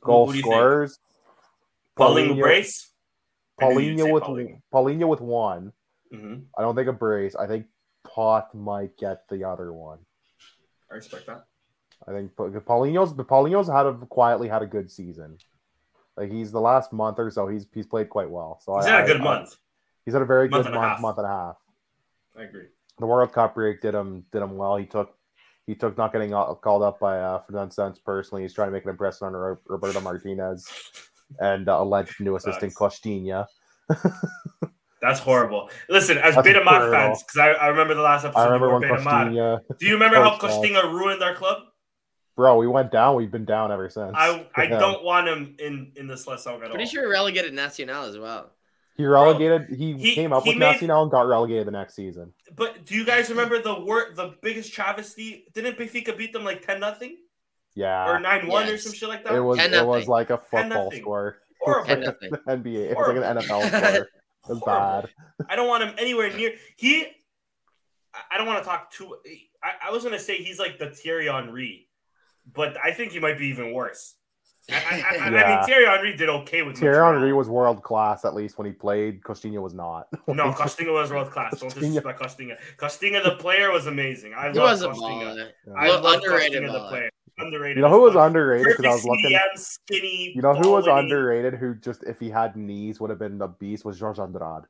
Goal 0.03 0.31
Who 0.31 0.39
scorers. 0.41 0.99
Paulinho 1.99 2.41
Brace. 2.41 2.93
I 3.61 3.69
knew 3.69 3.81
you'd 3.81 3.99
Paulinho 3.99 4.13
with 4.13 4.23
Paulinho. 4.23 4.61
Paulinho 4.73 5.09
with 5.09 5.21
one. 5.21 5.73
Mhm. 6.13 6.45
I 6.57 6.63
don't 6.63 6.77
think 6.77 6.89
a 6.89 6.93
brace. 6.93 7.35
I 7.35 7.47
think 7.47 7.67
Pot 8.05 8.55
might 8.55 8.97
get 8.97 9.29
the 9.29 9.45
other 9.45 9.73
one. 9.73 9.99
I 10.91 10.95
respect 10.97 11.27
that. 11.27 11.45
I 12.07 12.13
think 12.13 12.35
Pa- 12.37 12.45
Paulinho's 12.61 13.13
Paulinho's 13.13 13.69
had 13.69 13.87
a 13.87 13.95
quietly 14.07 14.49
had 14.49 14.63
a 14.63 14.67
good 14.67 14.91
season. 14.91 15.39
Like 16.17 16.31
he's 16.31 16.51
the 16.53 16.61
last 16.61 16.93
month 16.93 17.19
or 17.19 17.31
so, 17.31 17.47
he's 17.49 17.67
he's 17.73 17.87
played 17.87 18.09
quite 18.09 18.31
well. 18.31 18.61
So 18.65 18.77
he's 18.77 18.87
I, 18.87 18.91
had 18.91 19.05
a 19.05 19.07
good 19.07 19.21
I, 19.21 19.25
month. 19.25 19.57
he's 20.05 20.15
had 20.15 20.23
a 20.23 20.27
very 20.27 20.49
Month 20.49 20.67
good 20.67 20.75
month, 20.75 20.85
half. 20.89 21.01
month 21.01 21.19
and 21.19 21.27
a 21.27 21.31
half. 21.31 21.57
I 22.39 22.43
agree. 22.43 22.67
The 22.99 23.07
World 23.07 23.33
Cup 23.33 23.55
break 23.55 23.81
did 23.81 23.95
him 23.95 24.25
did 24.33 24.43
him 24.43 24.57
well. 24.57 24.77
He 24.77 24.87
took 24.87 25.15
he 25.67 25.75
took 25.75 25.97
not 25.99 26.13
getting 26.13 26.35
uh, 26.35 26.55
called 26.55 26.83
up 26.83 26.99
by 26.99 27.19
uh, 27.21 27.41
Fernando 27.41 27.73
Santos 27.73 28.01
personally. 28.01 28.43
He's 28.43 28.55
trying 28.55 28.69
to 28.69 28.73
make 28.73 28.85
an 28.85 28.91
impression 28.91 29.27
on 29.27 29.59
Roberto 29.67 30.01
Martinez 30.01 30.67
and 31.41 31.69
uh, 31.69 31.77
alleged 31.81 32.19
new 32.21 32.37
assistant 32.37 32.75
Costinha. 32.75 33.47
That's 35.01 35.21
horrible. 35.21 35.71
Listen, 35.89 36.19
as 36.19 36.35
That's 36.35 36.47
Beta 36.47 36.65
Mat 36.65 36.81
brutal. 36.81 36.93
fans, 36.93 37.23
because 37.23 37.37
I, 37.39 37.51
I 37.53 37.67
remember 37.69 37.95
the 37.95 38.03
last 38.03 38.25
episode. 38.25 38.41
I 38.41 38.45
remember 38.47 38.67
you 38.67 38.73
were 38.73 38.81
when 38.81 38.89
Beta 38.91 39.03
Costinha, 39.05 39.61
Do 39.79 39.87
you 39.87 39.93
remember 39.95 40.17
how 40.17 40.37
coached. 40.39 40.55
Costinha 40.55 40.83
ruined 40.93 41.23
our 41.23 41.35
club? 41.35 41.59
bro, 42.37 42.57
we 42.57 42.67
went 42.69 42.93
down. 42.93 43.17
We've 43.17 43.31
been 43.33 43.45
down 43.45 43.73
ever 43.73 43.89
since. 43.91 44.13
I 44.15 44.47
I 44.55 44.65
Yeah. 44.65 44.79
don't 44.79 45.03
want 45.05 45.27
him 45.29 45.57
in 45.59 45.93
in 45.97 46.07
this 46.07 46.27
list 46.27 46.45
song 46.45 46.63
at 46.63 46.71
Pretty 46.71 46.85
all. 46.85 46.91
sure 46.91 47.09
relegated 47.11 47.53
Nacional 47.55 48.05
as 48.05 48.17
well. 48.19 48.51
He 48.97 49.05
relegated. 49.07 49.69
He, 49.77 49.95
he- 49.95 50.15
came 50.15 50.33
up 50.33 50.43
he 50.45 50.51
with 50.51 50.59
made- 50.59 50.73
Nacional 50.73 51.03
and 51.03 51.11
got 51.11 51.27
relegated 51.29 51.67
the 51.69 51.71
next 51.73 51.95
season. 51.95 52.33
But 52.57 52.85
do 52.85 52.95
you 52.97 53.05
guys 53.05 53.29
remember 53.31 53.61
the 53.63 53.81
word 53.81 54.15
the 54.17 54.35
biggest 54.43 54.73
travesty? 54.73 55.47
Didn't 55.55 55.79
Benfica 55.79 56.17
beat 56.19 56.33
them 56.33 56.45
like 56.45 56.65
ten 56.67 56.81
nothing 56.81 57.17
Yeah, 57.75 58.09
or 58.11 58.19
nine 58.21 58.47
one 58.49 58.69
or 58.69 58.79
some 58.79 58.93
shit 58.93 59.09
like 59.09 59.25
that? 59.25 59.35
it 59.35 59.41
was. 59.41 59.59
It 59.59 59.87
was 59.87 60.07
like 60.09 60.31
a 60.31 60.39
football 60.39 60.91
score. 60.93 61.39
horrible. 61.61 61.87
Ten 61.89 62.01
nothing. 62.01 62.31
NBA. 62.49 62.91
It 62.91 62.97
was 62.97 63.09
like 63.09 63.17
an 63.17 63.37
NFL 63.39 63.93
score. 63.97 64.09
It 64.49 64.55
was 64.55 64.59
Horrible. 64.61 65.09
bad. 65.39 65.47
I 65.49 65.57
don't 65.57 65.69
want 65.69 65.83
him 65.85 65.95
anywhere 65.99 66.33
near. 66.35 66.55
He, 66.77 67.05
I- 68.15 68.21
I 68.33 68.39
don't 68.39 68.47
want 68.47 68.63
to 68.63 68.69
talk 68.69 68.91
too. 68.93 69.17
I, 69.63 69.89
I 69.89 69.91
was 69.93 70.03
gonna 70.05 70.19
say 70.19 70.39
he's 70.39 70.59
like 70.59 70.79
the 70.79 70.91
Thierry 70.91 71.27
Henry, 71.27 71.89
but 72.53 72.77
I 72.83 72.93
think 72.93 73.13
he 73.13 73.21
might 73.21 73.39
be 73.39 73.47
even 73.49 73.73
worse. 73.73 74.15
I, 74.71 74.75
I, 74.75 75.17
I, 75.19 75.25
I 75.29 75.57
mean, 75.57 75.65
Thierry 75.67 75.87
Henry 75.87 76.15
did 76.17 76.29
okay 76.29 76.63
with 76.63 76.77
Thierry 76.79 76.97
Montreal. 76.97 77.15
Henry 77.15 77.33
was 77.33 77.49
world 77.49 77.83
class 77.83 78.27
at 78.27 78.35
least 78.35 78.59
when 78.59 78.67
he 78.67 78.73
played. 78.73 79.23
Costinha 79.23 79.63
was 79.63 79.73
not. 79.73 80.09
No, 80.27 80.53
Costinha 80.53 80.93
was 80.93 81.11
world 81.11 81.31
class. 81.31 81.59
Don't 81.59 81.71
Costinha. 81.73 81.81
disrespect 81.81 82.21
Costinha. 82.21 82.57
Costinha, 82.77 83.23
the 83.25 83.37
player, 83.37 83.71
was 83.73 83.87
amazing. 83.87 84.35
I 84.35 84.51
He 84.53 84.59
love 84.59 84.71
was 84.73 84.83
a 84.83 84.89
Costinha. 84.89 85.25
baller. 85.35 85.49
I 85.77 85.89
Well, 85.89 86.03
love 86.03 86.15
underrated 86.17 86.63
Costinha, 86.65 86.73
the 86.73 86.89
player. 86.89 87.11
Underrated. 87.39 87.77
You 87.77 87.83
know 87.83 87.91
who 87.91 88.03
was 88.03 88.17
as 88.17 88.27
underrated 88.27 88.67
because 88.77 88.85
I 88.85 88.95
was 88.95 89.05
looking. 89.05 89.31
CDM, 89.31 89.57
skinny. 89.57 90.33
You 90.35 90.43
know 90.43 90.55
who 90.55 90.71
was 90.71 90.87
ball-winning. 90.87 91.13
underrated? 91.13 91.55
Who 91.55 91.75
just 91.75 92.03
if 92.05 92.19
he 92.19 92.31
had 92.31 92.57
knees 92.57 93.01
would 93.01 93.11
have 93.11 93.19
been 93.19 93.39
the 93.39 93.49
beast 93.49 93.85
was 93.85 93.99
Jorge 93.99 94.23
Andrade. 94.23 94.65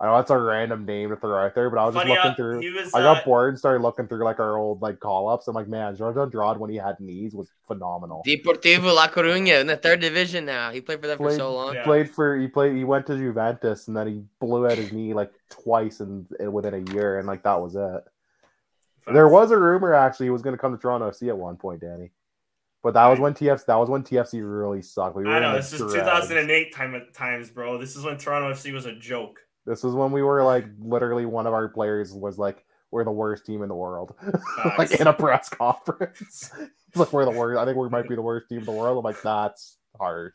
I 0.00 0.06
know 0.06 0.16
that's 0.16 0.30
a 0.30 0.38
random 0.38 0.84
name 0.84 1.08
to 1.08 1.16
throw 1.16 1.44
out 1.44 1.56
there, 1.56 1.70
but 1.70 1.80
I 1.80 1.86
was 1.86 1.94
Funny, 1.96 2.14
just 2.14 2.24
looking 2.24 2.30
uh, 2.30 2.34
through. 2.36 2.74
was, 2.74 2.94
I 2.94 3.00
got 3.00 3.16
uh, 3.16 3.24
bored 3.24 3.48
and 3.50 3.58
started 3.58 3.82
looking 3.82 4.06
through 4.06 4.22
like 4.22 4.38
our 4.38 4.56
old 4.56 4.80
like 4.80 5.00
call 5.00 5.28
ups. 5.28 5.48
I'm 5.48 5.56
like, 5.56 5.66
man, 5.66 5.96
Jorge 5.96 6.20
Andrade 6.20 6.58
when 6.58 6.70
he 6.70 6.76
had 6.76 7.00
knees 7.00 7.34
was 7.34 7.50
phenomenal. 7.66 8.22
Deportivo 8.24 8.94
La 8.94 9.08
Coruña 9.08 9.60
in 9.60 9.66
the 9.66 9.76
third 9.76 10.00
division 10.00 10.44
now. 10.44 10.70
He 10.70 10.80
played 10.80 11.00
for 11.00 11.08
them 11.08 11.18
for 11.18 11.34
so 11.34 11.52
long. 11.52 11.74
Yeah. 11.74 11.82
Played 11.82 12.10
for 12.10 12.36
he 12.36 12.46
played 12.46 12.76
he 12.76 12.84
went 12.84 13.06
to 13.06 13.16
Juventus 13.16 13.88
and 13.88 13.96
then 13.96 14.06
he 14.06 14.22
blew 14.38 14.66
out 14.66 14.78
his 14.78 14.92
knee 14.92 15.14
like 15.14 15.32
twice 15.50 15.98
in, 15.98 16.26
in 16.38 16.52
within 16.52 16.74
a 16.74 16.92
year 16.92 17.18
and 17.18 17.26
like 17.26 17.42
that 17.42 17.60
was 17.60 17.74
it. 17.74 18.04
There 19.06 19.28
was 19.28 19.50
a 19.50 19.58
rumor 19.58 19.94
actually 19.94 20.26
he 20.26 20.30
was 20.30 20.42
going 20.42 20.54
to 20.54 20.60
come 20.60 20.72
to 20.76 20.80
Toronto 20.80 21.10
FC 21.10 21.28
at 21.28 21.36
one 21.38 21.56
point, 21.56 21.80
Danny. 21.80 22.10
But 22.82 22.94
that 22.94 23.06
was 23.08 23.18
when 23.18 23.34
TFC 23.34 23.66
that 23.66 23.74
was 23.76 23.88
when 23.90 24.02
TFC 24.02 24.40
really 24.42 24.82
sucked. 24.82 25.16
We 25.16 25.24
were 25.24 25.30
I 25.30 25.40
know 25.40 25.54
this 25.54 25.72
is 25.72 25.80
2008 25.80 26.74
time 26.74 26.94
at 26.94 27.12
times, 27.12 27.50
bro. 27.50 27.76
This 27.78 27.96
is 27.96 28.04
when 28.04 28.16
Toronto 28.18 28.52
FC 28.52 28.72
was 28.72 28.86
a 28.86 28.94
joke. 28.94 29.40
This 29.66 29.84
is 29.84 29.94
when 29.94 30.12
we 30.12 30.22
were 30.22 30.44
like 30.44 30.66
literally 30.78 31.26
one 31.26 31.46
of 31.46 31.52
our 31.52 31.68
players 31.68 32.12
was 32.12 32.38
like 32.38 32.64
we're 32.90 33.04
the 33.04 33.10
worst 33.10 33.44
team 33.44 33.62
in 33.62 33.68
the 33.68 33.74
world, 33.74 34.14
like 34.78 34.92
in 34.92 35.06
a 35.06 35.12
press 35.12 35.48
conference. 35.48 36.50
It's 36.88 36.96
like 36.96 37.12
we're 37.12 37.26
the 37.26 37.32
worst. 37.32 37.58
I 37.60 37.66
think 37.66 37.76
we 37.76 37.90
might 37.90 38.08
be 38.08 38.14
the 38.14 38.22
worst 38.22 38.48
team 38.48 38.60
in 38.60 38.64
the 38.64 38.72
world. 38.72 38.96
I'm 38.96 39.04
like 39.04 39.20
that's 39.20 39.76
harsh. 39.98 40.32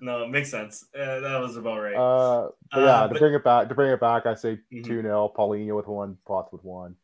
No, 0.00 0.22
it 0.22 0.28
makes 0.30 0.48
sense. 0.48 0.84
Uh, 0.96 1.18
that 1.18 1.40
was 1.40 1.56
about 1.56 1.80
right. 1.80 1.96
Uh, 1.96 2.50
but 2.70 2.78
Uh, 2.80 2.86
yeah, 2.86 3.06
but- 3.08 3.14
to 3.14 3.18
bring 3.18 3.34
it 3.34 3.42
back, 3.42 3.68
to 3.68 3.74
bring 3.74 3.90
it 3.90 3.98
back, 3.98 4.24
I 4.26 4.34
say 4.34 4.60
Mhm. 4.72 4.84
two 4.84 5.02
0 5.02 5.32
Paulinho 5.36 5.74
with 5.74 5.88
one, 5.88 6.16
Potts 6.24 6.52
with 6.52 6.62
one. 6.62 6.94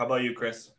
How 0.00 0.06
about 0.06 0.22
you, 0.22 0.32
Chris? 0.32 0.70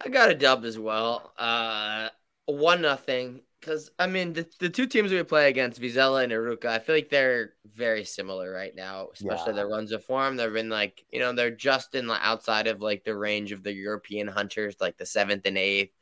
I 0.00 0.08
got 0.08 0.30
a 0.30 0.36
dub 0.36 0.64
as 0.64 0.78
well. 0.78 1.32
Uh, 1.36 2.10
one 2.46 2.80
nothing. 2.80 3.40
Because 3.58 3.90
I 3.98 4.06
mean, 4.06 4.34
the, 4.34 4.46
the 4.60 4.70
two 4.70 4.86
teams 4.86 5.10
we 5.10 5.20
play 5.24 5.48
against, 5.48 5.80
Vizela 5.80 6.22
and 6.22 6.32
Arouca, 6.32 6.66
I 6.66 6.78
feel 6.78 6.94
like 6.94 7.10
they're 7.10 7.54
very 7.74 8.04
similar 8.04 8.52
right 8.52 8.72
now, 8.76 9.08
especially 9.12 9.50
Yeah. 9.50 9.56
their 9.56 9.68
runs 9.68 9.90
of 9.90 10.04
form. 10.04 10.36
They've 10.36 10.52
been 10.52 10.68
like, 10.68 11.04
you 11.10 11.18
know, 11.18 11.32
they're 11.32 11.50
just 11.50 11.96
in 11.96 12.06
the 12.06 12.24
outside 12.24 12.68
of 12.68 12.80
like 12.80 13.02
the 13.02 13.16
range 13.16 13.50
of 13.50 13.64
the 13.64 13.72
European 13.72 14.28
hunters, 14.28 14.76
like 14.80 14.96
the 14.96 15.04
seventh 15.04 15.44
and 15.44 15.58
eighth, 15.58 15.96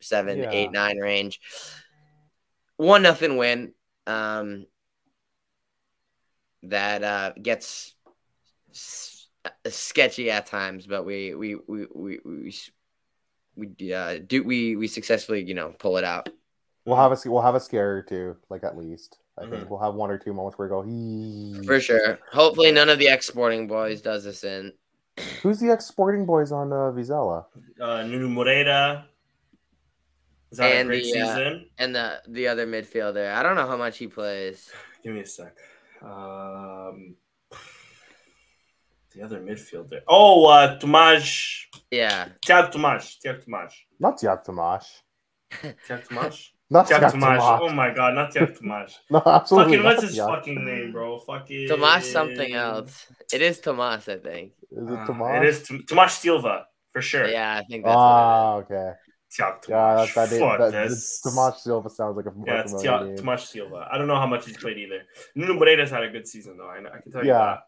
seven, 0.00 0.40
Yeah. 0.40 0.50
eight, 0.52 0.70
nine 0.70 0.98
range. 0.98 1.40
One 2.76 3.00
nothing 3.00 3.38
win. 3.38 3.72
Um, 4.06 4.66
that 6.64 7.02
uh, 7.02 7.32
gets 7.40 7.94
s- 8.70 9.15
sketchy 9.68 10.30
at 10.30 10.46
times, 10.46 10.86
but 10.86 11.04
we 11.04 11.34
we 11.34 11.54
we 11.66 11.86
we 11.94 12.18
we 12.24 12.52
we 13.56 13.92
uh, 13.92 14.18
do 14.26 14.42
we 14.44 14.76
we 14.76 14.86
successfully 14.86 15.42
you 15.42 15.54
know 15.54 15.74
pull 15.78 15.96
it 15.96 16.04
out. 16.04 16.28
We'll 16.84 16.96
have 16.96 17.12
a 17.12 17.30
we'll 17.30 17.42
have 17.42 17.54
a 17.56 17.60
scare 17.60 17.96
or 17.98 18.02
two, 18.02 18.36
like 18.48 18.64
at 18.64 18.76
least. 18.76 19.18
I 19.38 19.42
Mhm. 19.44 19.50
think 19.50 19.70
we'll 19.70 19.80
have 19.80 19.94
one 19.94 20.10
or 20.10 20.18
two 20.18 20.32
moments 20.32 20.58
where 20.58 20.68
we 20.68 20.70
go. 20.70 20.82
"Hee." 20.82 21.66
For 21.66 21.80
sure. 21.80 22.18
Hopefully, 22.32 22.72
none 22.72 22.88
of 22.88 22.98
the 22.98 23.08
exporting 23.08 23.66
boys 23.66 24.00
does 24.00 24.24
this 24.24 24.44
in. 24.44 24.72
Who's 25.42 25.58
the 25.60 25.72
exporting 25.72 26.24
boys 26.26 26.52
on 26.52 26.72
uh, 26.72 26.92
Vizela? 26.92 27.46
Uh, 27.80 28.02
Nuno 28.04 28.28
Moreira. 28.28 29.06
Is 30.52 30.58
that 30.58 30.72
And 30.72 30.88
a 30.88 30.92
great 30.92 31.02
the, 31.12 31.20
uh, 31.20 31.26
season? 31.26 31.70
And 31.78 31.94
the 31.94 32.22
the 32.28 32.48
other 32.48 32.66
midfielder, 32.66 33.32
I 33.34 33.42
don't 33.42 33.56
know 33.56 33.66
how 33.66 33.76
much 33.76 33.98
he 33.98 34.06
plays. 34.06 34.70
Give 35.02 35.12
me 35.14 35.20
a 35.20 35.26
sec. 35.26 35.54
Um, 36.02 37.16
the 39.16 39.24
other 39.24 39.40
midfielder. 39.40 40.00
Oh, 40.08 40.46
uh, 40.46 40.78
Tomás. 40.78 41.62
Yeah, 41.90 42.28
Tiago 42.44 42.70
Tomás. 42.70 43.18
Tiago 43.20 43.40
Tomás. 43.40 43.72
Not 43.98 44.18
Tiago 44.18 44.42
Tomash. 44.46 44.86
Tiago 45.86 46.02
Tomás? 46.08 46.50
Not 46.68 46.86
Tiago 46.88 47.08
Tiago 47.10 47.16
Tomás. 47.16 47.38
Tomash. 47.38 47.60
Oh 47.62 47.68
my 47.72 47.94
god, 47.94 48.14
not 48.14 48.30
Tiago 48.32 48.52
Tomás. 48.52 48.92
No, 49.10 49.22
absolutely. 49.24 49.76
fucking, 49.78 49.84
what's 49.84 50.02
not 50.02 50.08
his 50.08 50.14
Tiago. 50.16 50.34
fucking 50.34 50.64
name, 50.64 50.92
bro? 50.92 51.18
Fucking. 51.20 51.68
Tomas 51.68 52.10
something 52.12 52.52
else. 52.54 53.06
It 53.32 53.42
is 53.42 53.60
Tomas, 53.60 54.08
I 54.08 54.16
think. 54.18 54.52
Is 54.70 54.88
it 54.88 54.92
Uh, 54.94 55.06
Tomash? 55.06 55.42
it 55.42 55.48
is 55.48 55.62
Tom- 55.62 55.84
Tomás 55.88 56.10
Silva, 56.10 56.66
for 56.92 57.00
sure. 57.02 57.26
Yeah, 57.28 57.60
I 57.60 57.64
think 57.64 57.84
that's 57.84 57.96
Ah, 57.96 58.54
okay. 58.56 58.92
Tiago 59.30 59.58
Yeah, 59.68 59.76
Tomás. 60.06 60.14
that, 60.14 60.30
that, 60.30 60.40
Fuck 60.40 60.58
that, 60.58 60.88
this. 60.88 61.20
Tomash 61.24 61.56
Silva 61.58 61.90
sounds 61.90 62.16
like 62.16 62.26
a 62.26 62.30
more 62.32 62.44
Yeah, 62.48 62.60
it's 62.62 62.72
familiar 62.72 62.98
Tia- 62.98 63.06
name. 63.06 63.16
Tomas 63.16 63.48
Silva. 63.48 63.88
I 63.90 63.98
don't 63.98 64.08
know 64.08 64.16
how 64.16 64.26
much 64.26 64.46
he's 64.46 64.56
played 64.56 64.78
either. 64.78 65.02
Nuno 65.36 65.54
Moreira's 65.54 65.90
had 65.90 66.02
a 66.02 66.10
good 66.10 66.26
season 66.26 66.56
though. 66.58 66.68
I, 66.68 66.80
know, 66.80 66.90
I 66.92 67.00
can 67.00 67.12
tell 67.12 67.22
you 67.24 67.30
Yeah. 67.30 67.38
that. 67.38 67.58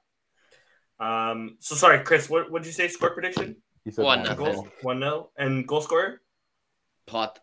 Um. 1.00 1.56
So 1.60 1.74
sorry, 1.74 2.02
Chris. 2.04 2.28
What 2.28 2.50
would 2.50 2.66
you 2.66 2.72
say? 2.72 2.88
Score 2.88 3.10
prediction? 3.10 3.56
He 3.84 3.90
said 3.90 4.04
One 4.04 4.20
one 4.20 4.28
nothing. 4.28 4.44
goal. 4.44 4.54
Goal. 4.54 4.68
One 4.82 5.00
nil. 5.00 5.30
and 5.36 5.66
goal 5.66 5.80
scorer. 5.80 6.20
Pot. 7.06 7.38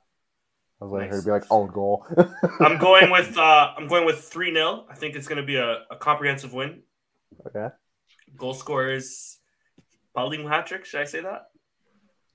I 0.81 0.85
was 0.85 0.91
waiting 0.91 1.09
for 1.09 1.15
her 1.15 1.21
Nice. 1.21 1.25
be 1.25 1.31
like, 1.31 1.43
own 1.51 1.71
goal. 1.71 2.05
I'm 2.59 2.77
going 2.77 3.09
with. 3.09 3.37
uh 3.37 3.71
I'm 3.77 3.87
going 3.87 4.05
with 4.05 4.19
three 4.25 4.53
0 4.53 4.85
I 4.89 4.95
think 4.95 5.15
it's 5.15 5.27
going 5.27 5.39
to 5.41 5.45
be 5.47 5.55
a, 5.55 5.83
a 5.89 5.95
comprehensive 5.97 6.53
win. 6.53 6.81
okay. 7.47 7.73
Goal 8.37 8.53
scorers. 8.53 9.39
Paulinho 10.15 10.49
hat 10.49 10.67
trick. 10.67 10.83
Should 10.85 10.99
I 11.01 11.05
say 11.05 11.21
that? 11.21 11.43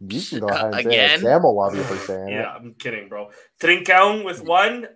You 0.00 0.20
can 0.22 0.40
go 0.40 0.46
ahead 0.48 0.64
and 0.64 0.74
say 0.76 0.80
Again? 0.80 1.10
it. 1.10 1.20
Sam 1.20 1.42
will 1.42 1.54
love 1.54 1.76
you 1.76 1.82
for 1.82 1.96
saying 1.96 2.28
Yeah, 2.28 2.48
I'm 2.48 2.72
kidding, 2.74 3.08
bro. 3.10 3.30
Trincão 3.60 4.24
with 4.24 4.42
one. 4.42 4.88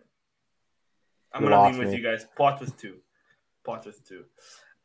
I'm 1.33 1.43
You 1.43 1.49
gonna 1.51 1.61
lost 1.61 1.73
leave 1.75 1.79
with 1.85 1.91
me. 1.93 1.97
you 1.99 2.03
guys. 2.03 2.27
Pot 2.37 2.61
with 2.61 2.77
two. 2.79 2.97
Pot 3.65 3.85
with 3.85 4.03
two. 4.09 4.25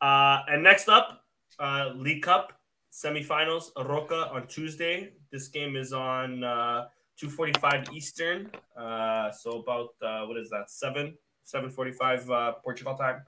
Uh, 0.01 0.39
and 0.49 0.63
next 0.63 0.89
up, 0.89 1.23
uh, 1.59 1.91
League 1.95 2.23
Cup 2.23 2.53
semifinals. 2.91 3.71
Roca 3.77 4.29
on 4.31 4.47
Tuesday. 4.47 5.13
This 5.31 5.47
game 5.47 5.75
is 5.75 5.93
on 5.93 6.43
uh, 6.43 6.85
2:45 7.21 7.93
Eastern. 7.93 8.51
Uh, 8.77 9.31
so 9.31 9.59
about 9.59 9.89
uh, 10.01 10.25
what 10.25 10.37
is 10.37 10.49
that? 10.49 10.69
Seven 10.69 11.17
7:45 11.45 12.29
uh, 12.29 12.51
Portugal 12.63 12.95
time. 12.95 13.23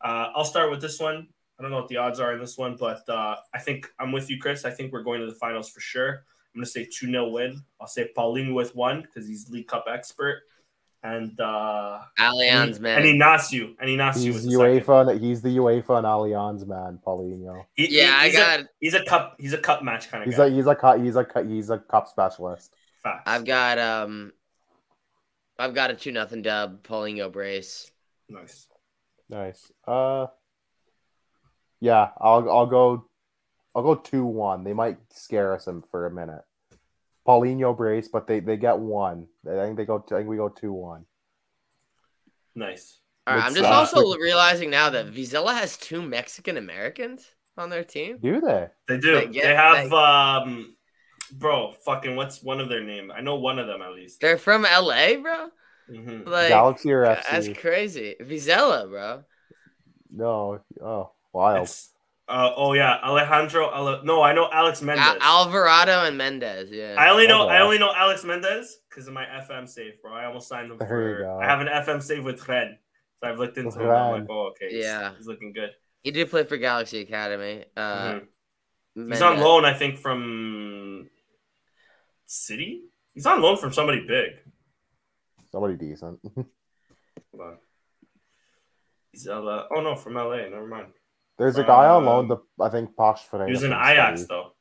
Uh, 0.00 0.30
I'll 0.34 0.44
start 0.44 0.70
with 0.70 0.80
this 0.80 1.00
one. 1.00 1.28
I 1.58 1.62
don't 1.62 1.72
know 1.72 1.78
what 1.78 1.88
the 1.88 1.96
odds 1.96 2.20
are 2.20 2.32
in 2.32 2.40
this 2.40 2.56
one, 2.56 2.76
but 2.78 3.08
uh, 3.08 3.36
I 3.52 3.58
think 3.58 3.90
I'm 3.98 4.12
with 4.12 4.30
you, 4.30 4.38
Chris. 4.38 4.64
I 4.64 4.70
think 4.70 4.92
we're 4.92 5.02
going 5.02 5.20
to 5.20 5.26
the 5.26 5.34
finals 5.34 5.68
for 5.68 5.80
sure. 5.80 6.24
I'm 6.54 6.60
going 6.60 6.64
to 6.64 6.70
say 6.70 6.84
2 6.84 7.10
0 7.10 7.28
win. 7.28 7.62
I'll 7.80 7.88
say 7.88 8.10
Paulinho 8.16 8.54
with 8.54 8.76
one 8.76 9.02
because 9.02 9.28
he's 9.28 9.50
League 9.50 9.66
Cup 9.66 9.86
expert. 9.90 10.42
And 11.02 11.38
uh, 11.40 12.00
Allianz, 12.18 12.80
man. 12.80 13.06
and 13.06 13.20
Inacio. 13.22 13.74
And 13.80 13.88
Inacio 13.88 14.16
He's 14.24 14.34
with 14.34 14.44
the 14.44 14.50
second. 14.50 14.82
UEFA. 14.84 15.20
He's 15.20 15.42
the 15.42 15.56
UEFA 15.56 15.98
and 15.98 16.06
Allianz 16.06 16.66
man, 16.66 16.98
Paulinho. 17.06 17.64
He- 17.74 17.86
he- 17.86 17.98
yeah, 18.00 18.14
I 18.16 18.26
he's 18.26 18.36
got. 18.36 18.60
A, 18.60 18.68
he's 18.80 18.94
a 18.94 19.04
cup. 19.04 19.36
He's 19.38 19.52
a 19.52 19.58
cup 19.58 19.84
match 19.84 20.10
kind 20.10 20.24
of 20.24 20.26
He's 20.28 20.36
guy. 20.38 20.46
a 20.46 20.50
he's 20.50 20.66
a 20.66 20.74
cu- 20.74 21.00
he's 21.02 21.14
a 21.16 21.24
cu- 21.24 21.48
he's 21.48 21.70
a 21.70 21.78
cup 21.78 22.08
specialist. 22.08 22.74
Facts. 23.02 23.22
I've 23.26 23.44
got. 23.44 23.78
Um. 23.78 24.32
I've 25.60 25.74
got 25.74 25.90
a 25.90 25.94
two 25.94 26.12
nothing 26.12 26.42
dub. 26.42 26.82
Paulinho 26.82 27.30
brace. 27.32 27.90
nice. 28.28 28.66
Nice. 29.30 29.70
Uh, 29.86 30.26
yeah, 31.80 32.08
I'll 32.18 32.48
I'll 32.50 32.66
go, 32.66 33.06
I'll 33.74 33.82
go 33.82 33.94
two 33.94 34.24
one. 34.24 34.64
They 34.64 34.72
might 34.72 34.98
scare 35.12 35.52
us 35.54 35.66
in 35.68 35.82
for 35.82 36.06
a 36.06 36.10
minute. 36.10 36.42
Paulinho 37.28 37.76
brace, 37.76 38.08
but 38.08 38.26
they 38.26 38.40
they 38.40 38.56
get 38.56 38.78
one. 38.78 39.26
I 39.46 39.64
think 39.64 39.76
they 39.76 39.84
go. 39.84 40.02
I 40.10 40.14
think 40.14 40.28
we 40.28 40.36
go 40.36 40.48
two 40.48 40.72
one. 40.72 41.04
Nice. 42.54 43.00
All 43.26 43.36
right, 43.36 43.44
I'm 43.44 43.54
just 43.54 43.66
also 43.66 44.16
realizing 44.16 44.70
now 44.70 44.88
that 44.88 45.12
Vizela 45.12 45.52
has 45.52 45.76
two 45.76 46.00
Mexican 46.00 46.56
Americans 46.56 47.26
on 47.58 47.68
their 47.68 47.84
team. 47.84 48.18
Do 48.22 48.40
they? 48.40 48.68
They 48.88 48.98
do. 48.98 49.14
They, 49.16 49.26
get, 49.26 49.42
they 49.44 49.54
have 49.54 49.90
they... 49.90 49.96
um 49.96 50.74
bro, 51.32 51.72
fucking 51.84 52.16
what's 52.16 52.42
one 52.42 52.60
of 52.60 52.70
their 52.70 52.82
name? 52.82 53.12
I 53.14 53.20
know 53.20 53.36
one 53.36 53.58
of 53.58 53.66
them 53.66 53.82
at 53.82 53.92
least. 53.92 54.22
They're 54.22 54.38
from 54.38 54.62
LA, 54.62 55.16
bro. 55.20 55.48
Mm-hmm. 55.90 56.28
Like 56.28 56.48
Galaxy 56.48 56.92
or 56.92 57.04
FC? 57.04 57.24
That's 57.30 57.58
crazy. 57.58 58.16
Vizela, 58.20 58.88
bro. 58.88 59.24
No, 60.10 60.60
oh, 60.82 61.10
wild. 61.32 61.68
Uh, 62.28 62.52
oh 62.56 62.74
yeah, 62.74 62.98
Alejandro. 63.02 63.70
Ale- 63.74 64.04
no, 64.04 64.22
I 64.22 64.34
know 64.34 64.50
Alex 64.52 64.82
Mendez. 64.82 65.06
Al- 65.22 65.46
Alvarado 65.46 66.04
and 66.04 66.18
Mendez. 66.18 66.70
Yeah. 66.70 66.94
I 66.98 67.08
only 67.10 67.26
know. 67.26 67.48
I 67.48 67.60
only 67.60 67.78
know 67.78 67.90
Alex 67.94 68.22
Mendez 68.22 68.80
because 68.88 69.08
of 69.08 69.14
my 69.14 69.24
FM 69.24 69.66
save, 69.66 70.02
bro. 70.02 70.12
I 70.12 70.26
almost 70.26 70.48
signed 70.48 70.70
him 70.70 70.78
for. 70.78 71.40
I 71.42 71.46
have 71.46 71.60
an 71.60 71.68
FM 71.68 72.02
save 72.02 72.24
with 72.24 72.46
Red, 72.46 72.78
so 73.18 73.30
I've 73.30 73.38
looked 73.38 73.56
into 73.56 73.80
him. 73.80 73.88
I'm 73.88 74.20
like, 74.20 74.26
oh, 74.28 74.50
okay. 74.50 74.68
Yeah, 74.70 75.10
he's, 75.10 75.18
he's, 75.18 75.26
looking 75.26 75.54
good. 75.54 75.70
He 76.02 76.10
did 76.10 76.28
play 76.28 76.44
for 76.44 76.58
Galaxy 76.58 77.00
Academy. 77.00 77.64
Uh, 77.74 78.20
mm-hmm. 78.96 79.10
He's 79.10 79.22
on 79.22 79.38
loan, 79.38 79.64
I 79.64 79.72
think, 79.72 79.98
from 79.98 81.08
City. 82.26 82.82
He's 83.14 83.24
on 83.24 83.40
loan 83.40 83.56
from 83.56 83.72
somebody 83.72 84.04
big. 84.06 84.32
Somebody 85.50 85.76
decent. 85.76 86.20
Hold 86.34 86.46
on. 87.40 87.56
He's 89.12 89.26
LA. 89.26 89.64
Oh 89.74 89.80
no, 89.80 89.94
from 89.96 90.14
LA. 90.14 90.36
Never 90.36 90.66
mind. 90.66 90.88
There's 91.38 91.56
a 91.56 91.64
guy 91.64 91.86
on 91.88 92.04
loan. 92.04 92.28
The 92.28 92.38
I 92.60 92.68
think 92.68 92.96
Posh 92.96 93.22
for 93.22 93.44
He 93.46 93.52
was 93.52 93.62
in 93.62 93.72
Ajax 93.72 94.26
though. 94.26 94.52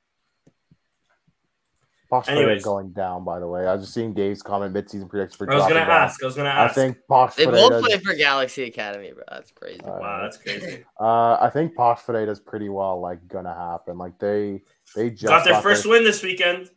Posh 2.10 2.30
Anyways. 2.30 2.64
going 2.64 2.92
down, 2.92 3.26
by 3.26 3.40
the 3.40 3.48
way. 3.48 3.68
I 3.68 3.74
was 3.74 3.84
just 3.84 3.94
seeing 3.94 4.14
Dave's 4.14 4.42
comment 4.42 4.72
mid-season 4.72 5.10
predictions 5.10 5.36
for. 5.36 5.52
I 5.52 5.56
was 5.56 5.68
gonna 5.68 5.82
ask. 5.82 6.24
I 6.24 6.26
was 6.26 6.36
gonna 6.36 6.50
ask. 6.50 6.72
I 6.72 6.74
think 6.74 6.98
Posh. 7.10 7.36
They 7.36 7.46
both 7.46 7.84
play 7.84 7.98
for 7.98 8.14
Galaxy 8.14 8.64
Academy, 8.64 9.12
bro. 9.12 9.24
That's 9.30 9.52
crazy. 9.52 9.82
Uh, 9.82 10.00
wow, 10.00 10.22
that's 10.22 10.38
crazy. 10.38 10.86
Uh, 11.00 11.34
I 11.34 11.50
think 11.52 11.76
Posh 11.76 12.08
is 12.08 12.40
pretty 12.40 12.70
well 12.70 13.02
like 13.02 13.28
gonna 13.28 13.54
happen. 13.54 13.98
Like 13.98 14.18
they 14.20 14.62
they 14.96 15.10
just 15.10 15.26
got 15.26 15.44
their 15.44 15.54
got 15.54 15.64
first 15.64 15.84
their... 15.84 15.92
win 15.92 16.06
this 16.06 16.24
weekend. 16.24 16.70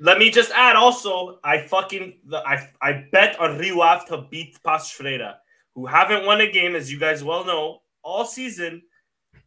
Let 0.00 0.18
me 0.18 0.30
just 0.30 0.52
add 0.52 0.76
also, 0.76 1.40
I 1.42 1.58
fucking 1.62 2.18
I 2.32 2.68
I 2.80 3.06
bet 3.10 3.40
on 3.40 3.58
Rio 3.58 3.82
to 4.08 4.26
beat 4.30 4.62
Paços 4.62 4.92
Ferreira, 4.92 5.38
who 5.74 5.86
haven't 5.86 6.24
won 6.24 6.40
a 6.40 6.50
game, 6.52 6.76
as 6.76 6.92
you 6.92 7.00
guys 7.00 7.24
well 7.24 7.44
know, 7.44 7.82
all 8.04 8.24
season. 8.24 8.82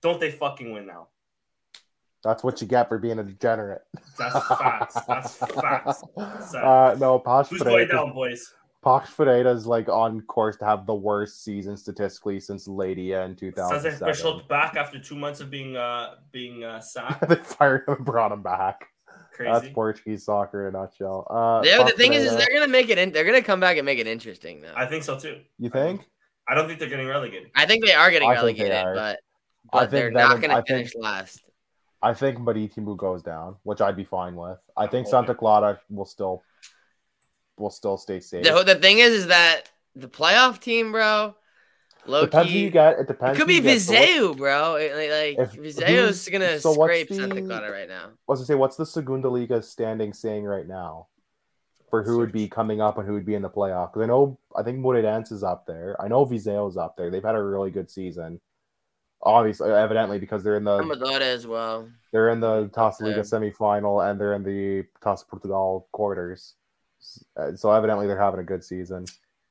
Don't 0.01 0.19
they 0.19 0.31
fucking 0.31 0.71
win 0.71 0.87
now? 0.87 1.07
That's 2.23 2.43
what 2.43 2.61
you 2.61 2.67
get 2.67 2.87
for 2.87 2.99
being 2.99 3.19
a 3.19 3.23
degenerate. 3.23 3.81
That's 4.17 4.47
facts. 4.47 4.97
That's 5.07 5.37
facts. 5.37 6.03
Uh, 6.55 6.95
no, 6.99 7.17
Posh 7.17 7.49
Who's 7.49 7.61
going 7.61 7.87
down, 7.87 8.13
boys? 8.13 8.53
Posh 8.81 9.07
Ferreira 9.07 9.51
is 9.51 9.67
like 9.67 9.89
on 9.89 10.21
course 10.21 10.57
to 10.57 10.65
have 10.65 10.85
the 10.85 10.93
worst 10.93 11.43
season 11.43 11.77
statistically 11.77 12.39
since 12.39 12.67
Leiria 12.67 13.25
in 13.25 13.35
2000. 13.35 13.81
Says 13.81 13.99
they 13.99 14.41
back 14.49 14.75
after 14.75 14.99
two 14.99 15.15
months 15.15 15.39
of 15.39 15.51
being 15.51 15.75
uh 15.75 16.15
being 16.31 16.63
uh, 16.63 16.79
sacked. 16.79 17.27
they 17.29 17.35
fired 17.35 17.87
him 17.87 17.95
and 17.95 18.05
brought 18.05 18.31
him 18.31 18.41
back. 18.41 18.85
Crazy. 19.33 19.51
That's 19.51 19.73
Portuguese 19.73 20.25
soccer 20.25 20.67
in 20.67 20.75
a 20.75 20.79
nutshell. 20.79 21.27
Uh, 21.29 21.61
yeah, 21.63 21.83
the 21.83 21.91
thing 21.91 22.13
is, 22.13 22.25
is, 22.25 22.35
they're 22.35 22.49
gonna 22.53 22.67
make 22.67 22.89
it. 22.89 22.97
In, 22.97 23.11
they're 23.11 23.23
gonna 23.23 23.41
come 23.41 23.59
back 23.59 23.77
and 23.77 23.85
make 23.85 23.99
it 23.99 24.07
interesting, 24.07 24.61
though. 24.61 24.73
I 24.75 24.85
think 24.85 25.03
so 25.03 25.17
too. 25.17 25.41
You 25.57 25.69
think? 25.69 26.01
I 26.47 26.55
don't 26.55 26.67
think 26.67 26.79
they're 26.79 26.89
getting 26.89 27.07
relegated. 27.07 27.51
I 27.55 27.65
think 27.65 27.85
they 27.85 27.93
are 27.93 28.11
getting 28.11 28.29
I 28.29 28.33
relegated, 28.33 28.83
but 28.95 29.19
but 29.71 29.91
they're 29.91 30.11
not 30.11 30.41
gonna 30.41 30.63
finish 30.67 30.91
think, 30.91 31.03
last. 31.03 31.41
I 32.01 32.13
think 32.13 32.39
Marítimo 32.39 32.97
goes 32.97 33.21
down, 33.21 33.57
which 33.63 33.81
I'd 33.81 33.95
be 33.95 34.03
fine 34.03 34.35
with. 34.35 34.57
I 34.75 34.87
think 34.87 35.07
Santa 35.07 35.35
Clara 35.35 35.79
will 35.89 36.05
still 36.05 36.43
will 37.57 37.69
still 37.69 37.97
stay 37.97 38.19
safe. 38.19 38.43
The, 38.43 38.63
the 38.63 38.75
thing 38.75 38.99
is, 38.99 39.13
is 39.13 39.27
that 39.27 39.69
the 39.95 40.07
playoff 40.07 40.59
team, 40.59 40.91
bro. 40.91 41.35
Low 42.07 42.25
depends 42.25 42.47
key, 42.47 42.57
who 42.57 42.65
you 42.65 42.69
get. 42.71 42.97
It 42.97 43.07
depends. 43.07 43.37
It 43.37 43.39
could 43.39 43.47
be 43.47 43.61
Viseu, 43.61 44.35
bro. 44.35 44.73
Like, 44.73 45.37
like 45.37 45.51
Viseu's 45.53 46.27
gonna 46.29 46.59
so 46.59 46.73
scrape 46.73 47.09
the, 47.09 47.15
Santa 47.15 47.41
Clara 47.43 47.71
right 47.71 47.87
now. 47.87 48.05
I 48.05 48.11
was 48.27 48.39
gonna 48.39 48.47
say, 48.47 48.55
what's 48.55 48.75
the 48.75 48.85
Segunda 48.85 49.29
Liga 49.29 49.61
standing 49.61 50.11
saying 50.11 50.43
right 50.43 50.67
now 50.67 51.07
for 51.91 52.01
who 52.01 52.17
would 52.17 52.31
be 52.31 52.47
coming 52.47 52.81
up 52.81 52.97
and 52.97 53.05
who 53.05 53.13
would 53.13 53.25
be 53.25 53.35
in 53.35 53.43
the 53.43 53.49
playoff? 53.49 53.91
Because 53.91 54.03
I 54.03 54.07
know, 54.07 54.39
I 54.55 54.63
think 54.63 54.79
Moreirense 54.79 55.31
is 55.31 55.43
up 55.43 55.67
there. 55.67 55.95
I 56.01 56.07
know 56.07 56.25
Viseu's 56.25 56.75
up 56.75 56.97
there. 56.97 57.11
They've 57.11 57.23
had 57.23 57.35
a 57.35 57.43
really 57.43 57.69
good 57.69 57.91
season. 57.91 58.41
Obviously, 59.23 59.69
evidently, 59.69 60.17
because 60.17 60.43
they're 60.43 60.57
in 60.57 60.63
the 60.63 60.79
Amadora 60.79 61.21
as 61.21 61.45
well. 61.45 61.87
They're 62.11 62.29
in 62.29 62.39
the 62.39 62.69
Taça 62.69 63.01
Liga 63.01 63.21
semifinal 63.21 64.09
and 64.09 64.19
they're 64.19 64.33
in 64.33 64.43
the 64.43 64.83
Taça 65.01 65.27
Portugal 65.27 65.87
quarters. 65.91 66.55
Uh, 67.37 67.55
so 67.55 67.71
evidently, 67.71 68.07
they're 68.07 68.19
having 68.19 68.39
a 68.39 68.43
good 68.43 68.63
season. 68.63 69.05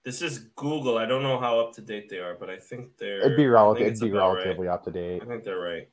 This 0.05 0.23
is 0.23 0.39
Google. 0.57 0.99
I 0.99 1.07
don't 1.07 1.23
know 1.23 1.39
how 1.39 1.61
up 1.61 1.75
to 1.75 1.83
date 1.83 2.09
they 2.09 2.19
are, 2.19 2.35
but 2.35 2.49
I 2.49 2.59
think 2.59 2.97
they're. 2.99 3.21
It'd 3.21 3.37
be 3.37 3.47
relative. 3.47 3.87
It'd 3.87 4.01
be 4.01 4.11
relatively 4.11 4.67
right. 4.67 4.75
up 4.75 4.85
to 4.85 4.91
date. 4.91 5.23
I 5.23 5.27
think 5.27 5.45
they're 5.45 5.59
right. 5.59 5.89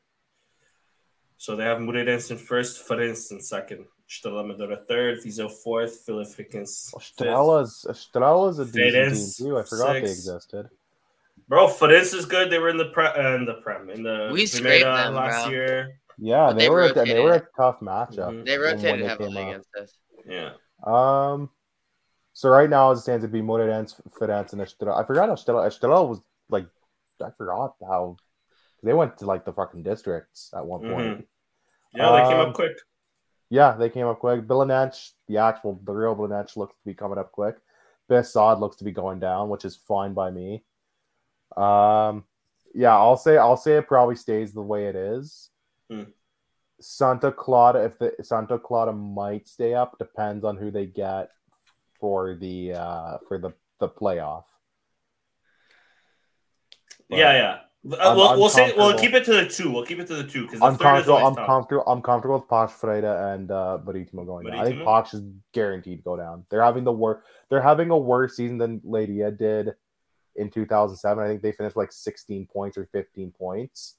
So 1.37 1.55
they 1.55 1.65
have 1.65 1.77
Moreirense 1.77 2.31
in 2.31 2.37
first, 2.37 2.87
Farense 2.87 3.31
in 3.31 3.41
second, 3.41 3.85
Estrela 4.09 4.43
Amadora 4.43 4.85
third, 4.87 5.19
Viseu 5.23 5.51
fourth, 5.51 6.05
Vilafranquense 6.07 6.93
Estrela's 6.95 7.85
Estrela's 7.87 8.59
a 8.59 8.65
decent 8.65 9.37
team 9.37 9.47
too. 9.47 9.57
I 9.59 9.63
forgot 9.63 9.93
six. 9.93 10.07
they 10.07 10.11
existed. 10.11 10.69
Bro, 11.47 11.67
Farense 11.67 12.13
is 12.13 12.25
good. 12.25 12.51
They 12.51 12.59
were 12.59 12.69
in 12.69 12.77
the 12.77 12.85
pre 12.85 13.05
uh, 13.05 13.35
in 13.35 13.45
the 13.45 13.55
prem 13.55 13.89
in 13.89 14.03
the 14.03 14.29
we 14.33 14.45
scraped 14.45 14.83
them 14.83 15.15
last 15.15 15.45
bro. 15.45 15.51
year. 15.51 15.99
Yeah, 16.17 16.51
they, 16.51 16.63
they, 16.63 16.69
were 16.69 16.83
a, 16.83 16.93
they 16.93 17.19
were 17.19 17.35
a 17.35 17.47
tough 17.55 17.79
matchup. 17.79 18.17
Mm-hmm. 18.17 18.43
They 18.43 18.57
rotated 18.57 19.05
heavily 19.05 19.41
against 19.43 19.69
us. 19.79 19.93
Yeah. 20.27 20.51
Um. 20.83 21.49
So 22.33 22.49
right 22.49 22.69
now, 22.69 22.91
as 22.91 22.99
it 22.99 23.01
stands, 23.01 23.23
it'd 23.23 23.33
be 23.33 23.41
Moreirense, 23.41 23.99
Farense, 24.19 24.53
and 24.53 24.61
Estrela. 24.61 25.01
I 25.01 25.05
forgot 25.05 25.29
Estrela. 25.29 25.67
Estrela 25.67 26.07
was 26.07 26.21
like, 26.49 26.67
I 27.23 27.29
forgot 27.37 27.75
how 27.81 28.17
they 28.83 28.93
went 28.93 29.17
to 29.19 29.25
like 29.25 29.45
the 29.45 29.53
fucking 29.53 29.83
districts 29.83 30.51
at 30.55 30.65
one 30.65 30.81
point. 30.81 30.93
Mm-hmm. 30.93 31.97
Yeah, 31.97 32.11
they 32.11 32.21
um, 32.21 32.29
came 32.29 32.39
up 32.39 32.47
um, 32.47 32.53
quick. 32.53 32.77
Yeah, 33.49 33.71
they 33.77 33.89
came 33.89 34.05
up 34.05 34.19
quick. 34.19 34.41
Belenenses, 34.41 35.13
the 35.27 35.37
actual, 35.37 35.79
the 35.83 35.93
real 35.93 36.15
Belenenses 36.15 36.57
looks 36.57 36.75
to 36.75 36.85
be 36.85 36.93
coming 36.93 37.17
up 37.17 37.31
quick. 37.31 37.55
Bessad 38.09 38.59
looks 38.59 38.75
to 38.77 38.83
be 38.83 38.91
going 38.91 39.19
down, 39.19 39.49
which 39.49 39.65
is 39.65 39.75
fine 39.87 40.13
by 40.13 40.29
me. 40.29 40.63
Um, 41.57 42.23
yeah, 42.73 42.95
I'll 42.95 43.17
say 43.17 43.37
I'll 43.37 43.57
say 43.57 43.77
it 43.77 43.87
probably 43.87 44.15
stays 44.15 44.53
the 44.53 44.61
way 44.61 44.87
it 44.87 44.95
is. 44.95 45.49
Mm. 45.91 46.07
Santa 46.79 47.31
Clara, 47.31 47.85
if 47.85 47.97
the 47.97 48.13
Santa 48.21 48.59
Clara 48.59 48.93
might 48.93 49.47
stay 49.47 49.73
up, 49.73 49.97
depends 49.97 50.43
on 50.43 50.57
who 50.57 50.69
they 50.69 50.85
get 50.85 51.29
for 51.99 52.35
the 52.35 52.73
uh 52.73 53.17
for 53.27 53.39
the 53.39 53.53
the 53.79 53.89
playoff. 53.89 54.43
But 57.09 57.19
yeah, 57.19 57.33
yeah. 57.33 57.59
Uh, 57.85 58.13
we'll, 58.17 58.37
we'll 58.37 58.49
say 58.49 58.73
we'll 58.75 58.97
keep 58.97 59.13
it 59.13 59.23
to 59.23 59.33
the 59.33 59.47
two. 59.47 59.71
We'll 59.71 59.85
keep 59.85 59.99
it 59.99 60.07
to 60.07 60.15
the 60.15 60.23
two 60.23 60.43
because 60.45 60.61
I'm 60.61 60.77
comfortable. 60.77 61.25
I'm 61.25 61.35
comfortable. 61.35 61.83
I'm 61.87 62.01
comfortable 62.01 62.39
with 62.39 62.47
Paços 62.47 62.71
Ferreira 62.71 63.33
and 63.33 63.49
uh, 63.49 63.79
Marítimo 63.85 64.25
going 64.25 64.45
Marítimo? 64.45 64.51
down. 64.51 64.59
I 64.59 64.65
think 64.65 64.83
Posh 64.83 65.13
is 65.13 65.21
guaranteed 65.53 65.99
to 65.99 66.03
go 66.03 66.17
down. 66.17 66.45
They're 66.49 66.63
having 66.63 66.83
the 66.83 66.91
worst. 66.91 67.25
They're 67.49 67.61
having 67.61 67.89
a 67.91 67.97
worse 67.97 68.35
season 68.35 68.57
than 68.57 68.81
Leiria 68.81 69.35
did 69.35 69.73
in 70.37 70.49
2007. 70.49 71.23
I 71.23 71.27
think 71.27 71.41
they 71.41 71.51
finished 71.51 71.75
like 71.75 71.91
16 71.91 72.47
points 72.47 72.77
or 72.77 72.87
15 72.91 73.31
points, 73.31 73.95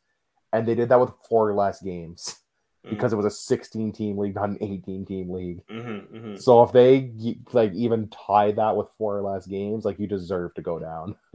and 0.53 0.67
they 0.67 0.75
did 0.75 0.89
that 0.89 1.01
with 1.01 1.11
four 1.29 1.55
less 1.55 1.81
games 1.83 2.37
because 2.85 3.13
mm-hmm. 3.13 3.21
it 3.21 3.25
was 3.25 3.35
a 3.35 3.37
16 3.37 3.93
team 3.93 4.19
league, 4.19 4.35
not 4.35 4.51
an 4.51 4.59
18 4.61 5.05
team 5.05 5.31
league. 5.31 5.67
Mm-hmm, 5.67 6.17
mm-hmm. 6.17 6.37
So 6.37 6.63
if 6.63 6.73
they 6.73 7.13
like 7.53 7.73
even 7.75 8.09
tie 8.09 8.53
that 8.53 8.77
with 8.77 8.89
four 8.97 9.21
less 9.23 9.47
games, 9.47 9.85
like 9.85 9.99
you 9.99 10.07
deserve 10.07 10.55
to 10.55 10.63
go 10.63 10.79
down. 10.79 11.17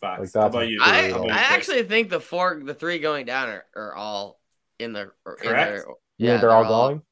Facts. 0.00 0.34
Like, 0.34 0.42
How 0.42 0.48
about 0.48 0.68
you? 0.68 0.78
I, 0.82 1.10
I 1.10 1.38
actually 1.54 1.82
think 1.84 2.10
the 2.10 2.20
four, 2.20 2.60
the 2.62 2.74
three 2.74 2.98
going 2.98 3.26
down 3.26 3.48
are, 3.48 3.64
are 3.74 3.94
all 3.94 4.40
in 4.78 4.92
the 4.92 5.10
correct. 5.24 5.42
In 5.44 5.52
their, 5.52 5.84
yeah, 6.18 6.30
they're, 6.32 6.38
they're 6.40 6.50
all, 6.50 6.64
all 6.64 6.88
going. 6.88 7.02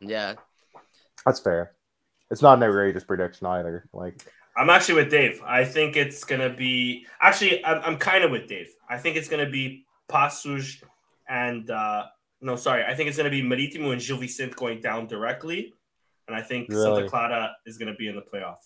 Yeah, 0.00 0.34
that's 1.24 1.40
fair. 1.40 1.72
It's 2.30 2.42
not 2.42 2.58
an 2.58 2.64
outrageous 2.64 3.04
prediction 3.04 3.46
either. 3.46 3.88
Like 3.92 4.24
I'm 4.56 4.70
actually 4.70 4.96
with 4.96 5.10
Dave. 5.10 5.40
I 5.44 5.64
think 5.64 5.96
it's 5.96 6.24
gonna 6.24 6.50
be 6.50 7.06
actually. 7.20 7.64
I'm, 7.64 7.80
I'm 7.82 7.96
kind 7.98 8.24
of 8.24 8.30
with 8.30 8.48
Dave. 8.48 8.68
I 8.88 8.98
think 8.98 9.16
it's 9.16 9.28
gonna 9.28 9.48
be 9.48 9.86
Paços 10.10 10.82
and 11.28 11.70
uh, 11.70 12.04
no, 12.40 12.56
sorry. 12.56 12.84
I 12.84 12.94
think 12.94 13.08
it's 13.08 13.16
gonna 13.16 13.30
be 13.30 13.42
Marítimo 13.42 13.92
and 13.92 14.00
Gil 14.00 14.18
Vicente 14.18 14.54
going 14.54 14.80
down 14.80 15.06
directly, 15.06 15.72
and 16.28 16.36
I 16.36 16.42
think 16.42 16.68
really? 16.68 16.82
Santa 16.82 17.08
Clara 17.08 17.52
is 17.66 17.78
gonna 17.78 17.94
be 17.94 18.08
in 18.08 18.16
the 18.16 18.22
playoff. 18.22 18.58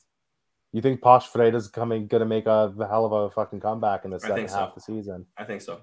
You 0.73 0.83
think 0.83 1.01
Posh 1.01 1.29
is 1.35 1.69
coming 1.69 2.07
gonna 2.07 2.27
make 2.27 2.47
a 2.47 2.73
hell 2.79 3.07
of 3.07 3.13
a 3.13 3.31
fucking 3.31 3.61
comeback 3.61 4.05
in 4.05 4.11
the 4.11 4.21
second 4.21 4.49
so. 4.49 4.59
half 4.59 4.69
of 4.71 4.75
the 4.75 4.81
season? 4.81 5.27
I 5.37 5.45
think 5.45 5.63
so. 5.63 5.81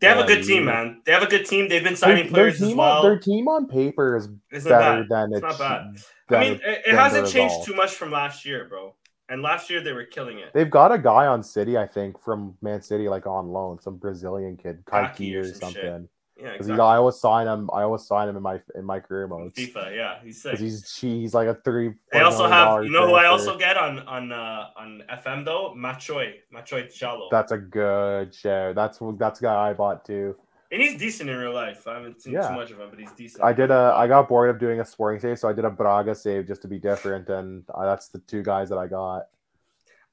They 0.00 0.06
have 0.06 0.18
yeah, 0.18 0.24
a 0.24 0.26
good 0.26 0.44
team, 0.44 0.64
man. 0.66 1.02
They 1.04 1.12
have 1.12 1.22
a 1.22 1.26
good 1.26 1.44
team. 1.44 1.68
They've 1.68 1.82
been 1.82 1.96
signing 1.96 2.24
their, 2.24 2.32
players 2.32 2.58
their 2.60 2.68
as 2.68 2.74
well. 2.74 2.98
On, 2.98 3.04
their 3.04 3.18
team 3.18 3.48
on 3.48 3.66
paper 3.66 4.16
is 4.16 4.28
Isn't 4.52 4.70
better 4.70 5.02
bad. 5.02 5.08
than 5.08 5.32
it's, 5.32 5.44
it's 5.44 5.58
not 5.58 5.58
bad. 5.58 6.36
I 6.36 6.40
mean, 6.40 6.52
it, 6.64 6.82
it 6.86 6.94
hasn't 6.94 7.28
changed 7.28 7.64
too 7.64 7.74
much 7.74 7.92
from 7.92 8.12
last 8.12 8.44
year, 8.44 8.66
bro. 8.68 8.94
And 9.32 9.40
last 9.40 9.70
year 9.70 9.80
they 9.80 9.94
were 9.94 10.04
killing 10.04 10.40
it. 10.40 10.52
They've 10.52 10.68
got 10.68 10.92
a 10.92 10.98
guy 10.98 11.26
on 11.26 11.42
City, 11.42 11.78
I 11.78 11.86
think, 11.86 12.20
from 12.20 12.54
Man 12.60 12.82
City, 12.82 13.08
like 13.08 13.26
on 13.26 13.48
loan, 13.48 13.80
some 13.80 13.96
Brazilian 13.96 14.58
kid, 14.58 14.84
Kayky 14.84 15.34
or, 15.34 15.40
or, 15.40 15.54
something. 15.54 16.06
Yeah, 16.38 16.50
exactly. 16.50 16.80
I 16.80 16.96
always 16.96 17.16
sign 17.16 17.46
him. 17.46 17.70
I 17.72 17.80
always 17.82 18.06
sign 18.06 18.28
him 18.28 18.36
in 18.36 18.42
my 18.42 18.60
in 18.74 18.84
my 18.84 19.00
career 19.00 19.26
mode. 19.26 19.54
FIFA, 19.54 19.96
yeah, 19.96 20.18
he's 20.22 20.42
sick. 20.42 20.58
He's 20.58 20.94
he's 20.98 21.32
like 21.32 21.48
a 21.48 21.54
three. 21.54 21.94
They 22.12 22.20
also 22.20 22.46
have 22.46 22.84
you 22.84 22.90
know 22.90 23.06
who 23.06 23.14
I 23.14 23.26
also 23.26 23.56
get 23.56 23.78
on 23.78 24.00
on 24.00 24.32
uh, 24.32 24.66
on 24.76 25.02
FM 25.10 25.46
though 25.46 25.74
Machoy 25.74 26.34
Machoy 26.54 26.92
Chalo. 26.92 27.28
That's 27.30 27.52
a 27.52 27.58
good 27.58 28.34
show. 28.34 28.74
That's 28.74 28.98
that's 29.16 29.40
a 29.40 29.42
guy 29.42 29.70
I 29.70 29.72
bought 29.72 30.04
too. 30.04 30.36
And 30.72 30.80
he's 30.80 30.98
decent 30.98 31.28
in 31.28 31.36
real 31.36 31.52
life. 31.52 31.86
I 31.86 31.94
haven't 31.94 32.22
seen 32.22 32.32
yeah. 32.32 32.48
too 32.48 32.54
much 32.54 32.70
of 32.70 32.80
him, 32.80 32.88
but 32.88 32.98
he's 32.98 33.12
decent. 33.12 33.44
I 33.44 33.52
did 33.52 33.70
a. 33.70 33.92
I 33.94 34.06
got 34.08 34.26
bored 34.26 34.48
of 34.48 34.58
doing 34.58 34.80
a 34.80 34.84
sporting 34.86 35.20
save, 35.20 35.38
so 35.38 35.46
I 35.46 35.52
did 35.52 35.66
a 35.66 35.70
Braga 35.70 36.14
save 36.14 36.46
just 36.46 36.62
to 36.62 36.68
be 36.68 36.78
different, 36.78 37.28
and 37.28 37.62
uh, 37.74 37.84
that's 37.84 38.08
the 38.08 38.20
two 38.20 38.42
guys 38.42 38.70
that 38.70 38.78
I 38.78 38.86
got. 38.86 39.26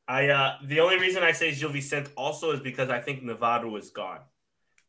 I 0.09 0.27
uh 0.27 0.57
the 0.65 0.79
only 0.79 0.99
reason 0.99 1.23
I 1.23 1.31
say 1.31 1.53
Gil 1.53 1.69
Vicente 1.69 2.11
also 2.17 2.51
is 2.51 2.59
because 2.59 2.89
I 2.89 2.99
think 2.99 3.23
Navarro 3.23 3.75
is 3.77 3.91
gone. 3.91 4.19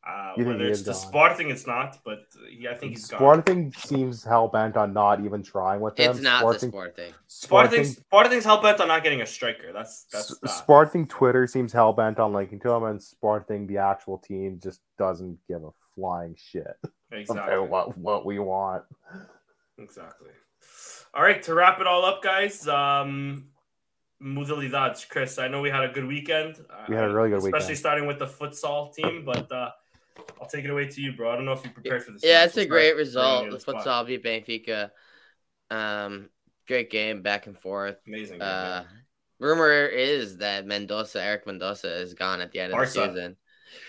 Uh, 0.06 0.32
whether 0.36 0.66
it's 0.66 0.82
the 0.82 0.94
Sporting, 0.94 1.50
it's 1.50 1.66
not, 1.66 1.98
but 2.04 2.24
he, 2.48 2.66
I 2.66 2.74
think 2.74 2.92
he's 2.92 3.04
Sporting 3.04 3.64
gone. 3.70 3.82
seems 3.82 4.24
hell 4.24 4.48
bent 4.48 4.74
on 4.76 4.94
not 4.94 5.22
even 5.22 5.42
trying 5.42 5.80
with 5.80 5.98
him. 5.98 6.12
It's 6.12 6.20
not 6.20 6.40
Sporting, 6.40 6.70
the 6.70 6.76
Sporting. 6.76 7.12
Sporting. 7.26 7.84
Sporting's 7.84 8.44
hell 8.44 8.62
bent 8.62 8.80
on 8.80 8.88
not 8.88 9.02
getting 9.02 9.20
a 9.20 9.26
striker. 9.26 9.74
That's 9.74 10.04
that's 10.10 10.56
Sporting. 10.56 11.06
Twitter 11.06 11.46
seems 11.46 11.70
hell 11.74 11.92
bent 11.92 12.18
on 12.18 12.32
linking 12.32 12.60
to 12.60 12.70
him, 12.70 12.84
and 12.84 13.02
Sporting, 13.02 13.66
the 13.66 13.76
actual 13.76 14.16
team, 14.16 14.58
just 14.62 14.80
doesn't 14.98 15.38
give 15.46 15.62
a 15.64 15.70
flying 15.94 16.34
shit 16.34 16.78
exactly 17.12 17.54
about 17.54 17.68
what 17.68 17.98
what 17.98 18.24
we 18.24 18.38
want. 18.38 18.84
Exactly. 19.78 20.30
All 21.12 21.22
right, 21.22 21.42
to 21.42 21.54
wrap 21.54 21.78
it 21.80 21.86
all 21.86 22.06
up, 22.06 22.22
guys. 22.22 22.66
Um, 22.66 23.48
modalidades, 24.22 25.06
Chris. 25.06 25.38
I 25.38 25.48
know 25.48 25.60
we 25.60 25.70
had 25.70 25.84
a 25.84 25.88
good 25.88 26.06
weekend. 26.06 26.56
We 26.88 26.94
had 26.94 27.04
a 27.04 27.12
really 27.12 27.28
good 27.28 27.38
especially 27.38 27.46
weekend, 27.48 27.54
especially 27.54 27.74
starting 27.74 28.06
with 28.06 28.18
the 28.18 28.26
futsal 28.26 28.94
team. 28.94 29.24
But 29.26 29.50
uh, 29.52 29.70
I'll 30.40 30.48
take 30.48 30.64
it 30.64 30.70
away 30.70 30.86
to 30.86 31.00
you, 31.00 31.12
bro. 31.12 31.30
I 31.30 31.36
don't 31.36 31.44
know 31.44 31.52
if 31.52 31.64
you 31.64 31.70
prepared 31.70 32.02
for 32.02 32.12
this. 32.12 32.22
Yeah, 32.24 32.44
it's 32.44 32.56
a 32.56 32.64
great 32.64 32.96
result. 32.96 33.50
The 33.50 33.58
futsal 33.58 34.06
beat 34.06 34.24
Benfica. 34.24 34.90
Um, 35.70 36.30
great 36.66 36.90
game, 36.90 37.22
back 37.22 37.46
and 37.46 37.58
forth. 37.58 37.96
Amazing. 38.06 38.40
Uh, 38.40 38.84
rumor 39.38 39.70
is 39.86 40.38
that 40.38 40.66
Mendonça, 40.66 41.16
Eric 41.16 41.46
Mendonça, 41.46 42.00
is 42.00 42.14
gone 42.14 42.40
at 42.40 42.52
the 42.52 42.60
end 42.60 42.72
of 42.72 42.78
Barca. 42.78 42.92
the 42.92 43.06
season. 43.06 43.36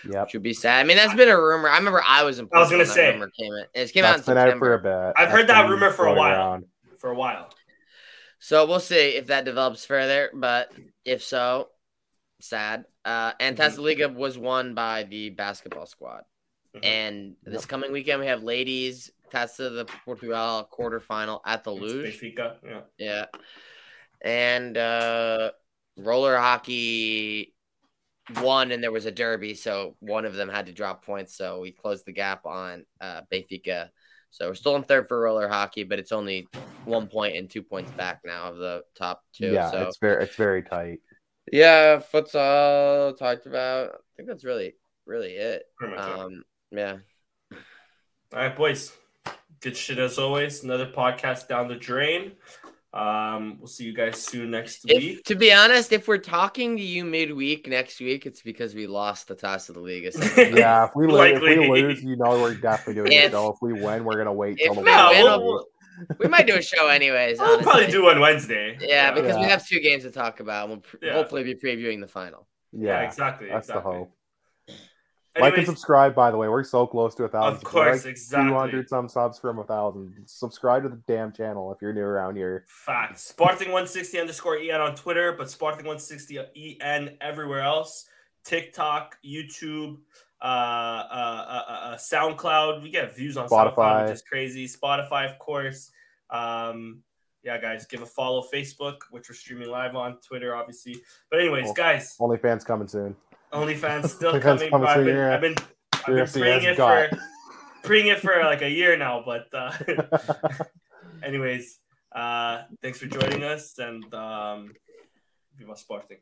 Yeah, 0.08 0.26
should 0.26 0.42
be 0.42 0.52
sad. 0.52 0.80
I 0.80 0.84
mean, 0.84 0.96
that's 0.96 1.14
been 1.14 1.28
a 1.28 1.36
rumor. 1.36 1.68
I 1.68 1.78
remember 1.78 2.02
I 2.06 2.22
was 2.22 2.38
in. 2.38 2.48
I 2.52 2.58
was 2.60 2.70
gonna 2.70 2.86
say 2.86 3.12
rumor 3.12 3.30
came 3.30 3.52
in. 3.52 3.64
It 3.74 3.92
came 3.92 4.02
that's 4.02 4.28
out 4.28 4.36
in 4.36 4.36
September. 4.36 4.74
Out 4.74 4.82
for 4.82 4.88
a 4.88 5.06
bit. 5.06 5.14
I've 5.16 5.28
that's 5.28 5.32
heard 5.32 5.46
that 5.48 5.68
rumor 5.68 5.90
for 5.90 6.06
a 6.06 6.14
while. 6.14 6.38
Around. 6.38 6.64
For 6.98 7.10
a 7.10 7.14
while. 7.14 7.48
So 8.38 8.66
we'll 8.66 8.80
see 8.80 9.16
if 9.16 9.28
that 9.28 9.44
develops 9.44 9.84
further. 9.84 10.30
But 10.34 10.72
if 11.04 11.22
so, 11.22 11.70
sad. 12.40 12.84
Uh, 13.04 13.32
and 13.40 13.56
mm-hmm. 13.56 13.80
Liga 13.80 14.08
was 14.08 14.38
won 14.38 14.74
by 14.74 15.04
the 15.04 15.30
basketball 15.30 15.86
squad. 15.86 16.22
Mm-hmm. 16.76 16.84
And 16.84 17.36
this 17.44 17.62
yep. 17.62 17.68
coming 17.68 17.92
weekend, 17.92 18.20
we 18.20 18.26
have 18.26 18.42
ladies 18.42 19.10
Taça 19.32 19.74
the 19.74 19.86
Portugal 20.04 20.68
quarterfinal 20.72 21.40
at 21.46 21.64
the 21.64 21.72
Luz. 21.72 22.20
Yeah. 22.22 22.80
Yeah. 22.98 23.24
And 24.24 24.76
uh, 24.76 25.50
roller 25.96 26.36
hockey 26.36 27.54
won, 28.40 28.70
and 28.70 28.82
there 28.82 28.92
was 28.92 29.06
a 29.06 29.10
derby. 29.10 29.54
So 29.54 29.96
one 30.00 30.24
of 30.24 30.34
them 30.34 30.48
had 30.48 30.66
to 30.66 30.72
drop 30.72 31.04
points. 31.04 31.36
So 31.36 31.60
we 31.60 31.72
closed 31.72 32.06
the 32.06 32.12
gap 32.12 32.46
on 32.46 32.84
uh, 33.00 33.22
Benfica 33.32 33.88
so 34.32 34.48
we're 34.48 34.54
still 34.54 34.76
in 34.76 34.82
third 34.82 35.08
for 35.08 35.20
roller 35.20 35.46
hockey, 35.46 35.84
but 35.84 35.98
it's 35.98 36.10
only 36.10 36.48
one 36.86 37.06
point 37.06 37.36
and 37.36 37.50
two 37.50 37.62
points 37.62 37.90
back 37.92 38.22
now 38.24 38.44
of 38.44 38.56
the 38.56 38.82
top 38.96 39.22
two. 39.34 39.52
Yeah, 39.52 39.70
so. 39.70 39.82
it's 39.82 39.98
very 39.98 40.24
it's 40.24 40.36
very 40.36 40.62
tight. 40.62 41.00
Yeah, 41.52 41.98
futsal 41.98 43.16
talked 43.18 43.44
about. 43.44 43.90
I 43.90 43.96
think 44.16 44.28
that's 44.28 44.42
really 44.44 44.74
really 45.04 45.32
it. 45.32 45.64
Um, 45.98 46.44
yeah. 46.72 46.96
All 47.52 47.58
right, 48.38 48.56
boys. 48.56 48.92
Good 49.60 49.76
shit 49.76 49.98
as 49.98 50.18
always. 50.18 50.64
Another 50.64 50.86
podcast 50.86 51.48
down 51.48 51.68
the 51.68 51.76
drain. 51.76 52.32
Um, 52.94 53.56
we'll 53.58 53.68
see 53.68 53.84
you 53.84 53.94
guys 53.94 54.20
soon 54.20 54.50
next 54.50 54.84
if, 54.86 54.98
week. 54.98 55.24
To 55.24 55.34
be 55.34 55.52
honest, 55.52 55.92
if 55.92 56.08
we're 56.08 56.18
talking 56.18 56.76
to 56.76 56.82
you 56.82 57.04
midweek 57.04 57.66
next 57.66 58.00
week, 58.00 58.26
it's 58.26 58.42
because 58.42 58.74
we 58.74 58.86
lost 58.86 59.28
the 59.28 59.34
toss 59.34 59.68
of 59.68 59.76
the 59.76 59.80
league. 59.80 60.04
yeah, 60.36 60.84
if 60.84 60.90
we, 60.94 61.06
lose, 61.06 61.36
if 61.36 61.42
we 61.42 61.68
lose, 61.68 62.02
you 62.02 62.16
know 62.16 62.40
we're 62.40 62.54
definitely 62.54 62.94
doing 62.94 63.12
if, 63.12 63.24
it. 63.24 63.32
Though. 63.32 63.50
If 63.50 63.62
we 63.62 63.72
win, 63.72 64.04
we're 64.04 64.18
gonna 64.18 64.32
wait 64.32 64.58
till 64.58 64.74
the 64.74 64.82
no, 64.82 65.38
we'll, 65.38 65.66
we 66.18 66.28
might 66.28 66.46
do 66.46 66.56
a 66.56 66.62
show 66.62 66.88
anyways. 66.88 67.38
We'll 67.38 67.48
honestly. 67.48 67.64
probably 67.64 67.86
do 67.90 68.02
one 68.04 68.20
Wednesday. 68.20 68.76
Yeah, 68.80 68.88
yeah. 68.88 69.12
because 69.12 69.36
yeah. 69.36 69.42
we 69.42 69.46
have 69.48 69.66
two 69.66 69.80
games 69.80 70.02
to 70.02 70.10
talk 70.10 70.40
about. 70.40 70.68
We'll 70.68 70.78
pre- 70.78 71.00
yeah. 71.02 71.14
hopefully 71.14 71.44
be 71.44 71.54
previewing 71.54 72.00
the 72.00 72.08
final. 72.08 72.46
Yeah, 72.72 73.00
exactly. 73.00 73.48
That's 73.48 73.68
exactly. 73.68 73.92
the 73.92 73.98
hope. 73.98 74.12
Anyways, 75.34 75.50
like 75.50 75.58
and 75.58 75.66
subscribe, 75.66 76.14
by 76.14 76.30
the 76.30 76.36
way. 76.36 76.48
We're 76.48 76.62
so 76.62 76.86
close 76.86 77.14
to 77.14 77.24
a 77.24 77.28
thousand. 77.28 77.56
Of 77.56 77.64
course, 77.64 78.04
like 78.04 78.10
exactly. 78.10 78.50
200 78.50 78.88
some 78.88 79.08
subs 79.08 79.38
from 79.38 79.58
a 79.60 79.64
thousand. 79.64 80.14
Subscribe 80.26 80.82
to 80.82 80.90
the 80.90 81.00
damn 81.06 81.32
channel 81.32 81.72
if 81.72 81.80
you're 81.80 81.94
new 81.94 82.02
around 82.02 82.36
here. 82.36 82.64
Fact. 82.68 83.16
Sporting160 83.16 84.20
underscore 84.20 84.58
EN 84.58 84.80
on 84.80 84.94
Twitter, 84.94 85.32
but 85.32 85.46
Sporting160 85.46 86.78
EN 86.82 87.16
everywhere 87.22 87.60
else. 87.60 88.06
TikTok, 88.44 89.16
YouTube, 89.24 89.98
uh, 90.42 90.44
uh, 90.44 91.64
uh, 91.68 91.72
uh, 91.72 91.96
SoundCloud. 91.96 92.82
We 92.82 92.90
get 92.90 93.16
views 93.16 93.38
on 93.38 93.48
Spotify, 93.48 93.74
SoundCloud, 93.74 94.02
which 94.04 94.14
is 94.14 94.22
crazy. 94.22 94.68
Spotify, 94.68 95.30
of 95.30 95.38
course. 95.38 95.92
Um, 96.28 97.02
yeah, 97.42 97.58
guys, 97.58 97.86
give 97.86 98.02
a 98.02 98.06
follow 98.06 98.44
Facebook, 98.52 98.98
which 99.10 99.28
we're 99.28 99.34
streaming 99.34 99.68
live 99.68 99.96
on 99.96 100.18
Twitter, 100.20 100.54
obviously. 100.54 100.96
But 101.30 101.40
anyways, 101.40 101.64
well, 101.64 101.74
guys, 101.74 102.16
OnlyFans 102.20 102.64
coming 102.64 102.88
soon. 102.88 103.16
OnlyFans 103.52 104.08
still 104.16 104.38
coming. 104.40 104.70
coming 104.70 104.88
I've 104.88 105.04
been, 105.04 105.16
I've 105.18 105.40
been, 105.40 105.54
I've 105.92 106.06
been 106.06 106.26
praying 106.26 106.64
it 106.64 106.76
for 106.76 107.10
praying 107.82 108.06
it 108.08 108.20
for 108.20 108.40
like 108.42 108.62
a 108.62 108.70
year 108.70 108.96
now. 108.96 109.22
But 109.24 109.48
uh, 109.52 109.72
anyways, 111.22 111.78
uh, 112.14 112.62
thanks 112.82 112.98
for 112.98 113.06
joining 113.06 113.44
us 113.44 113.78
and 113.78 114.12
um, 114.14 114.72
Viva 115.56 115.76
Sporting. 115.76 116.18